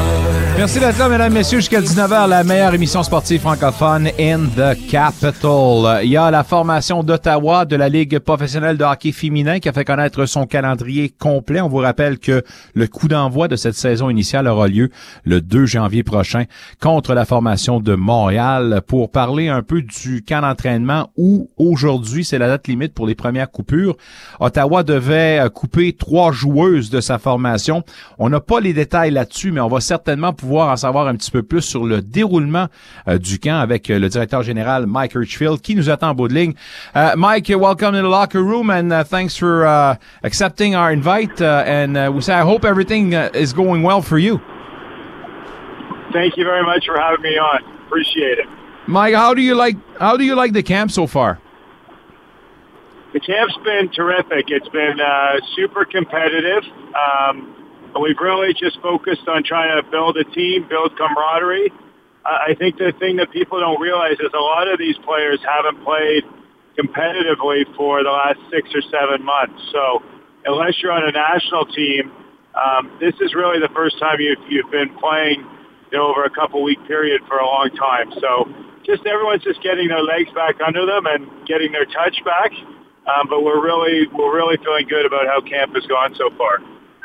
Merci 0.60 0.82
d'être 0.82 0.98
là, 0.98 1.08
mesdames, 1.08 1.32
messieurs, 1.32 1.60
jusqu'à 1.60 1.80
19h, 1.80 2.28
la 2.28 2.44
meilleure 2.44 2.74
émission 2.74 3.02
sportive 3.02 3.40
francophone 3.40 4.10
in 4.20 4.40
the 4.58 4.78
capital. 4.90 6.04
Il 6.04 6.10
y 6.10 6.18
a 6.18 6.30
la 6.30 6.44
formation 6.44 7.02
d'Ottawa 7.02 7.64
de 7.64 7.78
la 7.78 7.88
Ligue 7.88 8.20
professionnelle 8.20 8.76
de 8.76 8.84
hockey 8.84 9.14
féminin 9.14 9.60
qui 9.60 9.70
a 9.70 9.72
fait 9.72 9.86
connaître 9.86 10.26
son 10.26 10.46
calendrier 10.46 11.14
complet. 11.18 11.62
On 11.62 11.70
vous 11.70 11.78
rappelle 11.78 12.20
que 12.20 12.44
le 12.74 12.88
coup 12.88 13.08
d'envoi 13.08 13.48
de 13.48 13.56
cette 13.56 13.76
saison 13.76 14.10
initiale 14.10 14.50
aura 14.50 14.68
lieu 14.68 14.90
le 15.24 15.40
2 15.40 15.66
janvier 15.66 16.04
prochain 16.04 16.44
contre 16.82 17.14
la 17.14 17.24
formation 17.24 17.80
de 17.80 17.96
Montréal 17.96 18.82
pour 18.86 19.12
parler 19.12 19.48
un 19.48 19.62
peu 19.62 19.82
du 19.82 20.26
camp 20.28 20.42
d'entraînement 20.42 21.10
où 21.16 21.50
aujourd'hui 21.56 22.26
c'est 22.26 22.38
la 22.38 22.50
date 22.50 22.68
limite 22.68 22.94
pour 22.94 23.08
les 23.08 23.16
premières 23.16 23.50
coupures. 23.50 23.96
Ottawa 24.42 24.84
devait 24.84 25.42
couper 25.54 25.94
trois 25.94 26.34
joueuses 26.34 26.90
de 26.90 27.00
sa 27.00 27.18
formation. 27.18 27.86
On 28.18 28.28
n'a 28.28 28.42
pas 28.42 28.60
les 28.60 28.74
détails 28.74 29.12
là-dessus, 29.12 29.54
mais 29.54 29.62
on 29.62 29.70
va 29.70 29.80
certainement 29.80 30.34
pouvoir 30.34 30.49
en 30.58 30.76
savoir 30.76 31.08
un 31.08 31.16
petit 31.16 31.32
peu 31.32 31.44
plus 31.44 31.62
sur 31.62 31.86
le 31.86 32.02
déroulement 32.02 32.68
euh, 33.08 33.18
du 33.18 33.40
camp 33.40 33.60
avec 33.60 33.90
euh, 33.90 34.00
le 34.00 34.10
directeur 34.10 34.44
général 34.44 34.86
Mike 34.88 35.14
Hirschfield 35.16 35.62
qui 35.62 35.76
nous 35.76 35.90
attend 35.90 36.10
en 36.10 36.16
bout 36.16 36.28
de 36.28 36.34
ligne. 36.34 36.54
Uh, 36.96 37.16
Mike, 37.16 37.50
welcome 37.50 37.94
to 37.94 38.02
the 38.02 38.10
locker 38.10 38.42
room 38.42 38.70
and 38.70 38.92
uh, 38.92 39.04
thanks 39.04 39.38
for 39.38 39.66
uh, 39.66 39.96
accepting 40.24 40.76
our 40.76 40.92
invite. 40.92 41.42
Uh, 41.42 41.64
and 41.66 41.96
uh, 41.96 42.12
we 42.12 42.22
say 42.22 42.34
I 42.34 42.44
hope 42.44 42.66
everything 42.66 43.14
uh, 43.14 43.30
is 43.34 43.54
going 43.54 43.84
well 43.84 44.02
for 44.02 44.18
you. 44.18 44.40
Thank 46.12 46.38
you 46.38 46.44
very 46.44 46.64
much 46.64 46.86
for 46.86 47.00
having 47.00 47.22
me 47.22 47.38
on. 47.38 47.64
Appreciate 47.86 48.40
it. 48.40 48.48
Mike, 48.88 49.14
how 49.14 49.34
do 49.34 49.42
you 49.42 49.56
like 49.56 49.78
how 50.00 50.18
do 50.18 50.24
you 50.24 50.36
like 50.36 50.54
the 50.54 50.64
camp 50.64 50.92
so 50.92 51.06
far? 51.06 51.40
The 53.14 53.20
camp's 53.20 53.58
been 53.64 53.90
terrific. 53.90 54.46
It's 54.50 54.70
been 54.70 55.00
uh, 55.00 55.40
super 55.56 55.86
competitive. 55.86 56.64
Um, 56.94 57.59
We've 57.98 58.20
really 58.20 58.54
just 58.54 58.80
focused 58.82 59.28
on 59.28 59.44
trying 59.44 59.82
to 59.82 59.90
build 59.90 60.18
a 60.18 60.24
team, 60.24 60.68
build 60.70 60.98
camaraderie. 60.98 61.72
I 62.26 62.54
think 62.60 62.78
the 62.78 62.94
thing 63.00 63.18
that 63.18 63.32
people 63.32 63.60
don't 63.60 63.80
realize 63.80 64.20
is 64.20 64.30
a 64.34 64.44
lot 64.44 64.68
of 64.68 64.78
these 64.78 64.98
players 65.02 65.40
haven't 65.42 65.84
played 65.84 66.24
competitively 66.78 67.66
for 67.76 68.04
the 68.04 68.12
last 68.12 68.40
six 68.52 68.70
or 68.76 68.82
seven 68.92 69.26
months. 69.26 69.58
So 69.72 70.04
unless 70.46 70.78
you're 70.82 70.92
on 70.92 71.08
a 71.08 71.12
national 71.12 71.66
team, 71.66 72.12
um, 72.54 72.92
this 73.00 73.16
is 73.20 73.34
really 73.34 73.60
the 73.60 73.72
first 73.74 73.98
time 74.00 74.20
you've, 74.20 74.40
you've 74.50 74.72
been 74.72 74.94
playing 75.00 75.48
you 75.92 75.98
know, 75.98 76.08
over 76.08 76.24
a 76.24 76.30
couple 76.30 76.62
week 76.62 76.80
period 76.88 77.22
for 77.28 77.38
a 77.38 77.46
long 77.46 77.70
time. 77.74 78.14
So 78.22 78.46
just 78.86 79.06
everyone's 79.06 79.44
just 79.44 79.62
getting 79.64 79.88
their 79.88 80.04
legs 80.04 80.30
back 80.36 80.56
under 80.66 80.86
them 80.86 81.06
and 81.06 81.26
getting 81.48 81.72
their 81.72 81.86
touch 81.86 82.18
back. 82.26 82.52
Um, 83.10 83.28
but 83.28 83.42
we're 83.42 83.64
really 83.64 84.06
we're 84.14 84.36
really 84.36 84.58
feeling 84.58 84.88
good 84.88 85.06
about 85.06 85.26
how 85.26 85.42
camp 85.42 85.74
has 85.74 85.86
gone 85.88 86.14
so 86.16 86.30
far. 86.38 86.60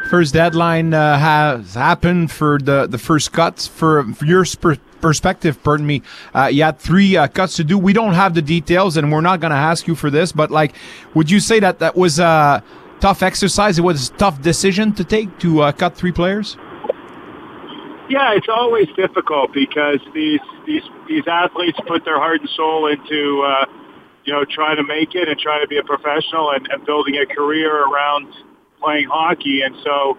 First 0.09 0.34
deadline 0.34 0.92
uh, 0.92 1.18
has 1.18 1.74
happened 1.74 2.30
for 2.30 2.59
the, 2.59 2.86
the 2.86 2.98
first 2.98 3.32
cuts. 3.32 3.66
For, 3.66 4.05
for 4.12 4.26
your 4.26 4.44
sp- 4.44 4.78
perspective, 5.00 5.62
pardon 5.62 5.86
me, 5.86 6.02
uh, 6.34 6.46
you 6.46 6.62
had 6.62 6.78
three 6.78 7.16
uh, 7.16 7.26
cuts 7.26 7.57
to 7.57 7.64
do. 7.64 7.78
We 7.78 7.92
don't 7.92 8.14
have 8.14 8.34
the 8.34 8.42
details, 8.42 8.96
and 8.96 9.11
we're 9.11 9.22
not 9.22 9.40
going 9.40 9.50
to 9.50 9.57
ask 9.57 9.86
you 9.86 9.94
for 9.94 10.11
this. 10.11 10.30
But 10.30 10.50
like, 10.50 10.74
would 11.14 11.30
you 11.30 11.40
say 11.40 11.59
that 11.61 11.78
that 11.78 11.96
was 11.96 12.18
a 12.18 12.62
tough 13.00 13.22
exercise? 13.22 13.78
It 13.78 13.82
was 13.82 14.11
a 14.11 14.12
tough 14.14 14.42
decision 14.42 14.92
to 14.94 15.05
take 15.05 15.38
to 15.38 15.62
uh, 15.62 15.72
cut 15.72 15.96
three 15.96 16.12
players. 16.12 16.57
Yeah, 18.11 18.34
it's 18.34 18.48
always 18.48 18.88
difficult 18.96 19.52
because 19.55 20.00
these 20.12 20.40
these 20.66 20.82
these 21.09 21.24
athletes 21.26 21.78
put 21.86 22.05
their 22.05 22.18
heart 22.18 22.40
and 22.40 22.50
soul 22.50 22.86
into 22.88 23.42
uh, 23.42 23.64
you 24.24 24.32
know 24.34 24.44
trying 24.44 24.76
to 24.76 24.84
make 24.84 25.14
it 25.14 25.28
and 25.28 25.40
trying 25.40 25.62
to 25.62 25.68
be 25.68 25.78
a 25.78 25.82
professional 25.82 26.50
and, 26.50 26.68
and 26.70 26.84
building 26.84 27.16
a 27.16 27.26
career 27.26 27.84
around 27.84 28.28
playing 28.85 29.09
hockey. 29.09 29.64
And 29.64 29.74
so 29.80 30.18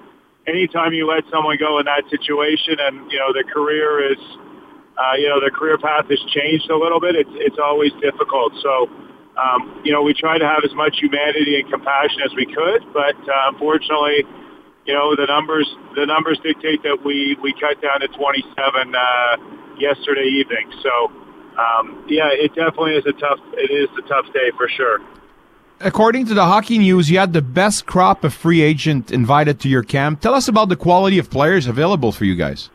anytime 0.50 0.94
you 0.94 1.06
let 1.06 1.24
someone 1.30 1.58
go 1.62 1.78
in 1.78 1.86
that 1.86 2.10
situation 2.10 2.82
and, 2.82 3.06
you 3.12 3.22
know, 3.22 3.30
their 3.30 3.46
career 3.46 4.12
is, 4.12 4.22
uh, 4.98 5.14
you 5.22 5.30
know, 5.30 5.40
their 5.40 5.54
career 5.54 5.78
path 5.78 6.10
has 6.10 6.20
changed 6.34 6.70
a 6.74 6.78
little 6.78 7.00
bit, 7.00 7.16
it's, 7.16 7.30
it's 7.36 7.60
always 7.62 7.94
difficult. 8.02 8.54
So, 8.66 8.90
um, 9.38 9.82
you 9.84 9.92
know, 9.92 10.02
we 10.02 10.14
try 10.14 10.38
to 10.38 10.48
have 10.48 10.64
as 10.66 10.74
much 10.74 10.98
humanity 10.98 11.60
and 11.60 11.70
compassion 11.70 12.26
as 12.26 12.34
we 12.34 12.46
could, 12.46 12.82
but 12.94 13.16
uh, 13.28 13.52
unfortunately, 13.54 14.24
you 14.86 14.94
know, 14.94 15.16
the 15.16 15.26
numbers 15.26 15.68
the 15.96 16.06
numbers 16.06 16.40
dictate 16.40 16.84
that 16.84 17.04
we 17.04 17.36
we 17.42 17.52
cut 17.60 17.82
down 17.82 18.00
to 18.00 18.08
27 18.08 18.96
uh, 18.96 19.36
yesterday 19.78 20.30
evening. 20.30 20.72
So, 20.80 21.12
um, 21.58 22.06
yeah, 22.08 22.30
it 22.32 22.54
definitely 22.56 22.94
is 22.94 23.06
a 23.08 23.14
tough 23.14 23.42
it 23.58 23.74
is 23.74 23.90
a 23.98 24.08
tough 24.08 24.32
day 24.32 24.54
for 24.56 24.70
sure 24.70 25.02
according 25.80 26.26
to 26.28 26.34
the 26.34 26.46
hockey 26.46 26.78
news, 26.78 27.10
you 27.10 27.18
had 27.18 27.34
the 27.34 27.42
best 27.42 27.86
crop 27.86 28.24
of 28.24 28.34
free 28.34 28.62
agent 28.62 29.12
invited 29.12 29.60
to 29.62 29.70
your 29.70 29.84
camp. 29.84 30.22
Tell 30.22 30.34
us 30.34 30.48
about 30.48 30.70
the 30.70 30.76
quality 30.76 31.20
of 31.20 31.30
players 31.30 31.68
available 31.68 32.12
for 32.12 32.26
you 32.26 32.36
guys. 32.36 32.70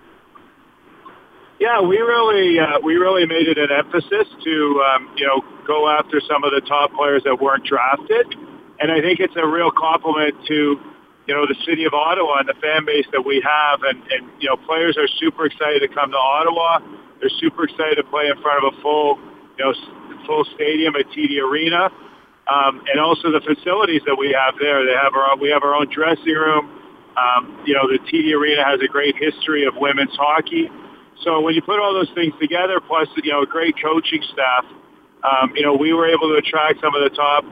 Yeah, 1.58 1.82
we 1.82 1.98
really 1.98 2.58
uh, 2.58 2.80
we 2.82 2.96
really 2.96 3.26
made 3.26 3.46
it 3.46 3.58
an 3.58 3.68
emphasis 3.70 4.26
to 4.44 4.84
um, 4.88 5.12
you 5.16 5.26
know 5.26 5.44
go 5.66 5.88
after 5.88 6.20
some 6.20 6.42
of 6.42 6.52
the 6.52 6.62
top 6.62 6.92
players 6.92 7.22
that 7.24 7.36
weren't 7.36 7.64
drafted, 7.64 8.34
and 8.80 8.90
I 8.90 9.00
think 9.00 9.20
it's 9.20 9.36
a 9.36 9.46
real 9.46 9.70
compliment 9.70 10.34
to 10.48 10.80
you 11.26 11.34
know 11.34 11.44
the 11.46 11.56
city 11.66 11.84
of 11.84 11.92
Ottawa 11.92 12.40
and 12.40 12.48
the 12.48 12.56
fan 12.64 12.86
base 12.86 13.04
that 13.12 13.20
we 13.20 13.44
have, 13.44 13.82
and 13.82 14.00
and 14.10 14.30
you 14.40 14.48
know 14.48 14.56
players 14.56 14.96
are 14.96 15.08
super 15.20 15.44
excited 15.44 15.80
to 15.80 15.88
come 15.88 16.10
to 16.12 16.16
Ottawa. 16.16 16.80
They're 17.20 17.28
super 17.28 17.64
excited 17.64 17.96
to 17.96 18.04
play 18.04 18.32
in 18.32 18.40
front 18.40 18.64
of 18.64 18.72
a 18.72 18.80
full 18.80 19.18
you 19.58 19.64
know 19.64 19.74
full 20.24 20.44
stadium 20.56 20.96
at 20.96 21.12
TD 21.12 21.44
Arena 21.44 21.92
um, 22.48 22.82
and 22.90 23.00
also 23.00 23.30
the 23.30 23.40
facilities 23.40 24.02
that 24.06 24.16
we 24.16 24.32
have 24.32 24.54
there. 24.58 24.84
They 24.84 24.94
have 24.94 25.14
our 25.14 25.36
we 25.36 25.50
have 25.50 25.62
our 25.62 25.74
own 25.74 25.88
dressing 25.90 26.34
room. 26.34 26.70
Um, 27.16 27.62
you 27.66 27.74
know, 27.74 27.88
the 27.90 27.98
TD 27.98 28.32
Arena 28.32 28.64
has 28.64 28.80
a 28.80 28.88
great 28.88 29.16
history 29.16 29.66
of 29.66 29.74
women's 29.76 30.14
hockey. 30.14 30.70
So 31.22 31.40
when 31.40 31.54
you 31.54 31.62
put 31.62 31.78
all 31.78 31.92
those 31.92 32.10
things 32.14 32.32
together, 32.40 32.80
plus 32.80 33.08
you 33.22 33.32
know 33.32 33.42
a 33.42 33.46
great 33.46 33.74
coaching 33.82 34.22
staff, 34.32 34.64
um, 35.22 35.52
you 35.54 35.62
know 35.62 35.74
we 35.74 35.92
were 35.92 36.08
able 36.08 36.28
to 36.32 36.36
attract 36.36 36.80
some 36.80 36.94
of 36.94 37.02
the 37.02 37.14
top, 37.14 37.44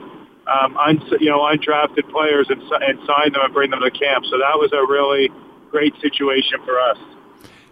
um, 0.49 0.77
un, 0.77 1.01
you 1.19 1.29
know, 1.29 1.39
undrafted 1.39 2.09
players 2.09 2.47
and, 2.49 2.61
and 2.61 2.99
sign 3.05 3.33
them 3.33 3.41
and 3.43 3.53
bring 3.53 3.69
them 3.69 3.81
to 3.81 3.91
camp. 3.91 4.25
So 4.25 4.37
that 4.37 4.57
was 4.57 4.71
a 4.73 4.81
really 4.85 5.29
great 5.69 5.93
situation 6.01 6.59
for 6.65 6.79
us. 6.79 6.97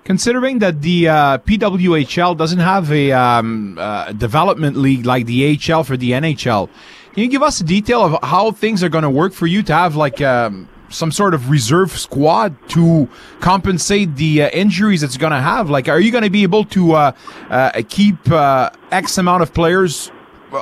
Considering 0.04 0.60
that 0.60 0.82
the 0.82 1.10
uh, 1.10 1.38
PWHL 1.40 2.38
doesn't 2.38 2.60
have 2.60 2.92
a 2.92 3.12
um, 3.12 3.78
uh, 3.78 4.14
development 4.14 4.78
league 4.78 5.06
like 5.06 5.26
the 5.26 5.58
HL 5.58 5.86
for 5.86 5.98
the 5.98 6.12
NHL, 6.12 6.70
can 7.18 7.24
you 7.24 7.32
give 7.32 7.42
us 7.42 7.60
a 7.60 7.64
detail 7.64 8.04
of 8.04 8.16
how 8.22 8.52
things 8.52 8.84
are 8.84 8.90
going 8.90 9.04
to 9.04 9.10
work 9.10 9.34
for 9.34 9.48
you 9.48 9.64
to 9.64 9.74
have 9.74 9.96
like 9.96 10.22
um, 10.22 10.70
some 10.90 11.12
sort 11.12 11.34
of 11.34 11.50
reserve 11.50 11.90
squad 11.90 12.56
to 12.70 13.10
compensate 13.40 14.16
the 14.18 14.44
uh, 14.44 14.50
injuries 14.50 15.02
it's 15.02 15.18
going 15.18 15.32
to 15.32 15.42
have? 15.42 15.68
Like, 15.68 15.90
are 15.90 16.00
you 16.00 16.12
going 16.12 16.26
to 16.26 16.30
be 16.30 16.44
able 16.44 16.64
to 16.66 16.92
uh, 16.92 17.12
uh, 17.50 17.82
keep 17.90 18.30
uh, 18.30 18.70
X 18.92 19.18
amount 19.18 19.42
of 19.42 19.52
players 19.52 20.12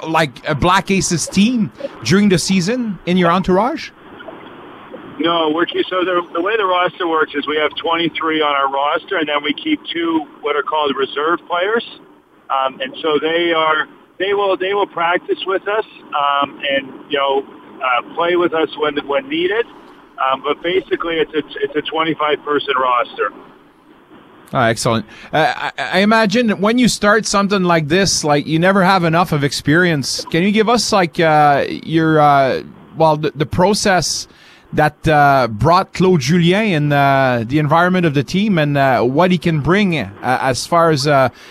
like 0.07 0.47
a 0.47 0.55
Black 0.55 0.89
Aces 0.89 1.27
team 1.27 1.73
during 2.05 2.29
the 2.29 2.39
season 2.39 2.99
in 3.05 3.17
your 3.17 3.31
entourage? 3.31 3.91
No, 5.19 5.51
we're 5.53 5.67
so 5.67 6.05
the, 6.05 6.25
the 6.31 6.41
way 6.41 6.55
the 6.55 6.63
roster 6.63 7.05
works 7.05 7.33
is 7.35 7.45
we 7.47 7.57
have 7.57 7.75
23 7.75 8.41
on 8.41 8.55
our 8.55 8.71
roster, 8.71 9.17
and 9.17 9.27
then 9.27 9.43
we 9.43 9.53
keep 9.53 9.81
two 9.91 10.25
what 10.39 10.55
are 10.55 10.63
called 10.63 10.95
reserve 10.95 11.39
players, 11.49 11.85
um, 12.49 12.79
and 12.79 12.95
so 13.01 13.19
they 13.19 13.51
are 13.51 13.89
they 14.19 14.33
will 14.33 14.57
they 14.57 14.73
will 14.73 14.87
practice 14.87 15.39
with 15.45 15.67
us 15.67 15.85
um, 16.15 16.59
and 16.69 17.11
you 17.11 17.17
know 17.17 17.45
uh, 17.83 18.13
play 18.15 18.35
with 18.35 18.53
us 18.53 18.69
when 18.77 18.97
when 19.07 19.27
needed. 19.29 19.65
Um, 20.15 20.41
but 20.43 20.61
basically, 20.61 21.15
it's 21.15 21.33
a 21.33 21.43
it's 21.61 21.75
a 21.75 21.81
25 21.81 22.43
person 22.43 22.73
roster. 22.77 23.31
Oh, 24.53 24.59
excellent. 24.59 25.05
Uh, 25.33 25.53
I, 25.55 25.71
I, 25.77 25.99
imagine 25.99 26.61
when 26.61 26.77
you 26.77 26.87
start 26.87 27.25
something 27.25 27.63
like 27.63 27.87
this, 27.87 28.23
like 28.23 28.45
you 28.45 28.59
never 28.59 28.83
have 28.83 29.03
enough 29.03 29.31
of 29.31 29.43
experience. 29.43 30.23
Can 30.25 30.43
you 30.43 30.51
give 30.51 30.69
us 30.69 30.93
like 30.93 31.19
uh, 31.19 31.65
your 31.67 32.19
uh, 32.19 32.63
well 32.95 33.17
the, 33.17 33.31
the 33.31 33.45
process 33.45 34.27
that 34.71 35.07
uh, 35.07 35.47
brought 35.49 35.93
Claude 35.93 36.21
Julien 36.21 36.65
in 36.65 36.93
uh, 36.93 37.43
the 37.45 37.59
environment 37.59 38.05
of 38.05 38.13
the 38.13 38.23
team 38.23 38.57
and 38.57 39.13
what 39.13 39.31
he 39.31 39.37
can 39.37 39.61
bring 39.61 39.97
as 39.97 40.65
far 40.65 40.91
as 40.91 41.03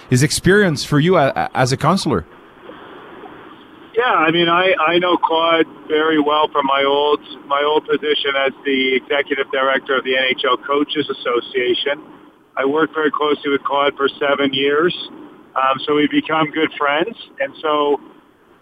his 0.08 0.22
experience 0.22 0.84
for 0.84 1.00
you 1.00 1.18
as 1.18 1.72
a 1.72 1.76
counselor? 1.76 2.24
Yeah, 3.94 4.10
I 4.10 4.32
mean, 4.32 4.48
I, 4.48 4.74
I 4.74 4.98
know 4.98 5.16
Claude 5.16 5.66
very 5.86 6.18
well 6.18 6.48
from 6.50 6.66
my 6.66 6.82
old 6.82 7.22
my 7.46 7.62
old 7.62 7.86
position 7.86 8.34
as 8.34 8.50
the 8.64 8.98
executive 8.98 9.46
director 9.52 9.94
of 9.96 10.02
the 10.02 10.18
NHL 10.18 10.66
Coaches 10.66 11.06
Association. 11.06 12.02
I 12.56 12.64
worked 12.66 12.92
very 12.92 13.12
closely 13.12 13.54
with 13.54 13.62
Claude 13.62 13.94
for 13.96 14.08
seven 14.18 14.52
years, 14.52 14.90
um, 15.54 15.78
so 15.86 15.94
we've 15.94 16.10
become 16.10 16.50
good 16.50 16.74
friends. 16.76 17.14
And 17.38 17.54
so, 17.62 18.00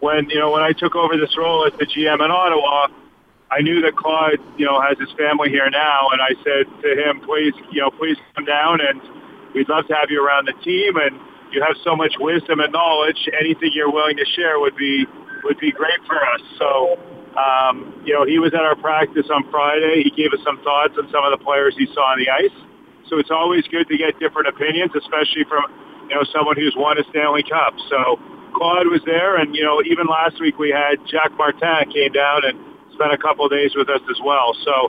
when 0.00 0.28
you 0.28 0.38
know 0.38 0.52
when 0.52 0.62
I 0.62 0.72
took 0.76 0.94
over 0.94 1.16
this 1.16 1.32
role 1.38 1.64
as 1.64 1.72
the 1.80 1.86
GM 1.86 2.20
in 2.20 2.30
Ottawa, 2.30 2.88
I 3.50 3.62
knew 3.62 3.80
that 3.88 3.96
Claude, 3.96 4.36
you 4.60 4.66
know, 4.66 4.84
has 4.84 4.98
his 5.00 5.08
family 5.16 5.48
here 5.48 5.70
now, 5.70 6.12
and 6.12 6.20
I 6.20 6.36
said 6.44 6.68
to 6.68 6.88
him, 6.92 7.24
"Please, 7.24 7.56
you 7.72 7.80
know, 7.80 7.90
please 7.90 8.20
come 8.36 8.44
down, 8.44 8.84
and 8.84 9.00
we'd 9.54 9.70
love 9.70 9.88
to 9.88 9.94
have 9.94 10.10
you 10.10 10.20
around 10.20 10.44
the 10.44 10.56
team." 10.60 11.00
And 11.00 11.16
you 11.52 11.62
have 11.64 11.76
so 11.84 11.96
much 11.96 12.12
wisdom 12.20 12.60
and 12.60 12.72
knowledge. 12.72 13.28
Anything 13.38 13.72
you're 13.72 13.92
willing 13.92 14.16
to 14.16 14.24
share 14.36 14.60
would 14.60 14.76
be 14.76 15.06
would 15.44 15.58
be 15.58 15.72
great 15.72 15.98
for 16.06 16.16
us. 16.16 16.42
So, 16.58 16.98
um, 17.38 18.02
you 18.04 18.14
know, 18.14 18.24
he 18.24 18.38
was 18.38 18.54
at 18.54 18.62
our 18.62 18.76
practice 18.76 19.26
on 19.32 19.48
Friday. 19.50 20.02
He 20.04 20.10
gave 20.10 20.32
us 20.32 20.40
some 20.44 20.62
thoughts 20.62 20.94
on 20.98 21.10
some 21.10 21.24
of 21.24 21.32
the 21.36 21.42
players 21.42 21.74
he 21.76 21.86
saw 21.94 22.12
on 22.14 22.18
the 22.18 22.30
ice. 22.30 22.54
So 23.08 23.18
it's 23.18 23.30
always 23.30 23.66
good 23.68 23.88
to 23.88 23.96
get 23.98 24.18
different 24.18 24.48
opinions, 24.48 24.92
especially 24.96 25.44
from 25.44 25.68
you 26.08 26.14
know 26.16 26.24
someone 26.32 26.56
who's 26.56 26.74
won 26.76 26.96
a 26.96 27.04
Stanley 27.10 27.44
Cup. 27.44 27.76
So 27.90 28.16
Claude 28.56 28.88
was 28.88 29.02
there, 29.04 29.36
and 29.36 29.54
you 29.54 29.64
know 29.64 29.82
even 29.84 30.06
last 30.06 30.40
week 30.40 30.58
we 30.58 30.70
had 30.70 30.96
Jack 31.04 31.28
Martin 31.36 31.92
came 31.92 32.12
down 32.12 32.44
and 32.48 32.56
spent 32.94 33.12
a 33.12 33.18
couple 33.18 33.44
of 33.44 33.52
days 33.52 33.76
with 33.76 33.88
us 33.88 34.00
as 34.08 34.16
well. 34.24 34.56
So 34.64 34.88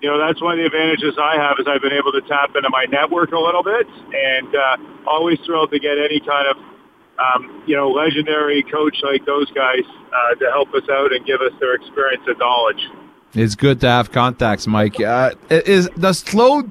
you 0.00 0.08
know 0.08 0.16
that's 0.16 0.40
one 0.40 0.56
of 0.56 0.64
the 0.64 0.72
advantages 0.72 1.20
I 1.20 1.36
have 1.36 1.60
is 1.60 1.68
I've 1.68 1.82
been 1.84 1.96
able 1.96 2.12
to 2.16 2.22
tap 2.24 2.56
into 2.56 2.70
my 2.70 2.86
network 2.88 3.32
a 3.32 3.40
little 3.40 3.62
bit, 3.62 3.84
and 3.84 4.48
uh, 4.56 4.76
always 5.04 5.36
thrilled 5.44 5.70
to 5.72 5.78
get 5.78 5.98
any 5.98 6.20
kind 6.20 6.48
of 6.48 6.56
um, 7.20 7.62
you 7.66 7.76
know 7.76 7.90
legendary 7.90 8.62
coach 8.62 8.96
like 9.02 9.24
those 9.26 9.50
guys 9.52 9.84
uh, 9.86 10.34
to 10.36 10.50
help 10.50 10.72
us 10.74 10.88
out 10.90 11.12
and 11.12 11.24
give 11.26 11.40
us 11.40 11.52
their 11.60 11.74
experience 11.74 12.22
and 12.26 12.38
knowledge. 12.38 12.88
It's 13.34 13.54
good 13.54 13.80
to 13.82 13.88
have 13.88 14.10
contacts, 14.10 14.66
Mike. 14.66 15.00
Uh, 15.00 15.34
is 15.50 15.88
does 15.90 16.22
Claude 16.22 16.70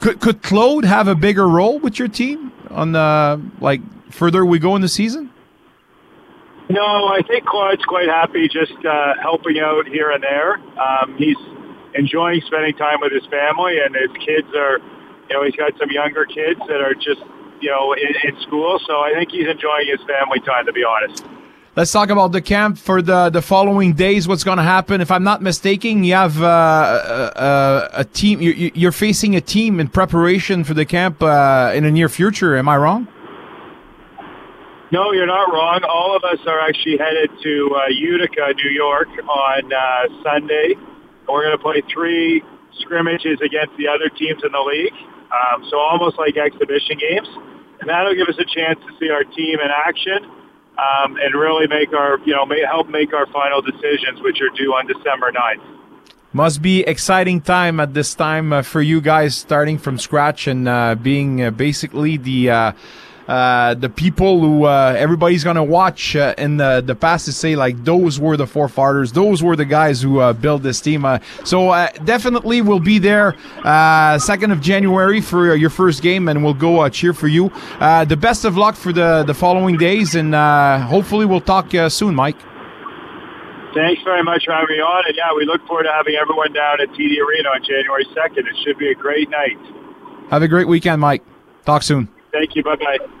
could 0.00 0.20
could 0.20 0.42
Claude 0.42 0.84
have 0.84 1.08
a 1.08 1.14
bigger 1.14 1.48
role 1.48 1.78
with 1.78 1.98
your 1.98 2.08
team 2.08 2.52
on 2.70 2.92
the 2.92 3.42
like 3.60 3.80
further 4.10 4.44
we 4.46 4.58
go 4.58 4.76
in 4.76 4.82
the 4.82 4.88
season? 4.88 5.30
No, 6.70 6.80
I 6.80 7.20
think 7.28 7.44
Claude's 7.44 7.84
quite 7.84 8.08
happy 8.08 8.48
just 8.48 8.72
uh, 8.86 9.14
helping 9.20 9.58
out 9.58 9.86
here 9.86 10.10
and 10.10 10.22
there. 10.22 10.54
Um, 10.80 11.14
he's 11.18 11.36
enjoying 11.94 12.40
spending 12.46 12.74
time 12.74 13.00
with 13.00 13.12
his 13.12 13.24
family, 13.26 13.78
and 13.84 13.94
his 13.94 14.10
kids 14.24 14.48
are, 14.56 14.78
you 15.28 15.36
know, 15.36 15.44
he's 15.44 15.56
got 15.56 15.72
some 15.78 15.90
younger 15.90 16.24
kids 16.24 16.58
that 16.66 16.80
are 16.80 16.94
just, 16.94 17.20
you 17.64 17.70
know, 17.70 17.94
in, 17.94 18.12
in 18.28 18.40
school. 18.42 18.78
So 18.86 18.92
I 19.00 19.12
think 19.14 19.30
he's 19.30 19.48
enjoying 19.48 19.88
his 19.88 20.00
family 20.06 20.40
time, 20.40 20.66
to 20.66 20.72
be 20.72 20.84
honest. 20.84 21.24
Let's 21.76 21.90
talk 21.90 22.10
about 22.10 22.30
the 22.30 22.40
camp 22.40 22.78
for 22.78 23.02
the, 23.02 23.30
the 23.30 23.42
following 23.42 23.94
days. 23.94 24.28
What's 24.28 24.44
going 24.44 24.58
to 24.58 24.68
happen? 24.76 25.00
If 25.00 25.10
I'm 25.10 25.24
not 25.24 25.42
mistaken, 25.42 26.04
you 26.04 26.14
have 26.14 26.40
uh, 26.40 27.32
a, 27.34 28.00
a, 28.00 28.04
team. 28.04 28.40
You, 28.40 28.70
you're 28.74 28.92
facing 28.92 29.34
a 29.34 29.40
team 29.40 29.80
in 29.80 29.88
preparation 29.88 30.62
for 30.62 30.74
the 30.74 30.84
camp 30.84 31.20
uh, 31.20 31.72
in 31.74 31.82
the 31.82 31.90
near 31.90 32.08
future. 32.08 32.54
Am 32.56 32.68
I 32.68 32.76
wrong? 32.76 33.08
No, 34.92 35.10
you're 35.10 35.26
not 35.26 35.50
wrong. 35.50 35.82
All 35.82 36.14
of 36.14 36.22
us 36.22 36.38
are 36.46 36.60
actually 36.60 36.98
headed 36.98 37.30
to 37.42 37.74
uh, 37.74 37.88
Utica, 37.88 38.54
New 38.54 38.70
York, 38.70 39.08
on 39.26 39.72
uh, 39.72 40.22
Sunday. 40.22 40.74
We're 41.26 41.42
going 41.42 41.58
to 41.58 41.62
play 41.62 41.82
three 41.92 42.44
scrimmages 42.78 43.40
against 43.42 43.76
the 43.76 43.88
other 43.88 44.08
teams 44.14 44.42
in 44.44 44.52
the 44.52 44.60
league, 44.60 44.94
um, 45.34 45.64
so 45.70 45.78
almost 45.78 46.18
like 46.18 46.36
exhibition 46.36 46.98
games, 46.98 47.26
and 47.80 47.88
that'll 47.88 48.14
give 48.14 48.28
us 48.28 48.38
a 48.38 48.44
chance 48.44 48.78
to 48.80 48.98
see 48.98 49.10
our 49.10 49.24
team 49.24 49.58
in 49.60 49.68
action 49.70 50.24
um, 50.78 51.16
and 51.16 51.34
really 51.34 51.66
make 51.66 51.92
our, 51.92 52.18
you 52.24 52.32
know, 52.32 52.46
help 52.66 52.88
make 52.88 53.12
our 53.12 53.26
final 53.26 53.62
decisions, 53.62 54.20
which 54.20 54.40
are 54.40 54.50
due 54.56 54.72
on 54.72 54.86
December 54.86 55.30
9th. 55.32 55.62
Must 56.32 56.60
be 56.60 56.80
exciting 56.80 57.40
time 57.40 57.78
at 57.78 57.94
this 57.94 58.14
time 58.14 58.52
uh, 58.52 58.62
for 58.62 58.82
you 58.82 59.00
guys, 59.00 59.36
starting 59.36 59.78
from 59.78 59.98
scratch 59.98 60.48
and 60.48 60.66
uh, 60.66 60.96
being 60.96 61.42
uh, 61.42 61.50
basically 61.52 62.16
the 62.16 62.74
uh, 63.28 63.74
the 63.74 63.88
people 63.88 64.40
who 64.40 64.64
uh, 64.64 64.94
everybody's 64.96 65.44
gonna 65.44 65.64
watch 65.64 66.14
uh, 66.16 66.34
in 66.36 66.58
the 66.58 66.82
the 66.84 66.94
past 66.94 67.24
to 67.26 67.32
say 67.32 67.56
like 67.56 67.84
those 67.84 68.20
were 68.20 68.36
the 68.36 68.46
forefathers, 68.46 69.12
those 69.12 69.42
were 69.42 69.56
the 69.56 69.64
guys 69.64 70.02
who 70.02 70.20
uh, 70.20 70.32
built 70.32 70.62
this 70.62 70.80
team. 70.80 71.04
Uh, 71.04 71.18
so 71.44 71.70
uh, 71.70 71.88
definitely 72.04 72.60
we'll 72.60 72.80
be 72.80 72.98
there 72.98 73.34
second 74.18 74.50
of 74.50 74.60
January 74.60 75.20
for 75.20 75.54
your 75.54 75.70
first 75.70 76.02
game, 76.02 76.28
and 76.28 76.44
we'll 76.44 76.54
go 76.54 76.88
cheer 76.88 77.12
for 77.12 77.28
you. 77.28 77.50
the 77.80 78.18
best 78.20 78.44
of 78.44 78.56
luck 78.56 78.74
for 78.74 78.92
the 78.92 79.24
the 79.26 79.34
following 79.34 79.76
days, 79.76 80.14
and 80.14 80.34
hopefully 80.84 81.26
we'll 81.26 81.40
talk 81.40 81.72
soon, 81.88 82.14
Mike. 82.14 82.36
Thanks 83.74 84.02
very 84.04 84.22
much 84.22 84.44
for 84.44 84.52
having 84.52 84.76
me 84.76 84.80
on, 84.80 85.02
and 85.08 85.16
yeah, 85.16 85.34
we 85.36 85.44
look 85.44 85.66
forward 85.66 85.82
to 85.82 85.92
having 85.92 86.14
everyone 86.14 86.52
down 86.52 86.80
at 86.80 86.88
TD 86.90 87.18
Arena 87.18 87.48
on 87.48 87.64
January 87.64 88.06
second. 88.14 88.46
It 88.46 88.54
should 88.64 88.78
be 88.78 88.90
a 88.90 88.94
great 88.94 89.28
night. 89.30 89.58
Have 90.30 90.42
a 90.42 90.48
great 90.48 90.68
weekend, 90.68 91.00
Mike. 91.00 91.24
Talk 91.64 91.82
soon. 91.82 92.13
Thank 92.34 92.56
you. 92.56 92.62
Bye 92.64 92.76
bye. 92.76 93.14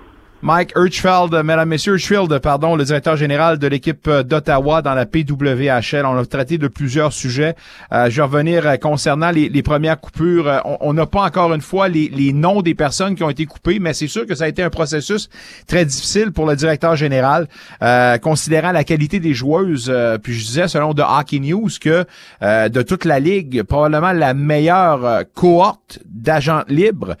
Mike 0.44 0.74
Hirschfeld, 0.76 1.32
mesdames, 1.42 1.70
messieurs, 1.70 1.94
Hirschfeld, 1.94 2.38
pardon, 2.40 2.76
le 2.76 2.84
directeur 2.84 3.16
général 3.16 3.58
de 3.58 3.66
l'équipe 3.66 4.10
d'Ottawa 4.10 4.82
dans 4.82 4.92
la 4.92 5.06
PWHL. 5.06 6.04
On 6.04 6.18
a 6.18 6.26
traité 6.26 6.58
de 6.58 6.68
plusieurs 6.68 7.14
sujets. 7.14 7.54
Euh, 7.94 8.10
je 8.10 8.16
vais 8.16 8.22
revenir 8.24 8.66
euh, 8.66 8.76
concernant 8.76 9.30
les, 9.30 9.62
premières 9.62 9.98
coupures. 9.98 10.46
Euh, 10.46 10.58
on 10.82 10.92
n'a 10.92 11.06
pas 11.06 11.22
encore 11.22 11.54
une 11.54 11.62
fois 11.62 11.88
les, 11.88 12.34
noms 12.34 12.60
des 12.60 12.74
personnes 12.74 13.14
qui 13.14 13.22
ont 13.22 13.30
été 13.30 13.46
coupées, 13.46 13.78
mais 13.78 13.94
c'est 13.94 14.06
sûr 14.06 14.26
que 14.26 14.34
ça 14.34 14.44
a 14.44 14.48
été 14.48 14.62
un 14.62 14.68
processus 14.68 15.30
très 15.66 15.86
difficile 15.86 16.30
pour 16.30 16.44
le 16.44 16.56
directeur 16.56 16.94
général, 16.94 17.48
euh, 17.80 18.18
considérant 18.18 18.72
la 18.72 18.84
qualité 18.84 19.20
des 19.20 19.32
joueuses. 19.32 19.90
puis 20.22 20.34
je 20.34 20.44
disais, 20.44 20.68
selon 20.68 20.92
The 20.92 21.04
Hockey 21.08 21.38
News, 21.38 21.70
que 21.80 22.04
de 22.42 22.82
toute 22.82 23.06
la 23.06 23.18
ligue, 23.18 23.62
probablement 23.62 24.12
la 24.12 24.34
meilleure 24.34 25.22
cohorte 25.32 26.00
d'agents 26.04 26.64
libres 26.68 27.16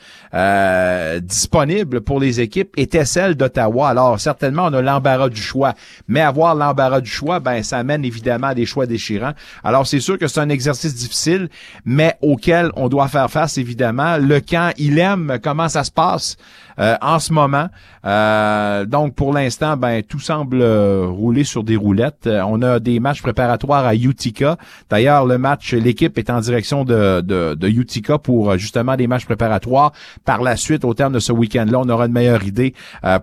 disponibles 1.22 2.02
pour 2.02 2.20
les 2.20 2.42
équipes 2.42 2.74
était 2.76 3.06
celle 3.14 3.36
d'Ottawa. 3.36 3.90
Alors, 3.90 4.18
certainement, 4.18 4.64
on 4.64 4.72
a 4.72 4.82
l'embarras 4.82 5.28
du 5.28 5.40
choix. 5.40 5.74
Mais 6.08 6.20
avoir 6.20 6.56
l'embarras 6.56 7.00
du 7.00 7.10
choix, 7.10 7.38
ben, 7.38 7.62
ça 7.62 7.78
amène 7.78 8.04
évidemment 8.04 8.48
à 8.48 8.54
des 8.54 8.66
choix 8.66 8.86
déchirants. 8.86 9.34
Alors, 9.62 9.86
c'est 9.86 10.00
sûr 10.00 10.18
que 10.18 10.26
c'est 10.26 10.40
un 10.40 10.48
exercice 10.48 10.96
difficile, 10.96 11.48
mais 11.84 12.16
auquel 12.22 12.70
on 12.74 12.88
doit 12.88 13.06
faire 13.06 13.30
face, 13.30 13.56
évidemment. 13.56 14.16
Le 14.16 14.40
camp, 14.40 14.72
il 14.78 14.98
aime 14.98 15.38
comment 15.40 15.68
ça 15.68 15.84
se 15.84 15.92
passe? 15.92 16.36
Euh, 16.78 16.96
en 17.00 17.18
ce 17.18 17.32
moment. 17.32 17.68
Euh, 18.04 18.84
donc, 18.84 19.14
pour 19.14 19.32
l'instant, 19.32 19.76
ben 19.76 20.02
tout 20.02 20.18
semble 20.18 20.60
euh, 20.60 21.06
rouler 21.06 21.44
sur 21.44 21.62
des 21.62 21.76
roulettes. 21.76 22.28
on 22.28 22.62
a 22.62 22.80
des 22.80 23.00
matchs 23.00 23.22
préparatoires 23.22 23.86
à 23.86 23.94
Utica. 23.94 24.56
D'ailleurs, 24.90 25.24
le 25.24 25.38
match, 25.38 25.72
l'équipe 25.72 26.18
est 26.18 26.30
en 26.30 26.40
direction 26.40 26.84
de, 26.84 27.20
de, 27.20 27.68
Utica 27.68 28.18
pour 28.18 28.56
justement 28.58 28.96
des 28.96 29.06
matchs 29.06 29.24
préparatoires. 29.24 29.92
Par 30.24 30.42
la 30.42 30.56
suite, 30.56 30.84
au 30.84 30.94
terme 30.94 31.12
de 31.12 31.18
ce 31.18 31.32
week-end-là, 31.32 31.80
on 31.80 31.88
aura 31.88 32.06
une 32.06 32.12
meilleure 32.12 32.44
idée 32.44 32.74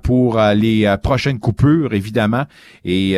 pour 0.04 0.40
les 0.56 0.94
prochaines 1.02 1.40
coupures, 1.40 1.94
évidemment. 1.94 2.46
Et 2.84 3.18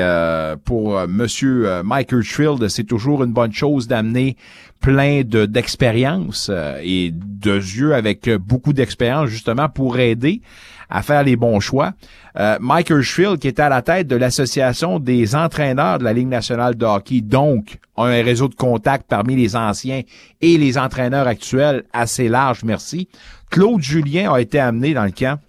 pour 0.65 0.99
Monsieur 1.07 1.81
Mike 1.83 2.11
Hirschfield, 2.11 2.67
c'est 2.67 2.83
toujours 2.83 3.23
une 3.23 3.33
bonne 3.33 3.53
chose 3.53 3.87
d'amener 3.87 4.35
plein 4.83 5.21
de 5.23 5.45
d'expérience 5.45 6.51
euh, 6.51 6.77
et 6.83 7.11
de 7.13 7.55
yeux 7.55 7.95
avec 7.95 8.29
beaucoup 8.29 8.73
d'expérience 8.73 9.29
justement 9.29 9.69
pour 9.69 9.97
aider 9.97 10.41
à 10.89 11.01
faire 11.01 11.23
les 11.23 11.37
bons 11.37 11.59
choix. 11.61 11.93
Euh, 12.37 12.57
Mike 12.59 12.91
qui 13.39 13.47
était 13.47 13.61
à 13.61 13.69
la 13.69 13.81
tête 13.81 14.07
de 14.07 14.15
l'association 14.15 14.99
des 14.99 15.35
entraîneurs 15.35 15.99
de 15.99 16.03
la 16.03 16.13
Ligue 16.13 16.27
nationale 16.27 16.75
de 16.75 16.85
hockey, 16.85 17.21
donc 17.21 17.79
un 17.97 18.23
réseau 18.23 18.49
de 18.49 18.55
contacts 18.55 19.07
parmi 19.07 19.35
les 19.35 19.55
anciens 19.55 20.01
et 20.41 20.57
les 20.57 20.77
entraîneurs 20.77 21.27
actuels 21.27 21.83
assez 21.93 22.27
large, 22.27 22.63
merci. 22.63 23.07
Claude 23.49 23.81
Julien 23.81 24.33
a 24.33 24.41
été 24.41 24.59
amené 24.59 24.93
dans 24.93 25.05
le 25.05 25.11
camp 25.11 25.39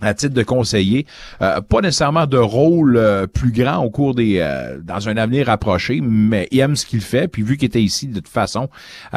à 0.00 0.14
titre 0.14 0.34
de 0.34 0.42
conseiller, 0.42 1.06
euh, 1.42 1.60
pas 1.60 1.80
nécessairement 1.80 2.26
de 2.26 2.36
rôle 2.36 2.96
euh, 2.96 3.26
plus 3.26 3.52
grand 3.52 3.78
au 3.78 3.90
cours 3.90 4.14
des 4.14 4.38
euh, 4.38 4.78
dans 4.82 5.08
un 5.08 5.16
avenir 5.16 5.46
rapproché, 5.46 6.00
mais 6.02 6.48
il 6.50 6.60
aime 6.60 6.76
ce 6.76 6.86
qu'il 6.86 7.00
fait, 7.00 7.28
puis 7.28 7.42
vu 7.42 7.56
qu'il 7.56 7.66
était 7.66 7.82
ici 7.82 8.08
de 8.08 8.14
toute 8.14 8.28
façon, 8.28 8.68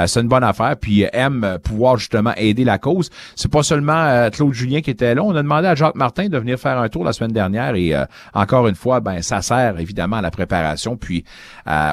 c'est 0.05 0.19
une 0.19 0.27
bonne 0.27 0.43
affaire, 0.43 0.75
puis 0.77 1.05
aime 1.13 1.57
pouvoir 1.63 1.97
justement 1.97 2.33
aider 2.37 2.63
la 2.63 2.77
cause. 2.77 3.09
C'est 3.35 3.51
pas 3.51 3.63
seulement 3.63 4.29
Claude 4.31 4.53
Julien 4.53 4.81
qui 4.81 4.91
était 4.91 5.15
là, 5.15 5.23
on 5.23 5.35
a 5.35 5.41
demandé 5.41 5.67
à 5.67 5.75
Jacques 5.75 5.95
Martin 5.95 6.29
de 6.29 6.37
venir 6.37 6.59
faire 6.59 6.77
un 6.77 6.89
tour 6.89 7.03
la 7.03 7.13
semaine 7.13 7.31
dernière 7.31 7.75
et 7.75 7.93
encore 8.33 8.67
une 8.67 8.75
fois, 8.75 8.99
ben 8.99 9.21
ça 9.21 9.41
sert 9.41 9.79
évidemment 9.79 10.17
à 10.17 10.21
la 10.21 10.31
préparation 10.31 10.97
puis 10.97 11.23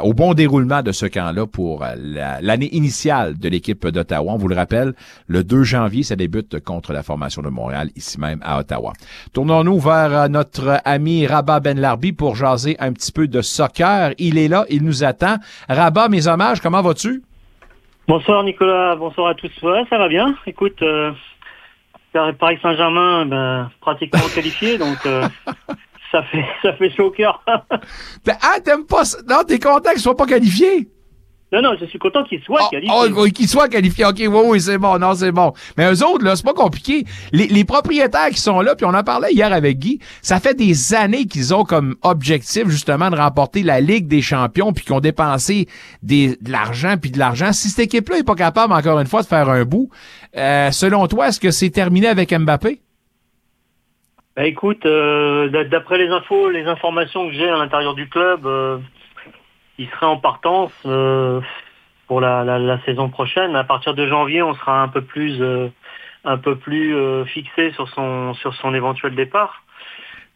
au 0.02 0.12
bon 0.12 0.34
déroulement 0.34 0.82
de 0.82 0.92
ce 0.92 1.06
camp-là 1.06 1.46
pour 1.46 1.84
l'année 2.40 2.74
initiale 2.74 3.38
de 3.38 3.48
l'équipe 3.48 3.86
d'Ottawa. 3.86 4.32
On 4.32 4.36
vous 4.36 4.48
le 4.48 4.56
rappelle, 4.56 4.94
le 5.26 5.44
2 5.44 5.62
janvier, 5.62 6.02
ça 6.02 6.16
débute 6.16 6.60
contre 6.60 6.92
la 6.92 7.02
formation 7.02 7.42
de 7.42 7.48
Montréal 7.48 7.90
ici 7.96 8.20
même 8.20 8.40
à 8.42 8.58
Ottawa. 8.58 8.73
Tournons-nous 9.32 9.78
vers 9.78 10.12
euh, 10.16 10.28
notre 10.28 10.80
ami 10.84 11.26
Rabat 11.26 11.60
Ben 11.60 11.78
Larbi 11.78 12.12
pour 12.12 12.36
jaser 12.36 12.76
un 12.80 12.92
petit 12.92 13.12
peu 13.12 13.26
de 13.28 13.42
soccer. 13.42 14.12
Il 14.18 14.38
est 14.38 14.48
là, 14.48 14.64
il 14.70 14.82
nous 14.82 15.04
attend. 15.04 15.36
Rabat, 15.68 16.08
mes 16.08 16.26
hommages, 16.26 16.60
comment 16.60 16.82
vas-tu? 16.82 17.22
Bonsoir 18.06 18.42
Nicolas, 18.44 18.96
bonsoir 18.96 19.28
à 19.28 19.34
tous. 19.34 19.50
Ouais, 19.62 19.82
ça 19.88 19.98
va 19.98 20.08
bien. 20.08 20.34
Écoute, 20.46 20.80
euh, 20.82 21.12
Paris 22.38 22.58
Saint-Germain, 22.62 23.26
ben, 23.26 23.70
pratiquement 23.80 24.20
qualifié, 24.34 24.78
donc 24.78 24.98
euh, 25.06 25.26
ça 26.12 26.22
fait 26.24 26.44
ça 26.62 26.72
fait 26.74 26.90
chaud 26.90 27.06
au 27.06 27.10
cœur. 27.10 27.42
ah, 27.46 28.60
t'aimes 28.64 28.86
pas 28.86 29.04
ça? 29.04 29.18
Non, 29.28 29.42
t'es 29.46 29.58
content 29.58 29.90
qu'ils 29.90 30.00
soient 30.00 30.16
pas 30.16 30.26
qualifiés? 30.26 30.88
Non, 31.52 31.62
non, 31.62 31.76
je 31.80 31.84
suis 31.86 31.98
content 31.98 32.24
qu'ils 32.24 32.42
soient 32.42 32.68
qualifiés. 32.70 32.96
Oh, 32.96 33.24
qu'ils 33.26 33.48
soient 33.48 33.68
qualifiés. 33.68 34.04
OK, 34.06 34.16
oui, 34.18 34.40
oui, 34.46 34.60
c'est 34.60 34.78
bon. 34.78 34.98
Non, 34.98 35.14
c'est 35.14 35.30
bon. 35.30 35.52
Mais 35.76 35.84
eux 35.92 36.04
autres, 36.04 36.24
là, 36.24 36.34
c'est 36.34 36.44
pas 36.44 36.52
compliqué. 36.52 37.04
Les, 37.32 37.64
propriétaires 37.64 38.30
qui 38.30 38.40
sont 38.40 38.60
là, 38.60 38.74
puis 38.74 38.84
on 38.86 38.94
en 38.94 39.04
parlait 39.04 39.32
hier 39.32 39.52
avec 39.52 39.78
Guy, 39.78 40.00
ça 40.20 40.40
fait 40.40 40.54
des 40.54 40.94
années 40.94 41.26
qu'ils 41.26 41.54
ont 41.54 41.64
comme 41.64 41.94
objectif, 42.02 42.68
justement, 42.68 43.10
de 43.10 43.16
remporter 43.16 43.62
la 43.62 43.80
Ligue 43.80 44.08
des 44.08 44.22
champions, 44.22 44.72
puis 44.72 44.84
qu'ils 44.84 44.94
ont 44.94 45.00
dépensé 45.00 45.68
des, 46.02 46.36
de 46.40 46.50
l'argent, 46.50 46.96
puis 47.00 47.10
de 47.10 47.18
l'argent. 47.18 47.52
Si 47.52 47.68
cette 47.68 47.86
équipe-là 47.86 48.18
est 48.18 48.26
pas 48.26 48.34
capable, 48.34 48.72
encore 48.72 48.98
une 48.98 49.06
fois, 49.06 49.22
de 49.22 49.26
faire 49.26 49.48
un 49.48 49.64
bout, 49.64 49.90
euh, 50.36 50.70
selon 50.72 51.06
toi, 51.06 51.28
est-ce 51.28 51.40
que 51.40 51.50
c'est 51.50 51.70
terminé 51.70 52.08
avec 52.08 52.32
Mbappé? 52.32 52.80
Ben 54.36 54.46
écoute, 54.46 54.84
euh, 54.84 55.64
d'après 55.70 55.98
les 55.98 56.08
infos, 56.08 56.50
les 56.50 56.64
informations 56.64 57.28
que 57.28 57.34
j'ai 57.34 57.48
à 57.48 57.56
l'intérieur 57.56 57.94
du 57.94 58.08
club, 58.08 58.46
euh, 58.46 58.78
il 59.78 59.88
serait 59.90 60.06
en 60.06 60.18
partance 60.18 60.72
euh, 60.86 61.40
pour 62.06 62.20
la, 62.20 62.44
la, 62.44 62.80
saison 62.84 63.08
prochaine. 63.08 63.56
À 63.56 63.64
partir 63.64 63.94
de 63.94 64.06
janvier, 64.06 64.42
on 64.42 64.54
sera 64.54 64.82
un 64.82 64.88
peu 64.88 65.02
plus, 65.02 65.40
euh, 65.42 65.68
un 66.24 66.36
peu 66.38 66.56
plus 66.56 66.94
euh, 66.94 67.24
fixé 67.24 67.72
sur 67.72 67.88
son 67.88 68.34
sur 68.34 68.54
son 68.54 68.74
éventuel 68.74 69.14
départ. 69.14 69.62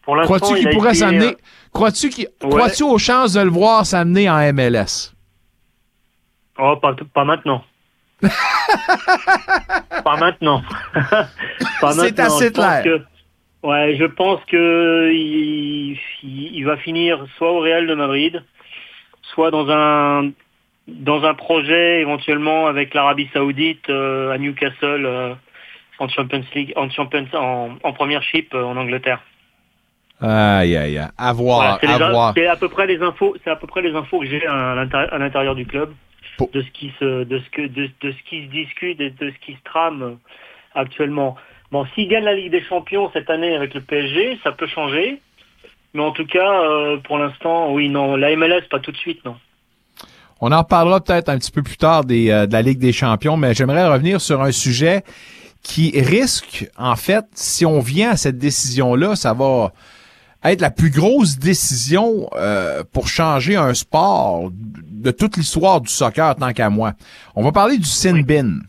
Crois-tu 0.05 0.55
il 0.57 0.61
qu'il 0.61 0.71
pourrait 0.71 0.91
été, 0.91 0.99
s'amener? 1.01 1.37
Crois-tu 1.73 2.09
Ouais. 2.43 2.83
aux 2.83 2.99
chances 2.99 3.35
de 3.35 3.43
le 3.43 3.51
voir 3.51 3.85
s'amener 3.85 4.31
en 4.31 4.39
MLS? 4.55 5.13
Oh, 6.59 6.77
pas, 6.77 6.95
pas 7.13 7.25
maintenant. 7.25 7.63
pas 10.05 10.17
maintenant. 10.19 10.63
pas 11.81 11.93
C'est 11.93 12.19
assez 12.19 12.53
clair. 12.53 12.83
que- 12.83 13.67
ouais, 13.67 13.97
je 13.99 14.05
pense 14.07 14.41
que 14.47 15.11
il, 15.13 15.99
il- 16.23 16.57
il 16.57 16.65
va 16.65 16.77
finir 16.79 17.25
soit 17.37 17.53
au 17.53 17.61
Real 17.61 17.87
de 17.87 17.95
Madrid, 17.95 18.43
soit 19.39 19.53
dans 19.53 19.71
un 19.71 20.31
dans 20.89 21.23
un 21.23 21.35
projet 21.35 22.01
éventuellement 22.01 22.67
avec 22.67 22.93
l'Arabie 22.93 23.29
Saoudite 23.33 23.89
euh, 23.89 24.33
à 24.33 24.39
Newcastle 24.39 25.05
euh, 25.07 25.35
en 26.01 26.09
Champions 26.09 26.43
League, 26.57 26.73
en 26.75 26.91
Champions, 26.91 27.27
en, 27.35 27.71
en 27.85 27.93
Premiership 27.93 28.53
euh, 28.55 28.65
en 28.65 28.77
Angleterre. 28.77 29.21
Aïe, 30.21 30.77
aïe, 30.77 30.99
aïe. 30.99 31.09
À 31.17 31.33
voir, 31.35 31.59
Voilà, 31.59 31.79
c'est 31.81 32.03
à 32.03 32.07
in- 32.09 32.11
voir. 32.11 32.33
c'est 32.37 32.47
à 32.49 32.57
peu 32.57 32.69
près 32.69 32.89
les 32.89 33.01
infos, 33.01 33.37
c'est 33.45 33.51
à 33.51 33.55
peu 33.57 33.69
près 33.69 33.83
les 33.83 33.95
infos 33.95 34.19
que 34.19 34.27
j'ai 34.27 34.45
à 34.45 34.75
l'intérieur, 35.19 35.55
du 35.55 35.67
club, 35.67 35.93
de 36.53 36.61
ce 36.63 36.71
qui 36.73 36.93
se, 36.99 37.23
de 37.23 37.39
ce 37.39 37.51
que, 37.51 37.63
de, 37.63 37.89
de 38.01 38.11
ce 38.13 38.23
qui 38.29 38.47
se 38.47 38.51
discute 38.51 39.01
et 39.01 39.11
de 39.11 39.31
ce 39.31 39.39
qui 39.47 39.53
se 39.53 39.63
trame 39.65 40.03
euh, 40.03 40.15
actuellement. 40.75 41.37
Bon, 41.71 41.87
s'il 41.95 42.09
gagne 42.09 42.25
la 42.25 42.35
Ligue 42.35 42.51
des 42.51 42.63
Champions 42.65 43.09
cette 43.13 43.31
année 43.31 43.55
avec 43.55 43.73
le 43.75 43.83
PSG, 43.83 44.39
ça 44.43 44.51
peut 44.51 44.67
changer. 44.67 45.21
Mais 45.95 46.03
en 46.03 46.13
tout 46.13 46.27
cas, 46.27 46.63
euh, 46.63 46.99
pour 46.99 47.19
l'instant, 47.19 47.73
oui, 47.73 47.89
non, 47.89 48.17
la 48.17 48.35
MLS 48.37 48.69
pas 48.71 48.79
tout 48.81 48.93
de 48.93 48.97
suite, 48.97 49.25
non. 49.25 49.37
On 50.41 50.53
en 50.53 50.59
reparlera 50.59 51.01
peut-être 51.01 51.29
un 51.29 51.39
petit 51.39 51.51
peu 51.51 51.63
plus 51.63 51.77
tard 51.77 52.05
des, 52.05 52.31
euh, 52.31 52.47
de 52.47 52.53
la 52.53 52.63
Ligue 52.63 52.79
des 52.79 52.93
champions, 52.93 53.37
mais 53.37 53.55
j'aimerais 53.55 53.89
revenir 53.89 54.21
sur 54.21 54.43
un 54.43 54.53
sujet 54.53 55.03
qui 55.63 56.01
risque, 56.01 56.69
en 56.77 56.95
fait, 56.95 57.25
si 57.35 57.67
on 57.67 57.81
vient 57.81 58.11
à 58.11 58.17
cette 58.17 58.39
décision-là, 58.39 59.17
ça 59.17 59.35
va 59.35 59.73
être 60.45 60.61
la 60.61 60.71
plus 60.71 60.91
grosse 60.91 61.39
décision 61.39 62.29
euh, 62.37 62.85
pour 62.93 63.09
changer 63.09 63.57
un 63.57 63.75
sport 63.75 64.51
de 64.53 65.11
toute 65.11 65.37
l'histoire 65.37 65.81
du 65.81 65.91
soccer, 65.91 66.37
tant 66.37 66.53
qu'à 66.53 66.71
moi. 66.71 66.93
On 67.35 67.43
va 67.43 67.53
parler 67.53 67.79
du 67.79 67.85
sin 67.85 68.23
bin. 68.23 68.61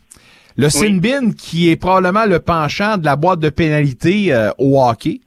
Le 0.56 0.68
sin 0.68 0.98
bin 0.98 1.32
qui 1.32 1.70
est 1.70 1.76
probablement 1.76 2.26
le 2.26 2.40
penchant 2.40 2.98
de 2.98 3.04
la 3.04 3.16
boîte 3.16 3.40
de 3.40 3.50
pénalité 3.50 4.32
euh, 4.32 4.50
au 4.58 4.82
hockey. 4.82 5.20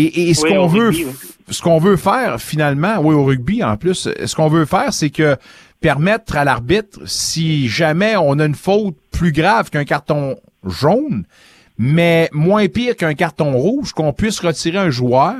Et, 0.00 0.30
et 0.30 0.34
ce 0.34 0.42
Oui, 0.42 0.50
qu'on 0.50 0.66
veut, 0.66 0.88
rugby, 0.88 1.04
oui. 1.04 1.12
ce 1.50 1.62
qu'on 1.62 1.78
veut 1.78 1.96
faire 1.96 2.40
finalement, 2.40 2.98
oui 3.00 3.14
au 3.14 3.24
rugby 3.24 3.62
en 3.64 3.76
plus, 3.76 4.08
ce 4.24 4.34
qu'on 4.34 4.48
veut 4.48 4.64
faire, 4.66 4.92
c'est 4.92 5.10
que 5.10 5.36
permettre 5.80 6.36
à 6.36 6.44
l'arbitre, 6.44 7.00
si 7.06 7.68
jamais 7.68 8.16
on 8.16 8.38
a 8.38 8.44
une 8.46 8.54
faute 8.54 8.96
plus 9.10 9.32
grave 9.32 9.70
qu'un 9.70 9.84
carton 9.84 10.36
jaune, 10.66 11.24
mais 11.78 12.28
moins 12.32 12.66
pire 12.68 12.96
qu'un 12.96 13.14
carton 13.14 13.52
rouge, 13.52 13.92
qu'on 13.92 14.12
puisse 14.12 14.40
retirer 14.40 14.78
un 14.78 14.90
joueur 14.90 15.34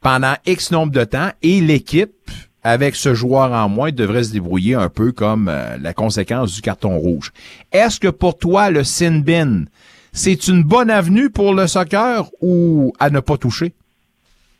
pendant 0.00 0.34
X 0.46 0.70
nombre 0.70 0.92
de 0.92 1.04
temps 1.04 1.30
et 1.42 1.60
l'équipe 1.60 2.30
avec 2.62 2.94
ce 2.94 3.14
joueur 3.14 3.52
en 3.52 3.68
moins 3.68 3.90
devrait 3.92 4.24
se 4.24 4.32
débrouiller 4.32 4.74
un 4.74 4.88
peu 4.88 5.12
comme 5.12 5.48
euh, 5.48 5.76
la 5.80 5.92
conséquence 5.92 6.54
du 6.54 6.62
carton 6.62 6.96
rouge. 6.98 7.32
Est-ce 7.72 8.00
que 8.00 8.08
pour 8.08 8.38
toi, 8.38 8.70
le 8.70 8.84
sin 8.84 9.18
bin, 9.20 9.64
c'est 10.12 10.48
une 10.48 10.62
bonne 10.62 10.88
avenue 10.90 11.28
pour 11.30 11.52
le 11.52 11.66
soccer 11.66 12.30
ou 12.40 12.92
à 13.00 13.10
ne 13.10 13.20
pas 13.20 13.36
toucher? 13.36 13.74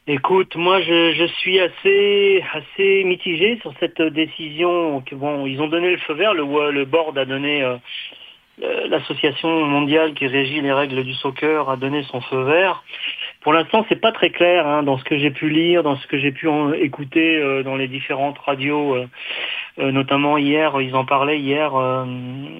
Écoute, 0.06 0.54
moi 0.56 0.82
je, 0.82 1.26
suis 1.38 1.58
assez 1.58 2.44
assez 2.52 3.04
mitigé 3.04 3.58
sur 3.62 3.72
cette 3.80 4.02
décision. 4.02 5.02
Bon, 5.12 5.46
ils 5.46 5.62
ont 5.62 5.68
donné 5.68 5.92
le 5.92 5.96
feu 5.96 6.12
vert, 6.12 6.34
le, 6.34 6.84
board 6.84 7.16
a 7.16 7.24
donné, 7.24 7.62
euh, 7.62 7.78
l'association 8.90 9.64
mondiale 9.64 10.12
qui 10.12 10.26
régit 10.26 10.60
les 10.60 10.74
règles 10.74 11.04
du 11.04 11.14
soccer 11.14 11.70
a 11.70 11.78
donné 11.78 12.02
son 12.02 12.20
feu 12.20 12.42
vert. 12.42 12.84
Pour 13.40 13.54
l'instant, 13.54 13.86
c'est 13.88 13.98
pas 13.98 14.12
très 14.12 14.28
clair 14.28 14.66
hein, 14.66 14.82
dans 14.82 14.98
ce 14.98 15.04
que 15.04 15.16
j'ai 15.16 15.30
pu 15.30 15.48
lire, 15.48 15.82
dans 15.82 15.96
ce 15.96 16.06
que 16.06 16.18
j'ai 16.18 16.32
pu 16.32 16.50
écouter 16.74 17.38
euh, 17.38 17.62
dans 17.62 17.76
les 17.76 17.88
différentes 17.88 18.38
radios, 18.40 18.94
euh, 19.78 19.90
notamment 19.90 20.36
hier, 20.36 20.78
ils 20.82 20.94
en 20.94 21.06
parlaient 21.06 21.40
hier 21.40 21.72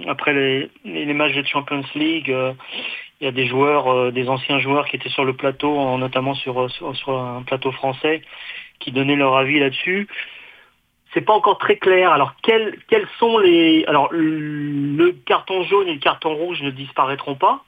après 0.08 0.32
les 0.32 1.14
matchs 1.14 1.34
de 1.34 1.46
Champions 1.46 1.84
League. 1.94 2.34
Il 3.20 3.24
y 3.24 3.28
a 3.28 3.32
des 3.32 3.46
joueurs, 3.46 3.88
euh, 3.92 4.10
des 4.10 4.28
anciens 4.28 4.58
joueurs 4.58 4.86
qui 4.86 4.96
étaient 4.96 5.08
sur 5.08 5.24
le 5.24 5.34
plateau, 5.34 5.76
en- 5.78 5.98
notamment 5.98 6.34
sur, 6.34 6.60
euh, 6.60 6.68
sur, 6.68 7.10
un 7.10 7.42
plateau 7.42 7.72
français, 7.72 8.22
qui 8.80 8.92
donnaient 8.92 9.16
leur 9.16 9.36
avis 9.36 9.60
là-dessus. 9.60 10.08
C'est 11.12 11.20
pas 11.20 11.32
encore 11.32 11.58
très 11.58 11.76
clair. 11.76 12.10
Alors 12.10 12.34
quels, 12.42 12.76
sont 13.18 13.38
les 13.38 13.84
alors 13.86 14.08
le 14.10 15.12
carton 15.26 15.62
jaune 15.62 15.86
et 15.88 15.94
le 15.94 16.00
carton 16.00 16.34
rouge 16.34 16.60
ne 16.62 16.70
disparaîtront 16.70 17.36
pas. 17.36 17.62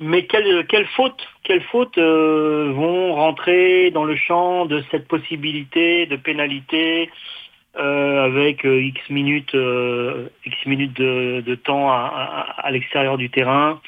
Mais 0.00 0.26
quelles 0.26 0.66
quelles 0.66 0.86
fautes, 0.88 1.26
quelles 1.42 1.62
fautes 1.62 1.98
euh, 1.98 2.72
vont 2.74 3.14
rentrer 3.14 3.90
dans 3.90 4.04
le 4.04 4.16
champ 4.16 4.66
de 4.66 4.82
cette 4.90 5.08
possibilité 5.08 6.06
de 6.06 6.16
pénalité 6.16 7.10
euh, 7.78 8.24
avec 8.24 8.64
euh, 8.64 8.80
X 8.80 9.10
minutes, 9.10 9.54
euh, 9.54 10.28
X 10.46 10.56
minutes 10.64 10.94
de, 10.94 11.54
temps 11.56 11.90
à, 11.90 12.68
l'extérieur 12.70 13.18
du 13.18 13.28
terrain. 13.28 13.80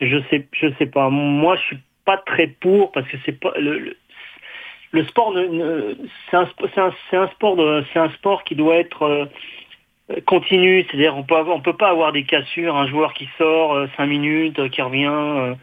Je 0.00 0.18
sais, 0.30 0.46
je 0.52 0.68
sais 0.78 0.86
pas. 0.86 1.08
Moi, 1.08 1.56
je 1.56 1.62
suis 1.62 1.78
pas 2.04 2.18
très 2.18 2.48
pour 2.48 2.92
parce 2.92 3.08
que 3.08 3.16
c'est 3.24 3.38
pas 3.38 3.52
le, 3.58 3.96
sport. 5.06 5.34
C'est 6.30 6.36
un, 6.36 6.46
sport, 6.46 7.56
c'est 7.92 7.98
un 7.98 8.10
sport 8.10 8.44
qui 8.44 8.56
doit 8.56 8.76
être 8.76 9.28
continu. 10.26 10.84
C'est-à-dire, 10.84 11.16
on 11.16 11.22
peut 11.22 11.36
peut 11.62 11.76
pas 11.76 11.88
avoir 11.88 12.12
des 12.12 12.24
cassures. 12.24 12.76
Un 12.76 12.88
joueur 12.88 13.14
qui 13.14 13.28
sort 13.38 13.74
euh, 13.74 13.86
cinq 13.96 14.06
minutes, 14.06 14.68
qui 14.70 14.82
revient. 14.82 15.54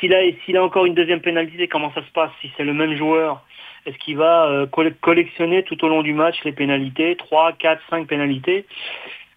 s'il 0.00 0.14
a, 0.14 0.20
s'il 0.44 0.56
a 0.56 0.64
encore 0.64 0.84
une 0.84 0.94
deuxième 0.94 1.20
pénalité, 1.20 1.66
comment 1.68 1.92
ça 1.94 2.02
se 2.02 2.10
passe 2.12 2.30
Si 2.40 2.50
c'est 2.56 2.64
le 2.64 2.74
même 2.74 2.94
joueur. 2.96 3.42
Est-ce 3.86 3.98
qu'il 3.98 4.16
va 4.16 4.46
euh, 4.46 4.66
colle- 4.66 4.94
collectionner 5.00 5.62
tout 5.64 5.82
au 5.84 5.88
long 5.88 6.02
du 6.02 6.12
match 6.14 6.36
les 6.44 6.52
pénalités 6.52 7.16
3, 7.16 7.52
4, 7.52 7.82
5 7.90 8.06
pénalités? 8.06 8.66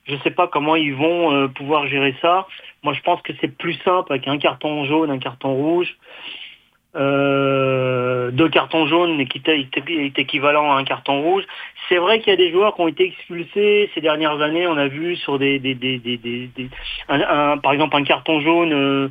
Je 0.07 0.13
ne 0.13 0.19
sais 0.19 0.31
pas 0.31 0.47
comment 0.47 0.75
ils 0.75 0.93
vont 0.93 1.33
euh, 1.33 1.47
pouvoir 1.47 1.87
gérer 1.87 2.15
ça. 2.21 2.47
Moi, 2.83 2.93
je 2.93 3.01
pense 3.01 3.21
que 3.23 3.33
c'est 3.41 3.57
plus 3.57 3.73
simple 3.83 4.13
avec 4.13 4.27
un 4.27 4.37
carton 4.37 4.85
jaune, 4.85 5.09
un 5.09 5.17
carton 5.17 5.53
rouge. 5.53 5.95
Euh, 6.95 8.31
deux 8.31 8.47
cartons 8.47 8.87
jaunes 8.87 9.27
qui 9.27 9.41
est, 9.47 10.19
équivalent 10.19 10.71
à 10.71 10.75
un 10.77 10.83
carton 10.83 11.21
rouge. 11.21 11.43
C'est 11.89 11.97
vrai 11.97 12.19
qu'il 12.19 12.29
y 12.29 12.33
a 12.33 12.37
des 12.37 12.51
joueurs 12.51 12.75
qui 12.75 12.81
ont 12.81 12.87
été 12.87 13.05
expulsés 13.05 13.89
ces 13.93 14.01
dernières 14.01 14.41
années. 14.41 14.65
On 14.67 14.77
a 14.77 14.87
vu 14.87 15.15
sur 15.17 15.37
des, 15.37 15.59
par 17.07 17.73
exemple 17.73 17.95
un 17.95 18.03
carton 18.03 18.39
jaune 18.39 18.73
euh, 18.73 19.09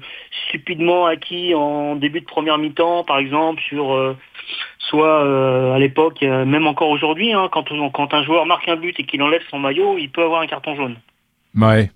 stupidement 0.48 1.06
acquis 1.06 1.54
en 1.54 1.96
début 1.96 2.20
de 2.20 2.26
première 2.26 2.58
mi-temps, 2.58 3.04
par 3.04 3.18
exemple 3.18 3.62
sur 3.62 3.94
euh, 3.94 4.16
soit 4.78 5.24
euh, 5.24 5.74
à 5.74 5.78
l'époque, 5.78 6.22
même 6.22 6.66
encore 6.66 6.88
aujourd'hui, 6.88 7.32
hein, 7.32 7.48
quand, 7.52 7.66
quand 7.92 8.14
un 8.14 8.22
joueur 8.24 8.46
marque 8.46 8.68
un 8.68 8.76
but 8.76 8.98
et 8.98 9.04
qu'il 9.04 9.22
enlève 9.22 9.42
son 9.50 9.58
maillot, 9.58 9.98
il 9.98 10.10
peut 10.10 10.22
avoir 10.22 10.40
un 10.40 10.46
carton 10.46 10.74
jaune. 10.74 10.96
Ouais. 11.56 11.90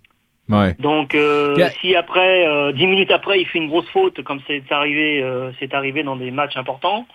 Ouais. 0.48 0.74
Donc, 0.78 1.14
euh, 1.14 1.54
Yeah. 1.58 1.70
si 1.80 1.94
après, 1.94 2.46
euh, 2.46 2.72
dix 2.72 2.86
minutes 2.86 3.10
après, 3.10 3.40
il 3.40 3.46
fait 3.46 3.58
une 3.58 3.68
grosse 3.68 3.88
faute, 3.90 4.22
comme 4.22 4.40
c'est 4.46 4.62
arrivé, 4.70 5.22
euh, 5.22 5.50
c'est 5.58 5.74
arrivé 5.74 6.02
dans 6.02 6.16
des 6.16 6.30
matchs 6.30 6.56
importants, 6.56 7.06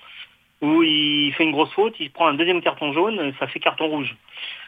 où 0.61 0.83
il 0.83 1.33
fait 1.33 1.43
une 1.43 1.51
grosse 1.51 1.71
faute, 1.73 1.95
il 1.99 2.11
prend 2.11 2.27
un 2.27 2.35
deuxième 2.35 2.61
carton 2.61 2.93
jaune, 2.93 3.33
ça 3.39 3.47
fait 3.47 3.59
carton 3.59 3.87
rouge. 3.87 4.15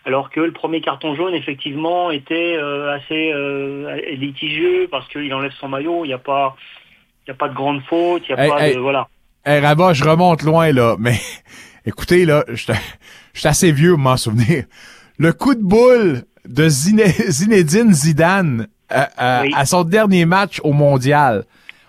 Alors 0.06 0.30
que 0.30 0.40
le 0.40 0.52
premier 0.52 0.82
carton 0.82 1.16
jaune, 1.16 1.34
effectivement, 1.36 2.12
était 2.12 2.56
euh, 2.58 2.96
assez 2.96 3.32
litigieux 4.16 4.88
parce 4.92 5.08
qu'il 5.10 5.34
enlève 5.34 5.52
son 5.60 5.68
maillot, 5.68 6.04
il 6.06 6.10
n'y 6.10 6.14
a 6.14 6.18
pas, 6.20 6.56
il 7.26 7.30
y 7.30 7.32
a 7.32 7.36
pas 7.36 7.48
de 7.50 7.54
grande 7.56 7.82
faute, 7.84 8.24
il 8.30 8.36
n'y 8.36 8.40
a 8.40 8.44
Hey, 8.44 8.50
pas 8.52 8.68
hey. 8.68 8.74
de, 8.76 8.80
voilà. 8.80 9.08
Hey, 9.46 9.60
Rabat, 9.62 9.94
je 9.94 10.04
remonte 10.04 10.42
loin, 10.44 10.72
là, 10.72 10.96
mais 11.00 11.18
écoutez, 11.86 12.26
là, 12.26 12.44
je 12.50 12.74
je 13.34 13.40
suis 13.40 13.48
assez 13.48 13.72
vieux 13.72 13.92
pour 13.92 14.00
m'en 14.00 14.18
souvenir. 14.18 14.66
Le 15.18 15.34
coup 15.34 15.56
de 15.56 15.62
boule 15.64 16.24
de 16.48 16.68
Zine- 16.70 17.30
Zinedine 17.30 17.94
Zidane 17.94 18.68
Oui. 18.92 19.52
à 19.56 19.66
son 19.66 19.84
dernier 19.84 20.26
match 20.26 20.60
au 20.64 20.72
Mondial. 20.74 21.44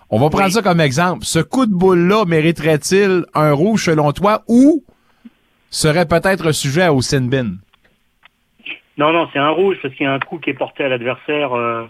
On 0.09 0.19
va 0.19 0.29
prendre 0.29 0.45
Oui. 0.45 0.51
ça 0.51 0.61
comme 0.61 0.79
exemple. 0.81 1.25
Ce 1.25 1.39
coup 1.39 1.65
de 1.65 1.73
boule-là 1.73 2.25
mériterait-il 2.25 3.25
un 3.33 3.51
rouge 3.53 3.85
selon 3.85 4.11
toi 4.13 4.43
ou 4.47 4.83
serait 5.69 6.05
peut-être 6.07 6.51
sujet 6.53 6.87
au 6.87 7.01
sin 7.01 7.21
bin? 7.27 7.55
Non, 8.97 9.11
non, 9.13 9.27
c'est 9.31 9.39
un 9.39 9.49
rouge 9.49 9.77
parce 9.81 9.93
qu'il 9.93 10.05
y 10.05 10.09
a 10.09 10.13
un 10.13 10.19
coup 10.19 10.39
qui 10.39 10.49
est 10.49 10.53
porté 10.55 10.83
à 10.83 10.89
l'adversaire 10.89 11.53
euh, 11.53 11.85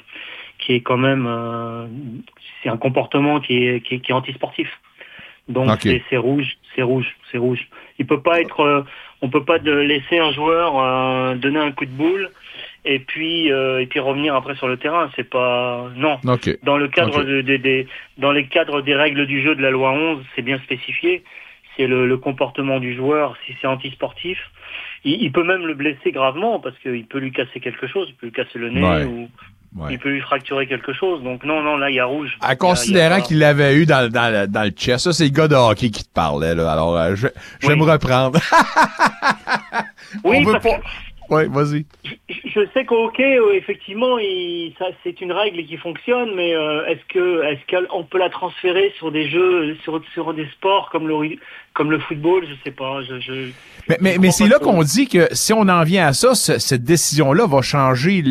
qui 0.59 0.73
est 0.73 0.81
quand 0.81 0.97
même... 0.97 1.25
euh, 1.27 1.85
c'est 2.63 2.69
un 2.69 2.77
comportement 2.77 3.39
qui 3.39 3.65
est, 3.65 3.81
qui 3.81 3.95
est, 3.95 3.99
qui 3.99 4.11
est 4.11 4.15
antisportif. 4.15 4.67
Donc 5.47 5.69
c'est- 5.81 6.03
c'est 6.09 6.17
rouge, 6.17 6.57
c'est 6.75 6.81
rouge, 6.81 7.15
c'est 7.31 7.37
rouge. 7.37 7.69
Il 7.99 8.05
peut 8.07 8.21
pas 8.21 8.41
être... 8.41 8.59
euh, 8.59 8.81
on 9.21 9.29
peut 9.29 9.45
pas 9.45 9.59
de 9.59 9.71
laisser 9.71 10.19
un 10.19 10.31
joueur 10.33 10.77
euh, 10.77 11.35
donner 11.35 11.59
un 11.59 11.71
coup 11.71 11.85
de 11.85 11.91
boule 11.91 12.29
et 12.87 12.99
puis 12.99 13.51
euh, 13.51 13.81
et 13.81 13.85
puis 13.85 13.99
revenir 13.99 14.33
après 14.35 14.55
sur 14.55 14.67
le 14.67 14.77
terrain. 14.77 15.09
C'est 15.15 15.29
pas... 15.29 15.85
Non. 15.95 16.17
OK. 16.25 16.49
Dans 16.63 16.77
le 16.77 16.87
cadre 16.87 17.19
Ok. 17.19 17.25
de- 17.27 17.41
de- 17.41 17.57
des 17.57 17.87
dans 18.17 18.31
les 18.31 18.47
cadres 18.47 18.81
des 18.81 18.95
règles 18.95 19.27
du 19.27 19.43
jeu 19.43 19.53
de 19.55 19.61
la 19.61 19.69
loi 19.69 19.91
11, 19.91 20.23
c'est 20.35 20.41
bien 20.41 20.57
spécifié. 20.59 21.23
C'est 21.75 21.85
le, 21.87 22.07
le 22.07 22.17
comportement 22.17 22.79
du 22.79 22.95
joueur, 22.95 23.35
si 23.45 23.53
c'est 23.61 23.67
antisportif. 23.67 24.39
Il, 25.03 25.21
il 25.21 25.31
peut 25.31 25.43
même 25.43 25.67
le 25.67 25.75
blesser 25.75 26.11
gravement 26.11 26.59
parce 26.59 26.75
qu'il 26.79 27.05
peut 27.05 27.19
lui 27.19 27.31
casser 27.31 27.59
quelque 27.59 27.85
chose, 27.87 28.07
il 28.09 28.15
peut 28.15 28.25
lui 28.27 28.33
casser 28.33 28.57
le 28.57 28.69
nez 28.71 28.81
Ouais. 28.83 29.05
ou, 29.05 29.29
il 29.91 29.99
peut 29.99 30.09
lui 30.09 30.21
fracturer 30.21 30.65
quelque 30.65 30.91
chose. 30.93 31.21
Donc 31.23 31.43
non, 31.43 31.61
non, 31.61 31.77
là, 31.77 31.91
il 31.91 31.95
y 31.97 31.99
a 31.99 32.05
rouge. 32.05 32.35
En 32.41 32.55
considérant 32.55 33.21
qu'il 33.21 33.37
l'avait 33.37 33.75
eu 33.75 33.85
dans, 33.85 34.09
dans, 34.11 34.49
dans, 34.49 34.63
le 34.63 34.71
chest, 34.71 35.03
ça, 35.03 35.13
c'est 35.13 35.25
le 35.25 35.29
gars 35.29 35.47
de 35.47 35.53
hockey 35.55 35.91
qui 35.91 36.03
te 36.03 36.11
parlait, 36.11 36.55
là. 36.55 36.71
Alors, 36.71 36.97
euh, 36.97 37.13
je, 37.15 37.27
je 37.59 37.67
vais 37.67 37.75
me 37.75 37.83
reprendre. 37.83 38.39
oui, 40.23 40.43
parce 40.45 40.63
que 40.63 40.69
oui, 41.29 41.47
vas-y. 41.49 41.85
Je, 42.29 42.61
sais 42.73 42.85
qu'au 42.85 43.05
hockey, 43.05 43.37
euh, 43.37 43.53
effectivement, 43.55 44.17
il, 44.17 44.73
ça, 44.79 44.85
c'est 45.03 45.21
une 45.21 45.31
règle 45.31 45.65
qui 45.65 45.77
fonctionne, 45.77 46.33
mais 46.35 46.55
euh, 46.55 46.85
est-ce 46.87 47.01
que 47.13 47.43
est-ce 47.43 47.87
qu'on 47.87 48.03
peut 48.03 48.17
la 48.17 48.29
transférer 48.29 48.93
sur 48.97 49.11
des 49.11 49.29
jeux, 49.29 49.75
sur, 49.83 50.01
sur 50.13 50.33
des 50.33 50.47
sports 50.57 50.89
comme 50.91 51.07
le 51.07 51.37
comme 51.73 51.91
le 51.91 51.99
football? 51.99 52.45
Je 52.47 52.55
sais 52.63 52.71
pas. 52.71 53.01
Je, 53.03 53.19
je 53.19 53.51
mais 53.89 53.97
mais, 54.01 54.17
mais 54.19 54.31
c'est 54.31 54.47
là 54.47 54.59
qu'on 54.59 54.83
dit 54.83 55.07
que 55.07 55.27
si 55.31 55.53
on 55.53 55.67
en 55.67 55.83
vient 55.83 56.07
à 56.07 56.13
ça, 56.13 56.35
cette 56.35 56.83
décision-là 56.83 57.45
va 57.45 57.61
changer 57.61 58.23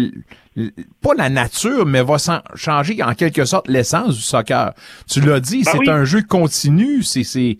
pas 1.02 1.14
la 1.16 1.28
nature, 1.28 1.84
mais 1.86 2.02
va 2.02 2.16
changer 2.54 3.02
en 3.02 3.14
quelque 3.14 3.44
sorte 3.44 3.68
l'essence 3.68 4.16
du 4.16 4.22
soccer. 4.22 4.72
Tu 5.08 5.20
l'as 5.20 5.40
dit, 5.40 5.62
Ben 5.64 5.72
c'est 5.72 5.78
oui. 5.78 5.90
un 5.90 6.04
jeu 6.04 6.22
continu, 6.22 7.02
c'est 7.02 7.24
c'est 7.24 7.58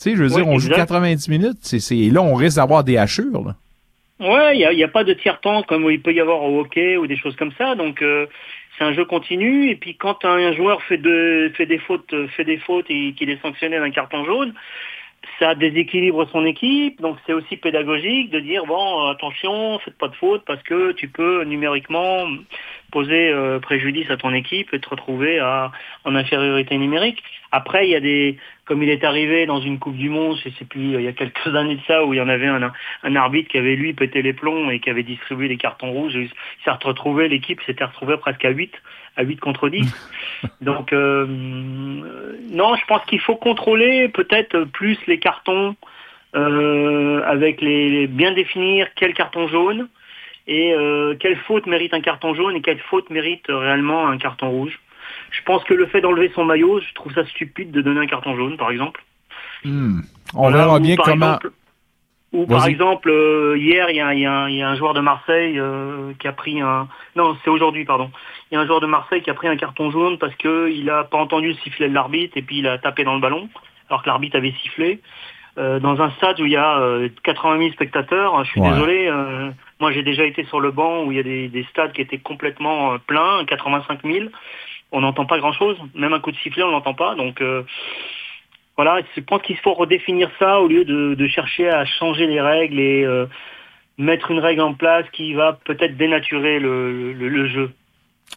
tu 0.00 0.10
sais, 0.10 0.16
je 0.16 0.22
veux 0.22 0.28
dire, 0.28 0.46
on 0.46 0.58
joue 0.60 0.68
exact. 0.68 0.86
90 0.86 1.28
minutes, 1.28 1.58
c'est 1.62 1.94
là 2.10 2.22
on 2.22 2.34
risque 2.34 2.56
d'avoir 2.56 2.84
des 2.84 2.96
hachures. 2.96 3.44
Là. 3.44 3.56
Ouais, 4.20 4.58
il 4.58 4.76
n'y 4.76 4.82
a, 4.82 4.88
pas 4.88 5.04
de 5.04 5.12
tiers-temps 5.12 5.62
comme 5.62 5.88
il 5.90 6.02
peut 6.02 6.12
y 6.12 6.20
avoir 6.20 6.42
au 6.42 6.60
hockey 6.60 6.96
ou 6.96 7.06
des 7.06 7.16
choses 7.16 7.36
comme 7.36 7.52
ça. 7.52 7.76
Donc 7.76 8.02
euh, 8.02 8.26
c'est 8.76 8.84
un 8.84 8.92
jeu 8.92 9.04
continu. 9.04 9.70
Et 9.70 9.76
puis 9.76 9.96
quand 9.96 10.24
un 10.24 10.52
joueur 10.54 10.82
fait, 10.82 10.98
de, 10.98 11.52
fait 11.56 11.66
des 11.66 11.78
fautes, 11.78 12.12
euh, 12.12 12.26
fait 12.28 12.44
des 12.44 12.58
fautes 12.58 12.86
et 12.88 13.12
qu'il 13.12 13.30
est 13.30 13.40
sanctionné 13.42 13.78
d'un 13.78 13.90
carton 13.90 14.24
jaune, 14.24 14.54
ça 15.38 15.54
déséquilibre 15.54 16.28
son 16.32 16.44
équipe. 16.46 17.00
Donc 17.00 17.16
c'est 17.26 17.32
aussi 17.32 17.56
pédagogique 17.56 18.30
de 18.30 18.40
dire 18.40 18.66
bon 18.66 19.06
attention, 19.06 19.78
faites 19.78 19.96
pas 19.98 20.08
de 20.08 20.16
faute 20.16 20.42
parce 20.46 20.62
que 20.64 20.92
tu 20.92 21.08
peux 21.08 21.44
numériquement 21.44 22.26
poser 22.90 23.30
euh, 23.30 23.58
préjudice 23.60 24.10
à 24.10 24.16
ton 24.16 24.32
équipe 24.32 24.72
et 24.72 24.80
te 24.80 24.88
retrouver 24.88 25.38
à, 25.38 25.72
en 26.04 26.14
infériorité 26.14 26.76
numérique. 26.78 27.22
Après, 27.52 27.86
il 27.86 27.90
y 27.90 27.94
a 27.94 28.00
des, 28.00 28.36
comme 28.64 28.82
il 28.82 28.90
est 28.90 29.04
arrivé 29.04 29.46
dans 29.46 29.60
une 29.60 29.78
Coupe 29.78 29.96
du 29.96 30.08
Monde, 30.08 30.38
je 30.44 30.50
sais 30.50 30.64
plus, 30.64 30.94
il 30.94 31.00
y 31.00 31.08
a 31.08 31.12
quelques 31.12 31.46
années 31.54 31.76
de 31.76 31.82
ça, 31.86 32.04
où 32.04 32.14
il 32.14 32.18
y 32.18 32.20
en 32.20 32.28
avait 32.28 32.46
un, 32.46 32.72
un 33.02 33.16
arbitre 33.16 33.50
qui 33.50 33.58
avait 33.58 33.76
lui 33.76 33.92
pété 33.92 34.22
les 34.22 34.32
plombs 34.32 34.70
et 34.70 34.80
qui 34.80 34.90
avait 34.90 35.02
distribué 35.02 35.48
des 35.48 35.56
cartons 35.56 35.90
rouges. 35.90 36.14
Il 36.14 36.30
s'est 36.64 36.70
retrouvé, 36.70 37.28
l'équipe 37.28 37.60
s'était 37.62 37.84
retrouvée 37.84 38.16
presque 38.16 38.44
à 38.44 38.50
8, 38.50 38.72
à 39.16 39.22
8 39.22 39.40
contre 39.40 39.68
10. 39.68 40.10
Donc, 40.60 40.92
euh, 40.92 41.26
non, 41.26 42.74
je 42.76 42.84
pense 42.86 43.04
qu'il 43.06 43.20
faut 43.20 43.36
contrôler 43.36 44.08
peut-être 44.08 44.64
plus 44.64 44.98
les 45.06 45.18
cartons 45.18 45.76
euh, 46.36 47.22
avec 47.24 47.62
les, 47.62 48.06
bien 48.06 48.32
définir 48.32 48.88
quel 48.94 49.14
carton 49.14 49.48
jaune 49.48 49.88
et 50.48 50.72
euh, 50.74 51.14
quelle 51.20 51.36
faute 51.46 51.66
mérite 51.66 51.94
un 51.94 52.00
carton 52.00 52.34
jaune 52.34 52.56
et 52.56 52.60
quelle 52.62 52.80
faute 52.90 53.08
mérite 53.10 53.44
réellement 53.48 54.08
un 54.08 54.18
carton 54.18 54.50
rouge? 54.50 54.80
Je 55.30 55.42
pense 55.44 55.62
que 55.64 55.74
le 55.74 55.86
fait 55.86 56.00
d'enlever 56.00 56.30
son 56.34 56.44
maillot, 56.44 56.80
je 56.80 56.92
trouve 56.94 57.12
ça 57.14 57.24
stupide 57.26 57.70
de 57.70 57.80
donner 57.82 58.00
un 58.00 58.06
carton 58.06 58.34
jaune, 58.34 58.56
par 58.56 58.70
exemple. 58.70 59.02
Hmm. 59.64 60.00
On 60.34 60.50
verra 60.50 60.80
bien 60.80 60.96
par 60.96 61.04
comment. 61.06 61.34
exemple- 61.36 61.52
Ou 62.32 62.46
par 62.46 62.66
exemple, 62.66 63.08
euh, 63.10 63.56
hier, 63.58 63.88
il 63.90 63.96
y 63.96 64.00
a, 64.00 64.12
y 64.14 64.26
un- 64.26 64.48
il 64.48 64.56
y 64.56 64.62
a 64.62 64.68
un 64.68 64.76
joueur 64.76 64.92
de 64.94 65.00
Marseille 65.00 65.58
euh, 65.58 66.12
qui 66.18 66.28
a 66.28 66.32
pris 66.32 66.60
un... 66.60 66.88
Non, 67.16 67.36
c'est 67.42 67.48
aujourd'hui, 67.50 67.84
pardon. 67.86 68.10
Il 68.50 68.54
y 68.54 68.58
a 68.58 68.60
un 68.60 68.66
joueur 68.66 68.80
de 68.80 68.86
Marseille 68.86 69.22
qui 69.22 69.30
a 69.30 69.34
pris 69.34 69.48
un 69.48 69.56
carton 69.56 69.90
jaune 69.90 70.18
parce 70.18 70.34
qu'il 70.36 70.84
n'a 70.84 71.04
pas 71.04 71.16
entendu 71.18 71.48
le 71.48 71.54
sifflet 71.54 71.88
de 71.88 71.94
l'arbitre 71.94 72.36
et 72.36 72.42
puis 72.42 72.58
il 72.58 72.66
a 72.68 72.76
tapé 72.78 73.02
dans 73.04 73.14
le 73.14 73.20
ballon, 73.20 73.48
alors 73.88 74.02
que 74.02 74.08
l'arbitre 74.08 74.36
avait 74.36 74.52
sifflé. 74.62 75.00
Euh, 75.56 75.80
dans 75.80 76.00
un 76.02 76.10
stade 76.12 76.38
où 76.40 76.44
il 76.46 76.52
y 76.52 76.56
a 76.56 76.78
euh, 76.78 77.08
80 77.24 77.58
000 77.58 77.70
spectateurs, 77.72 78.44
je 78.44 78.50
suis 78.50 78.60
Ouais. 78.60 78.70
désolé, 78.70 79.08
euh, 79.08 79.50
moi 79.80 79.92
j'ai 79.92 80.02
déjà 80.02 80.24
été 80.24 80.44
sur 80.44 80.60
le 80.60 80.70
banc 80.70 81.04
où 81.04 81.12
il 81.12 81.16
y 81.16 81.20
a 81.20 81.24
des, 81.24 81.48
des 81.48 81.64
stades 81.64 81.92
qui 81.92 82.00
étaient 82.00 82.18
complètement 82.18 82.94
euh, 82.94 82.98
pleins, 82.98 83.44
85 83.46 84.00
000, 84.04 84.26
on 84.92 85.00
n'entend 85.00 85.26
pas 85.26 85.38
grand-chose, 85.38 85.76
même 85.94 86.12
un 86.12 86.20
coup 86.20 86.32
de 86.32 86.36
sifflet 86.38 86.62
on 86.62 86.70
n'entend 86.70 86.94
pas, 86.94 87.14
donc... 87.14 87.40
euh, 87.40 87.62
voilà, 88.76 89.00
je 89.16 89.20
pense 89.22 89.42
qu'il 89.42 89.56
faut 89.56 89.74
redéfinir 89.74 90.30
ça 90.38 90.60
au 90.60 90.68
lieu 90.68 90.84
de, 90.84 91.26
chercher 91.26 91.68
à 91.68 91.84
changer 91.84 92.28
les 92.28 92.40
règles 92.40 92.78
et 92.78 93.02
euh, 93.04 93.26
mettre 93.98 94.30
une 94.30 94.38
règle 94.38 94.60
en 94.60 94.72
place 94.72 95.04
qui 95.10 95.34
va 95.34 95.58
peut-être 95.64 95.96
dénaturer 95.96 96.60
le 96.60 97.48
jeu. 97.48 97.72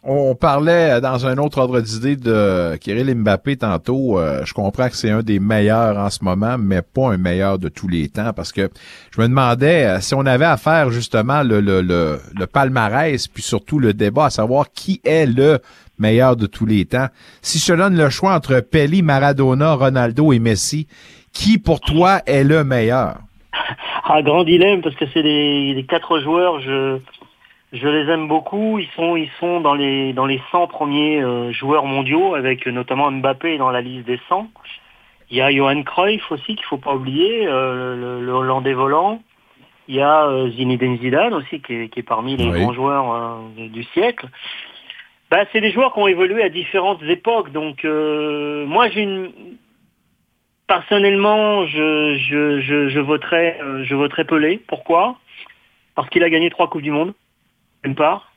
On 0.04 0.34
parlait 0.34 0.94
euh, 0.94 1.00
dans 1.00 1.26
un 1.26 1.38
autre 1.38 1.58
ordre 1.58 1.80
d'idée 1.80 2.16
de 2.16 2.76
Kirill 2.80 3.14
Mbappé 3.14 3.56
tantôt. 3.58 4.18
Euh, 4.18 4.44
je 4.44 4.52
comprends 4.52 4.88
que 4.88 4.96
c'est 4.96 5.10
un 5.10 5.22
des 5.22 5.38
meilleurs 5.38 5.96
en 5.96 6.10
ce 6.10 6.24
moment, 6.24 6.56
mais 6.58 6.82
pas 6.82 7.12
un 7.12 7.18
meilleur 7.18 7.60
de 7.60 7.68
tous 7.68 7.86
les 7.86 8.08
temps 8.08 8.32
parce 8.34 8.50
que 8.50 8.68
je 9.14 9.20
me 9.20 9.28
demandais 9.28 9.84
euh, 9.84 10.00
si 10.00 10.16
on 10.16 10.26
avait 10.26 10.44
à 10.44 10.56
faire 10.56 10.90
justement 10.90 11.44
le, 11.44 11.60
le, 11.60 11.82
le, 11.82 12.46
palmarès, 12.46 13.28
puis 13.28 13.44
surtout 13.44 13.78
le 13.78 13.94
débat 13.94 14.26
à 14.26 14.30
savoir 14.30 14.72
qui 14.72 15.00
est 15.04 15.26
le 15.26 15.60
meilleur 16.00 16.34
de 16.34 16.46
tous 16.46 16.66
les 16.66 16.84
temps. 16.84 17.06
Si 17.40 17.60
je 17.60 17.72
donne 17.72 17.96
le 17.96 18.10
choix 18.10 18.34
entre 18.34 18.58
Pelé, 18.58 19.02
Maradona, 19.02 19.74
Ronaldo 19.74 20.32
et 20.32 20.40
Messi, 20.40 20.88
qui 21.32 21.58
pour 21.58 21.80
toi 21.80 22.22
est 22.26 22.42
le 22.42 22.64
meilleur? 22.64 23.18
Ah, 24.04 24.20
grand 24.22 24.42
dilemme 24.42 24.82
parce 24.82 24.96
que 24.96 25.04
c'est 25.14 25.22
les, 25.22 25.74
les 25.74 25.84
quatre 25.84 26.18
joueurs, 26.18 26.60
je, 26.60 26.98
je 27.72 27.88
les 27.88 28.10
aime 28.12 28.28
beaucoup. 28.28 28.78
Ils 28.78 28.88
sont, 28.94 29.16
ils 29.16 29.30
sont 29.40 29.60
dans 29.60 29.74
les, 29.74 30.12
dans 30.12 30.26
les 30.26 30.40
100 30.50 30.66
premiers 30.66 31.22
euh, 31.22 31.52
joueurs 31.52 31.86
mondiaux, 31.86 32.34
avec 32.34 32.66
notamment 32.66 33.10
Mbappé 33.10 33.58
dans 33.58 33.70
la 33.70 33.80
liste 33.80 34.06
des 34.06 34.20
100. 34.28 34.48
Il 35.30 35.38
y 35.38 35.40
a 35.40 35.50
Johan 35.50 35.82
Cruyff 35.82 36.30
aussi 36.30 36.56
qu'il 36.56 36.64
faut 36.66 36.76
pas 36.76 36.94
oublier, 36.94 37.46
euh, 37.46 37.96
le, 37.96 38.26
le 38.26 38.32
Hollandais 38.32 38.74
volant. 38.74 39.22
Il 39.88 39.94
y 39.96 40.00
a 40.00 40.26
euh, 40.26 40.50
Zinedine 40.50 40.98
Zidane 40.98 41.34
aussi 41.34 41.60
qui 41.60 41.74
est, 41.74 41.88
qui 41.88 42.00
est 42.00 42.04
parmi 42.04 42.36
les 42.36 42.48
Oui. 42.50 42.60
grands 42.60 42.72
joueurs 42.74 43.12
euh, 43.12 43.68
du 43.68 43.82
siècle. 43.84 44.28
Bah, 45.30 45.44
c'est 45.50 45.62
des 45.62 45.72
joueurs 45.72 45.94
qui 45.94 46.00
ont 46.00 46.08
évolué 46.08 46.42
à 46.42 46.50
différentes 46.50 47.02
époques. 47.04 47.50
Donc 47.52 47.84
euh, 47.86 48.66
moi 48.66 48.90
j'ai 48.90 49.00
une 49.02 49.30
personnellement 50.66 51.66
je 51.66 52.16
je, 52.18 52.60
je, 52.60 52.74
euh, 52.84 53.84
je 53.84 53.94
voterais 53.94 54.24
Pelé. 54.24 54.60
Pourquoi? 54.68 55.16
Parce 55.94 56.08
qu'il 56.10 56.22
a 56.22 56.30
gagné 56.30 56.50
trois 56.50 56.68
coupes 56.68 56.82
du 56.82 56.90
monde, 56.90 57.14
d'une 57.84 57.94
part, 57.94 58.32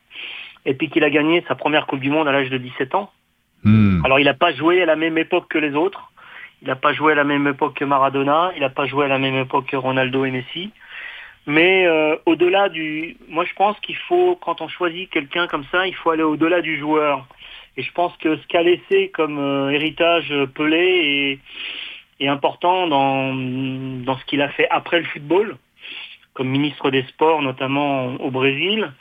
et 0.65 0.73
puis 0.73 0.89
qu'il 0.89 1.03
a 1.03 1.09
gagné 1.09 1.43
sa 1.47 1.55
première 1.55 1.87
coupe 1.87 1.99
du 1.99 2.09
monde 2.09 2.27
à 2.27 2.31
l'âge 2.31 2.49
de 2.49 2.57
17 2.57 2.95
ans. 2.95 3.11
Hmm. 3.63 4.03
Alors 4.05 4.19
il 4.19 4.25
n'a 4.25 4.33
pas 4.33 4.53
joué 4.53 4.81
à 4.81 4.85
la 4.85 4.95
même 4.95 5.17
époque 5.17 5.47
que 5.49 5.57
les 5.57 5.75
autres. 5.75 6.11
Il 6.61 6.67
n'a 6.67 6.75
pas 6.75 6.93
joué 6.93 7.11
à 7.11 7.15
la 7.15 7.23
même 7.23 7.47
époque 7.47 7.75
que 7.75 7.85
Maradona. 7.85 8.51
Il 8.55 8.61
n'a 8.61 8.69
pas 8.69 8.85
joué 8.85 9.05
à 9.05 9.07
la 9.07 9.19
même 9.19 9.35
époque 9.35 9.67
que 9.67 9.75
Ronaldo 9.75 10.25
et 10.25 10.31
Messi. 10.31 10.71
Mais 11.47 11.85
euh, 11.85 12.15
au-delà 12.25 12.69
du, 12.69 13.17
moi 13.29 13.45
je 13.45 13.53
pense 13.53 13.79
qu'il 13.81 13.97
faut, 13.97 14.35
quand 14.41 14.61
on 14.61 14.67
choisit 14.67 15.09
quelqu'un 15.11 15.47
comme 15.47 15.65
ça, 15.71 15.85
il 15.85 15.93
faut 15.93 16.09
aller 16.09 16.23
au-delà 16.23 16.61
du 16.61 16.79
joueur. 16.79 17.27
Et 17.77 17.83
je 17.83 17.91
pense 17.91 18.15
que 18.17 18.37
ce 18.37 18.47
qu'a 18.47 18.63
laissé 18.63 19.09
comme 19.09 19.37
euh, 19.37 19.69
héritage 19.69 20.31
euh, 20.31 20.47
Pelé 20.47 21.39
est, 22.19 22.23
est 22.23 22.27
important 22.27 22.87
dans, 22.87 23.33
dans 23.35 24.17
ce 24.17 24.25
qu'il 24.25 24.41
a 24.41 24.49
fait 24.49 24.67
après 24.69 24.99
le 24.99 25.05
football, 25.05 25.57
comme 26.33 26.47
ministre 26.47 26.89
des 26.89 27.03
Sports, 27.03 27.41
notamment 27.41 28.15
au 28.15 28.31
Brésil. 28.31 28.91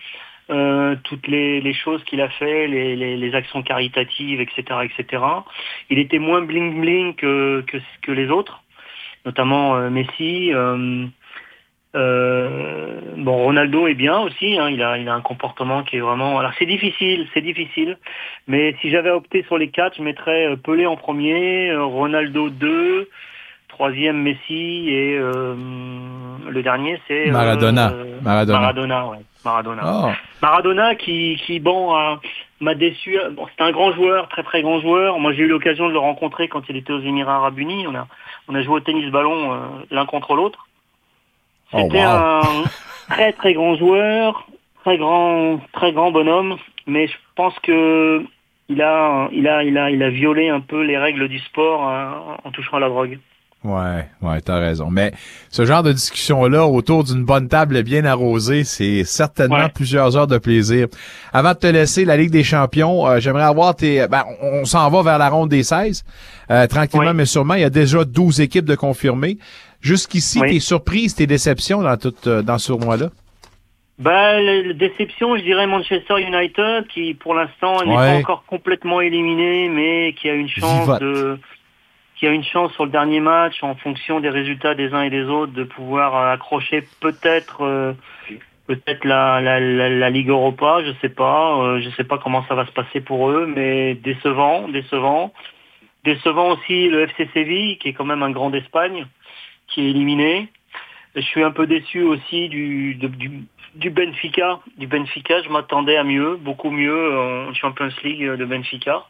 Euh, 0.50 0.94
toutes 1.04 1.26
les, 1.26 1.62
les 1.62 1.72
choses 1.72 2.04
qu'il 2.04 2.20
a 2.20 2.28
fait, 2.28 2.66
les, 2.66 2.96
les, 2.96 3.16
les 3.16 3.34
actions 3.34 3.62
caritatives, 3.62 4.42
etc., 4.42 4.62
etc. 4.84 5.22
Il 5.88 5.98
était 5.98 6.18
moins 6.18 6.42
bling 6.42 6.82
bling 6.82 7.14
que, 7.14 7.64
que, 7.66 7.78
que 8.02 8.12
les 8.12 8.28
autres, 8.28 8.62
notamment 9.24 9.74
euh, 9.76 9.88
Messi. 9.88 10.52
euh, 10.52 11.06
euh, 11.96 13.00
bon, 13.16 13.36
Ronaldo 13.44 13.86
est 13.86 13.94
bien 13.94 14.18
aussi. 14.20 14.58
hein, 14.58 14.68
il 14.68 14.82
a, 14.82 14.98
il 14.98 15.08
a 15.08 15.14
un 15.14 15.20
comportement 15.22 15.82
qui 15.82 15.96
est 15.96 16.00
vraiment. 16.00 16.38
Alors 16.38 16.52
c'est 16.58 16.66
difficile, 16.66 17.26
c'est 17.32 17.40
difficile. 17.40 17.96
Mais 18.46 18.74
si 18.82 18.90
j'avais 18.90 19.10
opté 19.10 19.44
sur 19.44 19.56
les 19.56 19.68
quatre, 19.70 19.96
je 19.96 20.02
mettrais 20.02 20.46
euh, 20.46 20.56
Pelé 20.56 20.86
en 20.86 20.96
premier, 20.96 21.74
Ronaldo 21.74 22.50
2, 22.50 23.08
troisième 23.68 24.20
Messi 24.22 24.88
et 24.90 25.16
euh, 25.16 25.54
le 26.50 26.62
dernier 26.62 27.00
c'est 27.08 27.30
Maradona. 27.30 27.92
euh, 27.92 28.20
Maradona. 28.22 28.58
Maradona, 28.58 29.06
ouais. 29.06 29.18
Maradona. 29.44 29.82
Ah. 29.84 30.14
Maradona 30.42 30.94
qui, 30.94 31.40
qui 31.44 31.60
bon, 31.60 31.94
a- 31.94 32.20
m'a 32.60 32.74
déçu. 32.74 33.18
Bon, 33.32 33.46
c'est 33.56 33.62
un 33.64 33.72
grand 33.72 33.92
joueur, 33.92 34.28
très 34.28 34.42
très 34.42 34.62
grand 34.62 34.80
joueur. 34.80 35.18
Moi, 35.18 35.32
j'ai 35.32 35.42
eu 35.42 35.48
l'occasion 35.48 35.88
de 35.88 35.92
le 35.92 35.98
rencontrer 35.98 36.48
quand 36.48 36.62
il 36.68 36.76
était 36.76 36.92
aux 36.92 37.00
Émirats 37.00 37.36
Arabes 37.36 37.58
Unis. 37.58 37.86
On 37.86 37.94
a, 37.94 38.06
on 38.48 38.54
a 38.54 38.62
joué 38.62 38.74
au 38.76 38.80
tennis 38.80 39.10
ballon 39.10 39.52
euh, 39.52 39.58
l'un 39.90 40.06
contre 40.06 40.34
l'autre. 40.34 40.66
Oh, 41.72 41.78
C'était 41.82 42.04
wow. 42.04 42.12
un 42.12 42.40
très 43.10 43.32
très 43.32 43.54
grand 43.54 43.76
joueur, 43.76 44.46
très 44.84 44.96
grand, 44.98 45.60
très 45.72 45.92
grand 45.92 46.10
bonhomme. 46.10 46.56
Mais 46.86 47.06
je 47.06 47.16
pense 47.36 47.58
que 47.60 48.24
il 48.68 48.80
a, 48.80 49.28
il 49.32 49.46
a, 49.48 49.62
il 49.62 49.76
a, 49.76 49.90
il 49.90 50.02
a 50.02 50.08
violé 50.10 50.48
un 50.48 50.60
peu 50.60 50.82
les 50.82 50.96
règles 50.96 51.28
du 51.28 51.38
sport 51.40 51.86
hein, 51.88 52.38
en 52.44 52.50
touchant 52.50 52.78
à 52.78 52.80
la 52.80 52.88
drogue. 52.88 53.18
Ouais, 53.64 54.06
ouais, 54.20 54.40
t'as 54.42 54.58
raison. 54.58 54.90
Mais 54.90 55.12
ce 55.50 55.64
genre 55.64 55.82
de 55.82 55.92
discussion-là 55.92 56.66
autour 56.66 57.02
d'une 57.02 57.24
bonne 57.24 57.48
table 57.48 57.82
bien 57.82 58.04
arrosée, 58.04 58.62
c'est 58.62 59.04
certainement 59.04 59.56
Ouais. 59.56 59.68
plusieurs 59.74 60.16
heures 60.18 60.26
de 60.26 60.36
plaisir. 60.36 60.88
Avant 61.32 61.52
de 61.54 61.58
te 61.58 61.66
laisser 61.66 62.04
la 62.04 62.18
Ligue 62.18 62.30
des 62.30 62.44
Champions, 62.44 63.06
euh, 63.06 63.20
j'aimerais 63.20 63.44
avoir 63.44 63.74
tes... 63.74 64.06
Ben, 64.06 64.24
on 64.42 64.66
s'en 64.66 64.90
va 64.90 65.02
vers 65.02 65.16
la 65.18 65.30
ronde 65.30 65.48
des 65.48 65.62
16. 65.62 66.04
Euh, 66.50 66.66
tranquillement, 66.66 67.14
mais 67.14 67.24
sûrement, 67.24 67.54
il 67.54 67.62
y 67.62 67.64
a 67.64 67.70
déjà 67.70 68.04
12 68.04 68.42
équipes 68.42 68.66
de 68.66 68.74
confirmées. 68.74 69.38
Jusqu'ici, 69.80 70.40
tes 70.42 70.60
surprises, 70.60 71.14
tes 71.14 71.26
déceptions 71.26 71.80
dans 71.82 71.96
tout 71.96 72.14
euh, 72.26 72.42
dans 72.42 72.58
ce 72.58 72.68
tournoi-là? 72.68 73.08
Bah, 73.98 74.40
la, 74.40 74.62
la 74.62 74.72
déception, 74.74 75.36
je 75.36 75.42
dirais 75.42 75.66
Manchester 75.66 76.14
United, 76.20 76.86
qui 76.92 77.14
pour 77.14 77.32
l'instant 77.34 77.82
n'est 77.84 77.94
pas 77.94 78.16
encore 78.16 78.44
complètement 78.46 79.00
éliminé, 79.00 79.68
mais 79.68 80.14
qui 80.20 80.28
a 80.28 80.34
une 80.34 80.48
chance 80.48 80.80
Vivote. 80.80 81.00
de, 81.00 81.38
qui 82.16 82.26
a 82.26 82.30
une 82.30 82.44
chance 82.44 82.72
sur 82.72 82.84
le 82.84 82.90
dernier 82.90 83.20
match, 83.20 83.62
en 83.62 83.74
fonction 83.74 84.20
des 84.20 84.28
résultats 84.28 84.74
des 84.74 84.92
uns 84.92 85.02
et 85.02 85.10
des 85.10 85.24
autres, 85.24 85.52
de 85.52 85.64
pouvoir 85.64 86.16
euh, 86.16 86.32
accrocher 86.32 86.84
peut-être, 87.00 87.62
euh, 87.62 87.92
peut-être 88.66 89.04
la, 89.04 90.10
Ligue 90.10 90.28
Europa, 90.28 90.82
je 90.84 90.92
sais 91.00 91.08
pas, 91.08 91.58
euh, 91.58 91.80
je 91.80 91.90
sais 91.90 92.04
pas 92.04 92.18
comment 92.18 92.44
ça 92.46 92.54
va 92.54 92.66
se 92.66 92.72
passer 92.72 93.00
pour 93.00 93.30
eux, 93.30 93.46
mais 93.46 93.94
décevant, 93.94 94.68
décevant, 94.68 95.32
décevant 96.04 96.50
aussi 96.50 96.88
le 96.88 97.02
FC 97.02 97.28
Séville, 97.34 97.78
qui 97.78 97.88
est 97.88 97.92
quand 97.92 98.04
même 98.04 98.22
un 98.22 98.30
grand 98.30 98.50
d'Espagne, 98.50 99.06
qui 99.66 99.82
est 99.82 99.90
éliminé. 99.90 100.48
Je 101.16 101.20
suis 101.20 101.42
un 101.42 101.50
peu 101.50 101.66
déçu 101.66 102.02
aussi 102.02 102.48
du, 102.48 102.94
du, 102.94 103.44
du 103.74 103.90
Benfica. 103.90 104.60
Du 104.78 104.86
Benfica, 104.86 105.42
je 105.42 105.48
m'attendais 105.48 105.96
à 105.96 106.04
mieux, 106.04 106.36
beaucoup 106.36 106.70
mieux 106.70 107.16
en 107.16 107.54
Champions 107.54 107.88
League 108.02 108.24
de 108.24 108.44
Benfica. 108.44 109.04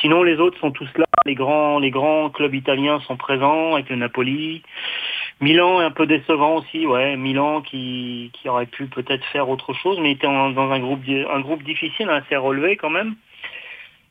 Sinon, 0.00 0.22
les 0.22 0.36
autres 0.38 0.58
sont 0.60 0.70
tous 0.70 0.88
là. 0.96 1.04
Les 1.24 1.34
grands, 1.34 1.78
les 1.78 1.90
grands 1.90 2.30
clubs 2.30 2.54
italiens 2.54 3.00
sont 3.06 3.16
présents 3.16 3.74
avec 3.74 3.88
le 3.88 3.96
Napoli. 3.96 4.62
Milan 5.40 5.80
est 5.80 5.84
un 5.84 5.90
peu 5.90 6.06
décevant 6.06 6.56
aussi, 6.56 6.86
ouais. 6.86 7.16
Milan 7.16 7.60
qui, 7.60 8.30
qui 8.34 8.48
aurait 8.48 8.66
pu 8.66 8.86
peut-être 8.86 9.24
faire 9.26 9.48
autre 9.48 9.74
chose, 9.74 9.98
mais 10.00 10.12
était 10.12 10.26
en- 10.26 10.50
dans 10.50 10.70
un 10.70 10.78
groupe, 10.78 11.02
un 11.08 11.40
groupe 11.40 11.62
difficile, 11.62 12.08
hein, 12.08 12.22
assez 12.24 12.36
relevé 12.36 12.76
quand 12.76 12.90
même. 12.90 13.14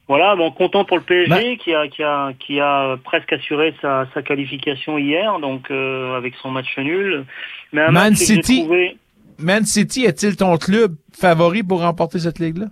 Voilà, 0.07 0.35
bon, 0.35 0.51
content 0.51 0.85
pour 0.85 0.97
le 0.97 1.03
PSG 1.03 1.57
qui 1.57 1.73
a 1.73 1.87
qui 1.87 2.03
a 2.03 2.31
qui 2.37 2.59
a 2.59 2.95
presque 3.03 3.33
assuré 3.33 3.73
sa, 3.81 4.05
sa 4.13 4.21
qualification 4.21 4.99
hier, 4.99 5.39
donc 5.39 5.71
euh, 5.71 6.15
avec 6.15 6.35
son 6.43 6.51
match 6.51 6.77
nul. 6.77 7.25
Mais 7.73 7.81
un 7.81 7.85
Man 7.91 7.93
match 8.11 8.19
que 8.19 8.25
j'ai 8.25 8.25
City. 8.35 8.59
trouvé- 8.61 8.97
Man 9.39 9.65
City 9.65 10.05
est-il 10.05 10.35
ton 10.37 10.57
club 10.57 10.95
favori 11.11 11.63
pour 11.63 11.81
remporter 11.81 12.19
cette 12.19 12.37
ligue-là? 12.37 12.67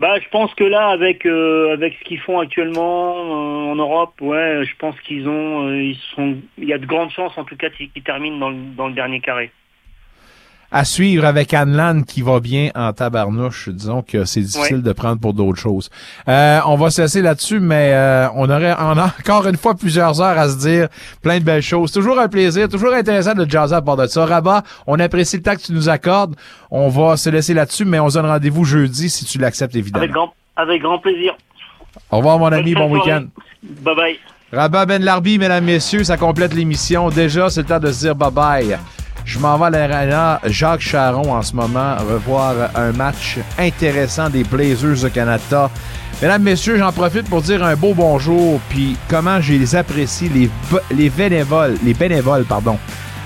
Bah, 0.00 0.20
je 0.20 0.28
pense 0.28 0.54
que 0.54 0.62
là, 0.62 0.88
avec 0.90 1.26
euh, 1.26 1.72
avec 1.72 1.94
ce 1.98 2.04
qu'ils 2.04 2.20
font 2.20 2.38
actuellement 2.38 3.16
euh, 3.16 3.72
en 3.72 3.74
Europe, 3.74 4.20
ouais, 4.20 4.64
je 4.64 4.76
pense 4.76 4.98
qu'ils 5.00 5.28
ont, 5.28 5.66
euh, 5.68 5.82
ils 5.82 5.96
sont, 6.14 6.38
il 6.56 6.68
y 6.68 6.72
a 6.72 6.78
de 6.78 6.86
grandes 6.86 7.10
chances 7.10 7.36
en 7.36 7.44
tout 7.44 7.56
cas 7.56 7.68
qu'ils 7.70 7.90
terminent 8.04 8.38
dans 8.38 8.50
le, 8.50 8.56
dans 8.76 8.86
le 8.86 8.94
dernier 8.94 9.20
carré. 9.20 9.50
À 10.70 10.84
suivre 10.84 11.24
avec 11.24 11.54
Anne 11.54 12.04
qui 12.04 12.20
va 12.20 12.40
bien 12.40 12.70
en 12.74 12.92
tabarnouche. 12.92 13.70
Disons 13.70 14.02
que 14.02 14.26
c'est 14.26 14.42
difficile 14.42 14.82
de 14.82 14.92
prendre 14.92 15.18
pour 15.18 15.32
d'autres 15.32 15.58
choses. 15.58 15.88
Euh, 16.28 16.60
on 16.66 16.76
va 16.76 16.90
cesser 16.90 17.22
là-dessus, 17.22 17.58
mais 17.58 17.92
euh, 17.94 18.28
on 18.34 18.50
aurait 18.50 18.74
on 18.78 18.98
a 18.98 19.06
encore 19.20 19.46
une 19.46 19.56
fois 19.56 19.74
plusieurs 19.74 20.20
heures 20.20 20.38
à 20.38 20.48
se 20.50 20.58
dire 20.58 20.88
plein 21.22 21.38
de 21.38 21.44
belles 21.44 21.62
choses. 21.62 21.90
Toujours 21.90 22.18
un 22.18 22.28
plaisir, 22.28 22.68
toujours 22.68 22.92
intéressant 22.92 23.34
de 23.34 23.48
jaser 23.48 23.76
à 23.76 23.82
part 23.82 23.96
de 23.96 24.06
ça. 24.06 24.26
Rabat, 24.26 24.62
on 24.86 25.00
apprécie 25.00 25.38
le 25.38 25.42
temps 25.42 25.54
que 25.54 25.62
tu 25.62 25.72
nous 25.72 25.88
accordes. 25.88 26.36
On 26.70 26.88
va 26.88 27.16
se 27.16 27.30
laisser 27.30 27.54
là-dessus, 27.54 27.86
mais 27.86 27.98
on 27.98 28.10
se 28.10 28.18
donne 28.18 28.26
rendez-vous 28.26 28.64
jeudi 28.64 29.08
si 29.08 29.24
tu 29.24 29.38
l'acceptes 29.38 29.74
évidemment. 29.74 30.02
Avec 30.02 30.12
grand 30.12 30.34
avec 30.56 30.82
grand 30.82 30.98
plaisir. 30.98 31.34
Au 32.10 32.18
revoir 32.18 32.38
mon 32.38 32.52
ami, 32.52 32.74
bon 32.74 32.92
week-end. 32.92 33.24
Bye 33.62 33.96
bye. 33.96 34.18
Rabat 34.52 34.86
Ben 34.86 35.02
Larbi, 35.02 35.38
mesdames, 35.38 35.64
messieurs, 35.64 36.04
ça 36.04 36.16
complète 36.16 36.54
l'émission. 36.54 37.10
Déjà, 37.10 37.50
c'est 37.50 37.60
le 37.62 37.66
temps 37.66 37.80
de 37.80 37.92
se 37.92 38.00
dire 38.00 38.14
bye-bye. 38.14 38.78
Je 39.28 39.38
m'en 39.38 39.58
vais 39.58 39.66
à 39.66 39.70
l'arena 39.88 40.40
Jacques 40.46 40.80
Charon 40.80 41.34
en 41.34 41.42
ce 41.42 41.54
moment, 41.54 41.96
revoir 41.96 42.54
un 42.74 42.92
match 42.92 43.36
intéressant 43.58 44.30
des 44.30 44.42
Blazers 44.42 45.02
de 45.02 45.08
Canada. 45.08 45.68
Mesdames, 46.22 46.42
messieurs, 46.42 46.78
j'en 46.78 46.92
profite 46.92 47.28
pour 47.28 47.42
dire 47.42 47.62
un 47.62 47.76
beau 47.76 47.92
bonjour, 47.92 48.58
puis 48.70 48.96
comment 49.06 49.38
je 49.42 49.52
les 49.52 49.76
apprécie, 49.76 50.30
les, 50.30 50.50
vo- 50.70 50.80
les 50.90 51.10
bénévoles, 51.10 51.76
les 51.84 51.92
bénévoles, 51.92 52.44
pardon, 52.44 52.78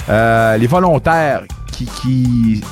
euh, 0.09 0.57
les 0.57 0.67
volontaires 0.67 1.43
qui, 1.71 1.87
qui 1.87 2.65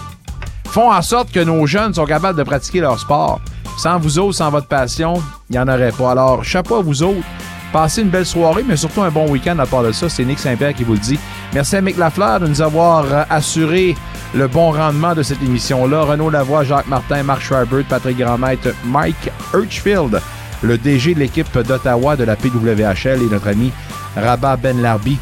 font 0.66 0.93
en 0.93 1.01
sorte 1.01 1.31
que 1.31 1.39
nos 1.40 1.65
jeunes 1.66 1.94
sont 1.94 2.07
capables 2.07 2.36
de 2.36 2.43
pratiquer 2.43 2.81
leur 2.81 2.98
sport. 2.98 3.40
Sans 3.78 4.01
vous 4.01 4.19
autres, 4.19 4.35
sans 4.39 4.51
votre 4.51 4.66
passion, 4.66 5.15
il 5.48 5.52
n'y 5.52 5.59
en 5.61 5.69
aurait 5.69 5.93
pas. 5.93 6.11
Alors, 6.11 6.43
chapeau 6.43 6.78
à 6.81 6.82
vous 6.82 7.05
autres. 7.05 7.24
Passez 7.72 8.02
une 8.02 8.09
belle 8.09 8.26
soirée, 8.26 8.64
mais 8.66 8.76
surtout 8.76 9.02
un 9.02 9.10
bon 9.10 9.28
week-end 9.30 9.59
à 9.59 9.66
part 9.66 9.84
de 9.84 9.92
ça. 9.92 10.09
C'est 10.09 10.24
Nick 10.24 10.38
Saint-Pierre 10.38 10.74
qui 10.74 10.84
vous 10.84 10.94
le 10.94 10.98
dit. 10.98 11.18
Merci 11.55 11.76
à 11.76 11.80
Mick 11.80 11.97
Lafleur 11.97 12.40
de 12.40 12.48
nous 12.48 12.60
avoir 12.60 13.05
euh, 13.05 13.22
assuré 13.30 13.97
le 14.34 14.48
bon 14.48 14.72
rendement 14.72 15.14
de 15.14 15.22
cette 15.22 15.42
émission-là. 15.42 16.02
Renaud 16.02 16.30
Lavoie, 16.30 16.64
Jacques 16.64 16.88
Martin, 16.88 17.22
Marc 17.22 17.42
Schreiber, 17.42 17.84
Patrick 17.88 18.18
Grandmaître, 18.18 18.68
Mike 18.84 19.30
Hirschfield, 19.55 20.20
le 20.62 20.78
DG 20.78 21.14
de 21.14 21.20
l'équipe 21.20 21.56
d'Ottawa 21.59 22.16
de 22.16 22.24
la 22.24 22.36
PWHL 22.36 23.22
et 23.22 23.30
notre 23.30 23.48
ami 23.48 23.72
Rabat 24.16 24.56
Ben 24.56 24.80
Larbi 24.82 25.18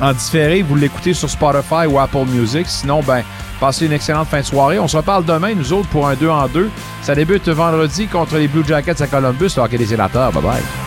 en 0.00 0.12
différé. 0.12 0.62
Vous 0.62 0.74
l'écoutez 0.74 1.14
sur 1.14 1.30
Spotify 1.30 1.86
ou 1.88 1.98
Apple 1.98 2.26
Music. 2.26 2.66
Sinon, 2.66 3.02
ben, 3.02 3.22
passez 3.60 3.86
une 3.86 3.92
excellente 3.92 4.28
fin 4.28 4.40
de 4.40 4.44
soirée. 4.44 4.78
On 4.78 4.88
se 4.88 4.96
reparle 4.96 5.24
demain, 5.24 5.54
nous 5.54 5.72
autres, 5.72 5.88
pour 5.88 6.08
un 6.08 6.14
2 6.14 6.28
en 6.28 6.48
2. 6.48 6.70
Ça 7.02 7.14
débute 7.14 7.48
vendredi 7.48 8.06
contre 8.06 8.36
les 8.36 8.48
Blue 8.48 8.64
Jackets 8.66 9.02
à 9.02 9.06
Columbus, 9.06 9.52
le 9.56 9.62
hockey 9.62 9.78
des 9.78 9.86
sénateurs. 9.86 10.32
Bye 10.32 10.42
bye. 10.42 10.82